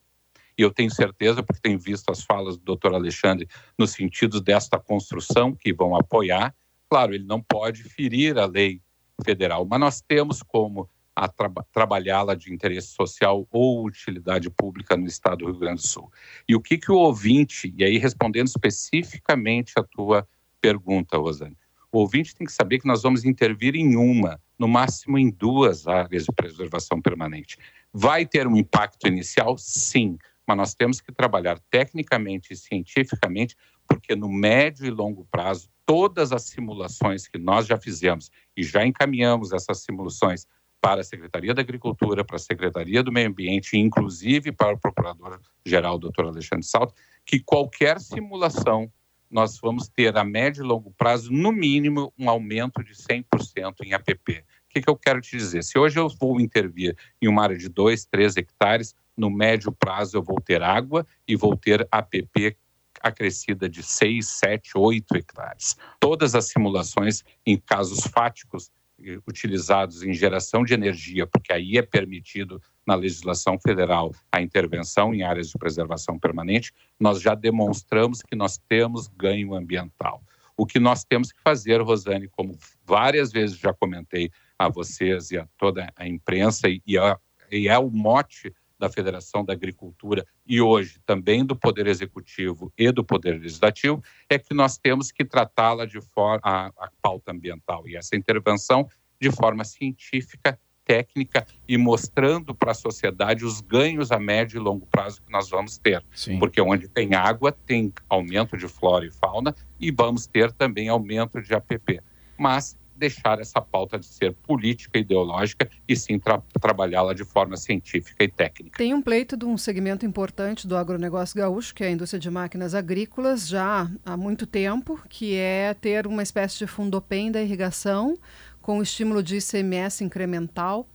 e 0.58 0.62
eu 0.62 0.72
tenho 0.72 0.90
certeza, 0.90 1.42
porque 1.42 1.60
tenho 1.60 1.78
visto 1.78 2.10
as 2.10 2.22
falas 2.22 2.56
do 2.56 2.64
doutor 2.64 2.94
Alexandre 2.94 3.46
no 3.78 3.86
sentido 3.86 4.40
desta 4.40 4.78
construção 4.78 5.54
que 5.54 5.72
vão 5.72 5.94
apoiar. 5.94 6.54
Claro, 6.88 7.14
ele 7.14 7.24
não 7.24 7.42
pode 7.42 7.82
ferir 7.82 8.38
a 8.38 8.46
lei 8.46 8.80
federal, 9.22 9.66
mas 9.66 9.80
nós 9.80 10.00
temos 10.00 10.42
como 10.42 10.88
tra 11.36 11.50
trabalhá-la 11.72 12.34
de 12.34 12.52
interesse 12.52 12.88
social 12.88 13.46
ou 13.50 13.86
utilidade 13.86 14.50
pública 14.50 14.96
no 14.96 15.06
estado 15.06 15.38
do 15.38 15.46
Rio 15.46 15.58
Grande 15.58 15.80
do 15.82 15.86
Sul. 15.86 16.10
E 16.48 16.54
o 16.54 16.60
que, 16.60 16.76
que 16.76 16.92
o 16.92 16.96
ouvinte, 16.96 17.72
e 17.76 17.84
aí 17.84 17.98
respondendo 17.98 18.48
especificamente 18.48 19.72
a 19.76 19.82
tua 19.82 20.26
pergunta, 20.66 21.16
Rosane. 21.16 21.56
O 21.92 22.00
ouvinte 22.00 22.34
tem 22.34 22.44
que 22.44 22.52
saber 22.52 22.80
que 22.80 22.88
nós 22.88 23.02
vamos 23.02 23.24
intervir 23.24 23.76
em 23.76 23.94
uma, 23.94 24.40
no 24.58 24.66
máximo 24.66 25.16
em 25.16 25.30
duas 25.30 25.86
áreas 25.86 26.24
de 26.24 26.32
preservação 26.34 27.00
permanente. 27.00 27.56
Vai 27.92 28.26
ter 28.26 28.48
um 28.48 28.56
impacto 28.56 29.06
inicial? 29.06 29.56
Sim, 29.56 30.18
mas 30.44 30.56
nós 30.56 30.74
temos 30.74 31.00
que 31.00 31.12
trabalhar 31.12 31.60
tecnicamente 31.70 32.52
e 32.52 32.56
cientificamente, 32.56 33.56
porque 33.86 34.16
no 34.16 34.28
médio 34.28 34.84
e 34.84 34.90
longo 34.90 35.24
prazo, 35.30 35.68
todas 35.84 36.32
as 36.32 36.42
simulações 36.42 37.28
que 37.28 37.38
nós 37.38 37.64
já 37.66 37.78
fizemos 37.78 38.28
e 38.56 38.64
já 38.64 38.84
encaminhamos 38.84 39.52
essas 39.52 39.84
simulações 39.84 40.46
para 40.80 41.00
a 41.00 41.04
Secretaria 41.04 41.54
da 41.54 41.62
Agricultura, 41.62 42.24
para 42.24 42.36
a 42.36 42.40
Secretaria 42.40 43.04
do 43.04 43.12
Meio 43.12 43.28
Ambiente, 43.28 43.78
inclusive 43.78 44.50
para 44.50 44.74
o 44.74 44.78
Procurador-Geral, 44.78 45.96
doutor 45.98 46.26
Alexandre 46.26 46.66
Salto, 46.66 46.94
que 47.24 47.38
qualquer 47.38 48.00
simulação 48.00 48.90
nós 49.30 49.58
vamos 49.58 49.88
ter 49.88 50.16
a 50.16 50.24
médio 50.24 50.64
e 50.64 50.66
longo 50.66 50.92
prazo, 50.92 51.32
no 51.32 51.52
mínimo, 51.52 52.12
um 52.18 52.30
aumento 52.30 52.82
de 52.82 52.94
100% 52.94 53.76
em 53.82 53.92
APP. 53.92 54.44
O 54.68 54.68
que, 54.68 54.80
que 54.80 54.90
eu 54.90 54.96
quero 54.96 55.20
te 55.20 55.36
dizer? 55.36 55.62
Se 55.64 55.78
hoje 55.78 55.98
eu 55.98 56.08
vou 56.08 56.40
intervir 56.40 56.96
em 57.20 57.28
uma 57.28 57.42
área 57.42 57.56
de 57.56 57.68
2, 57.68 58.04
3 58.06 58.36
hectares, 58.36 58.94
no 59.16 59.30
médio 59.30 59.72
prazo 59.72 60.16
eu 60.16 60.22
vou 60.22 60.40
ter 60.40 60.62
água 60.62 61.06
e 61.26 61.34
vou 61.34 61.56
ter 61.56 61.86
APP 61.90 62.56
acrescida 63.00 63.68
de 63.68 63.82
6, 63.82 64.26
7, 64.26 64.72
8 64.76 65.16
hectares. 65.16 65.76
Todas 66.00 66.34
as 66.34 66.46
simulações 66.46 67.22
em 67.44 67.56
casos 67.56 68.00
fáticos 68.06 68.70
eh, 69.02 69.18
utilizados 69.26 70.02
em 70.02 70.12
geração 70.12 70.64
de 70.64 70.74
energia, 70.74 71.26
porque 71.26 71.52
aí 71.52 71.76
é 71.76 71.82
permitido 71.82 72.60
na 72.86 72.94
legislação 72.94 73.58
federal 73.58 74.12
a 74.30 74.40
intervenção 74.40 75.12
em 75.12 75.22
áreas 75.22 75.48
de 75.48 75.58
preservação 75.58 76.18
permanente, 76.18 76.72
nós 76.98 77.20
já 77.20 77.34
demonstramos 77.34 78.22
que 78.22 78.36
nós 78.36 78.58
temos 78.68 79.08
ganho 79.08 79.54
ambiental. 79.54 80.22
O 80.56 80.64
que 80.64 80.78
nós 80.78 81.04
temos 81.04 81.32
que 81.32 81.40
fazer, 81.42 81.82
Rosane, 81.82 82.28
como 82.28 82.56
várias 82.84 83.30
vezes 83.30 83.58
já 83.58 83.74
comentei 83.74 84.30
a 84.58 84.68
vocês 84.68 85.30
e 85.30 85.36
a 85.36 85.46
toda 85.58 85.92
a 85.96 86.08
imprensa, 86.08 86.68
e, 86.68 86.98
a, 86.98 87.18
e 87.50 87.68
é 87.68 87.78
o 87.78 87.90
mote 87.90 88.54
da 88.78 88.88
Federação 88.88 89.44
da 89.44 89.52
Agricultura 89.52 90.26
e 90.46 90.60
hoje 90.60 91.00
também 91.04 91.44
do 91.44 91.56
Poder 91.56 91.86
Executivo 91.86 92.72
e 92.76 92.90
do 92.92 93.04
Poder 93.04 93.40
Legislativo, 93.40 94.02
é 94.28 94.38
que 94.38 94.54
nós 94.54 94.78
temos 94.78 95.10
que 95.10 95.24
tratá-la 95.24 95.86
de 95.86 96.00
forma 96.00 96.40
a, 96.42 96.66
a 96.66 96.90
pauta 97.00 97.32
ambiental 97.32 97.86
e 97.88 97.96
essa 97.96 98.16
intervenção 98.16 98.88
de 99.20 99.30
forma 99.30 99.64
científica, 99.64 100.58
técnica 100.86 101.44
e 101.68 101.76
mostrando 101.76 102.54
para 102.54 102.70
a 102.70 102.74
sociedade 102.74 103.44
os 103.44 103.60
ganhos 103.60 104.12
a 104.12 104.18
médio 104.18 104.58
e 104.58 104.60
longo 104.60 104.86
prazo 104.86 105.20
que 105.20 105.32
nós 105.32 105.50
vamos 105.50 105.76
ter. 105.76 106.02
Sim. 106.14 106.38
Porque 106.38 106.60
onde 106.60 106.88
tem 106.88 107.14
água, 107.14 107.52
tem 107.52 107.92
aumento 108.08 108.56
de 108.56 108.68
flora 108.68 109.04
e 109.04 109.10
fauna 109.10 109.54
e 109.78 109.90
vamos 109.90 110.26
ter 110.26 110.52
também 110.52 110.88
aumento 110.88 111.42
de 111.42 111.52
APP. 111.52 112.00
Mas 112.38 112.78
deixar 112.96 113.38
essa 113.40 113.60
pauta 113.60 113.98
de 113.98 114.06
ser 114.06 114.32
política 114.32 114.98
e 114.98 115.02
ideológica 115.02 115.68
e 115.86 115.94
sim 115.94 116.18
tra 116.18 116.42
trabalhá-la 116.60 117.12
de 117.12 117.24
forma 117.24 117.56
científica 117.56 118.24
e 118.24 118.28
técnica. 118.28 118.78
Tem 118.78 118.94
um 118.94 119.02
pleito 119.02 119.36
de 119.36 119.44
um 119.44 119.56
segmento 119.56 120.06
importante 120.06 120.66
do 120.66 120.76
agronegócio 120.76 121.36
gaúcho, 121.36 121.74
que 121.74 121.84
é 121.84 121.88
a 121.88 121.90
indústria 121.90 122.18
de 122.18 122.30
máquinas 122.30 122.74
agrícolas, 122.74 123.46
já 123.46 123.90
há 124.04 124.16
muito 124.16 124.46
tempo, 124.46 124.98
que 125.08 125.34
é 125.34 125.74
ter 125.74 126.06
uma 126.06 126.22
espécie 126.22 126.58
de 126.58 126.66
fundopem 126.66 127.30
da 127.30 127.42
irrigação 127.42 128.16
com 128.66 128.78
o 128.78 128.82
estímulo 128.82 129.22
de 129.22 129.36
ICMS 129.36 130.02
incremental, 130.02 130.88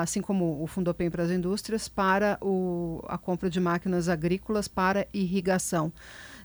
assim 0.00 0.20
como 0.20 0.60
o 0.60 0.66
Fundopem 0.66 1.08
para 1.08 1.22
as 1.22 1.30
indústrias, 1.30 1.88
para 1.88 2.36
o, 2.42 3.00
a 3.06 3.16
compra 3.16 3.48
de 3.48 3.60
máquinas 3.60 4.08
agrícolas 4.08 4.66
para 4.66 5.06
irrigação. 5.14 5.92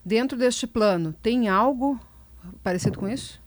Dentro 0.06 0.38
deste 0.38 0.68
plano, 0.68 1.14
tem 1.14 1.50
algo 1.50 2.00
parecido 2.62 3.00
com 3.00 3.10
isso? 3.10 3.42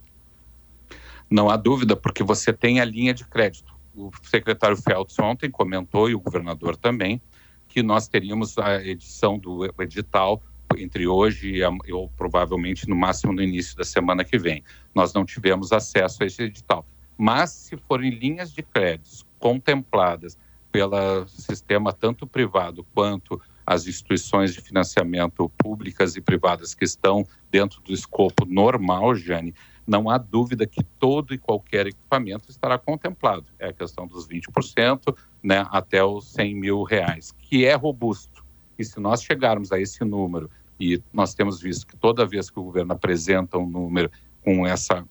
Não 1.30 1.48
há 1.48 1.56
dúvida, 1.56 1.94
porque 1.94 2.24
você 2.24 2.52
tem 2.52 2.80
a 2.80 2.84
linha 2.84 3.14
de 3.14 3.24
crédito. 3.24 3.72
O 3.94 4.10
secretário 4.24 4.76
Feltz 4.76 5.16
ontem 5.20 5.48
comentou, 5.48 6.10
e 6.10 6.16
o 6.16 6.20
governador 6.20 6.76
também, 6.76 7.22
que 7.68 7.80
nós 7.80 8.08
teríamos 8.08 8.58
a 8.58 8.84
edição 8.84 9.38
do 9.38 9.72
edital 9.80 10.42
entre 10.76 11.06
hoje 11.06 11.62
e 11.86 11.92
ou 11.92 12.08
provavelmente 12.08 12.88
no 12.88 12.96
máximo 12.96 13.32
no 13.32 13.40
início 13.40 13.76
da 13.76 13.84
semana 13.84 14.24
que 14.24 14.36
vem. 14.36 14.64
Nós 14.92 15.14
não 15.14 15.24
tivemos 15.24 15.70
acesso 15.70 16.24
a 16.24 16.26
esse 16.26 16.42
edital. 16.42 16.84
Mas 17.20 17.50
se 17.50 17.76
forem 17.76 18.08
linhas 18.08 18.50
de 18.50 18.62
créditos 18.62 19.26
contempladas 19.38 20.38
pelo 20.72 21.28
sistema 21.28 21.92
tanto 21.92 22.26
privado 22.26 22.82
quanto 22.94 23.38
as 23.66 23.86
instituições 23.86 24.54
de 24.54 24.62
financiamento 24.62 25.46
públicas 25.58 26.16
e 26.16 26.20
privadas 26.22 26.72
que 26.72 26.82
estão 26.82 27.26
dentro 27.50 27.82
do 27.82 27.92
escopo 27.92 28.46
normal, 28.46 29.14
Jane, 29.14 29.54
não 29.86 30.08
há 30.08 30.16
dúvida 30.16 30.66
que 30.66 30.82
todo 30.98 31.34
e 31.34 31.38
qualquer 31.38 31.88
equipamento 31.88 32.50
estará 32.50 32.78
contemplado. 32.78 33.44
É 33.58 33.68
a 33.68 33.72
questão 33.74 34.06
dos 34.06 34.26
20%, 34.26 35.14
né, 35.42 35.66
até 35.70 36.02
os 36.02 36.26
100 36.32 36.54
mil 36.54 36.82
reais, 36.84 37.34
que 37.38 37.66
é 37.66 37.74
robusto. 37.74 38.42
E 38.78 38.84
se 38.84 38.98
nós 38.98 39.22
chegarmos 39.22 39.72
a 39.72 39.78
esse 39.78 40.02
número, 40.06 40.50
e 40.80 41.02
nós 41.12 41.34
temos 41.34 41.60
visto 41.60 41.86
que 41.86 41.98
toda 41.98 42.24
vez 42.24 42.48
que 42.48 42.58
o 42.58 42.62
governo 42.62 42.94
apresenta 42.94 43.58
um 43.58 43.68
número 43.68 44.10
com 44.42 44.66
essa 44.66 45.06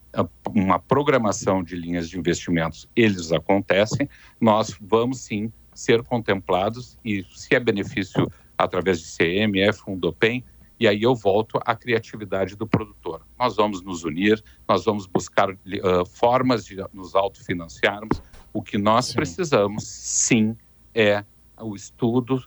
uma 0.53 0.79
programação 0.79 1.63
de 1.63 1.75
linhas 1.75 2.09
de 2.09 2.17
investimentos, 2.17 2.87
eles 2.95 3.31
acontecem, 3.31 4.09
nós 4.41 4.75
vamos 4.81 5.19
sim 5.19 5.51
ser 5.73 6.03
contemplados 6.03 6.97
e 7.05 7.23
se 7.33 7.55
é 7.55 7.59
benefício 7.59 8.29
através 8.57 8.99
de 8.99 9.15
CM, 9.15 9.71
Fundopem, 9.71 10.43
e 10.79 10.87
aí 10.87 11.03
eu 11.03 11.13
volto 11.13 11.59
à 11.65 11.75
criatividade 11.75 12.55
do 12.55 12.65
produtor. 12.65 13.25
Nós 13.37 13.55
vamos 13.55 13.81
nos 13.81 14.03
unir, 14.03 14.41
nós 14.67 14.85
vamos 14.85 15.05
buscar 15.05 15.49
uh, 15.51 16.05
formas 16.05 16.65
de 16.65 16.77
nos 16.93 17.15
autofinanciarmos. 17.15 18.21
O 18.53 18.61
que 18.61 18.77
nós 18.77 19.07
sim. 19.07 19.15
precisamos, 19.15 19.85
sim, 19.85 20.55
é 20.93 21.23
o 21.61 21.75
estudo 21.75 22.41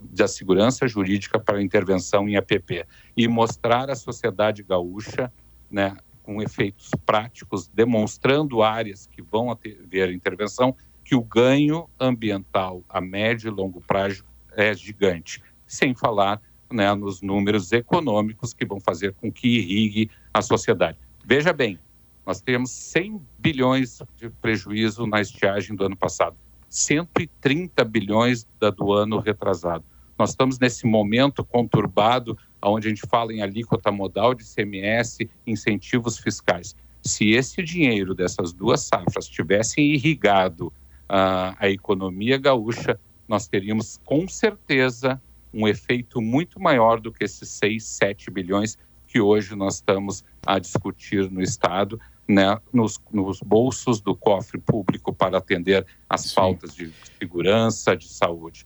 da 0.00 0.28
segurança 0.28 0.86
jurídica 0.86 1.40
para 1.40 1.58
a 1.58 1.62
intervenção 1.62 2.28
em 2.28 2.36
APP 2.36 2.86
e 3.16 3.26
mostrar 3.26 3.90
à 3.90 3.96
sociedade 3.96 4.62
gaúcha, 4.62 5.32
né, 5.68 5.96
com 6.22 6.40
efeitos 6.40 6.90
práticos, 7.04 7.68
demonstrando 7.68 8.62
áreas 8.62 9.06
que 9.06 9.22
vão 9.22 9.50
haver 9.50 10.12
intervenção, 10.12 10.74
que 11.04 11.14
o 11.14 11.22
ganho 11.22 11.88
ambiental 11.98 12.82
a 12.88 13.00
médio 13.00 13.48
e 13.48 13.50
longo 13.50 13.80
prazo 13.80 14.24
é 14.52 14.72
gigante, 14.74 15.42
sem 15.66 15.94
falar 15.94 16.40
né, 16.70 16.94
nos 16.94 17.20
números 17.20 17.72
econômicos 17.72 18.54
que 18.54 18.64
vão 18.64 18.80
fazer 18.80 19.14
com 19.14 19.30
que 19.30 19.48
irrigue 19.58 20.10
a 20.32 20.40
sociedade. 20.40 20.98
Veja 21.24 21.52
bem, 21.52 21.78
nós 22.24 22.40
temos 22.40 22.70
100 22.70 23.20
bilhões 23.38 24.00
de 24.16 24.30
prejuízo 24.30 25.06
na 25.06 25.20
estiagem 25.20 25.74
do 25.74 25.84
ano 25.84 25.96
passado, 25.96 26.36
130 26.68 27.84
bilhões 27.84 28.46
da 28.58 28.70
do 28.70 28.92
ano 28.92 29.18
retrasado. 29.18 29.84
Nós 30.18 30.30
estamos 30.30 30.58
nesse 30.58 30.86
momento 30.86 31.44
conturbado, 31.44 32.38
onde 32.62 32.86
a 32.86 32.90
gente 32.90 33.06
fala 33.08 33.32
em 33.32 33.42
alíquota 33.42 33.90
modal 33.90 34.34
de 34.34 34.44
CMS, 34.44 35.18
incentivos 35.46 36.18
fiscais. 36.18 36.76
Se 37.04 37.30
esse 37.30 37.62
dinheiro 37.62 38.14
dessas 38.14 38.52
duas 38.52 38.82
safras 38.82 39.26
tivessem 39.26 39.92
irrigado 39.94 40.68
uh, 40.68 41.56
a 41.58 41.68
economia 41.68 42.38
gaúcha, 42.38 42.98
nós 43.28 43.48
teríamos 43.48 43.98
com 44.04 44.28
certeza 44.28 45.20
um 45.52 45.66
efeito 45.66 46.20
muito 46.20 46.60
maior 46.60 47.00
do 47.00 47.12
que 47.12 47.24
esses 47.24 47.48
6, 47.48 47.84
7 47.84 48.30
bilhões 48.30 48.78
que 49.06 49.20
hoje 49.20 49.54
nós 49.54 49.76
estamos 49.76 50.24
a 50.46 50.58
discutir 50.58 51.30
no 51.30 51.42
Estado, 51.42 52.00
né, 52.26 52.58
nos, 52.72 52.98
nos 53.12 53.40
bolsos 53.40 54.00
do 54.00 54.16
cofre 54.16 54.58
público 54.58 55.12
para 55.12 55.36
atender 55.36 55.84
as 56.08 56.22
Sim. 56.22 56.34
faltas 56.34 56.74
de 56.74 56.90
segurança, 57.18 57.94
de 57.94 58.08
saúde. 58.08 58.64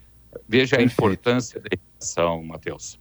Veja 0.48 0.77
Perfeito. 0.77 0.90
a 0.90 0.93
importância 0.93 1.60
da 1.60 1.68
educação, 1.73 2.44
Matheus. 2.44 3.01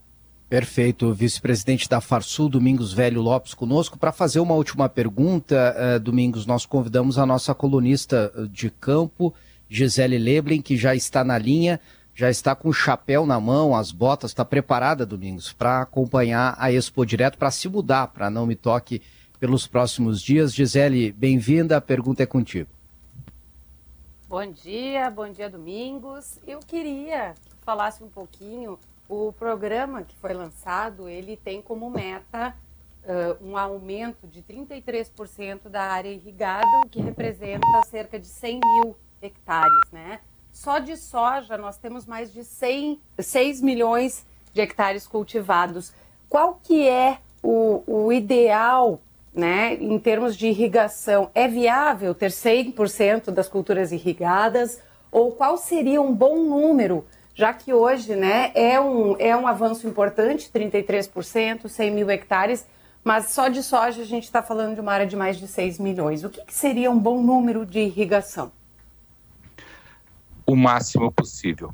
Perfeito. 0.49 1.13
Vice-presidente 1.13 1.89
da 1.89 1.99
Farsul, 1.99 2.49
Domingos 2.49 2.93
Velho 2.93 3.21
Lopes, 3.21 3.53
conosco. 3.53 3.97
Para 3.97 4.11
fazer 4.11 4.39
uma 4.39 4.53
última 4.53 4.87
pergunta, 4.87 5.75
uh, 5.77 5.99
Domingos, 5.99 6.45
nós 6.45 6.65
convidamos 6.65 7.17
a 7.17 7.25
nossa 7.25 7.53
colunista 7.55 8.31
de 8.51 8.69
campo, 8.69 9.33
Gisele 9.67 10.17
Leblin, 10.17 10.61
que 10.61 10.77
já 10.77 10.95
está 10.95 11.23
na 11.23 11.37
linha 11.37 11.79
já 12.15 12.29
está 12.29 12.55
com 12.55 12.69
o 12.69 12.73
chapéu 12.73 13.25
na 13.25 13.39
mão, 13.41 13.75
as 13.75 13.91
botas, 13.91 14.31
está 14.31 14.45
preparada, 14.45 15.05
Domingos, 15.05 15.51
para 15.51 15.81
acompanhar 15.81 16.55
a 16.57 16.71
Expo 16.71 17.05
Direto, 17.05 17.37
para 17.37 17.51
se 17.51 17.67
mudar, 17.67 18.07
para 18.07 18.29
não 18.29 18.45
me 18.45 18.55
toque 18.55 19.01
pelos 19.37 19.67
próximos 19.67 20.21
dias. 20.21 20.55
Gisele, 20.55 21.11
bem-vinda, 21.11 21.75
a 21.75 21.81
pergunta 21.81 22.23
é 22.23 22.25
contigo. 22.25 22.69
Bom 24.29 24.49
dia, 24.49 25.11
bom 25.11 25.29
dia, 25.29 25.49
Domingos. 25.49 26.39
Eu 26.47 26.59
queria 26.59 27.33
que 27.33 27.65
falasse 27.65 28.01
um 28.01 28.07
pouquinho, 28.07 28.79
o 29.07 29.31
programa 29.33 30.03
que 30.03 30.15
foi 30.17 30.33
lançado, 30.33 31.07
ele 31.07 31.37
tem 31.37 31.61
como 31.61 31.89
meta 31.89 32.55
uh, 33.03 33.45
um 33.45 33.57
aumento 33.57 34.27
de 34.27 34.41
33% 34.41 35.69
da 35.69 35.83
área 35.83 36.09
irrigada, 36.09 36.67
o 36.83 36.89
que 36.89 37.01
representa 37.01 37.65
cerca 37.89 38.19
de 38.19 38.27
100 38.27 38.59
mil 38.59 38.95
hectares, 39.21 39.91
né? 39.91 40.19
Só 40.51 40.79
de 40.79 40.95
soja 40.95 41.57
nós 41.57 41.77
temos 41.77 42.05
mais 42.05 42.31
de 42.31 42.43
100, 42.43 42.99
6 43.19 43.61
milhões 43.61 44.25
de 44.53 44.61
hectares 44.61 45.05
cultivados. 45.05 45.93
Qual 46.29 46.59
que 46.63 46.87
é 46.87 47.19
o, 47.43 47.83
o 47.85 48.13
ideal 48.13 49.01
né, 49.33 49.73
em 49.73 49.99
termos 49.99 50.37
de 50.37 50.47
irrigação? 50.47 51.29
É 51.35 51.45
viável 51.47 52.15
ter 52.15 52.31
100% 52.31 53.31
das 53.31 53.49
culturas 53.49 53.91
irrigadas? 53.91 54.79
Ou 55.11 55.33
qual 55.33 55.57
seria 55.57 56.01
um 56.01 56.15
bom 56.15 56.37
número, 56.37 57.05
já 57.35 57.53
que 57.53 57.71
hoje 57.73 58.15
né, 58.15 58.51
é, 58.55 58.79
um, 58.79 59.15
é 59.19 59.37
um 59.37 59.45
avanço 59.45 59.87
importante, 59.87 60.49
33%, 60.51 61.67
100 61.67 61.91
mil 61.91 62.09
hectares, 62.09 62.65
mas 63.03 63.27
só 63.27 63.49
de 63.49 63.61
soja 63.61 64.01
a 64.01 64.05
gente 64.05 64.23
está 64.23 64.41
falando 64.41 64.73
de 64.73 64.81
uma 64.81 64.93
área 64.93 65.05
de 65.05 65.15
mais 65.15 65.37
de 65.37 65.47
6 65.47 65.77
milhões. 65.77 66.23
O 66.23 66.29
que, 66.29 66.43
que 66.43 66.53
seria 66.53 66.89
um 66.89 66.97
bom 66.97 67.21
número 67.21 67.65
de 67.65 67.79
irrigação? 67.79 68.51
o 70.45 70.55
máximo 70.55 71.11
possível. 71.11 71.73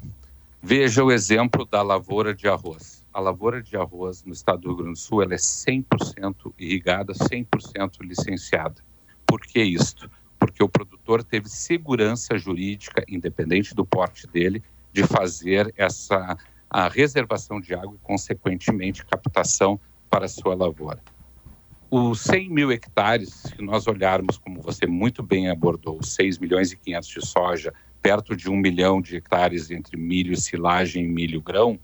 Veja 0.63 1.03
o 1.03 1.11
exemplo 1.11 1.65
da 1.65 1.81
lavoura 1.81 2.33
de 2.33 2.47
arroz. 2.47 3.01
a 3.13 3.19
lavoura 3.19 3.61
de 3.61 3.75
arroz 3.75 4.23
no 4.23 4.31
estado 4.31 4.61
do 4.61 4.67
Rio 4.69 4.77
Grande 4.77 4.93
do 4.93 4.99
Sul 4.99 5.21
ela 5.21 5.33
é 5.33 5.37
100% 5.37 6.53
irrigada, 6.57 7.11
100% 7.11 7.97
licenciada. 8.01 8.81
Por 9.25 9.41
que 9.41 9.61
isto? 9.61 10.09
Porque 10.39 10.63
o 10.63 10.69
produtor 10.69 11.21
teve 11.21 11.49
segurança 11.49 12.37
jurídica, 12.37 13.03
independente 13.09 13.75
do 13.75 13.85
porte 13.85 14.25
dele, 14.27 14.63
de 14.91 15.03
fazer 15.03 15.73
essa 15.77 16.37
a 16.71 16.87
reservação 16.87 17.59
de 17.59 17.73
água 17.73 17.93
e, 17.95 17.99
consequentemente, 17.99 19.05
captação 19.05 19.77
para 20.09 20.25
a 20.25 20.29
sua 20.29 20.55
lavoura. 20.55 21.01
Os 21.89 22.21
100 22.21 22.49
mil 22.49 22.71
hectares, 22.71 23.33
se 23.33 23.61
nós 23.61 23.85
olharmos, 23.87 24.37
como 24.37 24.61
você 24.61 24.87
muito 24.87 25.21
bem 25.21 25.49
abordou, 25.49 26.01
6 26.01 26.37
milhões 26.37 26.71
e 26.71 26.77
500 26.77 27.09
de 27.09 27.27
soja, 27.27 27.73
perto 28.01 28.33
de 28.33 28.49
um 28.49 28.55
milhão 28.55 29.01
de 29.01 29.17
hectares 29.17 29.69
entre 29.69 29.97
milho, 29.97 30.37
silagem 30.37 31.03
e 31.03 31.07
milho 31.09 31.41
grão, 31.41 31.77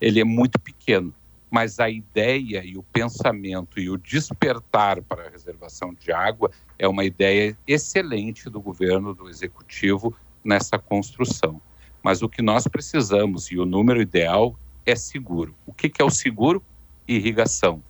ele 0.00 0.18
é 0.18 0.24
muito 0.24 0.58
pequeno. 0.58 1.14
Mas 1.50 1.78
a 1.78 1.90
ideia 1.90 2.64
e 2.64 2.78
o 2.78 2.82
pensamento 2.82 3.78
e 3.78 3.90
o 3.90 3.98
despertar 3.98 5.02
para 5.02 5.26
a 5.26 5.30
reservação 5.30 5.92
de 5.92 6.10
água 6.10 6.50
é 6.78 6.88
uma 6.88 7.04
ideia 7.04 7.58
excelente 7.66 8.48
do 8.48 8.62
governo, 8.62 9.12
do 9.12 9.28
executivo, 9.28 10.16
nessa 10.42 10.78
construção. 10.78 11.60
Mas 12.02 12.22
o 12.22 12.28
que 12.28 12.42
nós 12.42 12.66
precisamos, 12.66 13.50
e 13.50 13.58
o 13.58 13.66
número 13.66 14.00
ideal, 14.00 14.58
é 14.86 14.96
seguro. 14.96 15.54
O 15.66 15.72
que, 15.72 15.88
que 15.88 16.00
é 16.00 16.04
o 16.04 16.10
seguro? 16.10 16.62
Irrigação. 17.06 17.82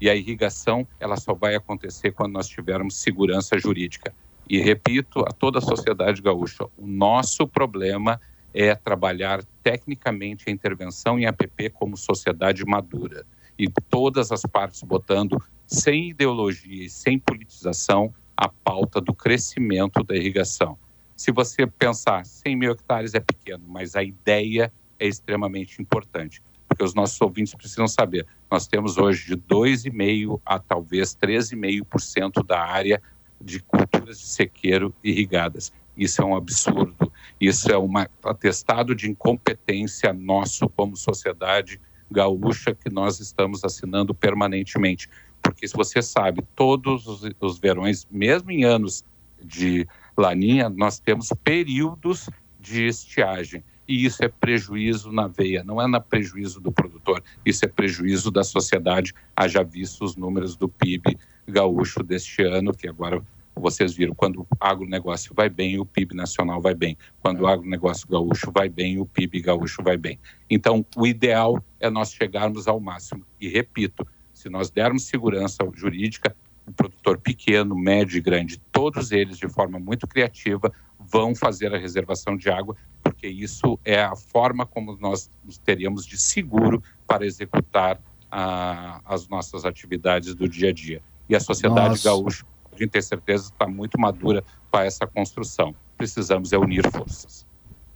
E 0.00 0.10
a 0.10 0.14
irrigação, 0.14 0.86
ela 1.00 1.16
só 1.16 1.34
vai 1.34 1.54
acontecer 1.54 2.12
quando 2.12 2.32
nós 2.32 2.48
tivermos 2.48 2.96
segurança 2.96 3.58
jurídica. 3.58 4.14
E 4.48 4.60
repito 4.60 5.20
a 5.20 5.32
toda 5.32 5.58
a 5.58 5.62
sociedade 5.62 6.22
gaúcha, 6.22 6.64
o 6.76 6.86
nosso 6.86 7.46
problema 7.46 8.20
é 8.54 8.74
trabalhar 8.74 9.44
tecnicamente 9.62 10.44
a 10.48 10.52
intervenção 10.52 11.18
em 11.18 11.26
APP 11.26 11.70
como 11.70 11.96
sociedade 11.96 12.64
madura. 12.64 13.26
E 13.58 13.68
todas 13.88 14.30
as 14.30 14.42
partes 14.42 14.82
botando, 14.82 15.42
sem 15.66 16.10
ideologia 16.10 16.84
e 16.84 16.90
sem 16.90 17.18
politização, 17.18 18.14
a 18.36 18.48
pauta 18.48 19.00
do 19.00 19.14
crescimento 19.14 20.04
da 20.04 20.14
irrigação. 20.14 20.78
Se 21.16 21.32
você 21.32 21.66
pensar, 21.66 22.24
100 22.24 22.56
mil 22.56 22.72
hectares 22.72 23.14
é 23.14 23.20
pequeno, 23.20 23.64
mas 23.66 23.96
a 23.96 24.02
ideia 24.02 24.72
é 24.98 25.06
extremamente 25.06 25.80
importante, 25.80 26.42
porque 26.68 26.84
os 26.84 26.94
nossos 26.94 27.20
ouvintes 27.20 27.54
precisam 27.54 27.88
saber. 27.88 28.26
Nós 28.50 28.66
temos 28.66 28.98
hoje 28.98 29.26
de 29.26 29.36
2,5% 29.36 30.40
a 30.44 30.58
talvez 30.58 31.16
13,5% 31.16 32.44
da 32.44 32.60
área 32.60 33.02
de 33.40 33.60
culturas 33.60 34.18
de 34.18 34.26
sequeiro 34.26 34.94
irrigadas. 35.02 35.72
Isso 35.96 36.20
é 36.20 36.24
um 36.24 36.36
absurdo. 36.36 37.10
Isso 37.40 37.70
é 37.70 37.78
um 37.78 37.92
atestado 38.22 38.94
de 38.94 39.10
incompetência 39.10 40.12
nosso 40.12 40.68
como 40.68 40.96
sociedade 40.96 41.80
gaúcha 42.10 42.74
que 42.74 42.90
nós 42.90 43.20
estamos 43.20 43.64
assinando 43.64 44.14
permanentemente. 44.14 45.08
Porque 45.42 45.66
se 45.66 45.74
você 45.74 46.02
sabe, 46.02 46.42
todos 46.54 47.06
os, 47.06 47.58
verões, 47.58 48.06
mesmo 48.10 48.50
em 48.50 48.64
anos 48.64 49.04
de 49.42 49.86
laninha, 50.16 50.68
nós 50.68 50.98
temos 50.98 51.28
períodos 51.44 52.28
de 52.60 52.86
estiagem. 52.86 53.62
E 53.88 54.04
isso 54.04 54.24
é 54.24 54.28
prejuízo 54.28 55.12
na 55.12 55.28
veia, 55.28 55.62
não 55.62 55.80
é 55.80 55.86
na 55.86 56.00
prejuízo 56.00 56.60
do 56.60 56.72
produtor, 56.72 57.22
isso 57.44 57.64
é 57.64 57.68
prejuízo 57.68 58.32
da 58.32 58.42
sociedade. 58.42 59.14
Haja 59.36 59.62
visto 59.62 60.04
os 60.04 60.16
números 60.16 60.56
do 60.56 60.68
PIB 60.68 61.16
gaúcho 61.46 62.02
deste 62.02 62.42
ano, 62.42 62.74
que 62.74 62.88
agora 62.88 63.22
vocês 63.54 63.94
viram, 63.94 64.14
quando 64.14 64.40
o 64.40 64.46
agronegócio 64.60 65.32
vai 65.34 65.48
bem, 65.48 65.78
o 65.78 65.86
PIB 65.86 66.14
nacional 66.14 66.60
vai 66.60 66.74
bem. 66.74 66.96
Quando 67.20 67.40
o 67.40 67.46
agronegócio 67.46 68.06
gaúcho 68.06 68.52
vai 68.52 68.68
bem, 68.68 68.98
o 68.98 69.06
PIB 69.06 69.40
gaúcho 69.40 69.82
vai 69.82 69.96
bem. 69.96 70.18
Então, 70.50 70.84
o 70.94 71.06
ideal 71.06 71.64
é 71.80 71.88
nós 71.88 72.12
chegarmos 72.12 72.68
ao 72.68 72.78
máximo. 72.78 73.24
E 73.40 73.48
repito, 73.48 74.06
se 74.34 74.50
nós 74.50 74.68
dermos 74.68 75.04
segurança 75.04 75.66
jurídica, 75.74 76.36
o 76.66 76.72
produtor 76.72 77.18
pequeno, 77.18 77.76
médio 77.76 78.18
e 78.18 78.20
grande, 78.20 78.58
todos 78.72 79.12
eles 79.12 79.38
de 79.38 79.48
forma 79.48 79.78
muito 79.78 80.06
criativa 80.06 80.72
vão 80.98 81.34
fazer 81.34 81.74
a 81.74 81.78
reservação 81.78 82.36
de 82.36 82.50
água, 82.50 82.76
porque 83.02 83.28
isso 83.28 83.78
é 83.84 84.02
a 84.02 84.16
forma 84.16 84.66
como 84.66 84.96
nós 84.96 85.30
teríamos 85.64 86.04
de 86.04 86.18
seguro 86.18 86.82
para 87.06 87.24
executar 87.24 88.00
as 88.28 89.28
nossas 89.28 89.64
atividades 89.64 90.34
do 90.34 90.48
dia 90.48 90.70
a 90.70 90.72
dia. 90.72 91.00
E 91.28 91.34
a 91.34 91.40
sociedade 91.40 91.90
Nossa. 91.90 92.08
gaúcha, 92.08 92.44
a 92.72 92.76
gente 92.76 92.90
tem 92.90 93.02
certeza, 93.02 93.44
está 93.44 93.66
muito 93.66 93.98
madura 93.98 94.44
para 94.70 94.84
essa 94.84 95.06
construção. 95.06 95.74
Precisamos 95.96 96.52
é 96.52 96.58
unir 96.58 96.90
forças. 96.90 97.46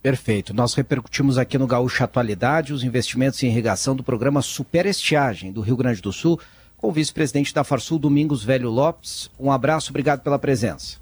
Perfeito. 0.03 0.55
Nós 0.55 0.73
repercutimos 0.73 1.37
aqui 1.37 1.59
no 1.59 1.67
Gaúcho 1.67 2.03
Atualidade 2.03 2.73
os 2.73 2.83
investimentos 2.83 3.43
em 3.43 3.49
irrigação 3.49 3.95
do 3.95 4.03
programa 4.03 4.41
Super 4.41 4.87
Estiagem 4.87 5.53
do 5.53 5.61
Rio 5.61 5.77
Grande 5.77 6.01
do 6.01 6.11
Sul 6.11 6.41
com 6.81 6.89
o 6.89 6.93
vice-presidente 6.93 7.53
da 7.53 7.63
Farsul, 7.63 7.99
Domingos 7.99 8.43
Velho 8.43 8.71
Lopes. 8.71 9.31
Um 9.39 9.53
abraço, 9.53 9.91
obrigado 9.91 10.23
pela 10.23 10.39
presença. 10.39 10.97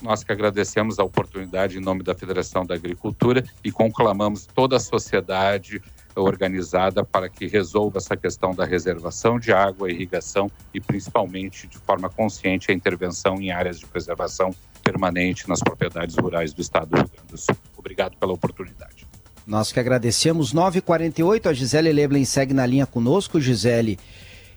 Nós 0.00 0.24
que 0.24 0.32
agradecemos 0.32 0.98
a 0.98 1.04
oportunidade 1.04 1.76
em 1.76 1.82
nome 1.82 2.02
da 2.02 2.14
Federação 2.14 2.64
da 2.64 2.74
Agricultura 2.74 3.44
e 3.62 3.70
conclamamos 3.70 4.46
toda 4.46 4.76
a 4.76 4.80
sociedade 4.80 5.82
organizada 6.16 7.04
para 7.04 7.28
que 7.28 7.46
resolva 7.46 7.98
essa 7.98 8.16
questão 8.16 8.54
da 8.54 8.64
reservação 8.64 9.38
de 9.38 9.52
água, 9.52 9.90
irrigação 9.90 10.50
e 10.72 10.80
principalmente 10.80 11.66
de 11.66 11.76
forma 11.76 12.08
consciente 12.08 12.70
a 12.70 12.74
intervenção 12.74 13.38
em 13.40 13.50
áreas 13.50 13.78
de 13.78 13.84
preservação 13.86 14.50
permanente 14.82 15.46
nas 15.46 15.60
propriedades 15.60 16.16
rurais 16.16 16.54
do 16.54 16.62
estado 16.62 16.88
do 16.88 16.96
Rio 16.96 17.10
Grande 17.14 17.28
do 17.28 17.36
Sul. 17.36 17.56
Obrigado 17.76 18.16
pela 18.16 18.32
oportunidade. 18.32 19.06
Nós 19.46 19.70
que 19.70 19.78
agradecemos. 19.78 20.54
9h48, 20.54 21.46
a 21.46 21.52
Gisele 21.52 21.92
Leblen 21.92 22.24
segue 22.24 22.54
na 22.54 22.64
linha 22.64 22.86
conosco. 22.86 23.38
Gisele, 23.38 23.98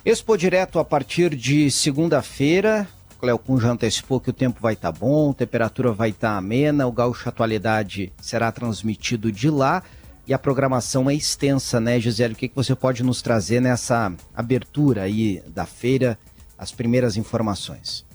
Expo 0.05 0.37
Direto 0.37 0.79
a 0.79 0.83
partir 0.83 1.33
de 1.33 1.71
segunda-feira. 1.71 2.85
Cleocum 3.21 3.57
já 3.57 3.69
antecipou 3.69 4.19
que 4.19 4.31
o 4.31 4.33
tempo 4.33 4.59
vai 4.59 4.73
estar 4.73 4.91
tá 4.91 4.99
bom, 4.99 5.31
a 5.31 5.33
temperatura 5.33 5.93
vai 5.93 6.09
estar 6.09 6.31
tá 6.31 6.37
amena, 6.37 6.85
o 6.85 6.91
Gaúcho 6.91 7.29
Atualidade 7.29 8.11
será 8.21 8.51
transmitido 8.51 9.31
de 9.31 9.49
lá 9.49 9.81
e 10.27 10.33
a 10.33 10.37
programação 10.37 11.09
é 11.09 11.13
extensa, 11.13 11.79
né, 11.79 12.01
Gisele? 12.01 12.33
O 12.33 12.35
que, 12.35 12.49
que 12.49 12.55
você 12.55 12.75
pode 12.75 13.01
nos 13.01 13.21
trazer 13.21 13.61
nessa 13.61 14.13
abertura 14.35 15.03
aí 15.03 15.41
da 15.47 15.65
feira, 15.65 16.19
as 16.57 16.69
primeiras 16.69 17.15
informações? 17.15 18.05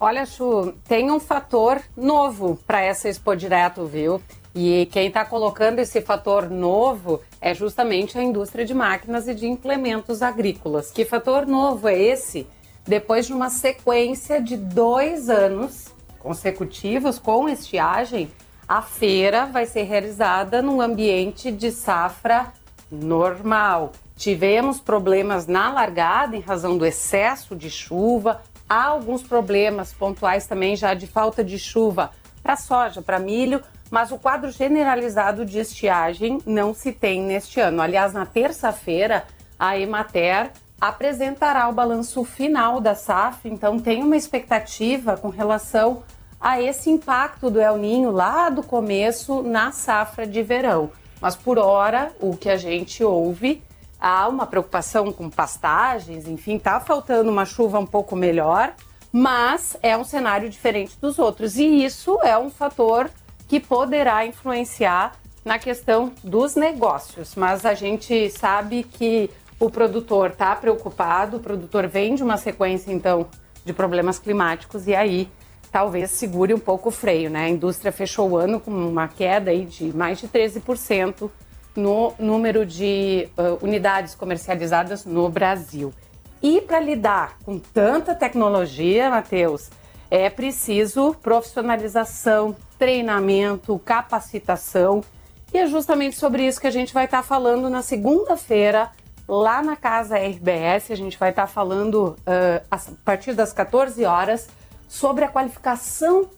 Olha, 0.00 0.24
Chu, 0.24 0.72
tem 0.88 1.10
um 1.10 1.20
fator 1.20 1.82
novo 1.94 2.58
para 2.66 2.80
essa 2.80 3.10
Expo 3.10 3.36
Direto, 3.36 3.84
viu? 3.84 4.22
E 4.54 4.86
quem 4.92 5.08
está 5.08 5.24
colocando 5.24 5.80
esse 5.80 6.00
fator 6.00 6.48
novo 6.48 7.20
é 7.40 7.52
justamente 7.52 8.16
a 8.16 8.22
indústria 8.22 8.64
de 8.64 8.72
máquinas 8.72 9.26
e 9.26 9.34
de 9.34 9.46
implementos 9.46 10.22
agrícolas. 10.22 10.92
Que 10.92 11.04
fator 11.04 11.44
novo 11.44 11.88
é 11.88 11.98
esse? 11.98 12.46
Depois 12.86 13.26
de 13.26 13.32
uma 13.32 13.50
sequência 13.50 14.40
de 14.40 14.56
dois 14.56 15.28
anos 15.28 15.92
consecutivos 16.20 17.18
com 17.18 17.48
estiagem, 17.48 18.30
a 18.68 18.80
feira 18.80 19.44
vai 19.46 19.66
ser 19.66 19.82
realizada 19.82 20.62
num 20.62 20.80
ambiente 20.80 21.50
de 21.50 21.72
safra 21.72 22.52
normal. 22.90 23.92
Tivemos 24.16 24.80
problemas 24.80 25.46
na 25.48 25.72
largada 25.72 26.36
em 26.36 26.40
razão 26.40 26.78
do 26.78 26.86
excesso 26.86 27.56
de 27.56 27.68
chuva, 27.68 28.40
há 28.68 28.84
alguns 28.84 29.22
problemas 29.22 29.92
pontuais 29.92 30.46
também 30.46 30.76
já 30.76 30.94
de 30.94 31.06
falta 31.06 31.42
de 31.42 31.58
chuva 31.58 32.10
para 32.42 32.56
soja, 32.56 33.02
para 33.02 33.18
milho, 33.18 33.62
mas 33.90 34.10
o 34.10 34.18
quadro 34.18 34.50
generalizado 34.50 35.44
de 35.44 35.58
estiagem 35.58 36.38
não 36.46 36.74
se 36.74 36.92
tem 36.92 37.22
neste 37.22 37.60
ano. 37.60 37.82
Aliás, 37.82 38.12
na 38.12 38.26
terça-feira, 38.26 39.24
a 39.58 39.78
Emater 39.78 40.50
apresentará 40.80 41.68
o 41.68 41.72
balanço 41.72 42.24
final 42.24 42.80
da 42.80 42.94
SAF, 42.94 43.48
então 43.48 43.78
tem 43.78 44.02
uma 44.02 44.16
expectativa 44.16 45.16
com 45.16 45.28
relação 45.28 46.02
a 46.40 46.60
esse 46.60 46.90
impacto 46.90 47.48
do 47.48 47.60
El 47.60 47.78
Ninho 47.78 48.10
lá 48.10 48.50
do 48.50 48.62
começo 48.62 49.42
na 49.42 49.72
safra 49.72 50.26
de 50.26 50.42
verão. 50.42 50.90
Mas 51.20 51.34
por 51.34 51.58
hora, 51.58 52.12
o 52.20 52.36
que 52.36 52.50
a 52.50 52.56
gente 52.58 53.02
ouve, 53.02 53.62
há 53.98 54.28
uma 54.28 54.46
preocupação 54.46 55.10
com 55.10 55.30
pastagens, 55.30 56.28
enfim, 56.28 56.58
tá 56.58 56.78
faltando 56.80 57.30
uma 57.30 57.46
chuva 57.46 57.78
um 57.78 57.86
pouco 57.86 58.14
melhor, 58.14 58.74
mas 59.10 59.76
é 59.82 59.96
um 59.96 60.04
cenário 60.04 60.50
diferente 60.50 60.98
dos 61.00 61.18
outros 61.18 61.56
e 61.56 61.82
isso 61.82 62.18
é 62.22 62.36
um 62.36 62.50
fator 62.50 63.08
que 63.48 63.60
poderá 63.60 64.26
influenciar 64.26 65.12
na 65.44 65.58
questão 65.58 66.12
dos 66.22 66.56
negócios. 66.56 67.34
Mas 67.34 67.66
a 67.66 67.74
gente 67.74 68.30
sabe 68.30 68.82
que 68.82 69.30
o 69.60 69.70
produtor 69.70 70.30
está 70.30 70.54
preocupado, 70.56 71.36
o 71.36 71.40
produtor 71.40 71.86
vem 71.86 72.14
de 72.14 72.22
uma 72.22 72.36
sequência, 72.36 72.92
então, 72.92 73.26
de 73.64 73.72
problemas 73.72 74.18
climáticos 74.18 74.86
e 74.86 74.94
aí 74.94 75.28
talvez 75.70 76.10
segure 76.10 76.54
um 76.54 76.58
pouco 76.58 76.88
o 76.88 76.92
freio, 76.92 77.28
né? 77.28 77.46
A 77.46 77.48
indústria 77.48 77.90
fechou 77.90 78.30
o 78.30 78.36
ano 78.36 78.60
com 78.60 78.70
uma 78.70 79.08
queda 79.08 79.50
aí 79.50 79.64
de 79.64 79.96
mais 79.96 80.20
de 80.20 80.28
13% 80.28 81.30
no 81.74 82.14
número 82.18 82.64
de 82.64 83.28
uh, 83.36 83.64
unidades 83.64 84.14
comercializadas 84.14 85.04
no 85.04 85.28
Brasil. 85.28 85.92
E 86.40 86.60
para 86.60 86.78
lidar 86.78 87.38
com 87.44 87.58
tanta 87.58 88.14
tecnologia, 88.14 89.10
Matheus, 89.10 89.70
é 90.10 90.30
preciso 90.30 91.14
profissionalização, 91.14 92.54
treinamento, 92.84 93.78
capacitação. 93.78 95.02
E 95.54 95.56
é 95.56 95.66
justamente 95.66 96.16
sobre 96.16 96.46
isso 96.46 96.60
que 96.60 96.66
a 96.66 96.70
gente 96.70 96.92
vai 96.92 97.06
estar 97.06 97.22
falando 97.22 97.70
na 97.70 97.80
segunda-feira, 97.80 98.90
lá 99.26 99.62
na 99.62 99.74
Casa 99.74 100.18
RBS. 100.18 100.90
A 100.90 100.94
gente 100.94 101.18
vai 101.18 101.30
estar 101.30 101.46
falando 101.46 102.14
uh, 102.18 102.62
a 102.70 102.78
partir 103.02 103.32
das 103.32 103.54
14 103.54 104.04
horas 104.04 104.48
sobre 104.86 105.24
a 105.24 105.28
qualificação 105.28 106.28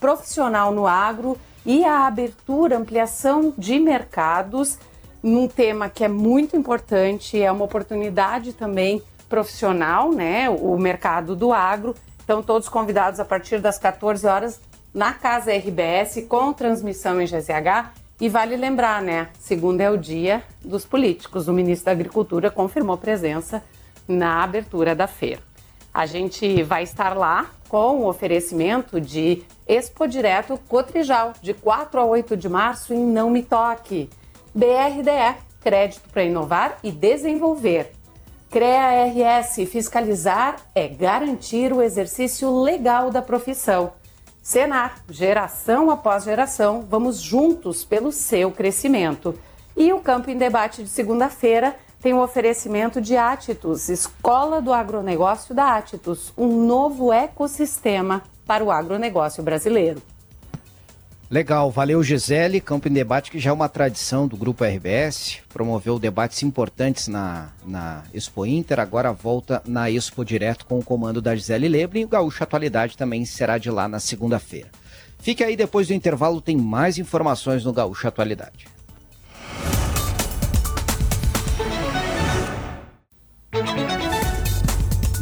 profissional 0.00 0.72
no 0.72 0.84
agro 0.84 1.38
e 1.64 1.84
a 1.84 2.08
abertura, 2.08 2.76
ampliação 2.76 3.54
de 3.56 3.78
mercados, 3.78 4.78
num 5.22 5.46
tema 5.46 5.88
que 5.88 6.02
é 6.02 6.08
muito 6.08 6.56
importante, 6.56 7.40
é 7.40 7.52
uma 7.52 7.64
oportunidade 7.64 8.52
também 8.52 9.00
profissional, 9.28 10.10
né? 10.10 10.50
O 10.50 10.76
mercado 10.76 11.36
do 11.36 11.52
agro. 11.52 11.94
Então, 12.24 12.42
todos 12.42 12.68
convidados 12.68 13.20
a 13.20 13.24
partir 13.24 13.60
das 13.60 13.78
14 13.78 14.26
horas 14.26 14.60
na 14.92 15.12
Casa 15.12 15.52
RBS 15.52 16.24
com 16.28 16.52
transmissão 16.52 17.20
em 17.20 17.26
GZH 17.26 17.92
e 18.20 18.28
vale 18.28 18.56
lembrar, 18.56 19.00
né? 19.00 19.28
Segunda 19.38 19.84
é 19.84 19.90
o 19.90 19.96
dia 19.96 20.42
dos 20.64 20.84
políticos. 20.84 21.46
O 21.46 21.52
ministro 21.52 21.86
da 21.86 21.92
Agricultura 21.92 22.50
confirmou 22.50 22.96
presença 22.96 23.62
na 24.06 24.42
abertura 24.42 24.94
da 24.94 25.06
feira. 25.06 25.40
A 25.92 26.06
gente 26.06 26.62
vai 26.62 26.82
estar 26.82 27.16
lá 27.16 27.50
com 27.68 27.98
o 27.98 28.08
oferecimento 28.08 29.00
de 29.00 29.42
Expo 29.66 30.06
Direto 30.06 30.58
Cotrijal, 30.68 31.32
de 31.40 31.52
4 31.52 32.00
a 32.00 32.04
8 32.04 32.36
de 32.36 32.48
março 32.48 32.94
em 32.94 33.04
Não 33.04 33.30
Me 33.30 33.42
Toque. 33.42 34.08
BRDE, 34.54 35.36
crédito 35.60 36.08
para 36.10 36.24
inovar 36.24 36.78
e 36.82 36.90
desenvolver. 36.90 37.92
CREA-RS, 38.50 39.68
fiscalizar 39.70 40.56
é 40.74 40.88
garantir 40.88 41.72
o 41.72 41.82
exercício 41.82 42.62
legal 42.62 43.10
da 43.10 43.20
profissão. 43.20 43.92
Senar, 44.48 45.02
geração 45.10 45.90
após 45.90 46.24
geração, 46.24 46.80
vamos 46.88 47.20
juntos 47.20 47.84
pelo 47.84 48.10
seu 48.10 48.50
crescimento. 48.50 49.38
E 49.76 49.92
o 49.92 50.00
Campo 50.00 50.30
em 50.30 50.38
Debate 50.38 50.82
de 50.82 50.88
segunda-feira 50.88 51.76
tem 52.00 52.14
o 52.14 52.16
um 52.16 52.22
oferecimento 52.22 52.98
de 52.98 53.14
Atitus, 53.14 53.90
Escola 53.90 54.62
do 54.62 54.72
Agronegócio 54.72 55.54
da 55.54 55.76
Atitus, 55.76 56.32
um 56.34 56.64
novo 56.64 57.12
ecossistema 57.12 58.22
para 58.46 58.64
o 58.64 58.70
agronegócio 58.70 59.42
brasileiro. 59.42 60.00
Legal, 61.30 61.70
valeu 61.70 62.02
Gisele. 62.02 62.58
Campo 62.58 62.88
em 62.88 62.92
Debate, 62.92 63.30
que 63.30 63.38
já 63.38 63.50
é 63.50 63.52
uma 63.52 63.68
tradição 63.68 64.26
do 64.26 64.34
Grupo 64.34 64.64
RBS, 64.64 65.40
promoveu 65.50 65.98
debates 65.98 66.42
importantes 66.42 67.06
na, 67.06 67.50
na 67.66 68.02
Expo 68.14 68.46
Inter, 68.46 68.80
agora 68.80 69.12
volta 69.12 69.62
na 69.66 69.90
Expo 69.90 70.24
Direto 70.24 70.64
com 70.64 70.78
o 70.78 70.84
comando 70.84 71.20
da 71.20 71.36
Gisele 71.36 71.68
Lebre 71.68 72.00
e 72.00 72.04
o 72.06 72.08
Gaúcho 72.08 72.42
Atualidade 72.42 72.96
também 72.96 73.26
será 73.26 73.58
de 73.58 73.70
lá 73.70 73.86
na 73.86 74.00
segunda-feira. 74.00 74.68
Fique 75.18 75.44
aí, 75.44 75.54
depois 75.54 75.88
do 75.88 75.92
intervalo 75.92 76.40
tem 76.40 76.56
mais 76.56 76.96
informações 76.96 77.62
no 77.62 77.74
Gaúcho 77.74 78.08
Atualidade. 78.08 78.77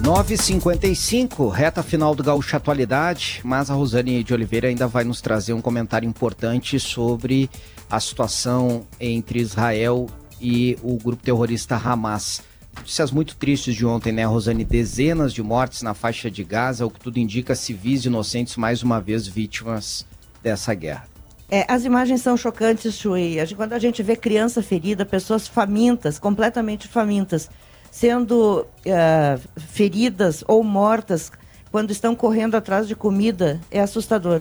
9h55, 0.06 1.50
reta 1.50 1.82
final 1.82 2.14
do 2.14 2.22
Gaúcho 2.22 2.54
Atualidade, 2.54 3.40
mas 3.42 3.72
a 3.72 3.74
Rosane 3.74 4.22
de 4.22 4.32
Oliveira 4.32 4.68
ainda 4.68 4.86
vai 4.86 5.02
nos 5.02 5.20
trazer 5.20 5.52
um 5.52 5.60
comentário 5.60 6.08
importante 6.08 6.78
sobre 6.78 7.50
a 7.90 7.98
situação 7.98 8.86
entre 9.00 9.40
Israel 9.40 10.06
e 10.40 10.78
o 10.80 10.96
grupo 10.96 11.24
terrorista 11.24 11.74
Hamas. 11.74 12.40
Notícias 12.76 13.10
muito 13.10 13.34
tristes 13.34 13.74
de 13.74 13.84
ontem, 13.84 14.12
né, 14.12 14.24
Rosane? 14.24 14.64
Dezenas 14.64 15.34
de 15.34 15.42
mortes 15.42 15.82
na 15.82 15.92
faixa 15.92 16.30
de 16.30 16.44
Gaza, 16.44 16.86
o 16.86 16.90
que 16.90 17.00
tudo 17.00 17.18
indica 17.18 17.56
civis 17.56 18.04
inocentes 18.04 18.56
mais 18.56 18.84
uma 18.84 19.00
vez 19.00 19.26
vítimas 19.26 20.06
dessa 20.40 20.72
guerra. 20.72 21.08
É, 21.50 21.64
as 21.66 21.84
imagens 21.84 22.22
são 22.22 22.36
chocantes, 22.36 22.94
Chui. 22.94 23.38
Quando 23.56 23.72
a 23.72 23.78
gente 23.80 24.04
vê 24.04 24.14
criança 24.14 24.62
ferida, 24.62 25.04
pessoas 25.04 25.48
famintas, 25.48 26.16
completamente 26.16 26.86
famintas, 26.86 27.50
sendo 27.90 28.66
uh, 28.86 29.40
feridas 29.56 30.44
ou 30.46 30.62
mortas 30.62 31.30
quando 31.70 31.90
estão 31.90 32.14
correndo 32.14 32.54
atrás 32.54 32.88
de 32.88 32.94
comida 32.94 33.60
é 33.70 33.80
assustador. 33.80 34.40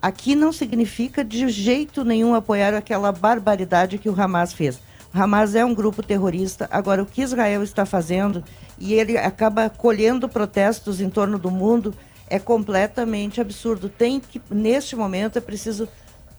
Aqui 0.00 0.34
não 0.34 0.52
significa 0.52 1.24
de 1.24 1.48
jeito 1.48 2.04
nenhum 2.04 2.34
apoiar 2.34 2.74
aquela 2.74 3.10
barbaridade 3.10 3.98
que 3.98 4.08
o 4.08 4.20
Hamas 4.20 4.52
fez. 4.52 4.78
O 5.12 5.20
Hamas 5.20 5.54
é 5.54 5.64
um 5.64 5.74
grupo 5.74 6.02
terrorista. 6.02 6.68
Agora, 6.70 7.02
o 7.02 7.06
que 7.06 7.22
Israel 7.22 7.62
está 7.62 7.84
fazendo, 7.84 8.44
e 8.78 8.94
ele 8.94 9.18
acaba 9.18 9.68
colhendo 9.68 10.28
protestos 10.28 11.00
em 11.00 11.10
torno 11.10 11.38
do 11.38 11.50
mundo, 11.50 11.94
é 12.28 12.38
completamente 12.38 13.40
absurdo. 13.40 13.88
Tem 13.88 14.20
que, 14.20 14.40
neste 14.50 14.94
momento, 14.94 15.38
é 15.38 15.40
preciso 15.40 15.88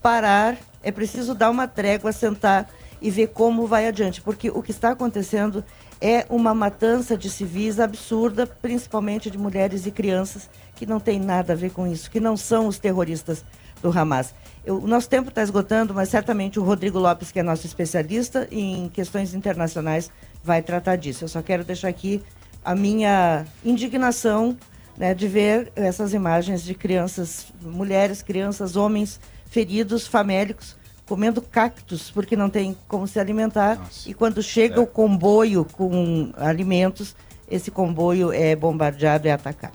parar, 0.02 0.56
é 0.82 0.92
preciso 0.92 1.34
dar 1.34 1.50
uma 1.50 1.68
trégua, 1.68 2.12
sentar 2.12 2.70
e 3.02 3.10
ver 3.10 3.28
como 3.28 3.66
vai 3.66 3.88
adiante, 3.88 4.22
porque 4.22 4.50
o 4.50 4.62
que 4.62 4.72
está 4.72 4.92
acontecendo 4.92 5.64
é 6.02 6.26
uma 6.30 6.54
matança 6.54 7.18
de 7.18 7.30
civis 7.30 7.80
absurda, 7.80 8.48
principalmente 8.48 9.30
de 9.30 9.38
mulheres 9.38 9.86
e 9.86 9.92
crianças, 9.92 10.50
que 10.76 10.86
não 10.86 11.00
tem 11.00 11.20
nada 11.20 11.54
a 11.54 11.56
ver 11.56 11.72
com 11.72 11.86
isso, 11.86 12.10
que 12.10 12.20
não 12.20 12.38
são 12.38 12.68
os 12.68 12.80
terroristas 12.80 13.44
do 13.82 13.98
Hamas. 13.98 14.34
Eu, 14.66 14.78
o 14.78 14.88
nosso 14.88 15.10
tempo 15.10 15.30
está 15.30 15.42
esgotando, 15.42 15.94
mas 15.94 16.10
certamente 16.10 16.60
o 16.60 16.64
Rodrigo 16.64 17.00
Lopes, 17.00 17.32
que 17.32 17.40
é 17.40 17.44
nosso 17.44 17.66
especialista 17.66 18.48
em 18.52 18.90
questões 18.90 19.34
internacionais, 19.34 20.10
vai 20.44 20.62
tratar 20.62 20.96
disso. 20.96 21.26
Eu 21.26 21.28
só 21.28 21.42
quero 21.42 21.64
deixar 21.64 21.90
aqui 21.90 22.22
a 22.64 22.76
minha 22.76 23.46
indignação 23.64 24.58
né, 24.98 25.14
de 25.14 25.28
ver 25.28 25.72
essas 25.76 26.14
imagens 26.14 26.62
de 26.62 26.74
crianças, 26.74 27.48
mulheres, 27.62 28.22
crianças, 28.22 28.76
homens 28.76 29.20
feridos, 29.46 30.06
famélicos, 30.06 30.78
comendo 31.10 31.42
cactos 31.42 32.12
porque 32.12 32.36
não 32.36 32.52
tem 32.52 32.78
como 32.88 33.08
se 33.08 33.20
alimentar. 33.20 33.80
Nossa. 33.80 34.08
E 34.08 34.14
quando 34.14 34.44
chega 34.44 34.76
é. 34.76 34.80
o 34.80 34.86
comboio 34.86 35.66
com 35.66 36.32
alimentos, 36.38 37.16
esse 37.50 37.72
comboio 37.72 38.32
é 38.32 38.56
bombardeado 38.56 39.28
e 39.28 39.32
atacado. 39.32 39.74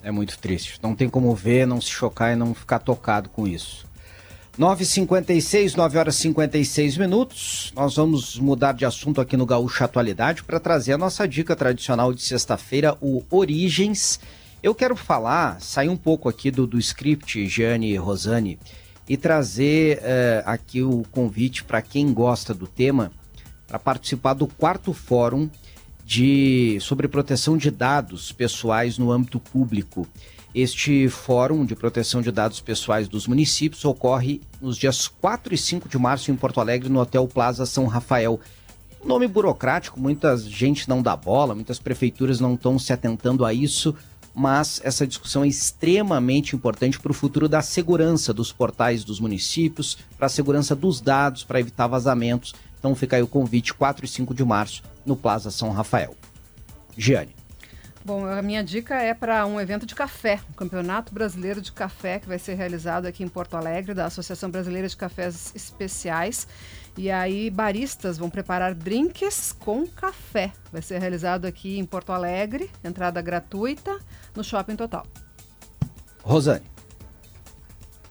É 0.00 0.12
muito 0.12 0.38
triste. 0.38 0.78
Não 0.80 0.94
tem 0.94 1.10
como 1.10 1.34
ver, 1.34 1.66
não 1.66 1.80
se 1.80 1.90
chocar 1.90 2.32
e 2.32 2.36
não 2.36 2.54
ficar 2.54 2.78
tocado 2.78 3.28
com 3.28 3.48
isso. 3.48 3.84
9h56, 4.56 5.74
9 5.74 5.98
horas 5.98 6.14
e 6.14 6.18
56 6.22 6.96
minutos. 6.98 7.72
Nós 7.74 7.96
vamos 7.96 8.38
mudar 8.38 8.72
de 8.72 8.84
assunto 8.84 9.20
aqui 9.20 9.36
no 9.36 9.46
Gaúcho 9.46 9.82
Atualidade 9.82 10.44
para 10.44 10.60
trazer 10.60 10.92
a 10.92 10.98
nossa 10.98 11.26
dica 11.26 11.56
tradicional 11.56 12.12
de 12.12 12.22
sexta-feira, 12.22 12.96
o 13.00 13.24
Origens. 13.28 14.20
Eu 14.62 14.74
quero 14.74 14.94
falar, 14.94 15.60
sair 15.60 15.88
um 15.88 15.96
pouco 15.96 16.28
aqui 16.28 16.50
do, 16.50 16.66
do 16.66 16.78
script, 16.78 17.46
Jane 17.48 17.90
e 17.90 17.96
Rosane, 17.96 18.58
e 19.10 19.16
trazer 19.16 19.98
uh, 19.98 20.02
aqui 20.44 20.84
o 20.84 21.02
convite 21.10 21.64
para 21.64 21.82
quem 21.82 22.12
gosta 22.12 22.54
do 22.54 22.68
tema 22.68 23.10
para 23.66 23.76
participar 23.76 24.34
do 24.34 24.46
quarto 24.46 24.92
fórum 24.92 25.50
de 26.04 26.78
sobre 26.80 27.08
proteção 27.08 27.56
de 27.56 27.72
dados 27.72 28.30
pessoais 28.30 28.98
no 28.98 29.10
âmbito 29.10 29.40
público. 29.40 30.06
Este 30.54 31.08
fórum 31.08 31.64
de 31.64 31.74
proteção 31.74 32.22
de 32.22 32.30
dados 32.30 32.60
pessoais 32.60 33.08
dos 33.08 33.26
municípios 33.26 33.84
ocorre 33.84 34.40
nos 34.60 34.76
dias 34.76 35.08
4 35.08 35.54
e 35.54 35.58
5 35.58 35.88
de 35.88 35.98
março 35.98 36.30
em 36.30 36.36
Porto 36.36 36.60
Alegre, 36.60 36.88
no 36.88 37.00
Hotel 37.00 37.26
Plaza 37.26 37.66
São 37.66 37.86
Rafael. 37.86 38.38
Nome 39.04 39.26
burocrático, 39.26 39.98
muita 39.98 40.36
gente 40.36 40.88
não 40.88 41.02
dá 41.02 41.16
bola, 41.16 41.52
muitas 41.52 41.80
prefeituras 41.80 42.38
não 42.38 42.54
estão 42.54 42.78
se 42.78 42.92
atentando 42.92 43.44
a 43.44 43.52
isso, 43.52 43.92
mas 44.34 44.80
essa 44.84 45.06
discussão 45.06 45.44
é 45.44 45.48
extremamente 45.48 46.54
importante 46.54 46.98
para 46.98 47.10
o 47.10 47.14
futuro 47.14 47.48
da 47.48 47.62
segurança 47.62 48.32
dos 48.32 48.52
portais 48.52 49.04
dos 49.04 49.20
municípios, 49.20 49.98
para 50.16 50.26
a 50.26 50.30
segurança 50.30 50.74
dos 50.74 51.00
dados, 51.00 51.44
para 51.44 51.60
evitar 51.60 51.86
vazamentos. 51.86 52.54
Então 52.78 52.94
fica 52.94 53.16
aí 53.16 53.22
o 53.22 53.28
convite, 53.28 53.74
4 53.74 54.04
e 54.04 54.08
5 54.08 54.34
de 54.34 54.44
março, 54.44 54.82
no 55.04 55.16
Plaza 55.16 55.50
São 55.50 55.70
Rafael. 55.70 56.14
Giane. 56.96 57.34
Bom, 58.02 58.24
a 58.24 58.40
minha 58.40 58.64
dica 58.64 58.94
é 58.94 59.12
para 59.12 59.44
um 59.44 59.60
evento 59.60 59.84
de 59.84 59.94
café, 59.94 60.40
o 60.50 60.54
Campeonato 60.54 61.12
Brasileiro 61.12 61.60
de 61.60 61.70
Café, 61.70 62.18
que 62.18 62.26
vai 62.26 62.38
ser 62.38 62.54
realizado 62.54 63.04
aqui 63.04 63.22
em 63.22 63.28
Porto 63.28 63.56
Alegre, 63.58 63.92
da 63.92 64.06
Associação 64.06 64.50
Brasileira 64.50 64.88
de 64.88 64.96
Cafés 64.96 65.52
Especiais. 65.54 66.48
E 66.96 67.10
aí, 67.10 67.50
baristas 67.50 68.18
vão 68.18 68.28
preparar 68.28 68.74
drinks 68.74 69.52
com 69.58 69.86
café. 69.86 70.52
Vai 70.72 70.82
ser 70.82 70.98
realizado 70.98 71.46
aqui 71.46 71.78
em 71.78 71.84
Porto 71.84 72.12
Alegre, 72.12 72.70
entrada 72.84 73.22
gratuita, 73.22 73.98
no 74.34 74.44
Shopping 74.44 74.76
Total. 74.76 75.06
Rosane. 76.22 76.64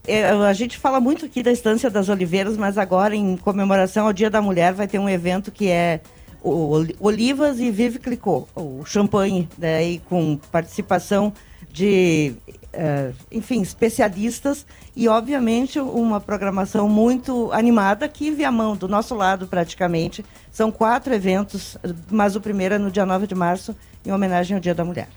É, 0.07 0.29
a 0.29 0.53
gente 0.53 0.77
fala 0.77 0.99
muito 0.99 1.25
aqui 1.25 1.43
da 1.43 1.51
Estância 1.51 1.89
das 1.89 2.09
Oliveiras, 2.09 2.57
mas 2.57 2.77
agora, 2.77 3.15
em 3.15 3.37
comemoração 3.37 4.07
ao 4.07 4.13
Dia 4.13 4.29
da 4.29 4.41
Mulher, 4.41 4.73
vai 4.73 4.87
ter 4.87 4.97
um 4.97 5.09
evento 5.09 5.51
que 5.51 5.69
é 5.69 6.01
o 6.41 6.85
Olivas 6.99 7.59
e 7.59 7.69
Vive 7.69 7.99
Clicô, 7.99 8.47
o 8.55 8.83
champanhe, 8.85 9.47
daí 9.57 9.97
né, 9.97 10.01
com 10.07 10.37
participação 10.51 11.33
de, 11.71 12.33
uh, 12.73 13.13
enfim, 13.31 13.61
especialistas 13.61 14.65
e, 14.95 15.07
obviamente, 15.07 15.79
uma 15.79 16.19
programação 16.19 16.87
muito 16.89 17.51
animada 17.51 18.05
aqui 18.05 18.31
via 18.31 18.51
mão, 18.51 18.75
do 18.75 18.87
nosso 18.87 19.15
lado 19.15 19.47
praticamente. 19.47 20.25
São 20.51 20.71
quatro 20.71 21.13
eventos, 21.13 21.77
mas 22.09 22.35
o 22.35 22.41
primeiro 22.41 22.75
é 22.75 22.77
no 22.77 22.91
dia 22.91 23.05
9 23.05 23.27
de 23.27 23.35
março, 23.35 23.75
em 24.05 24.11
homenagem 24.11 24.55
ao 24.55 24.61
Dia 24.61 24.75
da 24.75 24.83
Mulher. 24.83 25.07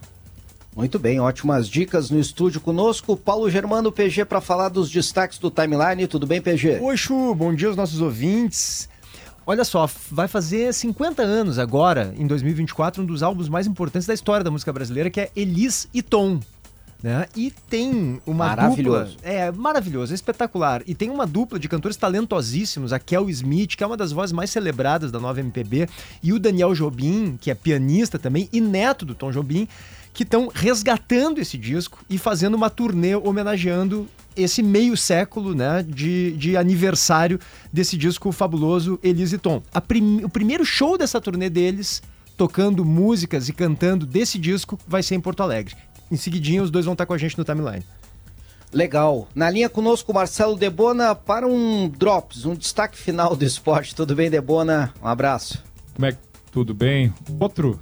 Muito 0.75 0.99
bem, 0.99 1.21
ótimas 1.21 1.69
dicas 1.69 2.11
no 2.11 2.19
estúdio 2.19 2.59
conosco. 2.59 3.15
Paulo 3.15 3.51
Germano, 3.51 3.93
PG, 3.93 4.25
para 4.25 4.41
falar 4.41 4.71
dos 4.71 4.91
destaques 4.91 5.39
do 5.39 5.51
timeline. 5.51 6.07
Tudo 6.07 6.27
bem, 6.27 6.41
PG? 6.41 6.79
Oi, 6.81 6.97
Chu, 6.97 7.35
bom 7.35 7.55
dia 7.55 7.69
aos 7.69 7.77
nossos 7.77 8.01
ouvintes. 8.01 8.89
Olha 9.45 9.65
só, 9.65 9.89
vai 10.11 10.29
fazer 10.29 10.73
50 10.73 11.21
anos 11.21 11.59
agora, 11.59 12.15
em 12.17 12.27
2024, 12.27 13.03
um 13.03 13.07
dos 13.07 13.23
álbuns 13.23 13.49
mais 13.49 13.67
importantes 13.67 14.07
da 14.07 14.15
história 14.15 14.45
da 14.45 14.51
música 14.51 14.73
brasileira, 14.73 15.11
que 15.11 15.21
é 15.21 15.31
Elis 15.35 15.89
e 15.93 16.01
Tom. 16.01 16.41
Né? 17.03 17.27
E 17.37 17.53
tem 17.69 18.21
uma 18.25 18.47
maravilhoso. 18.47 19.17
dupla. 19.17 19.29
É, 19.29 19.51
maravilhoso, 19.51 20.13
é 20.13 20.15
espetacular. 20.15 20.83
E 20.87 20.95
tem 20.95 21.11
uma 21.11 21.27
dupla 21.27 21.59
de 21.59 21.69
cantores 21.69 21.97
talentosíssimos, 21.97 22.93
a 22.93 22.99
Kel 22.99 23.29
Smith, 23.29 23.75
que 23.75 23.83
é 23.83 23.87
uma 23.87 23.97
das 23.97 24.13
vozes 24.13 24.33
mais 24.33 24.51
celebradas 24.51 25.11
da 25.11 25.19
nova 25.19 25.41
MPB, 25.41 25.89
e 26.23 26.33
o 26.33 26.39
Daniel 26.39 26.75
Jobim, 26.75 27.37
que 27.41 27.51
é 27.51 27.55
pianista 27.55 28.21
também, 28.21 28.49
e 28.53 28.61
neto 28.61 29.05
do 29.05 29.17
Tom 29.17 29.33
Jobim, 29.33 29.67
que 30.15 30.23
estão 30.23 30.51
resgatando 30.53 31.41
esse 31.41 31.59
disco 31.59 31.99
e 32.09 32.19
fazendo 32.19 32.55
uma 32.55 32.71
turnê 32.71 33.17
homenageando 33.17 34.07
esse 34.37 34.63
meio 34.63 34.97
século 34.97 35.55
né, 35.55 35.85
de, 35.87 36.33
de 36.33 36.57
aniversário 36.57 37.41
desse 37.73 37.97
disco 37.97 38.31
fabuloso 38.31 38.99
Elise 39.03 39.39
Tom. 39.39 39.63
Prim, 39.89 40.23
o 40.23 40.29
primeiro 40.29 40.65
show 40.65 40.97
dessa 40.97 41.21
turnê 41.21 41.51
deles, 41.51 42.03
tocando 42.37 42.85
músicas 42.85 43.49
e 43.49 43.53
cantando 43.53 44.07
desse 44.07 44.39
disco, 44.39 44.79
vai 44.87 45.03
ser 45.03 45.17
em 45.17 45.21
Porto 45.21 45.43
Alegre. 45.43 45.75
Em 46.13 46.17
seguidinho, 46.17 46.63
os 46.63 46.71
dois 46.71 46.85
vão 46.85 46.93
estar 46.93 47.07
com 47.07 47.15
a 47.15 47.19
gente 47.19 47.39
no 47.39 47.43
timeline. 47.43 47.83
Legal. 48.71 49.27
Na 49.35 49.49
linha 49.49 49.71
conosco, 49.71 50.13
Marcelo 50.13 50.57
Debona, 50.57 51.15
para 51.15 51.47
um 51.47 51.89
Drops, 51.89 52.45
um 52.45 52.55
destaque 52.55 52.99
final 52.99 53.35
do 53.35 53.47
esporte. 53.47 53.95
Tudo 53.95 54.15
bem, 54.15 54.29
Debona? 54.29 54.93
Um 55.03 55.07
abraço. 55.07 55.65
Como 55.95 56.05
é 56.05 56.13
que 56.13 56.19
tudo 56.51 56.75
bem? 56.75 57.15
Outro. 57.41 57.81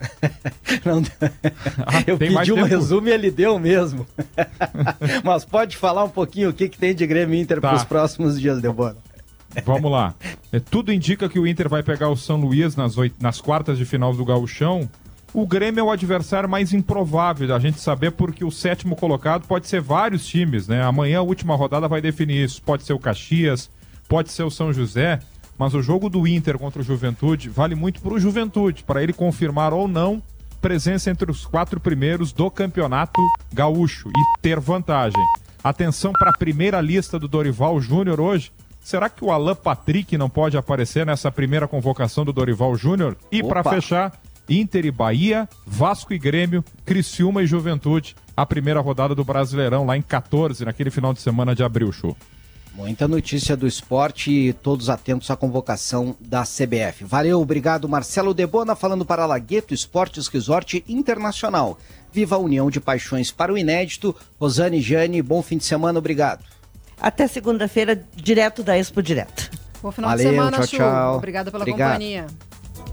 Não, 0.84 1.02
ah, 1.86 2.04
eu 2.06 2.18
pedi 2.18 2.52
um 2.52 2.56
tempo? 2.56 2.66
resumo 2.66 3.08
e 3.08 3.10
ele 3.10 3.30
deu 3.30 3.58
mesmo. 3.58 4.06
Mas 5.24 5.46
pode 5.46 5.78
falar 5.78 6.04
um 6.04 6.10
pouquinho 6.10 6.50
o 6.50 6.52
que, 6.52 6.68
que 6.68 6.76
tem 6.76 6.94
de 6.94 7.06
Grêmio 7.06 7.40
Inter 7.40 7.58
tá. 7.58 7.68
para 7.68 7.76
os 7.78 7.84
próximos 7.84 8.38
dias, 8.38 8.60
Debona. 8.60 8.98
Vamos 9.64 9.90
lá. 9.90 10.14
É, 10.52 10.58
tudo 10.58 10.92
indica 10.92 11.28
que 11.28 11.38
o 11.38 11.46
Inter 11.46 11.68
vai 11.68 11.80
pegar 11.80 12.08
o 12.08 12.16
São 12.16 12.36
Luís 12.40 12.74
nas, 12.74 12.98
oito, 12.98 13.14
nas 13.22 13.40
quartas 13.40 13.78
de 13.78 13.84
final 13.84 14.12
do 14.12 14.24
Gauchão. 14.24 14.90
O 15.32 15.46
Grêmio 15.46 15.80
é 15.80 15.82
o 15.84 15.90
adversário 15.90 16.48
mais 16.48 16.72
improvável 16.72 17.46
da 17.46 17.58
gente 17.58 17.80
saber, 17.80 18.10
porque 18.10 18.44
o 18.44 18.50
sétimo 18.50 18.96
colocado 18.96 19.46
pode 19.46 19.68
ser 19.68 19.80
vários 19.80 20.26
times, 20.26 20.66
né? 20.66 20.82
Amanhã 20.82 21.20
a 21.20 21.22
última 21.22 21.54
rodada 21.54 21.86
vai 21.86 22.00
definir 22.00 22.44
isso. 22.44 22.60
Pode 22.62 22.82
ser 22.82 22.92
o 22.92 22.98
Caxias, 22.98 23.70
pode 24.08 24.32
ser 24.32 24.42
o 24.42 24.50
São 24.50 24.72
José. 24.72 25.20
Mas 25.56 25.74
o 25.74 25.82
jogo 25.82 26.08
do 26.08 26.26
Inter 26.26 26.58
contra 26.58 26.80
o 26.80 26.84
Juventude 26.84 27.48
vale 27.48 27.74
muito 27.74 28.00
para 28.00 28.14
o 28.14 28.18
Juventude, 28.18 28.82
para 28.82 29.02
ele 29.02 29.12
confirmar 29.12 29.72
ou 29.72 29.86
não 29.86 30.22
presença 30.60 31.10
entre 31.10 31.30
os 31.30 31.46
quatro 31.46 31.80
primeiros 31.80 32.32
do 32.32 32.50
campeonato 32.50 33.20
gaúcho 33.52 34.08
e 34.08 34.40
ter 34.42 34.60
vantagem. 34.60 35.22
Atenção 35.62 36.12
para 36.12 36.30
a 36.30 36.36
primeira 36.38 36.80
lista 36.80 37.18
do 37.18 37.28
Dorival 37.28 37.80
Júnior 37.80 38.20
hoje. 38.20 38.52
Será 38.80 39.08
que 39.08 39.24
o 39.24 39.30
Alan 39.30 39.54
Patrick 39.54 40.16
não 40.16 40.30
pode 40.30 40.56
aparecer 40.56 41.04
nessa 41.04 41.30
primeira 41.30 41.68
convocação 41.68 42.24
do 42.24 42.32
Dorival 42.32 42.74
Júnior? 42.74 43.16
E 43.30 43.42
para 43.42 43.62
fechar, 43.62 44.18
Inter 44.50 44.84
e 44.84 44.90
Bahia, 44.90 45.48
Vasco 45.64 46.12
e 46.12 46.18
Grêmio, 46.18 46.64
Criciúma 46.84 47.42
e 47.42 47.46
Juventude, 47.46 48.16
a 48.36 48.44
primeira 48.44 48.80
rodada 48.80 49.14
do 49.14 49.24
Brasileirão 49.24 49.86
lá 49.86 49.96
em 49.96 50.02
14, 50.02 50.64
naquele 50.64 50.90
final 50.90 51.14
de 51.14 51.20
semana 51.20 51.54
de 51.54 51.62
abril, 51.62 51.92
show. 51.92 52.16
Muita 52.74 53.06
notícia 53.06 53.56
do 53.56 53.66
esporte 53.66 54.30
e 54.30 54.52
todos 54.52 54.88
atentos 54.88 55.30
à 55.30 55.36
convocação 55.36 56.16
da 56.20 56.42
CBF. 56.42 57.04
Valeu, 57.04 57.40
obrigado 57.40 57.88
Marcelo 57.88 58.32
Debona 58.32 58.74
falando 58.74 59.04
para 59.04 59.26
Lagueto 59.26 59.74
Esportes 59.74 60.28
Resort 60.28 60.82
Internacional. 60.88 61.78
Viva 62.12 62.36
a 62.36 62.38
união 62.38 62.70
de 62.70 62.80
paixões 62.80 63.30
para 63.30 63.52
o 63.52 63.58
inédito. 63.58 64.14
Rosane 64.40 64.80
Jane, 64.80 65.20
bom 65.20 65.42
fim 65.42 65.58
de 65.58 65.64
semana, 65.64 65.98
obrigado. 65.98 66.44
Até 67.00 67.26
segunda-feira, 67.26 68.02
direto 68.14 68.62
da 68.62 68.78
Expo 68.78 69.02
Direto. 69.02 69.50
Bom 69.82 69.90
final 69.90 70.10
valeu, 70.10 70.24
de 70.24 70.30
semana, 70.30 70.56
tchau, 70.58 70.66
Chu. 70.66 70.76
Tchau. 70.76 71.16
Obrigada 71.16 71.50
pela 71.50 71.62
obrigado. 71.62 71.92
companhia. 71.92 72.26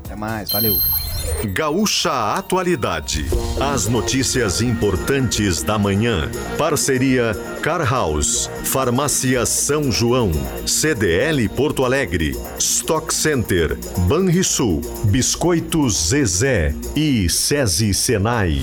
Até 0.04 0.16
mais, 0.16 0.52
valeu. 0.52 0.76
Gaúcha 1.46 2.36
Atualidade. 2.36 3.26
As 3.60 3.88
notícias 3.88 4.62
importantes 4.62 5.64
da 5.64 5.78
manhã. 5.78 6.30
Parceria 6.58 7.34
Car 7.62 7.88
House, 7.90 8.50
Farmácia 8.64 9.46
São 9.46 9.92
João, 9.92 10.32
CDL 10.66 11.48
Porto 11.50 11.86
Alegre, 11.86 12.36
Stock 12.60 13.14
Center, 13.14 13.78
Banrisul, 14.08 14.82
Biscoitos 15.06 16.10
Zezé 16.10 16.74
e 16.96 17.30
SESI 17.30 17.94
Senai. 17.94 18.62